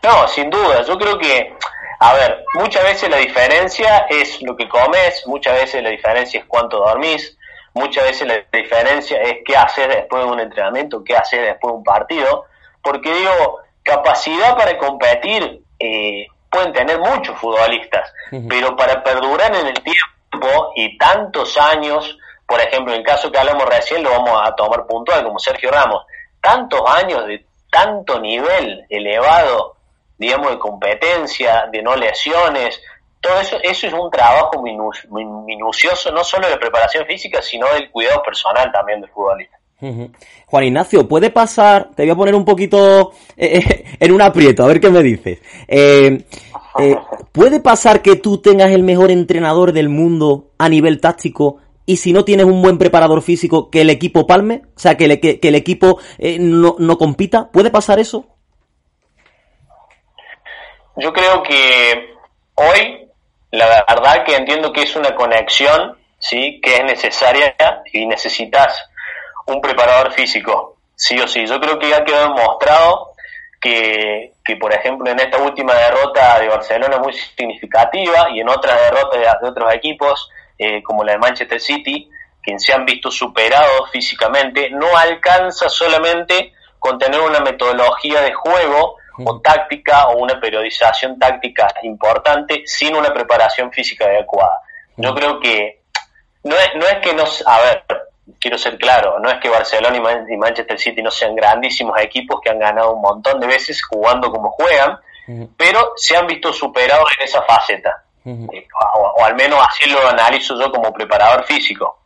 No, 0.03 0.25
sin 0.27 0.49
duda, 0.49 0.83
yo 0.87 0.97
creo 0.97 1.17
que 1.17 1.53
a 1.99 2.13
ver, 2.13 2.43
muchas 2.53 2.83
veces 2.83 3.09
la 3.09 3.17
diferencia 3.17 4.05
es 4.09 4.41
lo 4.41 4.55
que 4.55 4.69
comes, 4.69 5.25
muchas 5.25 5.53
veces 5.53 5.83
la 5.83 5.89
diferencia 5.89 6.39
es 6.39 6.45
cuánto 6.45 6.77
dormís, 6.77 7.37
muchas 7.73 8.03
veces 8.05 8.27
la 8.27 8.43
diferencia 8.51 9.21
es 9.21 9.37
qué 9.43 9.55
haces 9.55 9.87
después 9.87 10.23
de 10.23 10.31
un 10.31 10.39
entrenamiento, 10.39 11.03
qué 11.03 11.15
haces 11.15 11.41
después 11.41 11.73
de 11.73 11.77
un 11.77 11.83
partido, 11.83 12.45
porque 12.83 13.11
digo, 13.11 13.59
capacidad 13.83 14.55
para 14.55 14.77
competir 14.77 15.63
eh, 15.79 16.27
pueden 16.51 16.73
tener 16.73 16.99
muchos 16.99 17.37
futbolistas, 17.39 18.11
uh 18.31 18.35
-huh. 18.35 18.47
pero 18.47 18.75
para 18.75 19.03
perdurar 19.03 19.55
en 19.55 19.67
el 19.67 19.81
tiempo 19.81 20.71
y 20.75 20.97
tantos 20.97 21.57
años, 21.57 22.17
por 22.47 22.59
ejemplo, 22.61 22.93
en 22.93 22.99
el 22.99 23.05
caso 23.05 23.31
que 23.31 23.39
hablamos 23.39 23.65
recién, 23.65 24.03
lo 24.03 24.11
vamos 24.11 24.39
a 24.43 24.55
tomar 24.55 24.85
puntual, 24.85 25.23
como 25.23 25.39
Sergio 25.39 25.71
Ramos, 25.71 26.05
tantos 26.41 26.81
años 26.85 27.25
de 27.25 27.45
tanto 27.71 28.19
nivel 28.19 28.85
elevado 28.89 29.76
digamos, 30.17 30.51
de 30.51 30.59
competencia, 30.59 31.67
de 31.71 31.81
no 31.81 31.95
lesiones, 31.95 32.81
todo 33.19 33.39
eso, 33.39 33.57
eso 33.63 33.87
es 33.87 33.93
un 33.93 34.09
trabajo 34.11 34.61
minucioso, 34.61 36.11
no 36.11 36.23
solo 36.23 36.47
de 36.47 36.57
preparación 36.57 37.05
física, 37.05 37.41
sino 37.41 37.67
del 37.73 37.89
cuidado 37.91 38.21
personal 38.23 38.71
también 38.71 39.01
del 39.01 39.09
futbolista. 39.09 39.57
Juan 40.47 40.63
Ignacio, 40.63 41.07
puede 41.07 41.29
pasar, 41.29 41.91
te 41.95 42.03
voy 42.03 42.11
a 42.11 42.15
poner 42.15 42.35
un 42.35 42.45
poquito 42.45 43.11
eh, 43.35 43.59
eh, 43.59 43.83
en 43.99 44.11
un 44.11 44.21
aprieto, 44.21 44.63
a 44.63 44.67
ver 44.67 44.79
qué 44.79 44.89
me 44.89 45.03
dices. 45.03 45.39
Eh, 45.67 46.25
¿Puede 47.31 47.59
pasar 47.59 48.01
que 48.01 48.15
tú 48.15 48.39
tengas 48.39 48.71
el 48.71 48.83
mejor 48.83 49.11
entrenador 49.11 49.73
del 49.73 49.89
mundo 49.89 50.51
a 50.57 50.69
nivel 50.69 50.99
táctico 50.99 51.57
y 51.85 51.97
si 51.97 52.11
no 52.11 52.25
tienes 52.25 52.45
un 52.45 52.61
buen 52.61 52.77
preparador 52.77 53.21
físico, 53.21 53.69
que 53.69 53.81
el 53.81 53.89
equipo 53.89 54.27
palme? 54.27 54.63
O 54.75 54.79
sea, 54.79 54.95
que, 54.95 55.05
el 55.41 55.55
equipo 55.55 55.99
no, 56.39 56.75
no 56.77 56.97
compita. 56.97 57.49
¿Puede 57.51 57.71
pasar 57.71 57.99
eso? 57.99 58.36
Yo 60.97 61.13
creo 61.13 61.43
que 61.43 62.15
hoy, 62.55 63.07
la 63.51 63.85
verdad 63.87 64.25
que 64.25 64.35
entiendo 64.35 64.73
que 64.73 64.81
es 64.81 64.95
una 64.95 65.13
conexión, 65.15 65.95
¿sí? 66.17 66.59
Que 66.61 66.77
es 66.77 66.83
necesaria 66.83 67.55
y 67.93 68.07
necesitas 68.07 68.89
un 69.45 69.61
preparador 69.61 70.11
físico, 70.11 70.77
sí 70.95 71.19
o 71.19 71.27
sí. 71.27 71.45
Yo 71.45 71.59
creo 71.59 71.77
que 71.77 71.89
ya 71.89 72.03
quedó 72.03 72.33
demostrado 72.33 73.11
que, 73.61 74.33
que, 74.43 74.55
por 74.55 74.73
ejemplo, 74.73 75.09
en 75.11 75.19
esta 75.19 75.37
última 75.37 75.75
derrota 75.75 76.39
de 76.39 76.49
Barcelona 76.49 76.97
muy 76.97 77.13
significativa 77.13 78.29
y 78.33 78.39
en 78.39 78.49
otras 78.49 78.79
derrotas 78.81 79.39
de, 79.41 79.49
otros 79.49 79.73
equipos, 79.75 80.31
eh, 80.57 80.81
como 80.81 81.03
la 81.03 81.11
de 81.11 81.19
Manchester 81.19 81.61
City, 81.61 82.09
quien 82.41 82.59
se 82.59 82.73
han 82.73 82.85
visto 82.85 83.11
superados 83.11 83.91
físicamente, 83.91 84.71
no 84.71 84.97
alcanza 84.97 85.69
solamente 85.69 86.53
con 86.79 86.97
tener 86.97 87.19
una 87.19 87.39
metodología 87.41 88.21
de 88.21 88.33
juego 88.33 88.97
o 89.23 89.39
táctica 89.39 90.07
o 90.07 90.17
una 90.17 90.39
periodización 90.39 91.17
táctica 91.17 91.67
importante 91.83 92.63
sin 92.65 92.95
una 92.95 93.13
preparación 93.13 93.71
física 93.71 94.05
adecuada. 94.05 94.61
Yo 94.95 95.13
creo 95.13 95.39
que 95.39 95.81
no 96.43 96.55
es, 96.55 96.69
no 96.75 96.85
es 96.85 96.97
que 97.01 97.13
nos, 97.13 97.45
a 97.47 97.59
ver, 97.61 97.83
quiero 98.39 98.57
ser 98.57 98.77
claro, 98.77 99.19
no 99.19 99.29
es 99.29 99.39
que 99.39 99.49
Barcelona 99.49 100.25
y, 100.29 100.37
Manchester 100.37 100.79
City 100.79 101.01
no 101.01 101.11
sean 101.11 101.35
grandísimos 101.35 101.99
equipos 101.99 102.39
que 102.41 102.49
han 102.49 102.59
ganado 102.59 102.95
un 102.95 103.01
montón 103.01 103.39
de 103.39 103.47
veces 103.47 103.83
jugando 103.83 104.31
como 104.31 104.51
juegan, 104.51 104.99
pero 105.57 105.93
se 105.95 106.15
han 106.15 106.25
visto 106.25 106.53
superados 106.53 107.09
en 107.17 107.25
esa 107.25 107.41
faceta. 107.41 108.03
Eh, 108.25 108.67
o, 108.95 109.23
al 109.23 109.35
menos 109.35 109.59
así 109.65 109.89
lo 109.89 110.05
analizo 110.07 110.59
yo 110.59 110.71
como 110.71 110.91
preparador 110.91 111.45
físico. 111.45 112.03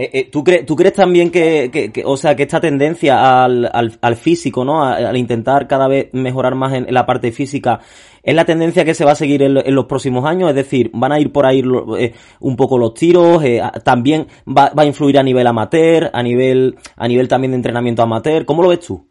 Eh, 0.00 0.10
eh, 0.12 0.30
¿tú, 0.30 0.44
crees, 0.44 0.64
¿Tú 0.64 0.76
crees 0.76 0.94
también 0.94 1.28
que, 1.28 1.92
o 2.04 2.16
sea, 2.16 2.36
que 2.36 2.44
esta 2.44 2.60
tendencia 2.60 3.42
al, 3.42 4.16
físico, 4.16 4.64
¿no? 4.64 4.84
Al, 4.84 5.16
intentar 5.16 5.66
cada 5.66 5.88
vez 5.88 6.10
mejorar 6.12 6.54
más 6.54 6.72
en, 6.72 6.86
la 6.94 7.04
parte 7.04 7.32
física, 7.32 7.80
es 8.22 8.32
la 8.32 8.44
tendencia 8.44 8.84
que 8.84 8.94
se 8.94 9.04
va 9.04 9.10
a 9.10 9.16
seguir 9.16 9.42
en, 9.42 9.74
los 9.74 9.86
próximos 9.86 10.24
años? 10.24 10.50
Es 10.50 10.54
decir, 10.54 10.92
¿van 10.94 11.10
a 11.10 11.18
ir 11.18 11.32
por 11.32 11.46
ahí 11.46 11.64
eh, 11.98 12.14
un 12.38 12.54
poco 12.54 12.78
los 12.78 12.94
tiros? 12.94 13.42
¿También 13.82 14.28
va, 14.46 14.70
va, 14.70 14.84
a 14.84 14.86
influir 14.86 15.18
a 15.18 15.24
nivel 15.24 15.48
amateur, 15.48 16.12
a 16.12 16.22
nivel, 16.22 16.78
a 16.96 17.08
nivel 17.08 17.26
también 17.26 17.50
de 17.50 17.56
entrenamiento 17.56 18.00
amateur? 18.00 18.44
¿Cómo 18.44 18.62
lo 18.62 18.68
ves 18.68 18.78
tú? 18.78 19.04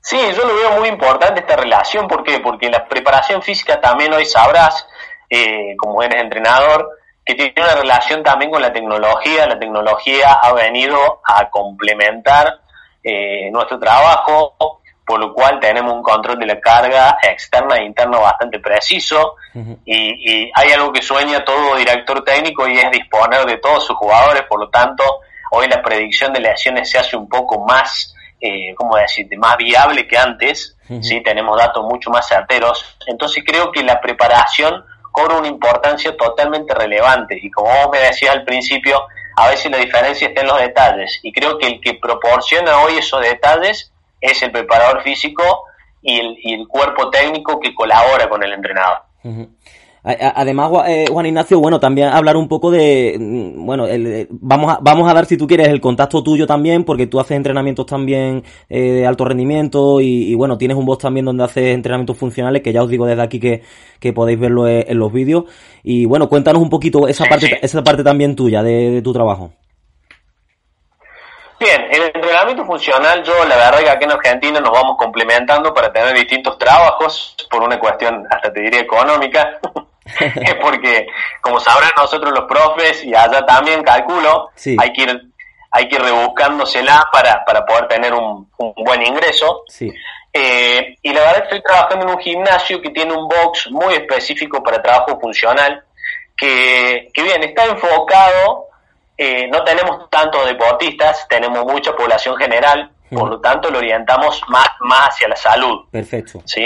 Sí, 0.00 0.18
yo 0.36 0.44
lo 0.44 0.56
veo 0.56 0.80
muy 0.80 0.88
importante 0.88 1.38
esta 1.38 1.54
relación. 1.54 2.08
¿Por 2.08 2.24
qué? 2.24 2.40
Porque 2.40 2.68
la 2.68 2.88
preparación 2.88 3.42
física 3.42 3.80
también 3.80 4.12
hoy 4.12 4.24
sabrás, 4.24 4.88
como 5.78 6.02
eres 6.02 6.20
entrenador, 6.20 6.88
que 7.26 7.34
tiene 7.34 7.52
una 7.56 7.74
relación 7.74 8.22
también 8.22 8.52
con 8.52 8.62
la 8.62 8.72
tecnología. 8.72 9.46
La 9.46 9.58
tecnología 9.58 10.34
ha 10.34 10.52
venido 10.52 11.20
a 11.24 11.50
complementar 11.50 12.60
eh, 13.02 13.50
nuestro 13.50 13.80
trabajo, 13.80 14.54
por 15.04 15.18
lo 15.18 15.34
cual 15.34 15.58
tenemos 15.58 15.92
un 15.92 16.04
control 16.04 16.38
de 16.38 16.46
la 16.46 16.60
carga 16.60 17.18
externa 17.20 17.76
e 17.78 17.84
interna 17.84 18.20
bastante 18.20 18.60
preciso. 18.60 19.34
y, 19.84 20.50
hay 20.54 20.70
algo 20.70 20.92
que 20.92 21.02
sueña 21.02 21.44
todo 21.44 21.74
director 21.74 22.22
técnico 22.22 22.68
y 22.68 22.78
es 22.78 22.90
disponer 22.92 23.44
de 23.44 23.58
todos 23.58 23.84
sus 23.84 23.96
jugadores, 23.96 24.42
por 24.48 24.60
lo 24.60 24.68
tanto, 24.68 25.02
hoy 25.50 25.66
la 25.66 25.82
predicción 25.82 26.32
de 26.32 26.40
lesiones 26.40 26.88
se 26.88 26.98
hace 26.98 27.16
un 27.16 27.28
poco 27.28 27.64
más, 27.64 28.14
eh, 28.40 28.72
¿cómo 28.76 28.96
decirte?, 28.96 29.36
más 29.36 29.56
viable 29.56 30.06
que 30.06 30.16
antes. 30.16 30.76
¿sí? 31.02 31.20
Tenemos 31.24 31.58
datos 31.58 31.84
mucho 31.84 32.10
más 32.10 32.28
certeros. 32.28 32.96
Entonces 33.08 33.42
creo 33.44 33.72
que 33.72 33.82
la 33.82 34.00
preparación 34.00 34.84
cobra 35.16 35.38
una 35.38 35.48
importancia 35.48 36.14
totalmente 36.14 36.74
relevante. 36.74 37.38
Y 37.40 37.50
como 37.50 37.70
vos 37.70 37.88
me 37.90 38.00
decías 38.00 38.34
al 38.34 38.44
principio, 38.44 39.02
a 39.34 39.48
veces 39.48 39.70
la 39.70 39.78
diferencia 39.78 40.28
está 40.28 40.42
en 40.42 40.48
los 40.48 40.60
detalles. 40.60 41.20
Y 41.22 41.32
creo 41.32 41.56
que 41.56 41.66
el 41.68 41.80
que 41.80 41.94
proporciona 41.94 42.82
hoy 42.82 42.98
esos 42.98 43.22
detalles 43.22 43.90
es 44.20 44.42
el 44.42 44.52
preparador 44.52 45.02
físico 45.02 45.64
y 46.02 46.20
el, 46.20 46.36
y 46.42 46.52
el 46.52 46.68
cuerpo 46.68 47.08
técnico 47.08 47.58
que 47.58 47.74
colabora 47.74 48.28
con 48.28 48.42
el 48.42 48.52
entrenador. 48.52 48.98
Además, 50.08 50.70
eh, 50.86 51.06
Juan 51.10 51.26
Ignacio, 51.26 51.58
bueno, 51.58 51.80
también 51.80 52.06
hablar 52.10 52.36
un 52.36 52.46
poco 52.46 52.70
de, 52.70 53.16
mm, 53.18 53.66
bueno, 53.66 53.86
vamos, 54.30 54.72
a, 54.72 54.78
vamos 54.80 55.10
a 55.10 55.12
dar, 55.12 55.26
si 55.26 55.36
tú 55.36 55.48
quieres, 55.48 55.66
el 55.66 55.80
contacto 55.80 56.22
tuyo 56.22 56.46
también, 56.46 56.84
porque 56.84 57.08
tú 57.08 57.18
haces 57.18 57.36
entrenamientos 57.36 57.86
también 57.86 58.44
eh, 58.68 58.80
de 58.80 59.04
alto 59.04 59.24
rendimiento 59.24 60.00
y, 60.00 60.32
bueno, 60.36 60.58
tienes 60.58 60.76
un 60.76 60.86
voz 60.86 60.98
también 60.98 61.26
donde 61.26 61.42
haces 61.42 61.74
entrenamientos 61.74 62.16
funcionales, 62.16 62.62
que 62.62 62.72
ya 62.72 62.84
os 62.84 62.88
digo 62.88 63.04
desde 63.04 63.22
aquí 63.22 63.40
que, 63.40 64.12
podéis 64.12 64.38
verlo 64.38 64.68
eh, 64.68 64.86
en, 64.88 64.96
los 64.96 65.12
vídeos. 65.12 65.46
Y 65.82 66.04
bueno, 66.04 66.28
cuéntanos 66.28 66.62
un 66.62 66.70
poquito 66.70 67.08
esa 67.08 67.24
parte, 67.24 67.58
esa 67.60 67.82
parte 67.82 68.04
también 68.04 68.36
tuya 68.36 68.62
de, 68.62 69.02
tu 69.02 69.12
trabajo. 69.12 69.50
Bien, 71.58 71.82
el 71.90 72.02
entrenamiento 72.14 72.64
funcional, 72.64 73.24
yo 73.24 73.44
la 73.44 73.56
verdad 73.56 73.80
que 73.80 73.90
aquí 73.90 74.04
en 74.04 74.12
Argentina 74.12 74.60
nos 74.60 74.70
vamos 74.70 74.96
complementando 74.96 75.74
para 75.74 75.92
tener 75.92 76.14
distintos 76.14 76.56
trabajos, 76.58 77.34
por 77.50 77.64
una 77.64 77.76
cuestión 77.80 78.24
hasta 78.30 78.52
te 78.52 78.60
diría 78.60 78.82
económica. 78.82 79.58
porque, 80.60 81.06
como 81.40 81.60
sabrán 81.60 81.90
nosotros 81.96 82.32
los 82.32 82.44
profes, 82.44 83.04
y 83.04 83.14
allá 83.14 83.44
también 83.44 83.82
calculo, 83.82 84.50
hay 84.78 84.92
que 84.92 85.02
ir 85.02 85.22
hay 85.76 85.88
que 85.88 85.96
ir 85.96 86.02
rebuscándosela 86.02 87.06
para, 87.12 87.44
para 87.44 87.66
poder 87.66 87.86
tener 87.88 88.14
un, 88.14 88.48
buen 88.58 89.02
ingreso. 89.02 89.64
Eh, 90.32 90.96
y 91.02 91.12
la 91.12 91.20
verdad 91.20 91.42
estoy 91.44 91.62
trabajando 91.62 92.06
en 92.06 92.12
un 92.12 92.20
gimnasio 92.20 92.80
que 92.80 92.90
tiene 92.90 93.12
un 93.12 93.28
box 93.28 93.70
muy 93.70 93.94
específico 93.94 94.62
para 94.62 94.82
trabajo 94.82 95.18
funcional, 95.20 95.82
que, 96.36 97.10
que 97.12 97.22
bien, 97.22 97.42
está 97.42 97.66
enfocado, 97.66 98.68
eh, 99.18 99.48
no 99.48 99.64
tenemos 99.64 100.08
tantos 100.10 100.46
deportistas, 100.46 101.26
tenemos 101.28 101.64
mucha 101.64 101.94
población 101.94 102.36
general, 102.36 102.90
por 103.10 103.28
lo 103.28 103.40
tanto 103.40 103.70
lo 103.70 103.78
orientamos 103.78 104.42
más, 104.48 104.68
más 104.80 105.08
hacia 105.08 105.28
la 105.28 105.36
salud. 105.36 105.86
Perfecto. 105.90 106.40
¿Sí? 106.44 106.64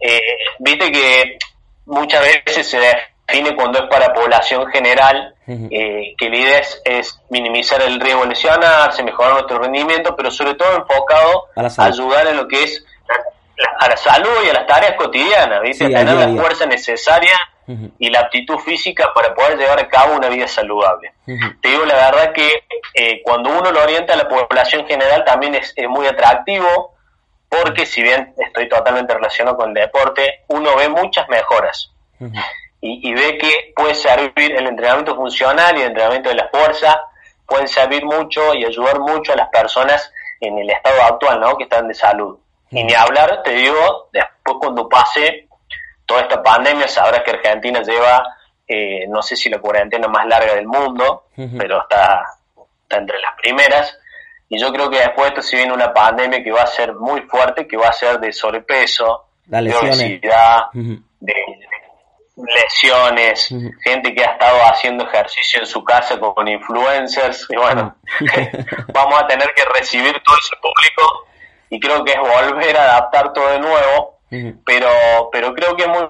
Eh, 0.00 0.20
viste 0.58 0.92
que 0.92 1.38
muchas 1.86 2.22
veces 2.22 2.68
se 2.68 2.78
define 2.78 3.54
cuando 3.56 3.78
es 3.78 3.88
para 3.88 4.12
población 4.12 4.66
general, 4.66 5.34
eh, 5.46 6.14
que 6.16 6.28
la 6.28 6.36
idea 6.36 6.62
es, 6.84 7.20
minimizar 7.30 7.82
el 7.82 8.00
riesgo 8.00 8.22
de 8.22 8.28
lesionarse, 8.28 9.02
mejorar 9.02 9.34
nuestro 9.34 9.58
rendimiento, 9.58 10.14
pero 10.16 10.30
sobre 10.30 10.54
todo 10.54 10.76
enfocado 10.76 11.44
a, 11.56 11.84
ayudar 11.84 12.26
en 12.28 12.36
lo 12.36 12.48
que 12.48 12.62
es 12.62 12.84
a 13.78 13.88
la 13.88 13.96
salud 13.96 14.44
y 14.44 14.50
a 14.50 14.52
las 14.52 14.66
tareas 14.66 14.94
cotidianas, 14.96 15.62
¿viste? 15.62 15.88
tener 15.88 16.14
la 16.14 16.28
fuerza 16.28 16.66
necesaria 16.66 17.38
y 17.98 18.10
la 18.10 18.20
aptitud 18.20 18.58
física 18.58 19.12
para 19.14 19.34
poder 19.34 19.56
llevar 19.56 19.80
a 19.80 19.88
cabo 19.88 20.16
una 20.16 20.28
vida 20.28 20.46
saludable. 20.46 21.12
Te 21.24 21.68
digo 21.68 21.84
la 21.86 21.94
verdad 21.94 22.32
que 22.32 22.64
eh, 22.94 23.22
cuando 23.22 23.50
uno 23.50 23.72
lo 23.72 23.82
orienta 23.82 24.12
a 24.12 24.16
la 24.16 24.28
población 24.28 24.86
general 24.86 25.24
también 25.24 25.54
es 25.54 25.74
muy 25.88 26.06
atractivo, 26.06 26.93
porque 27.62 27.86
si 27.86 28.02
bien 28.02 28.34
estoy 28.36 28.68
totalmente 28.68 29.14
relacionado 29.14 29.56
con 29.56 29.68
el 29.68 29.74
deporte, 29.74 30.44
uno 30.48 30.76
ve 30.76 30.88
muchas 30.88 31.28
mejoras. 31.28 31.92
Y, 32.80 33.14
ve 33.14 33.38
que 33.38 33.72
puede 33.74 33.94
servir 33.94 34.54
el 34.56 34.66
entrenamiento 34.66 35.14
funcional 35.14 35.76
y 35.76 35.82
el 35.82 35.88
entrenamiento 35.88 36.28
de 36.28 36.34
la 36.34 36.48
fuerza, 36.48 37.00
pueden 37.46 37.66
servir 37.66 38.04
mucho 38.04 38.54
y 38.54 38.64
ayudar 38.64 39.00
mucho 39.00 39.32
a 39.32 39.36
las 39.36 39.48
personas 39.48 40.12
en 40.40 40.58
el 40.58 40.68
estado 40.70 41.02
actual, 41.02 41.40
¿no? 41.40 41.56
Que 41.56 41.64
están 41.64 41.88
de 41.88 41.94
salud. 41.94 42.38
Y 42.70 42.84
ni 42.84 42.92
hablar, 42.92 43.42
te 43.42 43.52
digo, 43.52 44.08
después 44.12 44.56
cuando 44.60 44.88
pase 44.88 45.48
toda 46.04 46.22
esta 46.22 46.42
pandemia, 46.42 46.88
sabrás 46.88 47.22
que 47.22 47.30
Argentina 47.30 47.82
lleva, 47.82 48.22
eh, 48.68 49.06
no 49.08 49.22
sé 49.22 49.36
si 49.36 49.48
la 49.48 49.60
cuarentena 49.60 50.08
más 50.08 50.26
larga 50.26 50.54
del 50.54 50.66
mundo, 50.66 51.24
pero 51.36 51.82
está, 51.82 52.22
está 52.82 52.96
entre 52.98 53.18
las 53.20 53.34
primeras 53.40 53.98
y 54.48 54.60
yo 54.60 54.72
creo 54.72 54.90
que 54.90 54.98
después 54.98 55.24
de 55.24 55.28
esto 55.28 55.42
se 55.42 55.56
viene 55.56 55.72
una 55.72 55.92
pandemia 55.92 56.42
que 56.42 56.52
va 56.52 56.62
a 56.62 56.66
ser 56.66 56.94
muy 56.94 57.22
fuerte, 57.22 57.66
que 57.66 57.76
va 57.76 57.88
a 57.88 57.92
ser 57.92 58.20
de 58.20 58.32
sobrepeso, 58.32 59.24
de 59.46 59.74
obesidad, 59.74 60.66
de, 60.72 61.34
lesiones, 62.36 63.48
gente 63.82 64.14
que 64.14 64.24
ha 64.24 64.32
estado 64.32 64.58
haciendo 64.62 65.04
ejercicio 65.04 65.60
en 65.60 65.66
su 65.66 65.84
casa 65.84 66.18
con 66.18 66.46
influencers. 66.48 67.46
Y 67.48 67.56
bueno, 67.56 67.96
vamos 68.92 69.22
a 69.22 69.26
tener 69.26 69.52
que 69.54 69.64
recibir 69.76 70.12
todo 70.24 70.36
ese 70.36 70.56
público 70.60 71.26
y 71.70 71.80
creo 71.80 72.04
que 72.04 72.12
es 72.12 72.18
volver 72.18 72.76
a 72.76 72.82
adaptar 72.82 73.32
todo 73.32 73.48
de 73.48 73.60
nuevo. 73.60 74.14
Pero, 74.66 74.88
pero 75.30 75.54
creo 75.54 75.76
que 75.76 75.84
es 75.84 75.88
muy, 75.88 76.08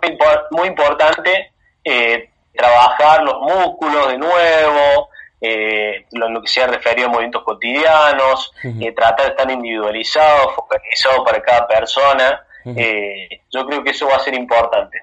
muy 0.52 0.69
importante 0.69 1.52
eh, 1.85 2.31
trabajar 2.55 3.23
los 3.23 3.39
músculos 3.43 4.09
de 4.09 4.16
nuevo, 4.16 5.11
eh, 5.46 6.06
lo, 6.12 6.40
que 6.40 6.48
se 6.48 6.62
ha 6.62 6.66
referido 6.66 7.08
a 7.08 7.10
movimientos 7.10 7.42
cotidianos, 7.42 8.52
eh, 8.62 8.92
tratar 8.92 9.26
de 9.26 9.30
estar 9.32 9.50
individualizado, 9.50 10.50
focalizado 10.50 11.24
para 11.24 11.42
cada 11.42 11.66
persona 11.66 12.44
eh, 12.64 13.28
yo 13.52 13.66
creo 13.66 13.84
que 13.84 13.90
eso 13.90 14.06
va 14.06 14.16
a 14.16 14.20
ser 14.20 14.34
importante. 14.34 14.98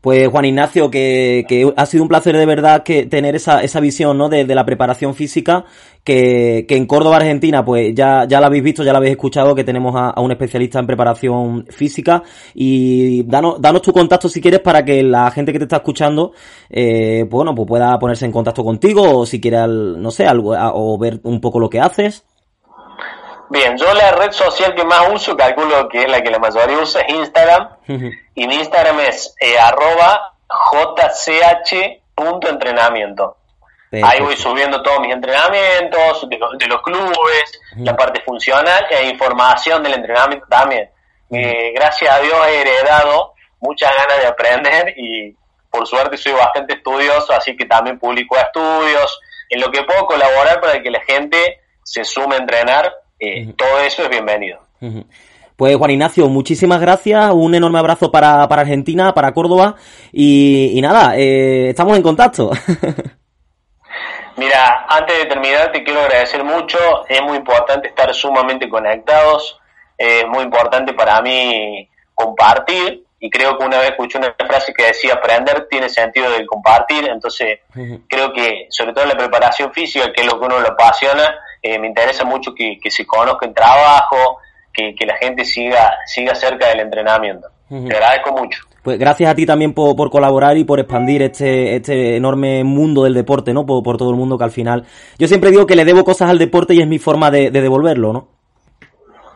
Pues 0.00 0.28
Juan 0.28 0.44
Ignacio, 0.44 0.90
que, 0.90 1.44
que, 1.48 1.72
ha 1.76 1.86
sido 1.86 2.02
un 2.02 2.08
placer 2.08 2.36
de 2.36 2.44
verdad 2.44 2.82
que 2.82 3.06
tener 3.06 3.34
esa, 3.34 3.62
esa 3.62 3.80
visión 3.80 4.18
¿no? 4.18 4.28
de, 4.28 4.44
de 4.44 4.54
la 4.54 4.66
preparación 4.66 5.14
física, 5.14 5.64
que, 6.08 6.64
que, 6.66 6.76
en 6.76 6.86
Córdoba, 6.86 7.16
Argentina, 7.16 7.62
pues 7.62 7.94
ya, 7.94 8.24
ya 8.26 8.40
la 8.40 8.46
habéis 8.46 8.62
visto, 8.62 8.82
ya 8.82 8.92
la 8.92 8.98
habéis 8.98 9.12
escuchado, 9.12 9.54
que 9.54 9.62
tenemos 9.62 9.94
a, 9.94 10.08
a 10.08 10.22
un 10.22 10.32
especialista 10.32 10.78
en 10.78 10.86
preparación 10.86 11.66
física. 11.66 12.22
Y 12.54 13.24
danos, 13.24 13.60
danos 13.60 13.82
tu 13.82 13.92
contacto 13.92 14.30
si 14.30 14.40
quieres 14.40 14.60
para 14.60 14.86
que 14.86 15.02
la 15.02 15.30
gente 15.30 15.52
que 15.52 15.58
te 15.58 15.66
está 15.66 15.76
escuchando, 15.76 16.32
eh, 16.70 17.26
bueno, 17.28 17.54
pues 17.54 17.68
pueda 17.68 17.98
ponerse 17.98 18.24
en 18.24 18.32
contacto 18.32 18.64
contigo 18.64 19.18
o 19.18 19.26
si 19.26 19.38
quiere, 19.38 19.58
no 19.68 20.10
sé, 20.10 20.26
algo, 20.26 20.54
o 20.56 20.96
ver 20.98 21.20
un 21.24 21.42
poco 21.42 21.60
lo 21.60 21.68
que 21.68 21.80
haces. 21.80 22.24
Bien, 23.50 23.76
yo 23.76 23.92
la 23.92 24.12
red 24.12 24.32
social 24.32 24.74
que 24.74 24.84
más 24.84 25.10
uso, 25.12 25.36
calculo 25.36 25.90
que 25.90 26.04
es 26.04 26.10
la 26.10 26.22
que 26.22 26.30
la 26.30 26.38
mayoría 26.38 26.78
usa, 26.78 27.02
es 27.02 27.14
Instagram. 27.14 27.68
Y 28.34 28.46
mi 28.46 28.54
Instagram 28.54 29.00
es 29.00 29.34
eh, 29.40 29.58
arroba 29.58 30.32
jch.entrenamiento. 30.72 33.36
Ahí 33.90 34.20
voy 34.20 34.36
subiendo 34.36 34.82
todos 34.82 35.00
mis 35.00 35.14
entrenamientos, 35.14 36.28
de 36.28 36.38
los, 36.38 36.58
de 36.58 36.66
los 36.66 36.82
clubes, 36.82 37.60
la 37.76 37.96
parte 37.96 38.20
funcional 38.20 38.86
e 38.90 39.08
información 39.08 39.82
del 39.82 39.94
entrenamiento 39.94 40.46
también. 40.48 40.90
Eh, 41.30 41.72
gracias 41.74 42.14
a 42.14 42.20
Dios 42.20 42.36
he 42.46 42.60
heredado 42.60 43.34
muchas 43.60 43.90
ganas 43.96 44.22
de 44.22 44.26
aprender 44.26 44.94
y 44.96 45.34
por 45.70 45.86
suerte 45.86 46.16
soy 46.16 46.32
bastante 46.32 46.74
estudioso, 46.74 47.32
así 47.32 47.56
que 47.56 47.66
también 47.66 47.98
publico 47.98 48.36
estudios, 48.36 49.20
en 49.50 49.60
lo 49.60 49.70
que 49.70 49.82
puedo 49.82 50.06
colaborar 50.06 50.60
para 50.60 50.82
que 50.82 50.90
la 50.90 51.00
gente 51.00 51.60
se 51.82 52.04
sume 52.04 52.36
a 52.36 52.38
entrenar 52.38 52.92
eh, 53.20 53.52
todo 53.56 53.80
eso 53.80 54.04
es 54.04 54.10
bienvenido. 54.10 54.60
Pues 55.56 55.76
Juan 55.76 55.90
Ignacio, 55.90 56.28
muchísimas 56.28 56.80
gracias, 56.80 57.32
un 57.32 57.54
enorme 57.54 57.80
abrazo 57.80 58.12
para, 58.12 58.46
para 58.48 58.62
Argentina, 58.62 59.12
para 59.12 59.32
Córdoba 59.32 59.74
y, 60.12 60.78
nada, 60.80 61.16
eh, 61.16 61.70
estamos 61.70 61.96
en 61.96 62.02
contacto. 62.02 62.50
Mira, 64.38 64.86
antes 64.88 65.18
de 65.18 65.26
terminar 65.26 65.72
te 65.72 65.82
quiero 65.82 66.00
agradecer 66.00 66.44
mucho, 66.44 66.78
es 67.08 67.20
muy 67.22 67.38
importante 67.38 67.88
estar 67.88 68.14
sumamente 68.14 68.68
conectados, 68.68 69.58
es 69.96 70.24
muy 70.28 70.44
importante 70.44 70.94
para 70.94 71.20
mí 71.20 71.90
compartir. 72.14 73.04
Y 73.20 73.30
creo 73.30 73.58
que 73.58 73.64
una 73.64 73.78
vez 73.78 73.90
escuché 73.90 74.16
una 74.16 74.32
frase 74.38 74.72
que 74.72 74.84
decía 74.84 75.14
aprender 75.14 75.66
tiene 75.68 75.88
sentido 75.88 76.30
de 76.30 76.46
compartir, 76.46 77.08
entonces 77.08 77.58
creo 78.08 78.32
que 78.32 78.68
sobre 78.70 78.92
todo 78.92 79.02
en 79.02 79.10
la 79.10 79.16
preparación 79.16 79.72
física, 79.72 80.12
que 80.12 80.20
es 80.20 80.26
lo 80.28 80.38
que 80.38 80.46
uno 80.46 80.60
lo 80.60 80.68
apasiona, 80.68 81.34
eh, 81.60 81.80
me 81.80 81.88
interesa 81.88 82.24
mucho 82.24 82.54
que, 82.54 82.78
se 82.88 83.04
conozca 83.04 83.44
el 83.44 83.54
trabajo, 83.54 84.38
que, 84.72 84.94
la 85.04 85.16
gente 85.16 85.44
siga, 85.44 85.98
siga 86.06 86.36
cerca 86.36 86.68
del 86.68 86.78
entrenamiento. 86.78 87.48
Te 87.68 87.92
agradezco 87.92 88.30
mucho. 88.30 88.60
Pues 88.82 88.98
gracias 88.98 89.30
a 89.30 89.34
ti 89.34 89.44
también 89.44 89.74
por, 89.74 89.96
por, 89.96 90.10
colaborar 90.10 90.56
y 90.56 90.64
por 90.64 90.78
expandir 90.80 91.22
este, 91.22 91.76
este 91.76 92.16
enorme 92.16 92.64
mundo 92.64 93.04
del 93.04 93.14
deporte, 93.14 93.52
¿no? 93.52 93.66
Por, 93.66 93.82
por, 93.82 93.96
todo 93.96 94.10
el 94.10 94.16
mundo 94.16 94.38
que 94.38 94.44
al 94.44 94.50
final... 94.50 94.86
Yo 95.18 95.26
siempre 95.26 95.50
digo 95.50 95.66
que 95.66 95.76
le 95.76 95.84
debo 95.84 96.04
cosas 96.04 96.30
al 96.30 96.38
deporte 96.38 96.74
y 96.74 96.80
es 96.80 96.86
mi 96.86 96.98
forma 96.98 97.30
de, 97.30 97.50
devolverlo, 97.50 98.12
¿no? 98.12 98.28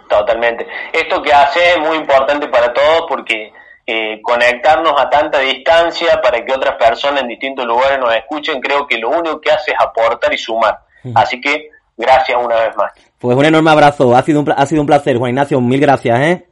Totalmente. 0.09 0.67
Esto 0.93 1.21
que 1.23 1.33
hace 1.33 1.59
es 1.73 1.79
muy 1.81 1.97
importante 1.97 2.47
para 2.49 2.73
todos 2.73 3.05
porque 3.09 3.53
eh, 3.87 4.21
conectarnos 4.23 4.95
a 4.99 5.11
tanta 5.11 5.41
distancia 5.41 6.21
para 6.23 6.45
que 6.45 6.53
otras 6.53 6.77
personas 6.77 7.23
en 7.23 7.29
distintos 7.29 7.67
lugares 7.67 7.99
nos 7.99 8.15
escuchen, 8.15 8.61
creo 8.61 8.87
que 8.87 8.99
lo 8.99 9.11
único 9.11 9.41
que 9.41 9.51
hace 9.51 9.73
es 9.73 9.77
aportar 9.81 10.33
y 10.33 10.39
sumar. 10.39 10.79
Así 11.15 11.41
que 11.41 11.71
Gracias 11.97 12.39
una 12.43 12.57
vez 12.57 12.77
más. 12.77 12.93
Pues 13.19 13.37
un 13.37 13.45
enorme 13.45 13.71
abrazo, 13.71 14.17
ha 14.17 14.23
sido 14.23 14.41
un, 14.41 14.53
ha 14.55 14.67
sido 14.67 14.81
un 14.81 14.87
placer, 14.87 15.17
Juan 15.19 15.31
Ignacio, 15.31 15.61
mil 15.61 15.81
gracias, 15.81 16.21
¿eh? 16.21 16.47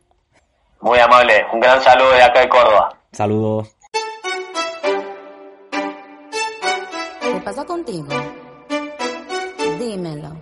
Muy 0.83 0.99
amable, 0.99 1.47
un 1.53 1.61
gran 1.61 1.81
saludo 1.83 2.13
de 2.13 2.23
acá 2.23 2.41
de 2.41 2.49
Córdoba. 2.49 2.97
Saludos. 3.13 3.77
¿Qué 7.21 7.41
pasa 7.45 7.65
contigo? 7.67 8.09
Dímelo. 9.79 10.37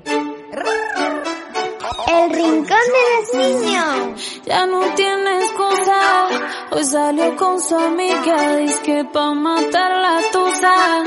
El 2.07 2.31
rincón 2.31 2.65
de 2.67 3.05
los 3.15 3.35
niños. 3.35 4.43
Ya 4.45 4.67
no 4.67 4.81
tienes 4.95 5.51
cosa. 5.53 6.29
Hoy 6.71 6.85
salió 6.85 7.37
con 7.37 7.61
su 7.61 7.77
amiga. 7.77 8.57
Dice 8.57 8.83
que 8.83 9.05
pa' 9.05 9.35
matar 9.35 9.91
la 9.91 10.21
tusa. 10.33 11.05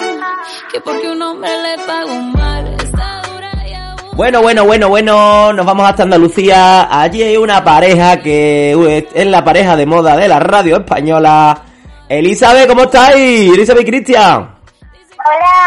Que 0.72 0.82
porque 0.82 1.10
un 1.10 1.22
hombre 1.22 1.50
le 1.62 1.78
pagó 1.86 2.14
mal. 2.14 2.91
Bueno, 4.22 4.40
bueno, 4.44 4.66
bueno, 4.66 4.88
bueno, 4.88 5.52
nos 5.52 5.66
vamos 5.66 5.90
hasta 5.90 6.04
Andalucía. 6.04 6.88
Allí 6.92 7.24
hay 7.24 7.38
una 7.38 7.64
pareja 7.64 8.22
que 8.22 9.04
es 9.16 9.26
la 9.26 9.44
pareja 9.44 9.76
de 9.76 9.88
moda 9.88 10.16
de 10.16 10.28
la 10.28 10.40
radio 10.40 10.78
española. 10.78 11.60
Elizabeth, 12.08 12.68
¿cómo 12.68 12.84
estáis? 12.84 13.52
Elizabeth 13.52 13.82
y 13.82 13.86
Cristian. 13.90 14.56
Hola, 15.26 15.58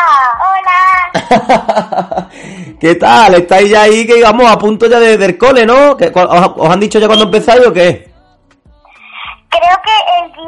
hola. 1.35 2.29
¿Qué 2.81 2.95
tal? 2.95 3.35
¿Estáis 3.35 3.71
ya 3.71 3.83
ahí 3.83 4.07
que 4.07 4.21
íbamos 4.21 4.49
a 4.49 4.57
punto 4.57 4.87
ya 4.87 5.01
de, 5.01 5.19
del 5.19 5.37
cole, 5.37 5.67
no? 5.67 5.97
os, 5.97 6.71
han 6.71 6.79
dicho 6.79 7.01
ya 7.01 7.09
cuándo 7.09 7.25
empezáis 7.25 7.67
o 7.67 7.73
qué? 7.73 8.09
Creo 9.51 9.77
que 9.83 10.27
el 10.27 10.33
10. 10.33 10.47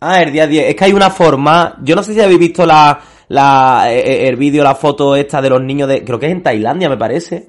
Ah, 0.00 0.22
el 0.22 0.30
día 0.30 0.46
10. 0.46 0.68
Es 0.68 0.76
que 0.76 0.84
hay 0.84 0.92
una 0.92 1.10
forma. 1.10 1.74
Yo 1.82 1.96
no 1.96 2.04
sé 2.04 2.14
si 2.14 2.20
habéis 2.20 2.38
visto 2.38 2.64
la, 2.64 2.96
la, 3.28 3.86
eh, 3.90 3.98
eh, 3.98 4.28
el 4.28 4.36
vídeo, 4.36 4.62
la 4.62 4.74
foto 4.74 5.16
esta 5.16 5.42
de 5.42 5.50
los 5.50 5.62
niños 5.62 5.88
de, 5.88 6.04
creo 6.04 6.18
que 6.18 6.26
es 6.26 6.32
en 6.32 6.42
Tailandia 6.42 6.88
me 6.88 6.96
parece, 6.96 7.46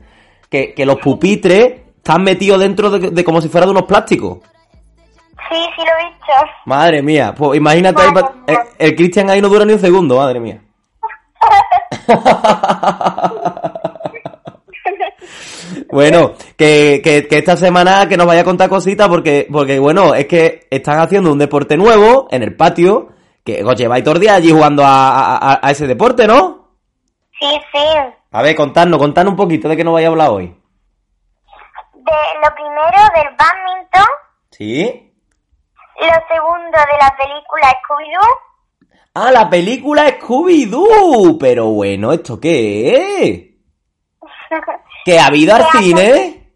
que, 0.50 0.74
que 0.74 0.86
los 0.86 0.98
pupitres 0.98 1.74
están 1.98 2.24
metidos 2.24 2.60
dentro 2.60 2.90
de, 2.90 3.24
como 3.24 3.42
si 3.42 3.50
fuera 3.50 3.66
de 3.66 3.72
unos 3.72 3.84
plásticos. 3.84 4.40
Sí, 5.50 5.58
sí 5.76 5.78
lo 5.78 5.84
he 5.84 6.10
visto. 6.10 6.34
Madre 6.66 7.02
mía, 7.02 7.34
pues 7.36 7.58
imagínate, 7.58 8.02
el, 8.04 8.56
eh, 8.56 8.60
el 8.80 8.96
Cristian 8.96 9.30
ahí 9.30 9.42
no 9.42 9.50
dura 9.50 9.66
ni 9.66 9.74
un 9.74 9.80
segundo, 9.80 10.18
madre 10.18 10.40
mía. 10.40 10.62
bueno, 15.92 16.32
que, 16.56 17.02
que, 17.04 17.28
que, 17.28 17.38
esta 17.38 17.58
semana 17.58 18.10
que 18.10 18.18
nos 18.18 18.26
vaya 18.26 18.42
a 18.42 18.46
contar 18.46 18.70
cositas 18.70 19.08
porque, 19.08 19.48
porque 19.52 19.78
bueno, 19.80 20.16
es 20.16 20.26
que 20.26 20.66
están 20.70 21.00
haciendo 21.00 21.32
un 21.32 21.38
deporte 21.38 21.78
nuevo 21.78 22.28
en 22.32 22.42
el 22.44 22.56
patio 22.56 23.10
que 23.48 23.64
os 23.64 23.76
lleváis 23.78 24.04
todos 24.04 24.20
días 24.20 24.36
allí 24.36 24.52
jugando 24.52 24.84
a, 24.86 25.62
ese 25.70 25.88
deporte, 25.88 26.28
¿no? 26.28 26.68
Sí, 27.40 27.48
sí. 27.72 27.88
A 28.32 28.42
ver, 28.42 28.54
contadnos, 28.58 29.00
contadnos 29.00 29.32
un 29.32 29.38
poquito 29.38 29.70
de 29.70 29.78
qué 29.78 29.86
nos 29.86 29.94
vais 29.94 30.06
a 30.06 30.10
hablar 30.10 30.32
hoy. 30.32 30.48
De 31.94 32.12
lo 32.44 32.54
primero 32.54 33.02
del 33.16 33.30
badminton. 33.38 34.10
Sí. 34.52 35.14
Lo 36.02 36.36
segundo 36.36 36.78
de 36.78 36.98
la 37.00 37.16
película 37.18 37.74
Scooby-Doo. 37.82 38.90
Ah, 39.14 39.32
la 39.32 39.50
película 39.50 40.20
Scooby-Doo. 40.20 41.38
Pero 41.40 41.68
bueno, 41.68 42.12
¿esto 42.12 42.38
qué 42.42 42.92
es? 43.22 43.40
¿Que 45.06 45.20
ha 45.20 45.28
habido 45.28 45.56
al 45.56 45.72
cine? 45.72 46.52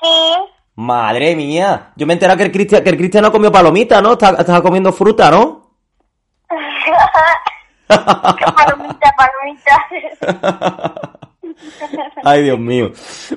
Sí. 0.00 0.34
Madre 0.76 1.34
mía. 1.34 1.92
Yo 1.96 2.06
me 2.06 2.12
he 2.12 2.14
enterado 2.14 2.38
que 2.38 2.44
el 2.44 2.52
Cristian, 2.52 2.84
que 2.84 2.90
el 2.90 2.96
Cristian 2.96 3.24
no 3.24 3.32
comió 3.32 3.50
palomita, 3.50 4.00
¿no? 4.00 4.12
Estaba 4.12 4.62
comiendo 4.62 4.92
fruta, 4.92 5.28
¿no? 5.28 5.59
Palomita, 7.88 9.14
palomita. 9.16 9.76
Ay, 12.24 12.42
Dios 12.42 12.58
mío. 12.58 12.92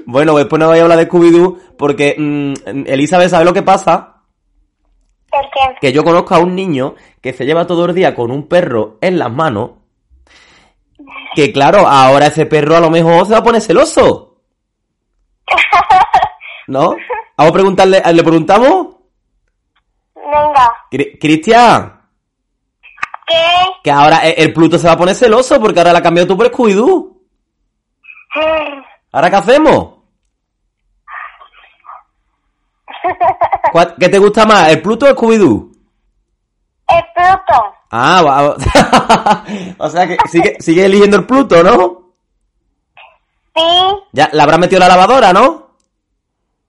Bueno, 0.06 0.36
después 0.38 0.60
no 0.60 0.68
voy 0.68 0.80
a 0.80 0.84
hablar 0.84 0.98
de 0.98 1.10
Scooby-Doo 1.10 1.76
porque 1.78 2.16
mm, 2.18 2.54
Elizabeth, 2.88 3.30
¿sabe 3.30 3.46
lo 3.46 3.54
que 3.54 3.64
pasa? 3.64 4.22
¿El 5.32 5.42
qué? 5.42 5.76
Que 5.82 5.92
yo 5.94 6.04
conozco 6.04 6.36
a 6.36 6.40
un 6.40 6.56
niño 6.56 6.96
que 7.22 7.34
se 7.34 7.46
lleva 7.46 7.66
todo 7.68 7.86
el 7.86 7.96
día 7.96 8.16
con 8.16 8.32
un 8.32 8.48
perro 8.48 8.98
en 9.02 9.18
las 9.18 9.32
manos. 9.32 9.72
Que 11.36 11.52
claro, 11.52 11.88
ahora 11.88 12.28
ese 12.28 12.46
perro 12.46 12.76
a 12.76 12.80
lo 12.80 12.90
mejor 12.90 13.26
se 13.26 13.34
va 13.34 13.40
a 13.40 13.44
poner 13.44 13.62
celoso. 13.62 14.38
¿No? 16.68 16.96
Vamos 17.38 17.52
a 17.52 17.54
preguntarle, 17.54 18.02
¿le 18.14 18.24
preguntamos? 18.24 18.96
Venga. 20.16 20.74
Cristian. 21.20 21.93
¿Qué? 23.34 23.72
Que 23.84 23.92
ahora 23.92 24.18
el 24.20 24.54
Pluto 24.54 24.78
se 24.78 24.88
va 24.88 24.94
a 24.94 24.98
poner 24.98 25.16
celoso 25.16 25.60
porque 25.60 25.80
ahora 25.80 25.94
la 25.94 26.00
ha 26.00 26.04
cambiado 26.04 26.28
tú 26.28 26.38
por 26.38 26.52
Scooby-Doo. 26.52 27.18
¿Ahora 29.12 29.30
qué 29.30 29.36
hacemos? 29.36 29.94
¿Qué 34.00 34.10
te 34.10 34.20
gusta 34.20 34.46
más, 34.46 34.70
el 34.70 34.82
Pluto 34.82 35.06
o 35.06 35.10
el 35.10 35.16
Scooby-Doo? 35.16 35.72
El 36.88 37.04
Pluto. 37.14 37.74
Ah, 37.92 38.56
o 39.78 39.90
sea 39.90 40.08
que 40.08 40.18
sigue, 40.30 40.56
sigue 40.60 40.86
eligiendo 40.86 41.18
el 41.18 41.26
Pluto, 41.26 41.62
¿no? 41.64 42.14
Sí. 43.56 43.62
Ya, 44.14 44.30
la 44.34 44.44
habrá 44.44 44.58
metido 44.58 44.80
la 44.80 44.88
lavadora, 44.88 45.32
¿no? 45.32 45.63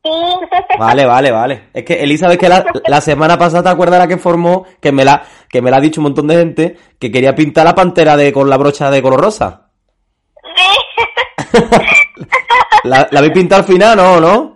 Vale, 0.79 1.07
vale, 1.07 1.31
vale. 1.31 1.69
Es 1.73 1.85
que 1.85 1.95
Elizabeth 1.95 2.39
que 2.39 2.49
la, 2.49 3.01
semana 3.01 3.39
pasada, 3.39 3.63
¿te 3.63 3.69
acuerdas 3.71 3.99
la 3.99 4.09
que 4.09 4.19
formó? 4.19 4.67
Que 4.81 4.93
me 4.93 5.05
la, 5.05 5.23
que 5.49 5.63
me 5.63 5.71
la 5.71 5.79
ha 5.79 5.81
dicho 5.81 6.01
un 6.01 6.05
montón 6.05 6.27
de 6.27 6.37
gente 6.37 6.77
que 6.99 7.11
quería 7.11 7.35
pintar 7.35 7.65
la 7.65 7.75
pantera 7.75 8.17
de 8.17 8.33
con 8.33 8.51
la 8.51 8.59
brocha 8.59 8.91
de 8.91 9.01
color 9.01 9.21
rosa. 9.21 9.71
Sí. 10.57 11.57
¿La, 12.85 13.09
¿La 13.11 13.19
habéis 13.19 13.33
pintado 13.33 13.63
al 13.63 13.67
final, 13.67 13.97
no, 13.97 14.21
no? 14.21 14.55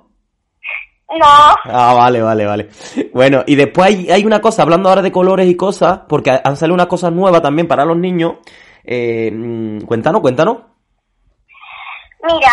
No. 1.18 1.26
Ah, 1.64 1.94
vale, 1.94 2.20
vale, 2.20 2.44
vale. 2.44 2.68
Bueno, 3.14 3.42
y 3.46 3.54
después 3.54 3.86
hay, 3.86 4.10
hay 4.10 4.26
una 4.26 4.40
cosa, 4.42 4.62
hablando 4.62 4.90
ahora 4.90 5.02
de 5.02 5.10
colores 5.10 5.48
y 5.48 5.56
cosas, 5.56 6.00
porque 6.06 6.30
han 6.30 6.56
salido 6.56 6.74
unas 6.74 6.86
cosas 6.86 7.12
nuevas 7.12 7.40
también 7.40 7.66
para 7.66 7.86
los 7.86 7.96
niños. 7.96 8.34
Eh, 8.84 9.30
mm, 9.32 9.80
cuéntanos, 9.80 10.20
cuéntanos. 10.20 10.58
Mira, 12.22 12.52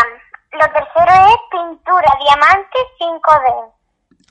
lo 0.56 0.66
tercero 0.74 1.28
es 1.30 1.38
pintura 1.52 2.12
diamante 2.20 2.78
5D. 3.00 3.72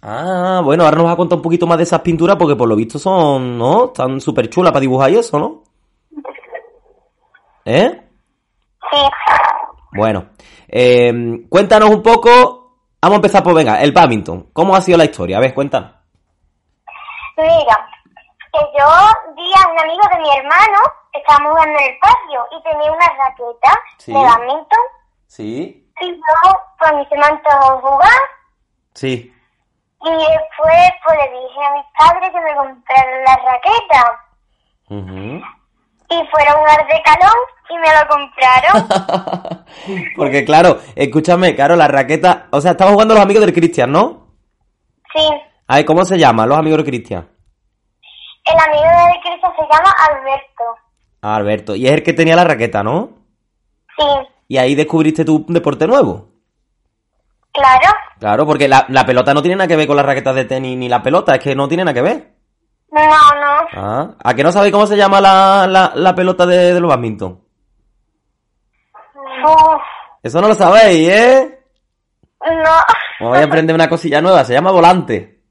Ah, 0.03 0.61
bueno, 0.63 0.85
ahora 0.85 0.97
nos 0.97 1.05
vas 1.07 1.15
a 1.15 1.17
contar 1.17 1.37
un 1.39 1.43
poquito 1.43 1.67
más 1.67 1.79
de 1.79 1.85
esas 1.85 2.01
pinturas 2.01 2.37
porque 2.37 2.57
por 2.57 2.69
lo 2.69 2.77
visto 2.77 2.99
son, 2.99 3.57
¿no? 3.57 3.87
Están 3.87 4.21
súper 4.21 4.51
chulas 4.51 4.73
para 4.73 4.81
dibujar 4.81 5.11
y 5.11 5.17
eso, 5.19 5.39
¿no? 5.39 5.63
¿Eh? 7.65 8.03
Sí. 8.91 8.99
Bueno, 9.97 10.31
eh, 10.69 11.13
cuéntanos 11.49 11.89
un 11.91 12.03
poco. 12.03 12.31
Vamos 13.01 13.17
a 13.17 13.21
empezar 13.21 13.43
por, 13.43 13.55
venga, 13.55 13.81
el 13.81 13.93
badminton. 13.93 14.51
¿Cómo 14.53 14.75
ha 14.75 14.81
sido 14.81 14.99
la 14.99 15.05
historia? 15.05 15.39
A 15.39 15.41
ver, 15.41 15.55
cuéntanos. 15.55 15.93
Mira, 17.37 17.89
que 18.53 18.61
yo 18.79 18.87
vi 19.37 19.51
a 19.63 19.69
un 19.71 19.79
amigo 19.81 20.03
de 20.15 20.21
mi 20.21 20.29
hermano, 20.37 20.79
estábamos 21.13 21.53
jugando 21.53 21.79
en 21.79 21.85
el 21.85 21.99
patio 21.99 22.47
y 22.59 22.63
tenía 22.63 22.93
una 22.93 23.09
raqueta 23.09 23.81
Sí. 23.99 24.13
de 24.13 24.19
badminton 24.19 24.79
Sí. 25.27 25.84
Yo 26.01 26.63
pues 26.79 26.93
me 26.95 27.09
se 27.09 27.17
me 27.17 27.25
antojó 27.27 27.81
jugar 27.81 28.21
Sí. 28.95 29.33
y 30.03 30.11
después 30.11 30.93
pues 31.05 31.19
le 31.19 31.31
dije 31.41 31.65
a 31.65 31.75
mis 31.75 31.85
padres 31.99 32.31
que 32.33 32.41
me 32.41 32.55
compraran 32.55 33.25
la 33.25 33.37
raqueta 33.37 34.21
Ujú. 34.89 35.43
y 36.11 36.29
fueron 36.31 36.69
a 36.69 36.85
de 36.85 37.03
calón 37.03 37.39
y 37.71 37.79
me 37.79 37.89
lo 37.89 38.09
compraron. 38.09 39.65
Porque 40.17 40.45
claro, 40.45 40.79
escúchame, 40.95 41.55
claro, 41.57 41.75
la 41.77 41.89
raqueta... 41.89 42.47
O 42.51 42.61
sea, 42.61 42.73
estamos 42.73 42.93
jugando 42.93 43.15
los 43.15 43.23
amigos 43.23 43.45
del 43.45 43.55
Cristian, 43.55 43.91
¿no? 43.91 44.29
sí, 45.15 45.27
A 45.67 45.77
ver, 45.77 45.85
¿cómo 45.87 46.05
se 46.05 46.19
llaman 46.19 46.49
los 46.49 46.59
amigos 46.59 46.79
del 46.79 46.87
Cristian? 46.87 47.29
el 48.45 48.61
amigo 48.61 48.83
de 48.85 49.21
Cristo 49.23 49.53
se 49.59 49.63
llama 49.63 49.91
Alberto. 50.11 50.65
Ah, 51.23 51.37
Alberto. 51.37 51.75
Y 51.75 51.87
es 51.87 51.93
el 51.95 52.03
que 52.03 52.13
tenía 52.13 52.37
la 52.37 52.45
raqueta, 52.45 52.83
¿no? 52.83 53.09
Sí, 53.99 54.05
Y 54.49 54.57
ahí 54.59 54.75
descubriste 54.75 55.25
tu 55.25 55.45
deporte 55.49 55.87
nuevo. 55.87 56.29
claro. 57.53 57.95
Claro, 58.21 58.47
porque 58.47 58.69
la, 58.69 58.87
la 58.89 59.05
pelota 59.05 59.35
no 59.35 59.43
tiene 59.43 59.57
nada 59.57 59.69
que 59.69 59.77
ver 59.77 59.87
con 59.87 59.97
las 59.97 60.07
raquetas 60.07 60.35
de 60.35 60.45
tenis 60.45 60.79
ni 60.79 60.89
la 60.89 61.03
pelota, 61.03 61.35
es 61.35 61.41
que 61.43 61.55
no 61.55 61.69
tiene 61.69 61.85
nada 61.85 61.93
que 61.95 62.01
ver. 62.03 62.35
No, 62.91 63.01
no. 63.03 63.67
Ah, 63.73 64.15
¿a 64.23 64.35
que 64.35 64.43
no 64.45 64.53
sabéis 64.53 64.73
cómo 64.73 64.87
se 64.87 64.97
llama 64.97 65.21
la, 65.21 65.67
la, 65.69 65.93
la 65.95 66.15
pelota 66.15 66.47
de, 66.47 66.73
de 66.73 66.81
los 66.81 66.89
badminton? 66.89 67.41
Uf, 69.45 69.83
Eso 70.23 70.41
no 70.41 70.49
lo 70.49 70.55
sabéis, 70.55 71.09
¿eh? 71.09 71.59
no. 72.41 73.29
Voy 73.29 73.39
a 73.39 73.45
aprender 73.45 73.75
una 73.75 73.89
cosilla 73.89 74.23
nueva, 74.23 74.45
se 74.45 74.55
llama 74.55 74.71
volante. 74.71 75.43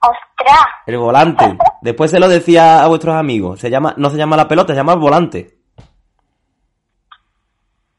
Ostras. 0.00 0.66
El 0.86 0.98
volante. 0.98 1.56
Después 1.80 2.10
se 2.10 2.18
lo 2.18 2.28
decía 2.28 2.82
a 2.82 2.88
vuestros 2.88 3.14
amigos. 3.14 3.60
Se 3.60 3.70
llama, 3.70 3.94
no 3.96 4.10
se 4.10 4.16
llama 4.18 4.36
la 4.36 4.48
pelota, 4.48 4.72
se 4.72 4.78
llama 4.78 4.94
el 4.94 4.98
volante. 4.98 5.58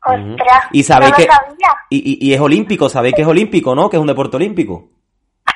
Ostras. 0.06 0.66
Y 0.72 0.84
sabéis 0.84 1.12
no 1.12 1.18
lo 1.18 1.24
que. 1.26 1.32
sabía. 1.32 1.76
Y, 1.90 2.26
y, 2.26 2.30
y 2.30 2.34
es 2.34 2.40
olímpico, 2.42 2.90
sabéis 2.90 3.16
que 3.16 3.22
es 3.22 3.28
olímpico, 3.28 3.74
¿no? 3.76 3.90
Que 3.90 3.98
es 3.98 4.02
un 4.02 4.08
deporte 4.08 4.36
olímpico. 4.38 4.90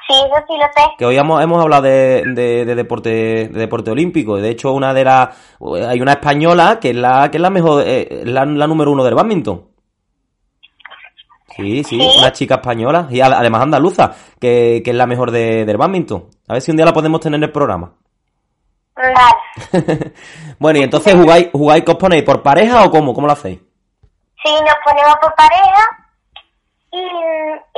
Sí, 0.07 0.13
eso 0.13 0.45
sí 0.47 0.53
lo 0.57 0.65
sé. 0.75 0.89
Que 0.97 1.05
hoy 1.05 1.17
hemos, 1.17 1.41
hemos 1.43 1.61
hablado 1.61 1.81
de, 1.83 2.23
de, 2.33 2.63
de 2.65 2.75
deporte 2.75 3.09
de 3.09 3.47
deporte 3.49 3.91
olímpico. 3.91 4.37
De 4.37 4.49
hecho, 4.49 4.71
una 4.71 4.93
de 4.93 5.03
las. 5.03 5.29
Hay 5.87 5.99
una 5.99 6.13
española 6.13 6.77
que 6.79 6.91
es 6.91 6.95
la, 6.95 7.29
que 7.29 7.37
es 7.37 7.41
la 7.41 7.49
mejor. 7.49 7.83
eh, 7.85 8.21
la, 8.25 8.45
la 8.45 8.67
número 8.67 8.91
uno 8.91 9.03
del 9.03 9.15
badminton. 9.15 9.65
Sí, 11.55 11.83
sí, 11.83 11.99
una 12.19 12.31
chica 12.31 12.55
española. 12.55 13.07
Y 13.09 13.19
ad- 13.19 13.33
además 13.33 13.63
andaluza, 13.63 14.13
que, 14.39 14.81
que 14.83 14.91
es 14.91 14.95
la 14.95 15.07
mejor 15.07 15.31
de, 15.31 15.65
del 15.65 15.77
badminton. 15.77 16.25
A 16.47 16.53
ver 16.53 16.61
si 16.61 16.71
un 16.71 16.77
día 16.77 16.85
la 16.85 16.93
podemos 16.93 17.19
tener 17.19 17.37
en 17.37 17.43
el 17.43 17.51
programa. 17.51 17.93
Vale. 18.95 20.13
Bueno, 20.59 20.79
y 20.79 20.83
entonces 20.83 21.13
jugáis, 21.15 21.49
jugáis, 21.51 21.83
¿qué 21.83 21.91
os 21.91 21.97
ponéis? 21.97 22.23
¿Por 22.23 22.41
pareja 22.41 22.83
o 22.83 22.89
cómo? 22.89 23.13
¿Cómo 23.13 23.27
lo 23.27 23.33
hacéis? 23.33 23.59
Sí, 24.43 24.53
nos 24.61 24.75
ponemos 24.85 25.15
por 25.21 25.33
pareja 25.35 25.83
y, 26.91 27.01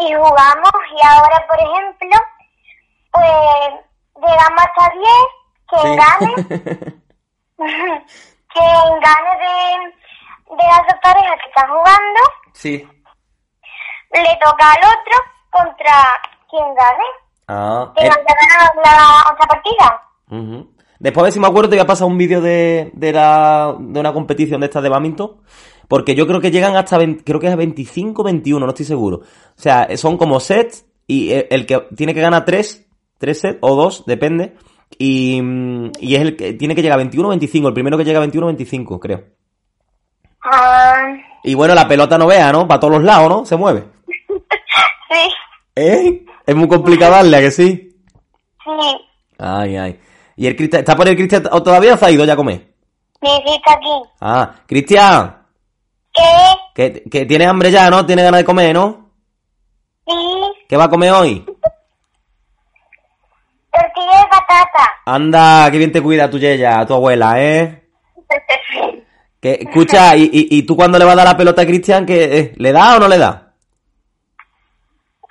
y 0.05 0.13
jugamos. 0.13 0.71
Y 0.95 1.05
ahora, 1.07 1.47
por 1.47 1.59
ejemplo, 1.59 2.19
pues 3.11 3.29
llegamos 4.15 4.63
hasta 4.63 4.91
10. 4.95 5.05
Quien 5.71 5.95
gane, 5.95 6.33
quien 7.57 8.99
gane 9.01 9.37
de, 9.39 10.55
de 10.55 10.63
las 10.67 10.79
dos 10.79 10.99
parejas 11.01 11.37
que 11.43 11.49
están 11.49 11.67
jugando, 11.69 12.19
Sí. 12.53 12.87
le 14.11 14.39
toca 14.43 14.71
al 14.71 14.79
otro 14.79 15.17
contra 15.51 15.93
quien 16.49 16.73
gane. 16.73 17.03
Ah, 17.47 17.91
Que 17.95 18.05
eh, 18.05 18.09
gane 18.09 18.23
ganar 18.25 18.71
la 18.83 19.31
otra 19.31 19.47
partida. 19.47 20.01
ujú. 20.31 20.73
Después, 21.01 21.21
a 21.21 21.25
ver 21.25 21.31
si 21.31 21.39
me 21.39 21.47
acuerdo, 21.47 21.69
te 21.69 21.75
voy 21.77 21.83
a 21.83 21.87
pasar 21.87 22.07
un 22.07 22.17
vídeo 22.17 22.41
de, 22.41 22.89
de, 22.93 23.13
la, 23.13 23.73
de 23.79 23.99
una 24.01 24.11
competición 24.11 24.59
de 24.59 24.65
estas 24.65 24.83
de 24.83 24.89
badminton. 24.89 25.41
Porque 25.89 26.15
yo 26.15 26.25
creo 26.27 26.39
que 26.39 26.51
llegan 26.51 26.77
hasta, 26.77 26.97
20 26.97 27.23
creo 27.25 27.39
que 27.41 27.47
es 27.47 27.53
a 27.53 27.57
25, 27.57 28.23
21, 28.23 28.65
no 28.65 28.71
estoy 28.71 28.85
seguro. 28.85 29.17
O 29.17 29.61
sea, 29.61 29.89
son 29.97 30.17
como 30.17 30.39
sets 30.39 30.85
y 31.07 31.31
el, 31.31 31.47
el 31.49 31.65
que 31.65 31.79
tiene 31.97 32.13
que 32.13 32.21
ganar 32.21 32.45
3, 32.45 32.87
3 33.17 33.39
sets 33.39 33.57
o 33.61 33.75
2, 33.75 34.05
depende. 34.05 34.55
Y, 34.97 35.41
mm, 35.41 35.91
y 35.99 36.15
es 36.15 36.21
el 36.21 36.35
que 36.37 36.53
tiene 36.53 36.75
que 36.75 36.81
llegar 36.83 36.95
a 36.99 37.03
21 37.03 37.27
25, 37.29 37.67
el 37.67 37.73
primero 37.73 37.97
que 37.97 38.05
llega 38.05 38.19
a 38.19 38.21
21 38.21 38.45
25, 38.47 38.99
creo. 38.99 39.23
Ah, 40.43 41.03
Y 41.43 41.53
bueno, 41.55 41.73
la 41.75 41.87
pelota 41.87 42.17
no 42.17 42.27
vea, 42.27 42.51
¿no? 42.51 42.67
Para 42.67 42.79
todos 42.79 42.93
los 42.93 43.03
lados, 43.03 43.29
¿no? 43.29 43.45
Se 43.45 43.55
mueve. 43.57 43.85
sí, 45.09 45.29
¿Eh? 45.75 46.25
Es 46.45 46.55
muy 46.55 46.67
complicado 46.67 47.13
darle, 47.13 47.37
¿a 47.37 47.41
que 47.41 47.51
sí? 47.51 47.95
sí. 48.63 48.97
Ay, 49.37 49.75
ay. 49.75 49.99
¿Y 50.35 50.47
el 50.47 50.55
Cristian, 50.55 50.81
está 50.81 50.95
por 50.95 51.07
el 51.07 51.15
Cristian 51.15 51.43
o 51.51 51.61
todavía 51.63 51.97
se 51.97 52.05
ha 52.05 52.11
ido 52.11 52.25
ya 52.25 52.33
a 52.33 52.37
comer? 52.37 52.73
Sí, 53.21 53.29
sí, 53.45 53.53
está 53.55 53.73
aquí. 53.73 54.09
Ah, 54.21 54.55
Cristian, 54.65 55.38
¿Qué? 56.13 56.23
que, 56.75 57.03
que 57.09 57.25
tiene 57.25 57.45
hambre 57.45 57.71
ya, 57.71 57.89
¿no? 57.89 58.05
Tiene 58.05 58.23
ganas 58.23 58.39
de 58.39 58.45
comer, 58.45 58.73
¿no? 58.73 59.11
Sí, 60.07 60.13
¿Qué 60.67 60.77
va 60.77 60.85
a 60.85 60.89
comer 60.89 61.11
hoy? 61.11 61.45
tortilla 63.71 64.19
de 64.21 64.27
patata. 64.29 64.93
Anda, 65.05 65.69
que 65.71 65.77
bien 65.77 65.91
te 65.91 66.01
cuida 66.01 66.29
tu 66.29 66.37
yeya, 66.39 66.85
tu 66.85 66.93
abuela, 66.95 67.41
¿eh? 67.41 67.87
Que, 69.41 69.53
escucha, 69.61 70.17
¿y, 70.17 70.23
y, 70.23 70.57
y 70.57 70.63
tú 70.63 70.75
cuando 70.75 70.99
le 70.99 71.05
vas 71.05 71.13
a 71.13 71.17
dar 71.17 71.27
la 71.27 71.37
pelota 71.37 71.61
a 71.61 71.65
Cristian, 71.65 72.05
que 72.05 72.37
eh, 72.37 72.53
¿le 72.57 72.73
da 72.73 72.97
o 72.97 72.99
no 72.99 73.07
le 73.07 73.17
da? 73.17 73.53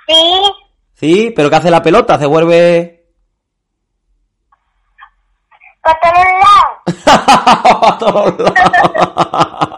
Sí, 0.07 0.15
Sí, 0.95 1.33
pero 1.37 1.51
¿qué 1.51 1.57
hace 1.57 1.71
la 1.71 1.83
pelota? 1.83 2.19
Se 2.19 2.25
vuelve... 2.27 3.05
para 5.83 6.01
todos 6.01 6.25
lados. 6.43 7.07
a 7.83 7.99
todos 7.99 8.39
lados. 8.41 9.78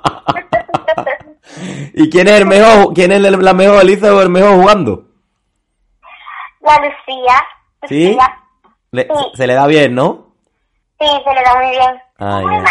¿Y 2.03 2.09
quién 2.11 2.29
es 2.29 2.41
el 2.41 2.47
mejor? 2.47 2.95
¿Quién 2.95 3.13
es 3.13 3.21
la 3.21 3.53
mejor 3.53 3.83
Elisa 3.83 4.15
o 4.15 4.21
el 4.23 4.31
mejor 4.31 4.55
jugando? 4.61 5.05
La 6.63 6.77
Lucía. 6.77 7.35
¿Sí? 7.89 8.09
Lucía. 8.09 8.37
Le- 8.93 9.05
Sí. 9.07 9.25
se 9.35 9.47
le 9.47 9.55
da 9.55 9.67
bien, 9.67 9.95
¿no? 9.95 10.35
Sí, 10.99 11.07
se 11.07 11.35
le 11.35 11.43
da 11.43 11.55
muy 11.57 11.71
bien. 11.71 12.01
Ay, 12.19 12.45
muy 12.45 12.57
mal. 12.57 12.65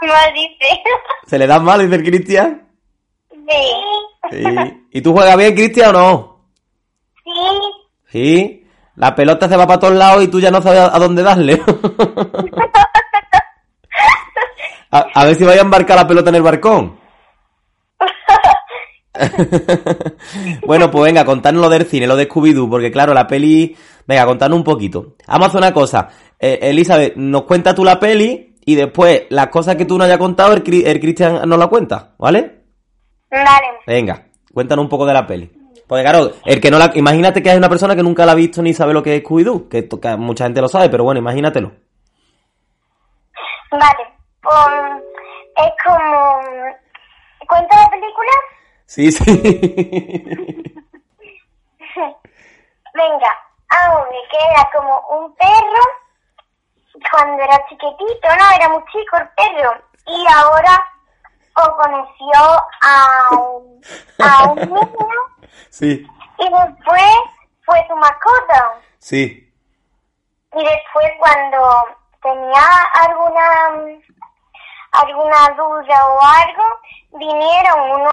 Muy 0.00 0.10
mal 0.10 0.32
dice. 0.34 0.82
¿Se 1.26 1.38
le 1.38 1.46
da 1.46 1.58
mal, 1.60 1.80
dice 1.80 1.94
el 1.96 2.02
Cristian? 2.04 2.68
Sí. 3.30 3.40
Sí. 4.30 4.44
¿Y 4.92 5.00
tú 5.02 5.12
juegas 5.12 5.36
bien, 5.36 5.54
Cristian, 5.54 5.94
o 5.94 5.98
no? 5.98 6.40
Sí. 7.24 7.30
Sí. 8.12 8.66
La 8.96 9.14
pelota 9.14 9.48
se 9.48 9.56
va 9.56 9.66
para 9.66 9.78
todos 9.80 9.94
lados 9.94 10.22
y 10.24 10.28
tú 10.28 10.40
ya 10.40 10.50
no 10.50 10.60
sabes 10.62 10.80
a 10.80 10.94
a 10.94 10.98
dónde 10.98 11.22
darle. 11.22 11.60
a, 14.90 14.98
a 15.14 15.24
ver 15.24 15.34
si 15.34 15.44
vaya 15.44 15.60
a 15.60 15.64
embarcar 15.64 15.96
la 15.96 16.06
pelota 16.06 16.30
en 16.30 16.36
el 16.36 16.42
barcón. 16.42 16.98
bueno, 20.66 20.90
pues 20.90 21.04
venga, 21.04 21.24
contadnos 21.24 21.62
lo 21.62 21.68
del 21.68 21.86
cine, 21.86 22.06
lo 22.06 22.16
de 22.16 22.28
Scooby-Doo, 22.28 22.68
porque 22.68 22.90
claro, 22.90 23.14
la 23.14 23.26
peli... 23.26 23.76
Venga, 24.06 24.24
contadnos 24.24 24.58
un 24.58 24.64
poquito. 24.64 25.14
Vamos 25.26 25.46
a 25.46 25.48
hacer 25.48 25.58
una 25.58 25.72
cosa. 25.72 26.08
Eh, 26.38 26.58
Elizabeth, 26.62 27.16
nos 27.16 27.42
cuenta 27.42 27.74
tú 27.74 27.84
la 27.84 27.98
peli 27.98 28.54
y 28.64 28.74
después 28.74 29.22
las 29.30 29.48
cosas 29.48 29.76
que 29.76 29.84
tú 29.84 29.98
no 29.98 30.04
hayas 30.04 30.18
contado, 30.18 30.52
el, 30.52 30.62
el 30.86 31.00
Cristian 31.00 31.48
nos 31.48 31.58
la 31.58 31.66
cuenta, 31.66 32.14
¿vale? 32.18 32.62
Vale. 33.30 33.66
Venga, 33.86 34.26
cuéntanos 34.52 34.84
un 34.84 34.88
poco 34.88 35.06
de 35.06 35.14
la 35.14 35.26
peli. 35.26 35.50
Porque 35.86 36.02
claro, 36.02 36.32
el 36.44 36.60
que 36.60 36.70
no 36.70 36.78
la... 36.78 36.90
Imagínate 36.94 37.42
que 37.42 37.50
hay 37.50 37.56
una 37.56 37.68
persona 37.68 37.94
que 37.94 38.02
nunca 38.02 38.26
la 38.26 38.32
ha 38.32 38.36
visto 38.36 38.60
ni 38.60 38.74
sabe 38.74 38.92
lo 38.92 39.02
que 39.02 39.16
es 39.16 39.22
Scooby-Doo, 39.22 39.68
que 39.68 39.88
mucha 40.16 40.44
gente 40.44 40.60
lo 40.60 40.68
sabe, 40.68 40.88
pero 40.88 41.04
bueno, 41.04 41.20
imagínatelo. 41.20 41.72
Vale. 43.70 44.14
Pues 44.42 44.54
es 45.56 45.72
como... 45.84 46.40
¿Cuenta 47.48 47.80
la 47.80 47.90
película? 47.90 48.32
Sí, 48.86 49.10
sí. 49.12 49.24
Venga, 52.94 53.30
ahora 53.68 54.08
que 54.30 54.38
era 54.50 54.70
como 54.74 55.00
un 55.10 55.34
perro 55.34 55.82
cuando 57.10 57.42
era 57.42 57.58
chiquitito, 57.68 58.28
¿no? 58.38 58.50
Era 58.54 58.68
muy 58.70 58.82
chico 58.92 59.16
el 59.16 59.28
perro. 59.30 59.82
Y 60.06 60.24
ahora 60.32 60.82
o 61.56 61.76
conoció 61.76 62.62
a 62.82 63.28
un, 63.32 63.80
a 64.18 64.44
un 64.50 64.56
niño 64.72 65.20
sí. 65.70 66.06
y 66.38 66.44
después 66.44 67.12
fue 67.64 67.86
su 67.88 67.96
mascota. 67.96 68.74
Sí. 68.98 69.52
Y 70.52 70.64
después 70.64 71.12
cuando 71.18 71.86
tenía 72.22 72.62
alguna 73.00 74.00
alguna 74.92 75.48
duda 75.56 76.06
o 76.06 76.20
algo, 76.20 76.64
vinieron 77.18 78.00
unos, 78.00 78.12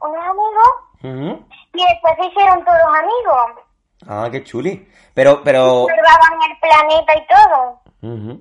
unos 0.00 0.24
amigos 0.24 1.46
y 1.74 1.82
después 1.82 2.14
se 2.18 2.26
hicieron 2.26 2.64
todos 2.64 2.80
amigos. 2.98 3.64
Ah, 4.06 4.28
qué 4.30 4.42
chuli. 4.44 4.86
Pero, 5.14 5.42
pero... 5.44 5.82
Observaban 5.82 6.38
el 6.50 6.58
planeta 6.58 7.12
y 7.16 7.26
todo. 7.26 8.40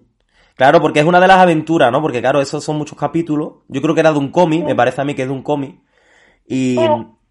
Claro, 0.55 0.81
porque 0.81 0.99
es 0.99 1.05
una 1.05 1.19
de 1.19 1.27
las 1.27 1.38
aventuras, 1.38 1.91
¿no? 1.91 2.01
Porque 2.01 2.21
claro, 2.21 2.41
esos 2.41 2.63
son 2.63 2.77
muchos 2.77 2.97
capítulos. 2.97 3.53
Yo 3.67 3.81
creo 3.81 3.93
que 3.93 4.01
era 4.01 4.11
de 4.11 4.19
un 4.19 4.31
cómic, 4.31 4.65
me 4.65 4.76
parece 4.76 5.01
a 5.01 5.05
mí 5.05 5.13
que 5.13 5.21
es 5.21 5.27
de 5.27 5.34
un 5.34 5.43
cómic. 5.43 5.80
Y, 6.47 6.77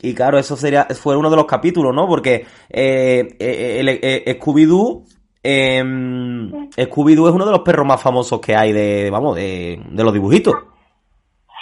y 0.00 0.14
claro, 0.14 0.38
eso 0.38 0.56
sería, 0.56 0.86
fue 0.94 1.16
uno 1.16 1.28
de 1.28 1.36
los 1.36 1.46
capítulos, 1.46 1.94
¿no? 1.94 2.06
Porque 2.06 2.46
eh, 2.70 3.36
eh, 3.38 3.76
el, 3.80 3.88
eh, 3.88 4.38
Scooby-Doo, 4.40 5.04
em, 5.42 6.70
Scooby-Doo 6.70 7.28
es 7.28 7.34
uno 7.34 7.44
de 7.44 7.52
los 7.52 7.60
perros 7.60 7.86
más 7.86 8.00
famosos 8.00 8.40
que 8.40 8.54
hay 8.56 8.72
de, 8.72 9.10
vamos, 9.10 9.36
de, 9.36 9.82
de 9.90 10.04
los 10.04 10.12
dibujitos. 10.12 10.54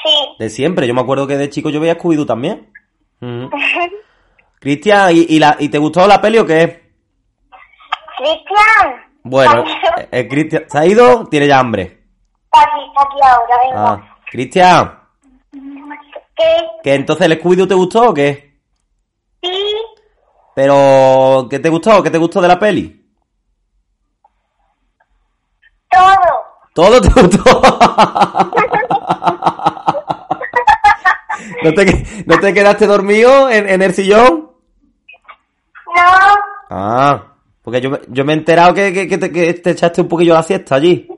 Sí. 0.07 0.29
De 0.39 0.49
siempre. 0.51 0.87
Yo 0.87 0.95
me 0.95 1.01
acuerdo 1.01 1.27
que 1.27 1.37
de 1.37 1.51
chico 1.51 1.69
yo 1.71 1.81
veía 1.81 1.99
Scooby-Doo 1.99 2.27
también. 2.27 2.73
Cristian, 4.61 5.15
¿y, 5.15 5.27
y, 5.29 5.39
la, 5.39 5.57
¿y 5.59 5.69
te 5.69 5.79
gustó 5.79 6.07
la 6.07 6.21
peli 6.21 6.39
o 6.39 6.47
qué? 6.47 6.93
Cristian, 8.17 9.05
Bueno, 9.23 9.65
eh, 9.99 10.09
eh, 10.11 10.29
Cristian, 10.29 10.65
¿se 10.69 10.79
ha 10.79 10.87
ido? 10.87 11.27
Tiene 11.27 11.47
ya 11.47 11.59
hambre. 11.59 11.83
está 12.45 12.63
aquí, 12.63 12.85
está 12.89 13.03
aquí 13.03 13.17
ahora, 13.23 13.57
venga. 13.65 13.91
Ah, 13.93 14.17
Cristian, 14.31 14.99
¿Qué? 16.35 16.57
¿que 16.83 16.95
entonces 16.95 17.27
el 17.27 17.39
Scooby-Doo 17.41 17.69
te 17.69 17.75
gustó 17.75 18.09
o 18.11 18.15
qué? 18.15 18.59
Sí, 19.43 19.75
Pero, 20.55 21.47
¿qué 21.51 21.59
te 21.59 21.69
gustó? 21.69 22.03
¿Qué 22.03 22.11
te 22.11 22.19
gustó 22.19 22.41
de 22.41 22.49
la 22.49 22.59
peli? 22.59 23.03
todo. 25.91 26.45
¿Todo 26.75 27.01
te 27.01 27.09
gustó? 27.09 27.43
¿No 31.67 31.75
te, 31.75 32.25
¿No 32.27 32.39
te 32.41 32.55
quedaste 32.55 32.87
dormido 32.87 33.51
en, 33.51 33.69
en 33.69 33.83
el 33.83 33.93
sillón? 33.95 34.51
No, 35.95 36.03
Ah, 36.71 37.23
porque 37.63 37.81
yo, 37.81 37.91
me- 37.91 38.01
yo 38.09 38.25
me 38.25 38.33
he 38.33 38.37
enterado 38.37 38.75
que, 38.75 38.93
que, 38.93 39.07
que 39.09 39.19
te, 39.19 39.31
que 39.33 39.55
te 39.55 39.71
echaste 39.71 40.01
un 40.01 40.09
poquillo 40.09 40.35
la 40.35 40.43
siesta 40.43 40.75
allí. 40.77 41.09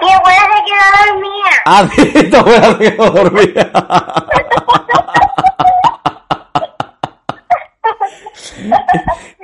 mi 0.00 0.12
abuela 0.12 0.48
se 0.56 0.64
quedó 0.64 1.12
dormida. 1.12 1.50
Ah, 1.68 1.82
tu 2.30 2.36
abuela 2.36 2.72
se 2.72 2.78
quedó 2.78 3.10
dormida. 3.10 3.72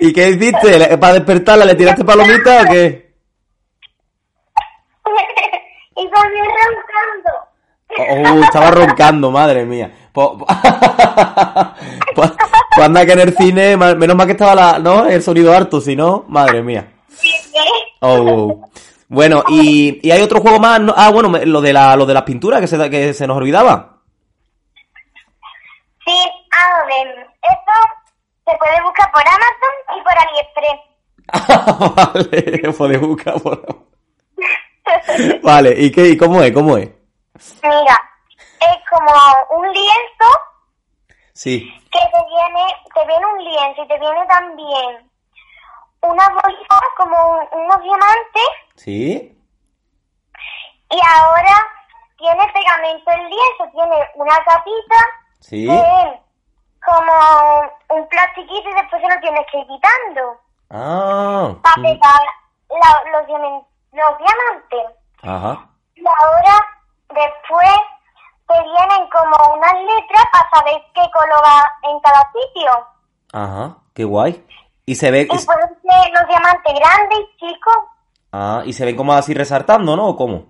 ¿Y 0.00 0.12
qué 0.12 0.30
hiciste? 0.30 0.78
¿Le- 0.78 0.98
¿Para 0.98 1.14
despertarla 1.14 1.64
le 1.64 1.74
tiraste 1.74 2.04
palomita 2.04 2.62
o 2.62 2.64
qué? 2.66 3.12
y 5.94 6.08
volvió 6.08 6.42
roncando. 6.44 7.30
Oh, 7.98 8.40
estaba 8.42 8.70
roncando, 8.70 9.30
madre 9.30 9.64
mía. 9.64 9.92
Pues, 10.12 10.28
pues, 12.14 12.32
pues 12.74 12.86
anda 12.86 13.04
que 13.06 13.12
en 13.12 13.20
el 13.20 13.36
cine, 13.36 13.76
menos 13.76 14.16
mal 14.16 14.26
que 14.26 14.32
estaba 14.32 14.54
la, 14.54 14.78
¿no? 14.78 15.06
el 15.06 15.22
sonido 15.22 15.54
harto, 15.54 15.80
si 15.80 15.94
no, 15.96 16.24
madre 16.28 16.62
mía. 16.62 16.86
Oh. 18.00 18.68
Bueno, 19.08 19.44
y, 19.48 20.00
y 20.06 20.10
hay 20.10 20.22
otro 20.22 20.40
juego 20.40 20.58
más, 20.58 20.80
¿no? 20.80 20.94
ah, 20.96 21.10
bueno, 21.10 21.28
lo 21.44 21.60
de 21.60 21.72
la, 21.72 21.94
lo 21.96 22.06
de 22.06 22.14
las 22.14 22.22
pinturas 22.22 22.60
que 22.60 22.66
se, 22.66 22.90
que 22.90 23.12
se 23.12 23.26
nos 23.26 23.36
olvidaba. 23.36 23.98
Sí, 26.04 26.12
a 26.50 26.86
ver, 26.86 27.26
esto 27.42 27.72
se 28.46 28.56
puede 28.58 28.82
buscar 28.82 29.12
por 29.12 29.22
Amazon 29.28 29.74
y 29.96 30.02
por 30.02 30.14
AliExpress. 30.18 30.80
vale, 32.32 32.72
puedes 32.78 33.00
buscar 33.00 33.40
por- 33.40 33.86
Vale, 35.42 35.74
¿y 35.78 35.90
qué, 35.92 36.08
y 36.08 36.16
cómo 36.16 36.42
es, 36.42 36.52
cómo 36.52 36.76
es? 36.78 36.88
Mira, 37.62 38.00
es 38.60 38.76
como 38.90 39.12
un 39.58 39.72
lienzo 39.72 40.30
Sí. 41.34 41.68
que 41.90 41.98
te 41.98 42.24
viene, 42.28 42.66
te 42.94 43.06
viene 43.06 43.26
un 43.26 43.44
lienzo 43.44 43.82
y 43.82 43.88
te 43.88 43.98
viene 43.98 44.26
también 44.26 45.10
una 46.02 46.28
bolsa 46.28 46.80
como 46.96 47.16
un- 47.30 47.48
unos 47.62 47.82
diamantes 47.82 48.48
¿Sí? 48.76 49.38
y 50.90 51.00
ahora 51.14 51.56
tiene 52.18 52.52
pegamento 52.52 53.10
el 53.12 53.28
lienzo, 53.28 53.64
tiene 53.72 54.10
una 54.16 54.36
capita 54.44 54.96
¿Sí? 55.40 55.66
que 55.66 56.20
como 56.84 57.60
un 57.90 58.08
plastiquito 58.08 58.68
y 58.68 58.74
después 58.74 59.00
se 59.02 59.08
lo 59.08 59.20
tienes 59.20 59.46
que 59.50 59.58
ir 59.58 59.66
quitando 59.66 60.40
Ah. 60.70 61.54
para 61.62 61.74
pegar 61.76 62.22
la- 62.68 63.10
los, 63.10 63.28
los 63.92 64.18
diamantes. 64.18 64.96
Ajá. 65.22 65.68
Y 65.94 66.02
ahora 66.06 66.66
después 67.14 67.70
te 68.48 68.54
vienen 68.54 69.08
como 69.10 69.54
unas 69.54 69.74
letras 69.74 70.24
para 70.32 70.50
saber 70.50 70.82
qué 70.94 71.02
color 71.12 71.42
va 71.44 71.90
en 71.90 72.00
cada 72.00 72.30
sitio. 72.32 72.70
Ajá. 73.32 73.76
Qué 73.94 74.04
guay. 74.04 74.44
Y 74.86 74.94
se 74.94 75.10
ve, 75.10 75.22
Y 75.22 75.26
pueden 75.26 75.46
ser 75.46 76.12
los 76.18 76.28
diamantes 76.28 76.74
grandes 76.74 77.18
y 77.20 77.36
chicos. 77.46 77.76
ah, 78.32 78.62
y 78.64 78.72
se 78.72 78.84
ven 78.84 78.96
como 78.96 79.12
así 79.12 79.32
resaltando, 79.34 79.96
¿no? 79.96 80.08
¿O 80.08 80.16
cómo? 80.16 80.46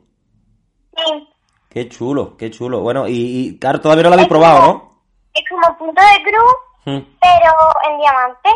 Sí, 0.96 1.28
Qué 1.68 1.88
chulo, 1.88 2.36
qué 2.36 2.50
chulo. 2.50 2.80
Bueno, 2.80 3.08
y, 3.08 3.12
y 3.48 3.58
claro, 3.58 3.80
todavía 3.80 4.02
no 4.04 4.08
lo 4.10 4.14
habéis 4.14 4.28
probado, 4.28 4.60
¿no? 4.60 4.92
es 5.34 5.42
como 5.48 5.78
punto 5.78 6.02
de 6.02 6.22
cruz, 6.22 6.54
Hmm, 6.84 6.98
pero 7.20 7.52
en 7.88 7.98
diamante. 8.00 8.48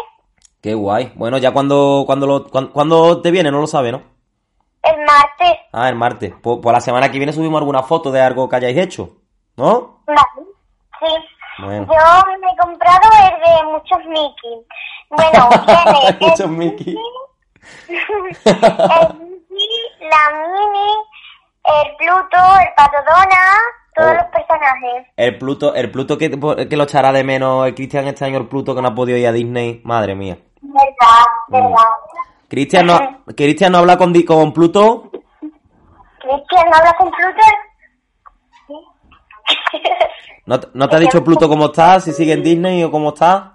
Qué 0.61 0.75
guay. 0.75 1.13
Bueno, 1.15 1.39
ya 1.39 1.53
cuando, 1.53 2.03
cuando 2.07 2.27
lo, 2.27 2.45
cuan- 2.51 2.69
cuando 2.73 3.23
te 3.23 3.31
viene, 3.31 3.51
no 3.53 3.61
lo 3.61 3.67
sabe, 3.69 3.93
¿no? 3.93 4.03
El 4.91 5.05
martes. 5.05 5.59
Ah, 5.73 5.89
el 5.89 5.95
martes. 5.95 6.33
Pues, 6.43 6.59
pues 6.63 6.73
la 6.73 6.81
semana 6.81 7.11
que 7.11 7.19
viene 7.19 7.33
subimos 7.33 7.59
alguna 7.59 7.83
foto 7.83 8.11
de 8.13 8.21
algo 8.21 8.49
que 8.49 8.57
hayáis 8.57 8.77
hecho, 8.79 9.17
¿no? 9.57 10.01
Vale. 10.07 10.21
Sí. 11.01 11.07
Bueno. 11.63 11.87
Yo 11.87 12.39
me 12.41 12.47
he 12.53 12.57
comprado 12.59 13.09
el 13.25 13.41
de 13.41 13.65
muchos 13.73 13.99
Mickey. 14.07 14.67
Bueno, 15.11 15.49
el 16.09 16.19
Muchos 16.21 16.49
Mickey. 16.51 16.97
el 17.89 19.15
Mickey, 19.19 19.69
la 20.01 20.39
Mini, 20.39 20.93
el 21.65 21.97
Pluto, 21.97 22.39
el 22.61 22.75
Pato 22.77 22.99
Donald, 23.07 23.61
todos 23.95 24.11
Oh. 24.11 24.15
los 24.15 24.25
personajes. 24.27 25.07
El 25.17 25.39
Pluto, 25.39 25.75
el 25.75 25.91
Pluto 25.91 26.19
que, 26.19 26.31
que 26.69 26.77
lo 26.77 26.85
echará 26.85 27.13
de 27.13 27.25
menos 27.25 27.67
el 27.67 27.75
Cristian 27.75 28.07
este 28.07 28.25
año, 28.27 28.37
el 28.39 28.47
Pluto 28.49 28.75
que 28.75 28.83
no 28.83 28.89
ha 28.89 28.95
podido 28.95 29.17
ir 29.19 29.27
a 29.27 29.33
Disney. 29.33 29.81
Madre 29.85 30.15
mía. 30.15 30.37
Verdad, 30.61 31.25
verdad. 31.49 31.77
Cristian 32.49 32.87
no, 32.87 33.25
Cristian 33.37 33.73
no 33.73 33.79
habla 33.79 33.97
con, 33.99 34.13
con 34.23 34.53
Pluto. 34.53 35.11
Cristian, 35.11 36.67
¿no 36.71 36.77
hablas 36.77 36.95
con 36.99 37.11
Pluto? 37.11 37.43
¿No, 40.47 40.61
te- 40.61 40.69
no 40.75 40.89
te 40.89 40.97
ha 40.97 41.01
dicho 41.01 41.25
Pluto 41.25 41.49
cómo 41.49 41.67
está? 41.67 41.99
¿Si 42.01 42.13
sigue 42.13 42.33
en 42.35 42.43
Disney 42.43 42.83
o 42.85 42.91
cómo 42.91 43.09
está? 43.11 43.53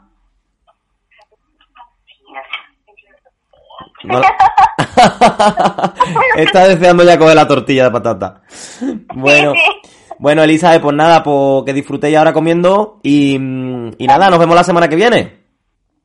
No- 4.04 4.22
Está 6.36 6.68
deseando 6.68 7.04
ya 7.04 7.18
coger 7.18 7.36
la 7.36 7.48
tortilla 7.48 7.86
de 7.86 7.92
patata. 7.92 8.42
Bueno, 9.16 9.54
bueno, 10.18 10.44
Elizabeth, 10.44 10.82
pues 10.82 10.96
nada, 10.96 11.24
pues 11.24 11.64
que 11.66 11.74
disfrutéis 11.74 12.18
ahora 12.18 12.34
comiendo 12.34 13.00
y, 13.04 13.36
y 13.36 14.08
nada, 14.08 14.30
nos 14.30 14.40
vemos 14.40 14.56
la 14.56 14.64
semana 14.64 14.88
que 14.88 14.96
viene. 14.96 15.41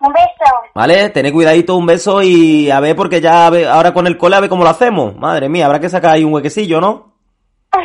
Un 0.06 0.12
beso. 0.12 0.52
¿Vale? 0.74 1.08
Tened 1.10 1.32
cuidadito, 1.32 1.74
un 1.76 1.86
beso 1.86 2.22
y 2.22 2.70
a 2.70 2.80
ver, 2.80 2.94
porque 2.94 3.20
ya 3.20 3.46
ahora 3.46 3.92
con 3.92 4.06
el 4.06 4.16
cole 4.18 4.36
a 4.36 4.40
ver 4.40 4.48
cómo 4.50 4.62
lo 4.64 4.70
hacemos. 4.70 5.16
Madre 5.16 5.48
mía, 5.48 5.66
habrá 5.66 5.80
que 5.80 5.88
sacar 5.88 6.12
ahí 6.12 6.24
un 6.24 6.32
huequecillo, 6.34 6.80
¿no? 6.80 7.14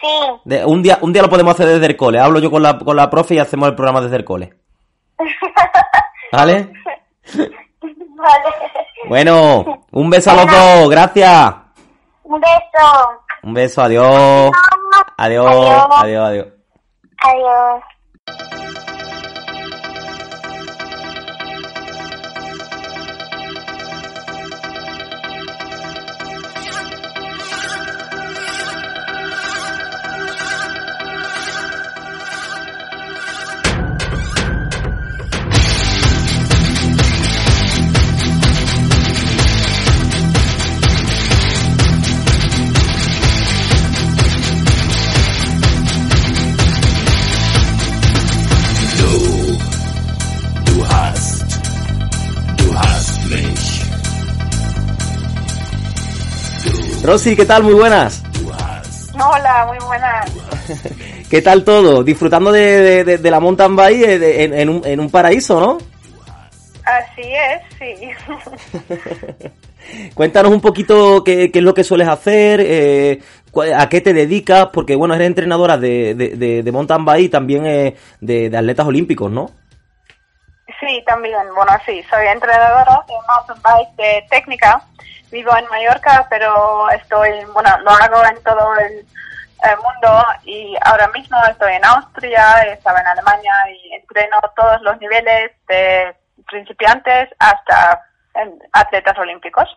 sí. 0.00 0.08
De- 0.44 0.64
un, 0.64 0.82
día, 0.82 0.98
un 1.00 1.12
día 1.12 1.22
lo 1.22 1.30
podemos 1.30 1.54
hacer 1.54 1.66
desde 1.68 1.86
el 1.86 1.96
cole. 1.96 2.18
Hablo 2.20 2.38
yo 2.40 2.50
con 2.50 2.62
la, 2.62 2.78
con 2.78 2.96
la 2.96 3.08
profe 3.10 3.34
y 3.34 3.38
hacemos 3.38 3.68
el 3.68 3.74
programa 3.74 4.00
desde 4.00 4.16
el 4.16 4.24
cole. 4.24 4.54
¿Vale? 6.32 6.72
Vale. 7.36 8.44
Bueno, 9.08 9.84
un 9.92 10.10
beso 10.10 10.30
a 10.30 10.34
los 10.34 10.46
dos, 10.46 10.90
gracias. 10.90 11.54
Un 12.24 12.40
beso. 12.40 13.10
Un 13.42 13.54
beso, 13.54 13.82
adiós. 13.82 14.50
Adiós, 15.18 15.46
Adiós. 15.46 15.86
adiós, 16.00 16.24
adiós. 16.28 16.46
Adiós. 17.22 18.53
Rosy, 57.04 57.36
¿qué 57.36 57.44
tal? 57.44 57.62
Muy 57.62 57.74
buenas. 57.74 58.22
Hola, 59.14 59.66
muy 59.68 59.76
buenas. 59.86 60.32
¿Qué 61.30 61.42
tal 61.42 61.62
todo? 61.62 62.02
Disfrutando 62.02 62.50
de, 62.50 63.04
de, 63.04 63.18
de 63.18 63.30
la 63.30 63.40
mountain 63.40 63.76
bike 63.76 64.04
eh, 64.04 64.44
en, 64.44 64.54
en, 64.54 64.68
un, 64.70 64.86
en 64.86 65.00
un 65.00 65.10
paraíso, 65.10 65.60
¿no? 65.60 65.78
Así 66.82 67.20
es, 67.20 67.60
sí. 67.78 68.08
Cuéntanos 70.14 70.50
un 70.50 70.62
poquito 70.62 71.22
qué, 71.22 71.52
qué, 71.52 71.58
es 71.58 71.64
lo 71.64 71.74
que 71.74 71.84
sueles 71.84 72.08
hacer, 72.08 72.60
eh, 72.62 73.20
a 73.76 73.86
qué 73.90 74.00
te 74.00 74.14
dedicas, 74.14 74.68
porque 74.72 74.96
bueno, 74.96 75.14
eres 75.14 75.26
entrenadora 75.26 75.76
de, 75.76 76.14
de, 76.14 76.62
de 76.62 76.72
mountain 76.72 77.04
bike 77.04 77.24
y 77.24 77.28
también 77.28 77.66
eh, 77.66 77.96
de, 78.20 78.48
de 78.48 78.56
atletas 78.56 78.86
olímpicos, 78.86 79.30
¿no? 79.30 79.50
Sí, 80.80 81.02
también. 81.06 81.36
Bueno, 81.54 81.72
sí, 81.84 82.02
soy 82.08 82.26
entrenadora 82.28 83.04
de 83.06 83.14
mountain 83.28 83.62
bike 83.62 83.96
de 83.96 84.26
técnica. 84.30 84.82
Vivo 85.34 85.50
en 85.58 85.66
Mallorca, 85.66 86.24
pero 86.30 86.88
estoy, 86.90 87.30
bueno, 87.52 87.68
lo 87.82 87.90
hago 87.90 88.24
en 88.24 88.40
todo 88.44 88.72
el, 88.78 89.04
mundo 89.82 90.24
y 90.44 90.76
ahora 90.84 91.08
mismo 91.08 91.36
estoy 91.50 91.72
en 91.72 91.84
Austria, 91.86 92.60
estaba 92.70 93.00
en 93.00 93.06
Alemania 93.06 93.52
y 93.72 93.94
entreno 93.94 94.36
todos 94.54 94.80
los 94.82 95.00
niveles 95.00 95.50
de 95.66 96.14
principiantes 96.48 97.30
hasta 97.40 98.00
atletas 98.72 99.18
olímpicos. 99.18 99.74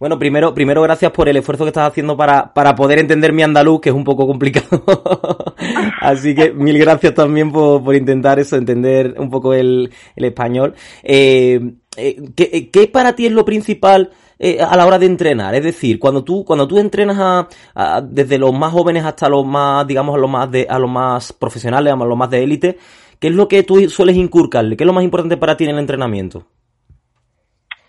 Bueno, 0.00 0.18
primero, 0.18 0.52
primero 0.54 0.82
gracias 0.82 1.12
por 1.12 1.28
el 1.28 1.36
esfuerzo 1.36 1.64
que 1.64 1.68
estás 1.68 1.86
haciendo 1.86 2.16
para, 2.16 2.52
para 2.52 2.74
poder 2.74 2.98
entender 2.98 3.32
mi 3.32 3.44
andaluz, 3.44 3.80
que 3.80 3.90
es 3.90 3.94
un 3.94 4.04
poco 4.04 4.26
complicado. 4.26 4.84
Así 6.00 6.34
que 6.34 6.50
mil 6.52 6.78
gracias 6.78 7.14
también 7.14 7.52
por, 7.52 7.84
por 7.84 7.94
intentar 7.94 8.40
eso, 8.40 8.56
entender 8.56 9.14
un 9.18 9.30
poco 9.30 9.54
el, 9.54 9.92
el 10.16 10.24
español. 10.24 10.74
Eh, 11.04 11.60
eh, 11.96 12.16
¿qué, 12.34 12.70
¿qué, 12.70 12.88
para 12.88 13.14
ti 13.14 13.26
es 13.26 13.32
lo 13.32 13.44
principal 13.44 14.10
eh, 14.38 14.58
a 14.60 14.76
la 14.76 14.86
hora 14.86 14.98
de 14.98 15.06
entrenar? 15.06 15.54
Es 15.54 15.64
decir, 15.64 15.98
cuando 15.98 16.24
tú, 16.24 16.44
cuando 16.44 16.68
tú 16.68 16.78
entrenas 16.78 17.18
a, 17.18 17.48
a, 17.74 18.00
desde 18.00 18.38
los 18.38 18.52
más 18.52 18.72
jóvenes 18.72 19.04
hasta 19.04 19.28
los 19.28 19.44
más, 19.44 19.86
digamos, 19.86 20.14
a 20.14 20.18
los 20.18 20.30
más 20.30 20.50
de, 20.50 20.66
a 20.68 20.78
los 20.78 20.90
más 20.90 21.32
profesionales, 21.32 21.92
a 21.92 21.96
los 21.96 22.16
más 22.16 22.30
de 22.30 22.42
élite, 22.42 22.78
¿qué 23.20 23.28
es 23.28 23.34
lo 23.34 23.48
que 23.48 23.62
tú 23.62 23.88
sueles 23.88 24.16
inculcarle? 24.16 24.76
¿Qué 24.76 24.84
es 24.84 24.86
lo 24.86 24.92
más 24.92 25.04
importante 25.04 25.36
para 25.36 25.56
ti 25.56 25.64
en 25.64 25.70
el 25.70 25.78
entrenamiento? 25.78 26.46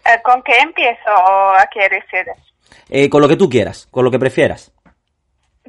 Eh, 0.05 0.21
¿Con 0.23 0.41
qué 0.43 0.57
empiezo 0.59 1.11
a 1.11 1.67
qué 1.71 1.87
refieres? 1.87 2.37
Eh, 2.89 3.09
con 3.09 3.21
lo 3.21 3.27
que 3.27 3.35
tú 3.35 3.49
quieras, 3.49 3.87
con 3.91 4.03
lo 4.03 4.11
que 4.11 4.19
prefieras. 4.19 4.71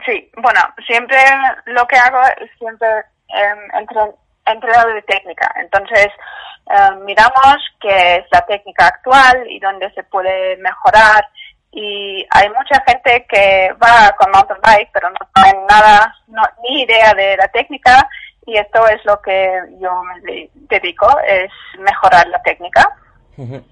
Sí, 0.07 0.31
bueno, 0.36 0.61
siempre 0.86 1.19
lo 1.66 1.86
que 1.86 1.97
hago 1.97 2.20
es 2.40 2.51
siempre 2.59 2.89
eh, 2.89 3.55
entre, 3.78 4.01
entrenado 4.47 4.94
de 4.94 5.02
técnica. 5.02 5.52
Entonces, 5.61 6.09
eh, 6.71 6.97
miramos 7.05 7.57
qué 7.81 8.17
es 8.17 8.25
la 8.31 8.43
técnica 8.47 8.87
actual 8.87 9.45
y 9.51 9.59
dónde 9.59 9.91
se 9.93 10.03
puede 10.05 10.57
mejorar. 10.59 11.25
Y 11.73 12.27
hay 12.31 12.49
mucha 12.49 12.83
gente 12.87 13.27
que 13.29 13.71
va 13.83 14.15
con 14.19 14.31
mountain 14.33 14.61
bike, 14.63 14.91
pero 14.93 15.11
no 15.11 15.19
tiene 15.35 15.67
nada, 15.69 16.15
no, 16.29 16.43
ni 16.63 16.83
idea 16.83 17.13
de 17.15 17.37
la 17.37 17.49
técnica. 17.49 18.09
Y 18.47 18.57
esto 18.57 18.87
es 18.89 19.05
lo 19.05 19.21
que 19.21 19.61
yo 19.81 20.03
me 20.03 20.49
dedico, 20.55 21.09
es 21.27 21.51
mejorar 21.79 22.27
la 22.29 22.43
técnica. 22.43 22.89
-huh. 23.37 23.63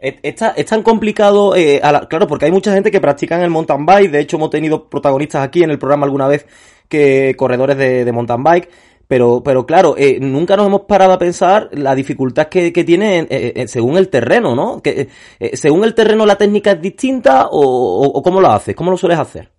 Es, 0.00 0.66
tan 0.66 0.82
complicado, 0.82 1.56
eh, 1.56 1.80
la, 1.82 2.06
claro, 2.06 2.26
porque 2.26 2.44
hay 2.44 2.52
mucha 2.52 2.72
gente 2.72 2.90
que 2.90 3.00
practica 3.00 3.36
en 3.36 3.42
el 3.42 3.50
mountain 3.50 3.86
bike. 3.86 4.10
De 4.10 4.20
hecho, 4.20 4.36
hemos 4.36 4.50
tenido 4.50 4.84
protagonistas 4.84 5.42
aquí 5.42 5.62
en 5.62 5.70
el 5.70 5.78
programa 5.78 6.04
alguna 6.04 6.28
vez 6.28 6.46
que 6.88 7.34
corredores 7.36 7.78
de, 7.78 8.04
de 8.04 8.12
mountain 8.12 8.42
bike. 8.42 8.70
Pero, 9.08 9.42
pero 9.44 9.66
claro, 9.66 9.94
eh, 9.96 10.18
nunca 10.20 10.56
nos 10.56 10.66
hemos 10.66 10.82
parado 10.82 11.12
a 11.12 11.18
pensar 11.18 11.68
la 11.72 11.94
dificultad 11.94 12.48
que, 12.48 12.72
que 12.72 12.84
tiene 12.84 13.18
en, 13.18 13.26
en, 13.30 13.68
según 13.68 13.96
el 13.96 14.08
terreno, 14.08 14.54
¿no? 14.54 14.80
Eh, 14.84 15.08
según 15.56 15.84
el 15.84 15.94
terreno, 15.94 16.24
la 16.26 16.36
técnica 16.36 16.72
es 16.72 16.80
distinta 16.80 17.46
o, 17.46 17.60
o, 17.60 18.18
o, 18.18 18.22
cómo 18.22 18.40
lo 18.40 18.48
haces, 18.48 18.74
cómo 18.74 18.90
lo 18.90 18.96
sueles 18.96 19.18
hacer. 19.18 19.50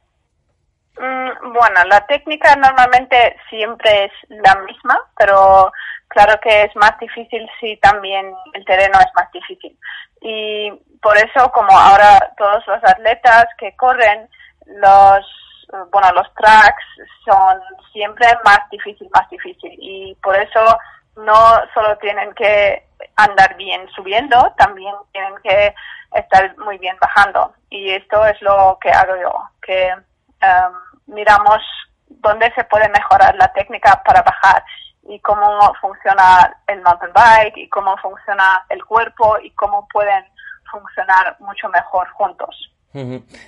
Mm, 0.98 1.54
bueno, 1.54 1.84
la 1.90 2.06
técnica 2.08 2.56
normalmente 2.56 3.36
siempre 3.50 4.06
es 4.06 4.12
la 4.30 4.56
misma, 4.66 5.00
pero 5.18 5.72
claro 6.08 6.40
que 6.42 6.64
es 6.64 6.76
más 6.76 6.98
difícil 7.00 7.48
si 7.60 7.78
también 7.78 8.34
el 8.54 8.66
terreno 8.66 9.00
es 9.00 9.12
más 9.16 9.32
difícil 9.32 9.78
y 10.26 10.72
por 11.02 11.16
eso 11.18 11.52
como 11.54 11.78
ahora 11.78 12.34
todos 12.36 12.66
los 12.66 12.84
atletas 12.84 13.46
que 13.60 13.76
corren 13.76 14.28
los 14.66 15.24
bueno 15.92 16.12
los 16.14 16.34
tracks 16.36 16.86
son 17.24 17.60
siempre 17.92 18.28
más 18.44 18.60
difícil 18.72 19.10
más 19.14 19.30
difícil 19.30 19.76
y 19.80 20.16
por 20.22 20.36
eso 20.36 20.78
no 21.18 21.36
solo 21.74 21.98
tienen 21.98 22.34
que 22.34 22.88
andar 23.16 23.56
bien 23.56 23.88
subiendo 23.96 24.54
también 24.58 24.94
tienen 25.12 25.34
que 25.44 25.74
estar 26.14 26.58
muy 26.58 26.78
bien 26.78 26.98
bajando 27.00 27.54
y 27.70 27.92
esto 27.92 28.26
es 28.26 28.42
lo 28.42 28.78
que 28.82 28.90
hago 28.90 29.16
yo 29.22 29.34
que 29.62 29.94
um, 30.42 31.14
miramos 31.14 31.60
dónde 32.08 32.52
se 32.56 32.64
puede 32.66 32.90
mejorar 32.90 33.36
la 33.36 33.52
técnica 33.54 34.02
para 34.06 34.22
bajar 34.22 34.64
y 35.08 35.20
cómo 35.20 35.74
funciona 35.80 36.56
el 36.68 36.82
mountain 36.82 37.14
bike 37.14 37.58
y 37.58 37.70
cómo 37.70 37.96
funciona 37.98 38.66
el 38.70 38.84
cuerpo 38.86 39.38
y 39.42 39.52
cómo 39.52 39.88
pueden 39.88 40.26
funcionar 40.72 41.36
mucho 41.40 41.70
mejor 41.70 42.10
juntos. 42.10 42.72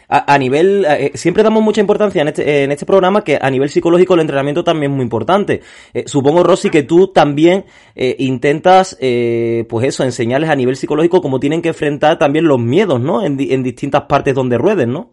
A, 0.09 0.33
a, 0.33 0.37
nivel, 0.37 0.85
eh, 0.85 1.11
siempre 1.15 1.43
damos 1.43 1.63
mucha 1.63 1.81
importancia 1.81 2.21
en 2.21 2.27
este, 2.27 2.63
en 2.63 2.71
este 2.71 2.85
programa 2.85 3.23
que 3.23 3.39
a 3.41 3.49
nivel 3.49 3.69
psicológico 3.69 4.13
el 4.13 4.21
entrenamiento 4.21 4.63
también 4.63 4.91
es 4.91 4.95
muy 4.95 5.03
importante. 5.03 5.61
Eh, 5.93 6.03
supongo, 6.07 6.43
Rosy, 6.43 6.69
que 6.69 6.83
tú 6.83 7.11
también 7.13 7.65
eh, 7.95 8.15
intentas, 8.19 8.97
eh, 8.99 9.65
pues 9.69 9.85
eso, 9.87 10.03
enseñarles 10.03 10.49
a 10.49 10.55
nivel 10.55 10.75
psicológico 10.75 11.21
cómo 11.21 11.39
tienen 11.39 11.61
que 11.61 11.69
enfrentar 11.69 12.17
también 12.17 12.47
los 12.47 12.59
miedos, 12.59 12.99
¿no? 12.99 13.23
En, 13.23 13.37
en 13.39 13.63
distintas 13.63 14.03
partes 14.03 14.35
donde 14.35 14.57
rueden, 14.57 14.91
¿no? 14.91 15.11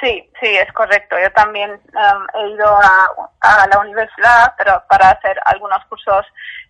Sí, 0.00 0.28
sí, 0.40 0.48
es 0.48 0.70
correcto. 0.72 1.16
Yo 1.22 1.30
también 1.30 1.70
um, 1.70 2.26
he 2.34 2.50
ido 2.50 2.66
a, 2.66 3.08
a, 3.40 3.68
la 3.68 3.78
universidad 3.80 4.52
pero 4.58 4.82
para 4.88 5.10
hacer 5.10 5.38
algunos 5.44 5.84
cursos 5.88 6.26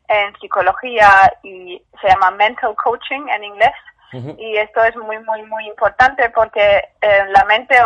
en 0.09 0.35
psicología 0.39 1.33
y 1.43 1.83
se 2.01 2.09
llama 2.09 2.31
mental 2.33 2.75
coaching 2.83 3.27
en 3.29 3.45
inglés. 3.45 3.73
Uh 4.13 4.19
-huh. 4.19 4.37
Y 4.39 4.57
esto 4.57 4.83
es 4.85 4.97
muy, 4.97 5.19
muy, 5.21 5.43
muy 5.45 5.67
importante 5.67 6.31
porque 6.31 6.89
eh, 7.01 7.25
la 7.29 7.45
mente 7.45 7.77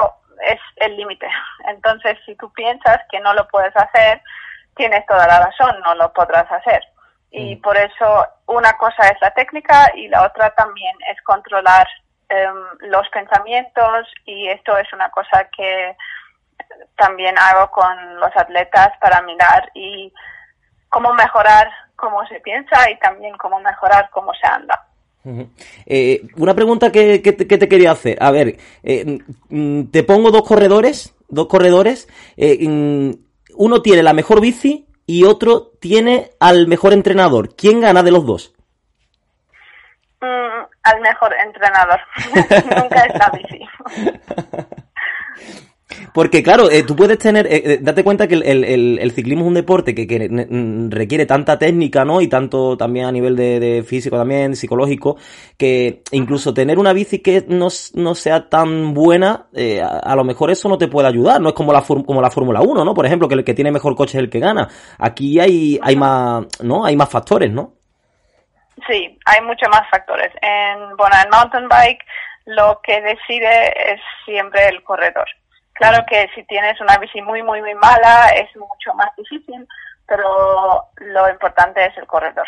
es 0.43 0.61
el 0.77 0.97
límite. 0.97 1.29
Entonces, 1.69 2.19
si 2.27 2.35
tú 2.37 2.53
piensas 2.53 2.99
que 3.11 3.21
no 3.21 3.35
lo 3.35 3.47
puedes 3.49 3.77
hacer, 3.77 4.23
tienes 4.77 5.05
toda 5.07 5.27
la 5.27 5.41
razón, 5.47 5.81
no 5.83 5.95
lo 5.95 6.13
podrás 6.13 6.51
hacer. 6.51 6.83
Y 7.33 7.57
por 7.57 7.77
eso 7.77 8.27
una 8.47 8.73
cosa 8.73 9.09
es 9.09 9.17
la 9.21 9.31
técnica 9.31 9.93
y 9.95 10.09
la 10.09 10.27
otra 10.27 10.51
también 10.51 10.97
es 11.09 11.21
controlar 11.23 11.87
um, 12.31 12.89
los 12.89 13.09
pensamientos 13.11 14.09
y 14.25 14.49
esto 14.49 14.77
es 14.77 14.93
una 14.93 15.11
cosa 15.11 15.49
que 15.57 15.97
también 16.97 17.37
hago 17.39 17.71
con 17.71 18.19
los 18.19 18.37
atletas 18.37 18.91
para 19.01 19.23
mirar 19.23 19.71
y 19.75 20.13
cómo 20.89 21.13
mejorar 21.15 21.71
cómo 21.95 22.27
se 22.27 22.41
piensa 22.41 22.91
y 22.91 22.99
también 22.99 23.37
cómo 23.39 23.61
mejorar 23.61 24.11
cómo 24.11 24.35
se 24.35 24.47
anda. 24.49 24.87
Eh, 25.87 26.23
una 26.37 26.55
pregunta 26.55 26.91
que, 26.91 27.21
que, 27.23 27.33
te, 27.33 27.47
que, 27.47 27.59
te, 27.59 27.69
quería 27.69 27.93
hacer. 27.93 28.19
A 28.23 28.31
ver, 28.31 28.57
eh, 28.83 29.19
te 29.91 30.03
pongo 30.03 30.31
dos 30.31 30.43
corredores, 30.43 31.15
dos 31.29 31.47
corredores. 31.47 32.09
Eh, 32.37 32.67
uno 33.55 33.83
tiene 33.83 34.03
la 34.03 34.13
mejor 34.13 34.41
bici 34.41 34.87
y 35.07 35.25
otro 35.25 35.73
tiene 35.81 36.31
al 36.41 36.67
mejor 36.67 36.93
entrenador. 36.93 37.55
¿Quién 37.55 37.81
gana 37.81 38.03
de 38.03 38.11
los 38.11 38.25
dos? 38.25 38.55
Mm, 40.21 40.65
al 40.83 41.01
mejor 41.01 41.35
entrenador. 41.45 42.01
Nunca 42.83 43.05
es 43.05 43.15
la 43.19 43.31
bici. 43.31 43.61
Porque 46.13 46.43
claro, 46.43 46.71
eh, 46.71 46.83
tú 46.83 46.97
puedes 46.97 47.19
tener, 47.19 47.47
eh, 47.47 47.63
eh, 47.65 47.79
date 47.81 48.03
cuenta 48.03 48.27
que 48.27 48.35
el, 48.35 48.65
el, 48.65 49.13
ciclismo 49.13 49.45
es 49.45 49.49
un 49.49 49.55
deporte 49.55 49.95
que, 49.95 50.07
que, 50.07 50.29
requiere 50.91 51.27
tanta 51.27 51.59
técnica, 51.59 52.05
¿no? 52.05 52.21
Y 52.21 52.29
tanto 52.29 52.77
también 52.77 53.07
a 53.07 53.13
nivel 53.13 53.37
de, 53.37 53.85
físico 53.87 54.17
también, 54.17 54.57
psicológico, 54.57 55.17
que 55.57 56.03
incluso 56.13 56.53
tener 56.53 56.79
una 56.79 56.93
bici 56.93 57.21
que 57.21 57.45
no, 57.47 57.69
no 57.95 58.15
sea 58.15 58.49
tan 58.49 58.95
buena, 58.95 59.47
eh, 59.55 59.81
a, 59.81 59.99
a, 59.99 60.17
lo 60.17 60.25
mejor 60.25 60.51
eso 60.51 60.69
no 60.69 60.79
te 60.79 60.89
puede 60.89 61.09
ayudar, 61.09 61.41
no 61.41 61.51
es 61.51 61.55
como 61.55 61.73
la, 61.73 61.83
como 61.83 62.21
la 62.21 62.31
Fórmula 62.31 62.61
1, 62.61 62.85
¿no? 62.85 62.95
Por 62.95 63.07
ejemplo, 63.07 63.29
que 63.29 63.35
el 63.35 63.45
que 63.45 63.55
tiene 63.55 63.71
mejor 63.71 63.95
coche 63.95 64.19
es 64.19 64.25
el 64.25 64.31
que 64.31 64.41
gana. 64.41 64.69
Aquí 64.99 65.39
hay, 65.39 65.79
hay 65.83 65.97
más, 65.97 66.45
¿no? 66.63 66.85
Hay 66.85 66.97
más 66.97 67.11
factores, 67.11 67.51
¿no? 67.51 67.75
Sí, 68.89 69.19
hay 69.27 69.45
muchos 69.45 69.69
más 69.71 69.83
factores. 69.91 70.33
En, 70.41 70.97
bueno, 70.97 71.15
en 71.23 71.31
mountain 71.31 71.69
bike 71.69 72.03
lo 72.47 72.81
que 72.83 73.01
decide 73.01 73.93
es 73.93 74.01
siempre 74.25 74.67
el 74.69 74.83
corredor. 74.83 75.27
Claro 75.81 76.05
que 76.07 76.29
si 76.35 76.45
tienes 76.45 76.79
una 76.79 76.99
bici 76.99 77.23
muy, 77.23 77.43
muy, 77.43 77.63
muy 77.63 77.75
mala 77.75 78.29
es 78.37 78.55
mucho 78.55 78.93
más 78.95 79.09
difícil, 79.17 79.67
pero 80.07 80.91
lo 80.99 81.31
importante 81.31 81.83
es 81.87 81.97
el 81.97 82.07
corredor. 82.07 82.47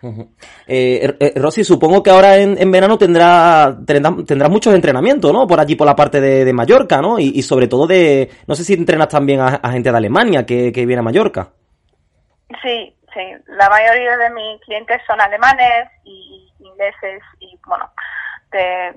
Uh 0.00 0.08
-huh. 0.08 0.28
eh, 0.66 1.14
eh, 1.20 1.32
Rosy, 1.36 1.62
supongo 1.62 2.02
que 2.02 2.08
ahora 2.08 2.38
en, 2.38 2.56
en 2.58 2.70
verano 2.72 2.96
tendrá, 2.96 3.76
tendrá, 3.86 4.14
tendrás 4.26 4.48
muchos 4.50 4.74
entrenamientos, 4.74 5.30
¿no? 5.30 5.46
Por 5.46 5.60
allí, 5.60 5.76
por 5.76 5.86
la 5.86 5.94
parte 5.94 6.22
de, 6.22 6.42
de 6.42 6.52
Mallorca, 6.54 7.02
¿no? 7.02 7.18
Y, 7.18 7.32
y, 7.34 7.42
sobre 7.42 7.68
todo 7.68 7.86
de, 7.86 8.30
no 8.46 8.54
sé 8.54 8.64
si 8.64 8.72
entrenas 8.72 9.08
también 9.08 9.40
a, 9.40 9.60
a 9.62 9.72
gente 9.72 9.90
de 9.90 9.98
Alemania 9.98 10.46
que, 10.46 10.72
que, 10.72 10.86
viene 10.86 11.00
a 11.00 11.02
Mallorca. 11.02 11.50
Sí, 12.62 12.96
sí. 13.12 13.24
La 13.48 13.68
mayoría 13.68 14.16
de 14.16 14.30
mis 14.30 14.58
clientes 14.62 15.02
son 15.06 15.20
alemanes 15.20 15.90
y 16.04 16.50
ingleses 16.60 17.20
y, 17.40 17.58
bueno, 17.66 17.90
de 18.52 18.94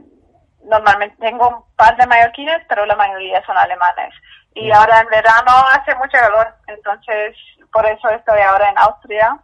normalmente 0.65 1.15
tengo 1.19 1.48
un 1.49 1.76
par 1.76 1.95
de 1.98 2.07
mallorquines, 2.07 2.61
pero 2.68 2.85
la 2.85 2.95
mayoría 2.95 3.44
son 3.45 3.57
alemanes. 3.57 4.14
Y 4.56 4.72
ahora 4.72 4.99
en 4.99 5.07
verano 5.07 5.52
hace 5.72 5.95
mucho 5.95 6.18
calor, 6.18 6.48
entonces 6.68 7.35
por 7.72 7.85
eso 7.85 8.10
estoy 8.10 8.40
ahora 8.41 8.69
en 8.69 8.77
Austria, 8.77 9.38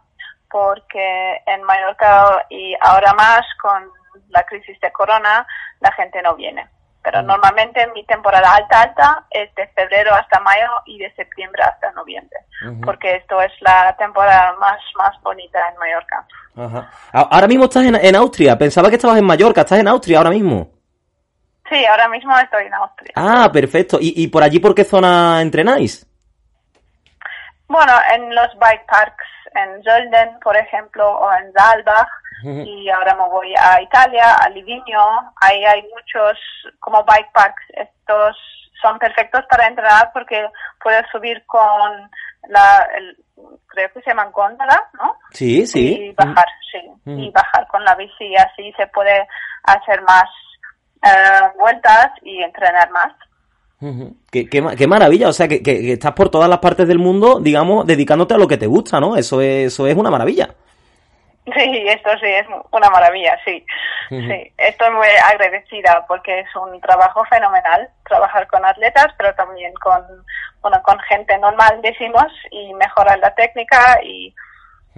porque 0.50 1.42
en 1.46 1.62
Mallorca 1.62 2.46
y 2.48 2.74
ahora 2.80 3.12
más 3.14 3.42
con 3.60 3.90
la 4.28 4.44
crisis 4.44 4.78
de 4.80 4.92
corona, 4.92 5.46
la 5.80 5.92
gente 5.92 6.22
no 6.22 6.34
viene. 6.36 6.68
Pero 7.02 7.22
normalmente 7.22 7.86
mi 7.94 8.04
temporada 8.04 8.56
alta 8.56 8.82
alta 8.82 9.24
es 9.30 9.52
de 9.54 9.66
febrero 9.68 10.14
hasta 10.14 10.38
mayo 10.40 10.68
y 10.84 10.98
de 10.98 11.10
septiembre 11.14 11.62
hasta 11.62 11.90
noviembre, 11.92 12.38
porque 12.84 13.16
esto 13.16 13.40
es 13.40 13.50
la 13.60 13.96
temporada 13.96 14.54
más 14.60 14.78
más 14.96 15.18
bonita 15.22 15.66
en 15.70 15.78
Mallorca. 15.78 16.26
Ajá. 16.58 16.90
Ahora 17.12 17.46
mismo 17.46 17.64
estás 17.64 17.84
en, 17.84 17.94
en 17.94 18.16
Austria. 18.16 18.58
Pensaba 18.58 18.90
que 18.90 18.96
estabas 18.96 19.16
en 19.16 19.24
Mallorca. 19.24 19.62
¿Estás 19.62 19.78
en 19.78 19.88
Austria 19.88 20.18
ahora 20.18 20.30
mismo? 20.30 20.79
Sí, 21.70 21.86
ahora 21.86 22.08
mismo 22.08 22.36
estoy 22.38 22.66
en 22.66 22.74
Austria. 22.74 23.12
Ah, 23.16 23.48
perfecto. 23.52 23.96
¿Y, 24.00 24.12
y 24.22 24.26
por 24.28 24.42
allí 24.42 24.58
por 24.58 24.74
qué 24.74 24.84
zona 24.84 25.40
entrenáis? 25.40 26.06
Bueno, 27.68 27.92
en 28.12 28.34
los 28.34 28.48
bike 28.58 28.84
parks 28.86 29.24
en 29.54 29.82
Zolden, 29.84 30.38
por 30.42 30.56
ejemplo, 30.56 31.08
o 31.08 31.32
en 31.32 31.52
Saalbach, 31.52 32.08
Ujú. 32.44 32.60
y 32.62 32.88
ahora 32.90 33.14
me 33.14 33.28
voy 33.28 33.54
a 33.56 33.80
Italia, 33.82 34.34
a 34.34 34.48
Livigno, 34.48 35.32
ahí 35.40 35.64
hay 35.64 35.82
muchos 35.82 36.38
como 36.80 37.04
bike 37.04 37.30
parks, 37.32 37.62
estos 37.74 38.36
son 38.82 38.98
perfectos 38.98 39.44
para 39.50 39.66
entrenar 39.66 40.10
porque 40.12 40.48
puedes 40.82 41.04
subir 41.12 41.44
con 41.46 42.10
la, 42.48 42.88
el- 42.96 43.16
creo 43.68 43.92
que 43.92 44.00
se 44.02 44.10
llaman 44.10 44.32
góndola, 44.32 44.88
¿no? 44.94 45.16
Sí, 45.32 45.66
sí. 45.66 46.06
Y 46.08 46.12
bajar, 46.12 46.46
sí, 46.72 46.80
y 47.06 47.30
bajar 47.30 47.66
con 47.68 47.84
la 47.84 47.94
bici 47.94 48.24
y 48.26 48.36
así 48.36 48.72
se 48.76 48.86
puede 48.88 49.26
hacer 49.64 50.00
más 50.02 50.24
eh, 51.02 51.50
vueltas 51.58 52.10
y 52.22 52.42
entrenar 52.42 52.90
más. 52.90 53.12
Qué, 54.30 54.48
qué 54.50 54.60
ma- 54.60 54.76
qué 54.76 54.86
maravilla. 54.86 55.28
O 55.28 55.32
sea, 55.32 55.48
que, 55.48 55.62
que- 55.62 55.80
que 55.80 55.92
estás 55.94 56.12
por 56.12 56.28
todas 56.28 56.48
las 56.50 56.58
partes 56.58 56.86
del 56.86 56.98
mundo, 56.98 57.40
digamos, 57.40 57.86
dedicándote 57.86 58.34
a 58.34 58.38
lo 58.38 58.46
que 58.46 58.58
te 58.58 58.66
gusta, 58.66 59.00
¿no? 59.00 59.16
Eso 59.16 59.40
es, 59.40 59.72
eso 59.72 59.86
es 59.86 59.96
una 59.96 60.10
maravilla. 60.10 60.48
Sí, 61.56 61.84
esto 61.88 62.10
sí 62.20 62.26
es 62.26 62.46
una 62.70 62.90
maravilla, 62.90 63.36
sí. 63.44 63.64
Sí, 64.10 64.52
estoy 64.58 64.90
muy 64.94 65.06
agradecida 65.32 66.04
porque 66.06 66.40
es 66.40 66.48
un 66.54 66.80
trabajo 66.80 67.24
fenomenal 67.24 67.88
trabajar 68.08 68.46
con 68.46 68.64
atletas, 68.64 69.06
pero 69.16 69.34
también 69.34 69.72
con, 69.82 70.00
bueno, 70.60 70.80
con 70.82 70.98
gente 71.00 71.36
normal, 71.38 71.80
decimos, 71.82 72.26
y 72.50 72.72
mejorar 72.74 73.18
la 73.20 73.34
técnica 73.34 73.98
y 74.04 74.32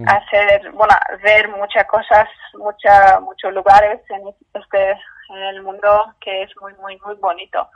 hacer, 0.05 0.69
bueno, 0.73 0.93
ver 1.23 1.47
muchas 1.49 1.85
cosas, 1.85 2.27
mucha, 2.55 3.19
muchos 3.21 3.51
lugares 3.53 4.01
en 4.09 4.27
este, 4.53 4.95
en 5.29 5.43
el 5.55 5.61
mundo 5.63 5.87
que 6.19 6.43
es 6.43 6.49
muy, 6.61 6.73
muy, 6.81 6.97
muy 7.05 7.15
bonito. 7.15 7.67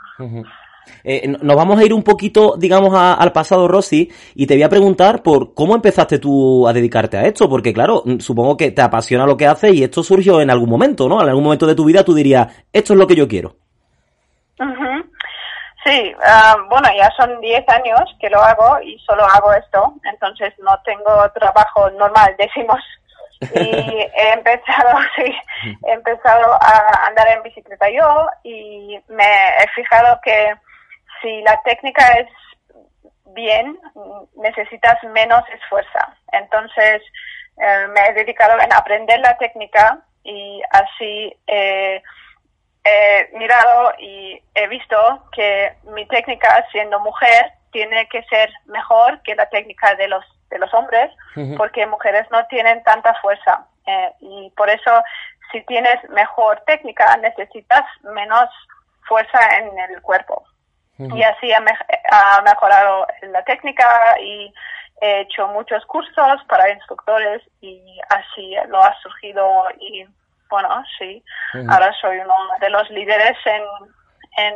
Eh, 1.03 1.27
nos 1.27 1.55
vamos 1.57 1.77
a 1.79 1.83
ir 1.83 1.93
un 1.93 2.01
poquito, 2.03 2.55
digamos, 2.57 2.93
a- 2.95 3.15
al 3.15 3.33
pasado, 3.33 3.67
Rosy, 3.67 4.09
y 4.35 4.47
te 4.47 4.53
voy 4.53 4.63
a 4.63 4.69
preguntar 4.69 5.21
por 5.21 5.53
cómo 5.53 5.75
empezaste 5.75 6.17
tú 6.17 6.65
a 6.67 6.71
dedicarte 6.71 7.17
a 7.17 7.23
esto, 7.25 7.49
porque 7.49 7.73
claro, 7.73 8.03
supongo 8.19 8.55
que 8.55 8.71
te 8.71 8.81
apasiona 8.81 9.25
lo 9.25 9.35
que 9.35 9.47
haces 9.47 9.73
y 9.73 9.83
esto 9.83 10.01
surgió 10.01 10.39
en 10.39 10.49
algún 10.49 10.69
momento, 10.69 11.09
¿no? 11.09 11.21
En 11.21 11.27
algún 11.27 11.43
momento 11.43 11.65
de 11.67 11.75
tu 11.75 11.83
vida 11.83 12.05
tú 12.05 12.13
dirías, 12.13 12.47
esto 12.71 12.93
es 12.93 12.99
lo 12.99 13.05
que 13.05 13.15
yo 13.15 13.27
quiero. 13.27 13.55
Ujú. 14.59 15.03
Sí, 15.85 16.11
ah, 16.25 16.55
bueno, 16.69 16.87
ya 16.97 17.09
son 17.17 17.39
10 17.41 17.63
años 17.69 17.99
que 18.19 18.29
lo 18.29 18.41
hago 18.41 18.81
y 18.81 18.97
solo 18.99 19.23
hago 19.25 19.53
esto, 19.53 19.93
entonces 20.11 20.53
no 20.59 20.71
tengo 20.85 21.03
trabajo 21.35 21.89
normal, 21.91 22.33
decimos. 22.39 22.79
Y 23.41 24.11
he 24.15 24.33
empezado, 24.33 24.99
sí, 25.15 25.35
he 25.85 25.91
empezado 25.91 26.53
a 26.53 27.07
andar 27.07 27.27
en 27.29 27.43
bicicleta 27.43 27.89
yo 27.89 28.27
y 28.43 28.99
me 29.07 29.47
he 29.57 29.67
fijado 29.75 30.19
que 30.23 30.53
si 31.21 31.41
la 31.41 31.61
técnica 31.63 32.03
es 32.19 32.27
bien, 33.33 33.79
necesitas 34.35 35.01
menos 35.03 35.43
esfuerzo. 35.53 35.99
Entonces, 36.31 37.01
eh, 37.57 37.87
me 37.89 38.07
he 38.07 38.13
dedicado 38.13 38.59
en 38.59 38.73
aprender 38.73 39.19
la 39.19 39.37
técnica 39.37 39.99
y 40.23 40.61
así 40.71 41.35
he 41.47 42.01
mirado 43.33 43.93
y 43.99 44.41
he 44.55 44.67
visto 44.67 44.97
que 45.31 45.73
mi 45.83 46.05
técnica 46.07 46.65
siendo 46.71 46.99
mujer 46.99 47.51
tiene 47.71 48.07
que 48.09 48.23
ser 48.23 48.49
mejor 48.65 49.21
que 49.23 49.35
la 49.35 49.47
técnica 49.49 49.95
de 49.95 50.07
los 50.07 50.25
de 50.49 50.59
los 50.59 50.73
hombres 50.73 51.11
porque 51.57 51.85
mujeres 51.85 52.25
no 52.31 52.45
tienen 52.47 52.83
tanta 52.83 53.13
fuerza. 53.15 53.65
Eh, 53.85 54.11
y 54.19 54.49
por 54.57 54.69
eso 54.69 55.03
si 55.51 55.61
tienes 55.61 55.97
mejor 56.09 56.61
técnica 56.67 57.15
necesitas 57.17 57.83
menos 58.03 58.49
fuerza 59.07 59.39
en 59.57 59.77
el 59.79 60.01
cuerpo. 60.01 60.43
Y 61.17 61.23
así 61.23 61.53
ha, 61.53 61.59
mej- 61.61 61.85
ha 62.11 62.41
mejorado 62.41 63.05
la 63.21 63.43
técnica 63.43 64.19
y 64.19 64.51
he 65.01 65.21
hecho 65.21 65.47
muchos 65.49 65.85
cursos 65.85 66.43
para 66.49 66.71
instructores 66.71 67.41
y 67.61 67.99
así 68.09 68.55
lo 68.67 68.81
ha 68.83 68.93
surgido 69.01 69.65
y 69.79 70.07
bueno, 70.49 70.83
sí, 70.97 71.23
ahora 71.69 71.93
soy 72.01 72.17
uno 72.19 72.33
de 72.61 72.69
los 72.69 72.89
líderes 72.89 73.37
en, 73.45 73.63
en 74.37 74.53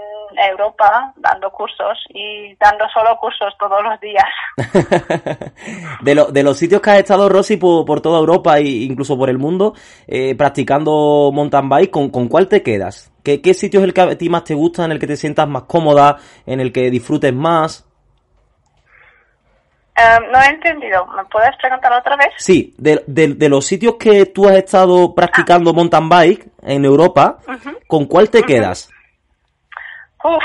Europa 0.49 1.11
dando 1.17 1.49
cursos 1.51 1.97
y 2.09 2.55
dando 2.59 2.85
solo 2.93 3.17
cursos 3.19 3.53
todos 3.59 3.81
los 3.83 3.99
días. 3.99 4.23
De, 6.01 6.15
lo- 6.15 6.25
de 6.31 6.43
los 6.43 6.57
sitios 6.57 6.81
que 6.81 6.89
has 6.91 6.99
estado, 6.99 7.27
Rosy, 7.29 7.57
por, 7.57 7.85
por 7.85 7.99
toda 8.01 8.19
Europa 8.19 8.57
e 8.59 8.63
incluso 8.67 9.17
por 9.17 9.29
el 9.29 9.37
mundo, 9.37 9.73
eh, 10.07 10.35
practicando 10.35 11.31
mountain 11.33 11.67
bike, 11.69 11.91
¿con, 11.91 12.09
con 12.09 12.27
cuál 12.27 12.47
te 12.47 12.61
quedas? 12.63 13.11
¿Qué, 13.23 13.41
¿Qué 13.41 13.53
sitio 13.53 13.79
es 13.81 13.85
el 13.85 13.93
que 13.93 14.01
a 14.01 14.17
ti 14.17 14.29
más 14.29 14.43
te 14.43 14.53
gusta, 14.55 14.85
en 14.85 14.91
el 14.91 14.99
que 14.99 15.07
te 15.07 15.15
sientas 15.15 15.47
más 15.47 15.63
cómoda, 15.63 16.17
en 16.45 16.59
el 16.59 16.71
que 16.71 16.89
disfrutes 16.89 17.33
más? 17.33 17.85
Em, 19.95 20.31
no 20.31 20.39
he 20.41 20.47
entendido, 20.47 21.05
¿me 21.07 21.23
puedes 21.25 21.51
preguntar 21.61 21.91
otra 21.93 22.15
vez? 22.15 22.29
Sí, 22.37 22.73
de, 22.77 23.03
de- 23.07 23.35
de 23.35 23.49
los 23.49 23.65
sitios 23.65 23.95
que 23.99 24.25
tú 24.25 24.47
has 24.47 24.55
estado 24.55 25.13
practicando 25.13 25.73
mountain 25.73 26.07
bike 26.09 26.47
en 26.63 26.85
Europa, 26.85 27.39
¿con 27.87 28.05
cuál 28.05 28.29
te 28.29 28.41
quedas? 28.43 28.89
Uf, 30.23 30.43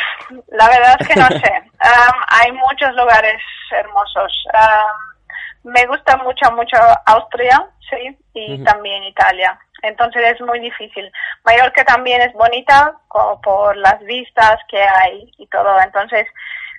la 0.48 0.68
verdad 0.68 0.96
es 1.00 1.08
que 1.08 1.16
no 1.20 1.26
sé. 1.28 1.52
Am, 1.80 2.14
hay 2.28 2.52
muchos 2.52 2.94
lugares 2.94 3.40
hermosos. 3.70 4.32
Am, 4.54 5.72
me 5.72 5.84
gusta 5.86 6.16
mucho, 6.18 6.50
mucho 6.52 6.76
Austria, 7.06 7.66
sí, 7.90 8.16
y 8.34 8.62
también 8.64 9.02
Italia. 9.04 9.58
Entonces 9.82 10.22
es 10.34 10.40
muy 10.40 10.58
difícil. 10.60 11.10
Mallorca 11.44 11.84
también 11.84 12.22
es 12.22 12.32
bonita 12.32 12.94
co- 13.08 13.40
por 13.42 13.76
las 13.76 14.00
vistas 14.04 14.58
que 14.68 14.80
hay 14.80 15.30
y 15.38 15.46
todo. 15.48 15.78
Entonces, 15.82 16.26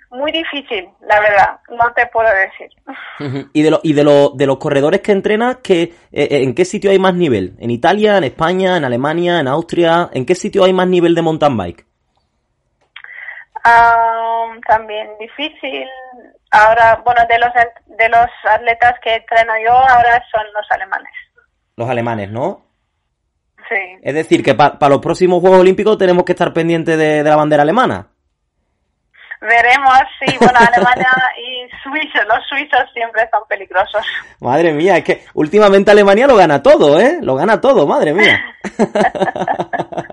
muy 0.10 0.32
difícil, 0.32 0.90
la 1.02 1.20
verdad. 1.20 1.60
No 1.70 1.92
te 1.94 2.08
puedo 2.08 2.30
decir. 2.34 2.70
Y 3.54 3.62
de, 3.62 3.72
lo- 3.72 3.82
y 3.84 3.94
de, 3.94 4.04
lo- 4.04 4.30
de 4.34 4.48
los 4.48 4.58
corredores 4.58 5.02
que 5.02 5.12
entrenas, 5.12 5.58
¿qué, 5.64 5.84
eh, 5.84 5.94
eh, 6.32 6.44
¿en 6.44 6.56
qué 6.56 6.66
sitio 6.66 6.90
hay 6.92 6.98
más 7.00 7.14
nivel? 7.14 7.56
¿En 7.60 7.70
Italia, 7.72 8.18
en 8.18 8.24
España, 8.24 8.78
en 8.78 8.86
Alemania, 8.86 9.40
en 9.40 9.48
Austria? 9.48 10.10
¿En 10.14 10.26
qué 10.26 10.34
sitio 10.34 10.64
hay 10.64 10.74
más 10.74 10.88
nivel 10.88 11.14
de 11.14 11.22
mountain 11.22 11.56
bike? 11.58 11.86
Am, 13.68 14.62
también 14.62 15.10
difícil. 15.20 15.86
Ahora, 16.52 17.02
bueno, 17.04 17.22
de 17.28 17.38
los 17.38 17.50
de 17.98 18.10
los 18.10 18.28
atletas 18.50 18.94
que 19.04 19.16
entreno 19.16 19.54
yo 19.66 19.74
ahora 19.74 20.24
son 20.32 20.46
los 20.54 20.66
alemanes. 20.72 21.12
Los 21.76 21.90
alemanes, 21.90 22.32
¿no? 22.32 22.66
Sí. 23.70 24.00
Es 24.02 24.14
decir, 24.14 24.42
que 24.42 24.56
para 24.56 24.88
los 24.88 25.00
próximos 25.00 25.42
Juegos 25.42 25.60
Olímpicos 25.60 25.98
tenemos 25.98 26.24
que 26.24 26.32
estar 26.32 26.54
pendientes 26.54 26.98
de, 26.98 27.24
de 27.24 27.30
la 27.30 27.36
bandera 27.36 27.64
alemana. 27.64 28.08
Veremos, 29.42 30.00
sí, 30.20 30.36
bueno, 30.40 30.58
Alemania 30.74 31.12
y 31.38 31.70
Suiza, 31.84 32.24
los 32.26 32.44
suizos 32.48 32.92
siempre 32.94 33.28
son 33.32 33.42
peligrosos. 33.48 34.04
Madre 34.40 34.72
mía, 34.72 34.98
es 34.98 35.04
que 35.04 35.24
últimamente 35.34 35.92
Alemania 35.92 36.28
lo 36.28 36.36
gana 36.36 36.64
todo, 36.64 37.00
¿eh? 37.00 37.20
Lo 37.22 37.36
gana 37.36 37.62
todo, 37.62 37.86
madre 37.86 38.14
mía. 38.14 38.40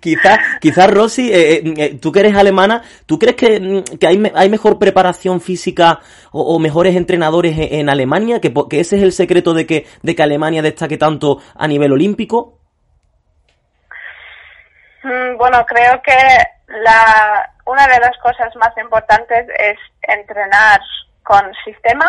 quizás, 0.00 0.38
quizás 0.60 0.90
Rosy, 0.90 1.32
eh, 1.32 1.54
eh, 1.54 1.74
eh, 1.76 1.98
tú 2.00 2.12
que 2.12 2.20
eres 2.20 2.36
alemana, 2.36 2.82
¿tú 3.06 3.18
crees 3.18 3.36
que, 3.36 3.60
mm, 3.60 3.98
que 3.98 4.06
hay, 4.06 4.32
hay 4.34 4.48
mejor 4.48 4.78
preparación 4.78 5.40
física 5.40 6.00
o, 6.30 6.54
o 6.54 6.58
mejores 6.58 6.96
entrenadores 6.96 7.56
en, 7.58 7.80
en 7.80 7.88
Alemania? 7.90 8.40
Que, 8.40 8.52
que 8.68 8.80
ese 8.80 8.96
es 8.96 9.02
el 9.02 9.12
secreto 9.12 9.54
de 9.54 9.66
que, 9.66 9.86
de 10.02 10.14
que 10.14 10.22
Alemania 10.22 10.62
destaque 10.62 10.98
tanto 10.98 11.38
a 11.54 11.66
nivel 11.68 11.92
olímpico. 11.92 12.58
Mm, 15.02 15.36
Bueno, 15.36 15.64
creo 15.66 16.00
que 16.02 16.16
la, 16.68 17.50
una 17.66 17.86
de 17.86 18.00
las 18.00 18.16
cosas 18.22 18.54
más 18.56 18.76
importantes 18.78 19.46
es 19.58 19.78
entrenar 20.02 20.80
con 21.22 21.42
sistema 21.64 22.06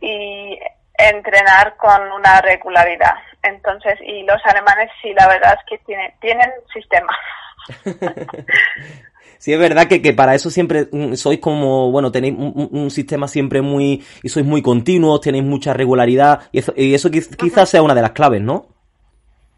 y 0.00 0.58
entrenar 0.98 1.76
con 1.76 2.10
una 2.12 2.40
regularidad. 2.40 3.14
Entonces, 3.42 3.94
y 4.06 4.22
los 4.24 4.36
alemanes 4.44 4.90
sí, 5.02 5.12
la 5.14 5.26
verdad 5.28 5.54
es 5.58 5.60
que 5.68 5.84
tienen, 5.86 6.12
tienen 6.20 6.50
sistema. 6.72 7.08
Sí, 9.38 9.54
es 9.54 9.58
verdad 9.58 9.86
que, 9.88 10.02
que 10.02 10.12
para 10.12 10.34
eso 10.34 10.50
siempre 10.50 10.88
mm, 10.92 11.14
sois 11.14 11.38
como, 11.40 11.90
bueno, 11.90 12.12
tenéis 12.12 12.34
un, 12.36 12.68
un- 12.72 12.90
sistema 12.90 13.26
siempre 13.26 13.62
muy, 13.62 14.04
y 14.22 14.28
sois 14.28 14.44
muy 14.44 14.60
continuos, 14.60 15.22
tenéis 15.22 15.44
mucha 15.44 15.72
regularidad, 15.72 16.42
y 16.52 16.58
eso, 16.58 16.74
y 16.76 16.92
eso 16.92 17.08
quiz- 17.10 17.34
quizás 17.36 17.70
sea 17.70 17.80
una 17.80 17.94
de 17.94 18.02
las 18.02 18.10
claves, 18.10 18.42
¿no? 18.42 18.66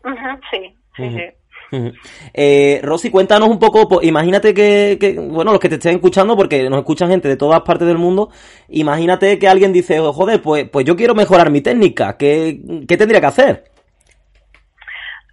Ujú, 0.04 0.14
sí, 0.52 0.76
sí, 0.96 1.02
Ujú. 1.02 1.18
sí. 1.18 1.92
Eh, 2.32 2.80
Rosy, 2.84 3.10
cuéntanos 3.10 3.48
un 3.48 3.58
poco, 3.58 3.88
pues, 3.88 4.06
imagínate 4.06 4.54
que, 4.54 4.98
que, 5.00 5.14
bueno, 5.18 5.50
los 5.50 5.58
que 5.60 5.68
te 5.68 5.74
estén 5.76 5.96
escuchando, 5.96 6.36
porque 6.36 6.70
nos 6.70 6.78
escuchan 6.78 7.10
gente 7.10 7.26
de 7.26 7.36
todas 7.36 7.62
partes 7.62 7.88
del 7.88 7.98
mundo, 7.98 8.30
imagínate 8.68 9.36
que 9.40 9.48
alguien 9.48 9.72
dice, 9.72 9.98
joder, 9.98 10.40
pues, 10.42 10.68
pues 10.68 10.86
yo 10.86 10.94
quiero 10.94 11.16
mejorar 11.16 11.50
mi 11.50 11.60
técnica, 11.60 12.16
¿qué, 12.16 12.60
qué 12.86 12.96
tendría 12.96 13.20
que 13.20 13.26
hacer? 13.26 13.64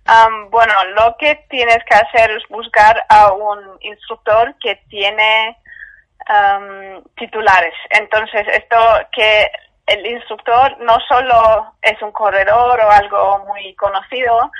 Um, 0.09 0.49
bueno, 0.49 0.73
lo 0.95 1.15
que 1.17 1.35
tienes 1.49 1.77
que 1.85 1.95
hacer 1.95 2.31
es 2.31 2.43
buscar 2.49 3.05
a 3.09 3.31
un 3.31 3.77
instructor 3.81 4.55
que 4.59 4.75
tiene 4.89 5.55
um, 6.27 7.03
titulares. 7.15 7.75
Entonces, 7.91 8.47
esto 8.47 8.75
que 9.11 9.51
el 9.85 10.05
instructor 10.07 10.77
no 10.79 10.97
solo 11.07 11.73
es 11.81 12.01
un 12.01 12.11
corredor 12.11 12.79
o 12.79 12.91
algo 12.91 13.45
muy 13.47 13.75
conocido, 13.75 14.51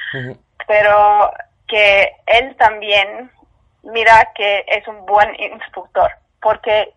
pero 0.67 1.31
que 1.67 2.15
él 2.27 2.55
también 2.57 3.31
mira 3.83 4.31
que 4.35 4.65
es 4.67 4.87
un 4.87 5.05
buen 5.05 5.33
instructor, 5.39 6.11
porque 6.41 6.93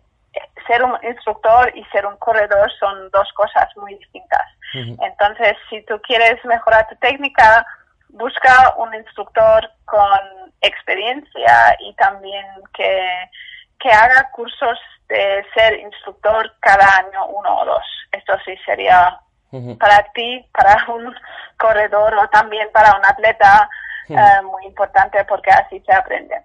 ser 0.67 0.83
un 0.83 0.97
instructor 1.03 1.71
y 1.75 1.83
ser 1.85 2.05
un 2.05 2.17
corredor 2.17 2.71
son 2.79 3.09
dos 3.11 3.31
cosas 3.33 3.69
muy 3.77 3.95
distintas. 3.95 4.47
Entonces, 4.73 5.55
si 5.69 5.81
tú 5.83 6.01
quieres 6.01 6.43
mejorar 6.45 6.87
tu 6.87 6.95
técnica, 6.95 7.65
busca 8.13 8.75
un 8.77 8.93
instructor 8.95 9.69
con 9.85 10.19
experiencia 10.61 11.75
y 11.79 11.93
también 11.95 12.45
que, 12.73 13.29
que 13.79 13.89
haga 13.89 14.29
cursos 14.31 14.79
de 15.09 15.45
ser 15.53 15.79
instructor 15.79 16.51
cada 16.59 16.85
año 16.97 17.25
uno 17.27 17.61
o 17.61 17.65
dos. 17.65 17.83
Esto 18.11 18.33
sí 18.45 18.55
sería 18.65 19.19
para 19.79 20.03
ti, 20.13 20.45
para 20.51 20.85
un 20.93 21.13
corredor 21.57 22.15
o 22.15 22.27
también 22.29 22.67
para 22.73 22.97
un 22.97 23.05
atleta 23.05 23.69
eh, 24.09 24.41
muy 24.43 24.65
importante 24.65 25.23
porque 25.25 25.51
así 25.51 25.79
se 25.85 25.93
aprende. 25.93 26.35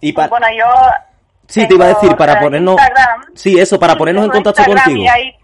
Y 0.00 0.12
para... 0.12 0.28
Bueno, 0.28 0.46
yo... 0.56 0.66
Sí, 1.46 1.66
te 1.68 1.74
iba 1.74 1.86
a 1.86 1.88
decir, 1.88 2.16
para 2.16 2.40
ponernos... 2.40 2.76
sí, 3.34 3.58
eso, 3.58 3.78
para 3.78 3.94
ponernos 3.94 4.24
en 4.24 4.30
contacto 4.30 4.64
contigo. 4.64 5.02
Y 5.02 5.08
ahí 5.08 5.36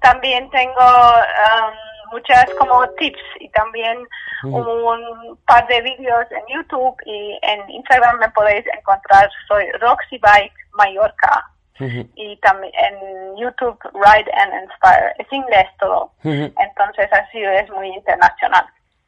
también 0.00 0.48
tengo 0.50 0.72
um, 0.74 1.74
muchas 2.12 2.46
como 2.58 2.86
tips 2.98 3.22
y 3.40 3.48
también 3.50 3.98
un 4.42 5.38
par 5.46 5.66
de 5.68 5.80
vídeos 5.82 6.26
en 6.30 6.42
YouTube 6.54 6.96
y 7.04 7.38
en 7.42 7.70
Instagram 7.70 8.18
me 8.18 8.28
podéis 8.30 8.64
encontrar. 8.78 9.28
Soy 9.48 9.70
Roxy 9.80 10.18
Bike 10.18 10.54
Mallorca. 10.72 11.50
Y 11.78 12.36
también 12.38 12.72
en 12.74 13.36
YouTube 13.36 13.78
Ride 13.92 14.32
and 14.32 14.64
Inspire. 14.64 15.12
Es 15.18 15.30
inglés 15.30 15.66
todo. 15.78 16.10
Entonces 16.24 17.12
así 17.12 17.42
es 17.42 17.68
muy 17.70 17.88
internacional. 17.88 18.66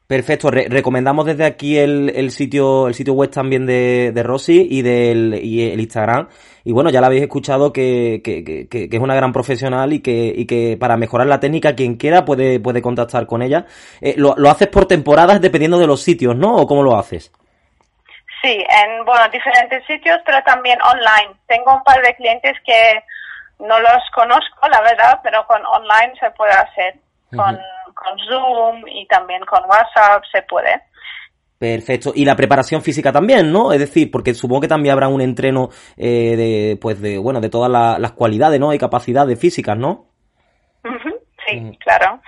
Perfecto, 0.09 0.51
recomendamos 0.51 1.27
desde 1.27 1.45
aquí 1.45 1.77
el, 1.77 2.11
el, 2.17 2.31
sitio 2.31 2.89
el 2.89 2.95
sitio 2.95 3.13
web 3.13 3.31
también 3.31 3.67
de, 3.67 4.11
de 4.11 4.23
Rosy 4.23 4.67
y 4.71 4.81
del 4.81 5.35
y 5.35 5.71
el 5.71 5.79
Instagram. 5.81 6.29
Y 6.65 6.73
bueno, 6.73 6.89
ya 6.89 7.03
la 7.03 7.09
habéis 7.09 7.25
escuchado 7.25 7.75
que, 7.75 8.23
que, 8.25 8.43
que, 8.43 8.69
que, 8.71 8.89
es 8.91 9.03
una 9.03 9.15
gran 9.15 9.35
profesional 9.35 9.93
y 9.93 10.01
que, 10.01 10.33
y 10.35 10.47
que 10.47 10.79
para 10.81 10.97
mejorar 10.97 11.27
la 11.27 11.41
técnica 11.41 11.77
quien 11.77 11.97
quiera 11.97 12.25
puede, 12.25 12.59
puede 12.59 12.81
contactar 12.81 13.27
con 13.27 13.43
ella. 13.43 13.67
Eh, 14.01 14.15
lo, 14.17 14.35
lo, 14.39 14.49
haces 14.49 14.69
por 14.69 14.89
temporadas 14.89 15.43
dependiendo 15.43 15.79
de 15.79 15.87
los 15.87 16.01
sitios, 16.01 16.35
¿no? 16.35 16.57
¿O 16.57 16.67
cómo 16.67 16.83
lo 16.83 16.97
haces? 16.97 17.31
Sí, 18.41 18.65
en 18.67 19.05
bueno, 19.05 19.29
diferentes 19.31 19.85
sitios, 19.85 20.21
pero 20.25 20.43
también 20.43 20.79
online. 20.81 21.39
Tengo 21.47 21.75
un 21.75 21.85
par 21.85 22.01
de 22.01 22.15
clientes 22.15 22.57
que 22.65 23.05
no 23.59 23.79
los 23.79 24.03
conozco, 24.15 24.69
la 24.71 24.81
verdad, 24.81 25.21
pero 25.23 25.47
con 25.47 25.61
online 25.67 26.15
se 26.19 26.31
puede 26.31 26.53
hacer. 26.53 26.95
Con, 27.37 27.61
con 27.99 28.19
Zoom 28.19 28.87
y 28.89 29.07
también 29.07 29.41
con 29.45 29.61
WhatsApp 29.65 30.23
se 30.33 30.43
puede. 30.43 30.83
Perfecto. 31.59 32.13
Y 32.15 32.25
la 32.25 32.37
preparación 32.37 32.83
física 32.83 33.11
también, 33.11 33.51
¿no? 33.51 33.73
Es 33.73 33.81
decir, 33.81 34.11
porque 34.13 34.33
supongo 34.33 34.61
que 34.61 34.69
también 34.69 34.93
habrá 34.93 35.09
un 35.09 35.21
entreno 35.21 35.71
eh, 35.97 36.37
de, 36.37 36.79
pues 36.81 37.01
de, 37.01 37.19
bueno, 37.19 37.41
de 37.41 37.49
todas 37.49 37.71
las 38.01 38.13
cualidades, 38.13 38.61
¿no? 38.61 38.73
Y 38.73 38.79
capacidades 38.79 39.39
físicas, 39.39 39.77
¿no? 39.77 40.07
Sí, 41.47 41.77
claro. 41.83 42.21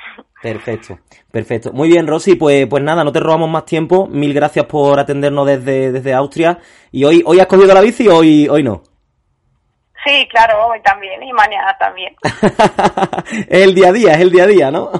Perfecto, 0.42 0.98
perfecto. 1.30 1.72
Muy 1.72 1.88
bien, 1.88 2.06
Rosy, 2.06 2.34
pues, 2.34 2.66
pues 2.66 2.82
nada, 2.82 3.04
no 3.04 3.12
te 3.12 3.20
robamos 3.20 3.50
más 3.50 3.66
tiempo. 3.66 4.08
Mil 4.08 4.32
gracias 4.32 4.64
por 4.64 4.98
atendernos 4.98 5.46
desde, 5.46 5.92
desde 5.92 6.14
Austria. 6.14 6.58
¿Y 6.90 7.04
hoy, 7.04 7.22
hoy 7.24 7.38
has 7.38 7.46
cogido 7.46 7.72
la 7.74 7.82
bici 7.82 8.08
o 8.08 8.16
hoy, 8.16 8.48
hoy 8.48 8.64
no? 8.64 8.82
Sí, 10.04 10.26
claro, 10.28 10.66
hoy 10.66 10.80
también 10.82 11.22
y 11.22 11.32
mañana 11.32 11.76
también. 11.78 12.16
es 13.48 13.62
el 13.62 13.74
día 13.74 13.88
a 13.90 13.92
día, 13.92 14.12
es 14.14 14.20
el 14.20 14.30
día 14.30 14.44
a 14.44 14.46
día, 14.46 14.70
¿no? 14.70 14.90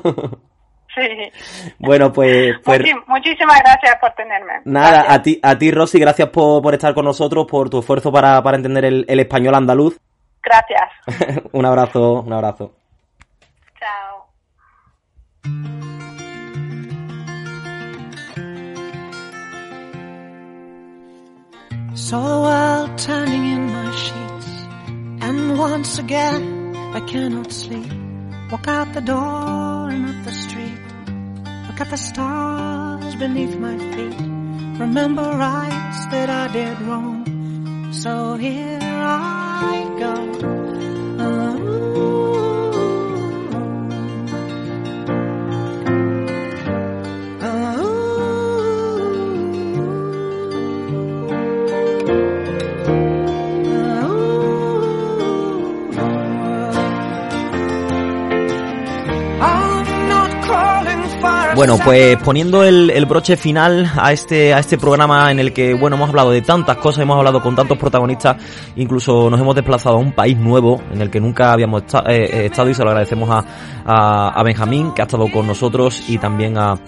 Sí. 0.95 1.73
Bueno, 1.79 2.13
pues... 2.13 2.57
pues 2.65 2.81
muchísimas 3.07 3.61
gracias 3.61 3.97
por 4.01 4.13
tenerme. 4.13 4.55
Nada, 4.65 5.13
a 5.13 5.23
ti, 5.23 5.39
a 5.43 5.57
ti 5.57 5.71
Rosy, 5.71 6.01
gracias 6.01 6.29
por, 6.31 6.63
por 6.63 6.75
estar 6.75 6.95
con 6.95 7.05
nosotros, 7.05 7.47
por 7.47 7.71
tu 7.71 7.79
esfuerzo 7.79 8.11
para, 8.11 8.43
para 8.43 8.57
entender 8.57 8.85
el, 8.85 9.05
el 9.09 9.21
español 9.21 9.55
andaluz. 9.55 9.99
Gracias. 10.43 11.43
un 11.53 11.67
abrazo, 11.67 12.23
un 12.23 12.33
abrazo. 12.33 12.73
Chao. 13.79 14.27
Saw 21.95 22.43
world 22.43 22.99
turning 22.99 23.45
in 23.47 23.67
my 23.73 23.95
sheets, 23.95 24.67
and 25.23 25.59
once 25.59 25.99
again 25.99 26.75
I 26.95 27.01
cannot 27.01 27.53
sleep. 27.53 27.93
Walk 28.51 28.67
out 28.67 28.93
the 28.95 29.01
door 29.01 29.91
and 29.91 30.09
up 30.09 30.25
the 30.25 30.33
street. 30.33 30.70
At 31.81 31.89
the 31.89 31.97
stars 31.97 33.17
beneath 33.17 33.57
my 33.57 33.79
feet. 33.79 34.21
Remember 34.79 35.23
rights 35.23 36.05
that 36.13 36.29
I 36.29 36.53
did 36.53 36.79
wrong. 36.83 37.25
So 37.95 38.35
here 38.35 38.79
I 38.83 39.97
go. 39.99 40.11
Bueno, 61.61 61.77
pues 61.85 62.17
poniendo 62.25 62.65
el, 62.65 63.05
broche 63.05 63.37
final 63.37 63.93
a 63.95 64.15
este, 64.15 64.55
a 64.55 64.61
este 64.61 64.79
programa 64.79 65.31
en 65.31 65.41
el 65.41 65.53
que, 65.53 65.75
bueno, 65.75 65.97
hemos 65.97 66.09
hablado 66.09 66.31
de 66.31 66.41
tantas 66.41 66.79
cosas, 66.79 67.03
hemos 67.03 67.19
hablado 67.19 67.43
con 67.43 67.55
tantos 67.55 67.77
protagonistas, 67.77 68.39
incluso 68.77 69.29
nos 69.29 69.39
hemos 69.39 69.55
desplazado 69.55 69.97
a 69.97 69.99
un 69.99 70.13
país 70.13 70.39
nuevo 70.39 70.81
en 70.91 71.03
el 71.03 71.11
que 71.11 71.21
nunca 71.21 71.53
habíamos 71.53 71.83
esta, 71.83 72.03
eh, 72.07 72.47
estado 72.47 72.71
y 72.71 72.75
se 72.75 72.83
lo 72.83 72.89
agradecemos 72.89 73.29
a, 73.29 73.45
a, 73.85 74.29
a, 74.41 74.43
Benjamín, 74.43 74.95
que 74.95 75.03
ha 75.03 75.05
estado 75.05 75.31
con 75.31 75.47
nosotros, 75.47 76.03
y 76.09 76.17
también 76.17 76.57
a, 76.57 76.79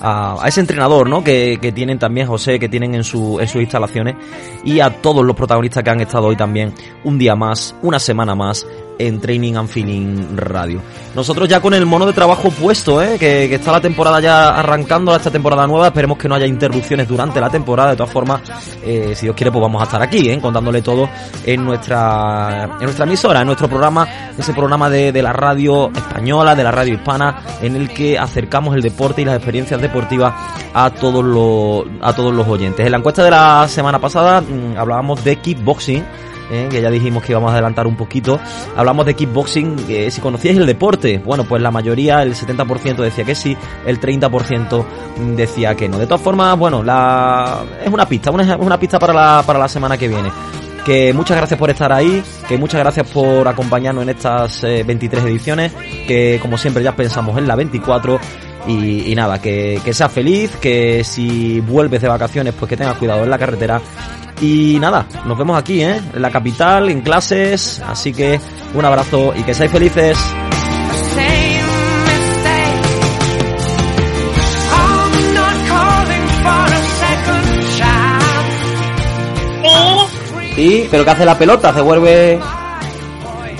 a, 0.00 0.42
ese 0.44 0.58
entrenador, 0.58 1.08
¿no? 1.08 1.22
Que, 1.22 1.58
que, 1.62 1.70
tienen 1.70 2.00
también 2.00 2.26
José, 2.26 2.58
que 2.58 2.68
tienen 2.68 2.96
en, 2.96 3.04
su, 3.04 3.38
en 3.38 3.46
sus 3.46 3.62
instalaciones, 3.62 4.16
y 4.64 4.80
a 4.80 4.90
todos 4.90 5.24
los 5.24 5.36
protagonistas 5.36 5.84
que 5.84 5.90
han 5.90 6.00
estado 6.00 6.26
hoy 6.26 6.36
también, 6.36 6.74
un 7.04 7.16
día 7.16 7.36
más, 7.36 7.76
una 7.80 8.00
semana 8.00 8.34
más, 8.34 8.66
en 8.98 9.20
Training 9.20 9.54
and 9.54 9.68
Feeling 9.68 10.36
Radio. 10.36 10.80
Nosotros 11.14 11.48
ya 11.48 11.60
con 11.60 11.74
el 11.74 11.86
mono 11.86 12.06
de 12.06 12.12
trabajo 12.12 12.50
puesto, 12.50 13.02
¿eh? 13.02 13.18
que, 13.18 13.48
que, 13.48 13.54
está 13.54 13.72
la 13.72 13.80
temporada 13.80 14.20
ya 14.20 14.48
arrancando, 14.48 15.14
esta 15.14 15.30
temporada 15.30 15.66
nueva, 15.66 15.88
esperemos 15.88 16.18
que 16.18 16.28
no 16.28 16.34
haya 16.34 16.46
interrupciones 16.46 17.08
durante 17.08 17.40
la 17.40 17.48
temporada, 17.48 17.90
de 17.90 17.96
todas 17.96 18.12
formas, 18.12 18.42
eh, 18.84 19.12
si 19.14 19.26
Dios 19.26 19.36
quiere, 19.36 19.50
pues 19.50 19.62
vamos 19.62 19.80
a 19.80 19.84
estar 19.84 20.02
aquí, 20.02 20.28
¿eh? 20.28 20.38
contándole 20.40 20.82
todo 20.82 21.08
en 21.44 21.64
nuestra, 21.64 22.76
en 22.78 22.84
nuestra 22.84 23.04
emisora, 23.06 23.40
en 23.40 23.46
nuestro 23.46 23.68
programa, 23.68 24.06
ese 24.36 24.52
programa 24.52 24.90
de, 24.90 25.12
de 25.12 25.22
la 25.22 25.32
radio 25.32 25.90
española, 25.94 26.54
de 26.54 26.64
la 26.64 26.70
radio 26.70 26.94
hispana, 26.94 27.42
en 27.62 27.76
el 27.76 27.88
que 27.88 28.18
acercamos 28.18 28.74
el 28.74 28.82
deporte 28.82 29.22
y 29.22 29.24
las 29.24 29.36
experiencias 29.36 29.80
deportivas 29.80 30.34
a 30.74 30.90
todos 30.90 31.24
los, 31.24 31.86
a 32.02 32.12
todos 32.14 32.34
los 32.34 32.46
oyentes. 32.46 32.84
En 32.84 32.92
la 32.92 32.98
encuesta 32.98 33.24
de 33.24 33.30
la 33.30 33.66
semana 33.68 33.98
pasada 33.98 34.42
mmm, 34.42 34.76
hablábamos 34.76 35.24
de 35.24 35.36
kickboxing, 35.36 36.04
¿eh? 36.50 36.68
que 36.70 36.80
ya 36.80 36.90
dijimos 36.90 37.22
que 37.22 37.32
íbamos 37.32 37.50
a 37.50 37.54
adelantar 37.54 37.86
un 37.86 37.96
poquito. 37.96 38.38
Hablamos 38.76 39.06
de 39.06 39.14
kickboxing, 39.14 39.76
que 39.86 40.10
si 40.10 40.20
conocíais 40.20 40.58
el 40.58 40.66
deporte, 40.66 41.18
bueno, 41.18 41.44
pues 41.44 41.62
la 41.62 41.70
mayoría, 41.70 42.22
el 42.22 42.34
70% 42.34 42.96
decía 42.96 43.24
que 43.24 43.34
sí, 43.34 43.56
el 43.84 44.00
30% 44.00 44.84
decía 45.36 45.74
que 45.74 45.88
no. 45.88 45.98
De 45.98 46.06
todas 46.06 46.22
formas, 46.22 46.58
bueno, 46.58 46.82
la... 46.82 47.64
es 47.84 47.92
una 47.92 48.06
pista, 48.06 48.30
una, 48.30 48.56
una 48.56 48.78
pista 48.78 48.98
para 48.98 49.12
la, 49.12 49.42
para 49.46 49.58
la 49.58 49.68
semana 49.68 49.96
que 49.96 50.08
viene. 50.08 50.30
Que 50.84 51.12
muchas 51.12 51.36
gracias 51.36 51.58
por 51.58 51.68
estar 51.68 51.92
ahí, 51.92 52.22
que 52.46 52.56
muchas 52.56 52.80
gracias 52.80 53.08
por 53.10 53.48
acompañarnos 53.48 54.04
en 54.04 54.10
estas 54.10 54.62
eh, 54.62 54.84
23 54.86 55.24
ediciones, 55.24 55.72
que 56.06 56.38
como 56.40 56.56
siempre 56.56 56.80
ya 56.84 56.94
pensamos 56.94 57.36
en 57.38 57.48
la 57.48 57.56
24 57.56 58.20
y, 58.66 59.12
y, 59.12 59.14
nada, 59.14 59.40
que, 59.40 59.80
que 59.84 59.94
seas 59.94 60.12
feliz, 60.12 60.56
que 60.56 61.04
si 61.04 61.60
vuelves 61.60 62.02
de 62.02 62.08
vacaciones, 62.08 62.54
pues 62.58 62.68
que 62.68 62.76
tengas 62.76 62.96
cuidado 62.96 63.24
en 63.24 63.30
la 63.30 63.38
carretera. 63.38 63.80
Y 64.40 64.78
nada, 64.80 65.06
nos 65.24 65.38
vemos 65.38 65.58
aquí, 65.58 65.82
¿eh? 65.82 66.00
En 66.14 66.20
la 66.20 66.30
capital, 66.30 66.90
en 66.90 67.00
clases. 67.00 67.82
Así 67.86 68.12
que 68.12 68.38
un 68.74 68.84
abrazo 68.84 69.32
y 69.34 69.42
que 69.42 69.54
seáis 69.54 69.72
felices. 69.72 70.18
Sí, 80.56 80.88
pero 80.90 81.04
¿qué 81.04 81.10
hace 81.10 81.24
la 81.26 81.36
pelota? 81.36 81.72
Se 81.74 81.82
vuelve... 81.82 82.40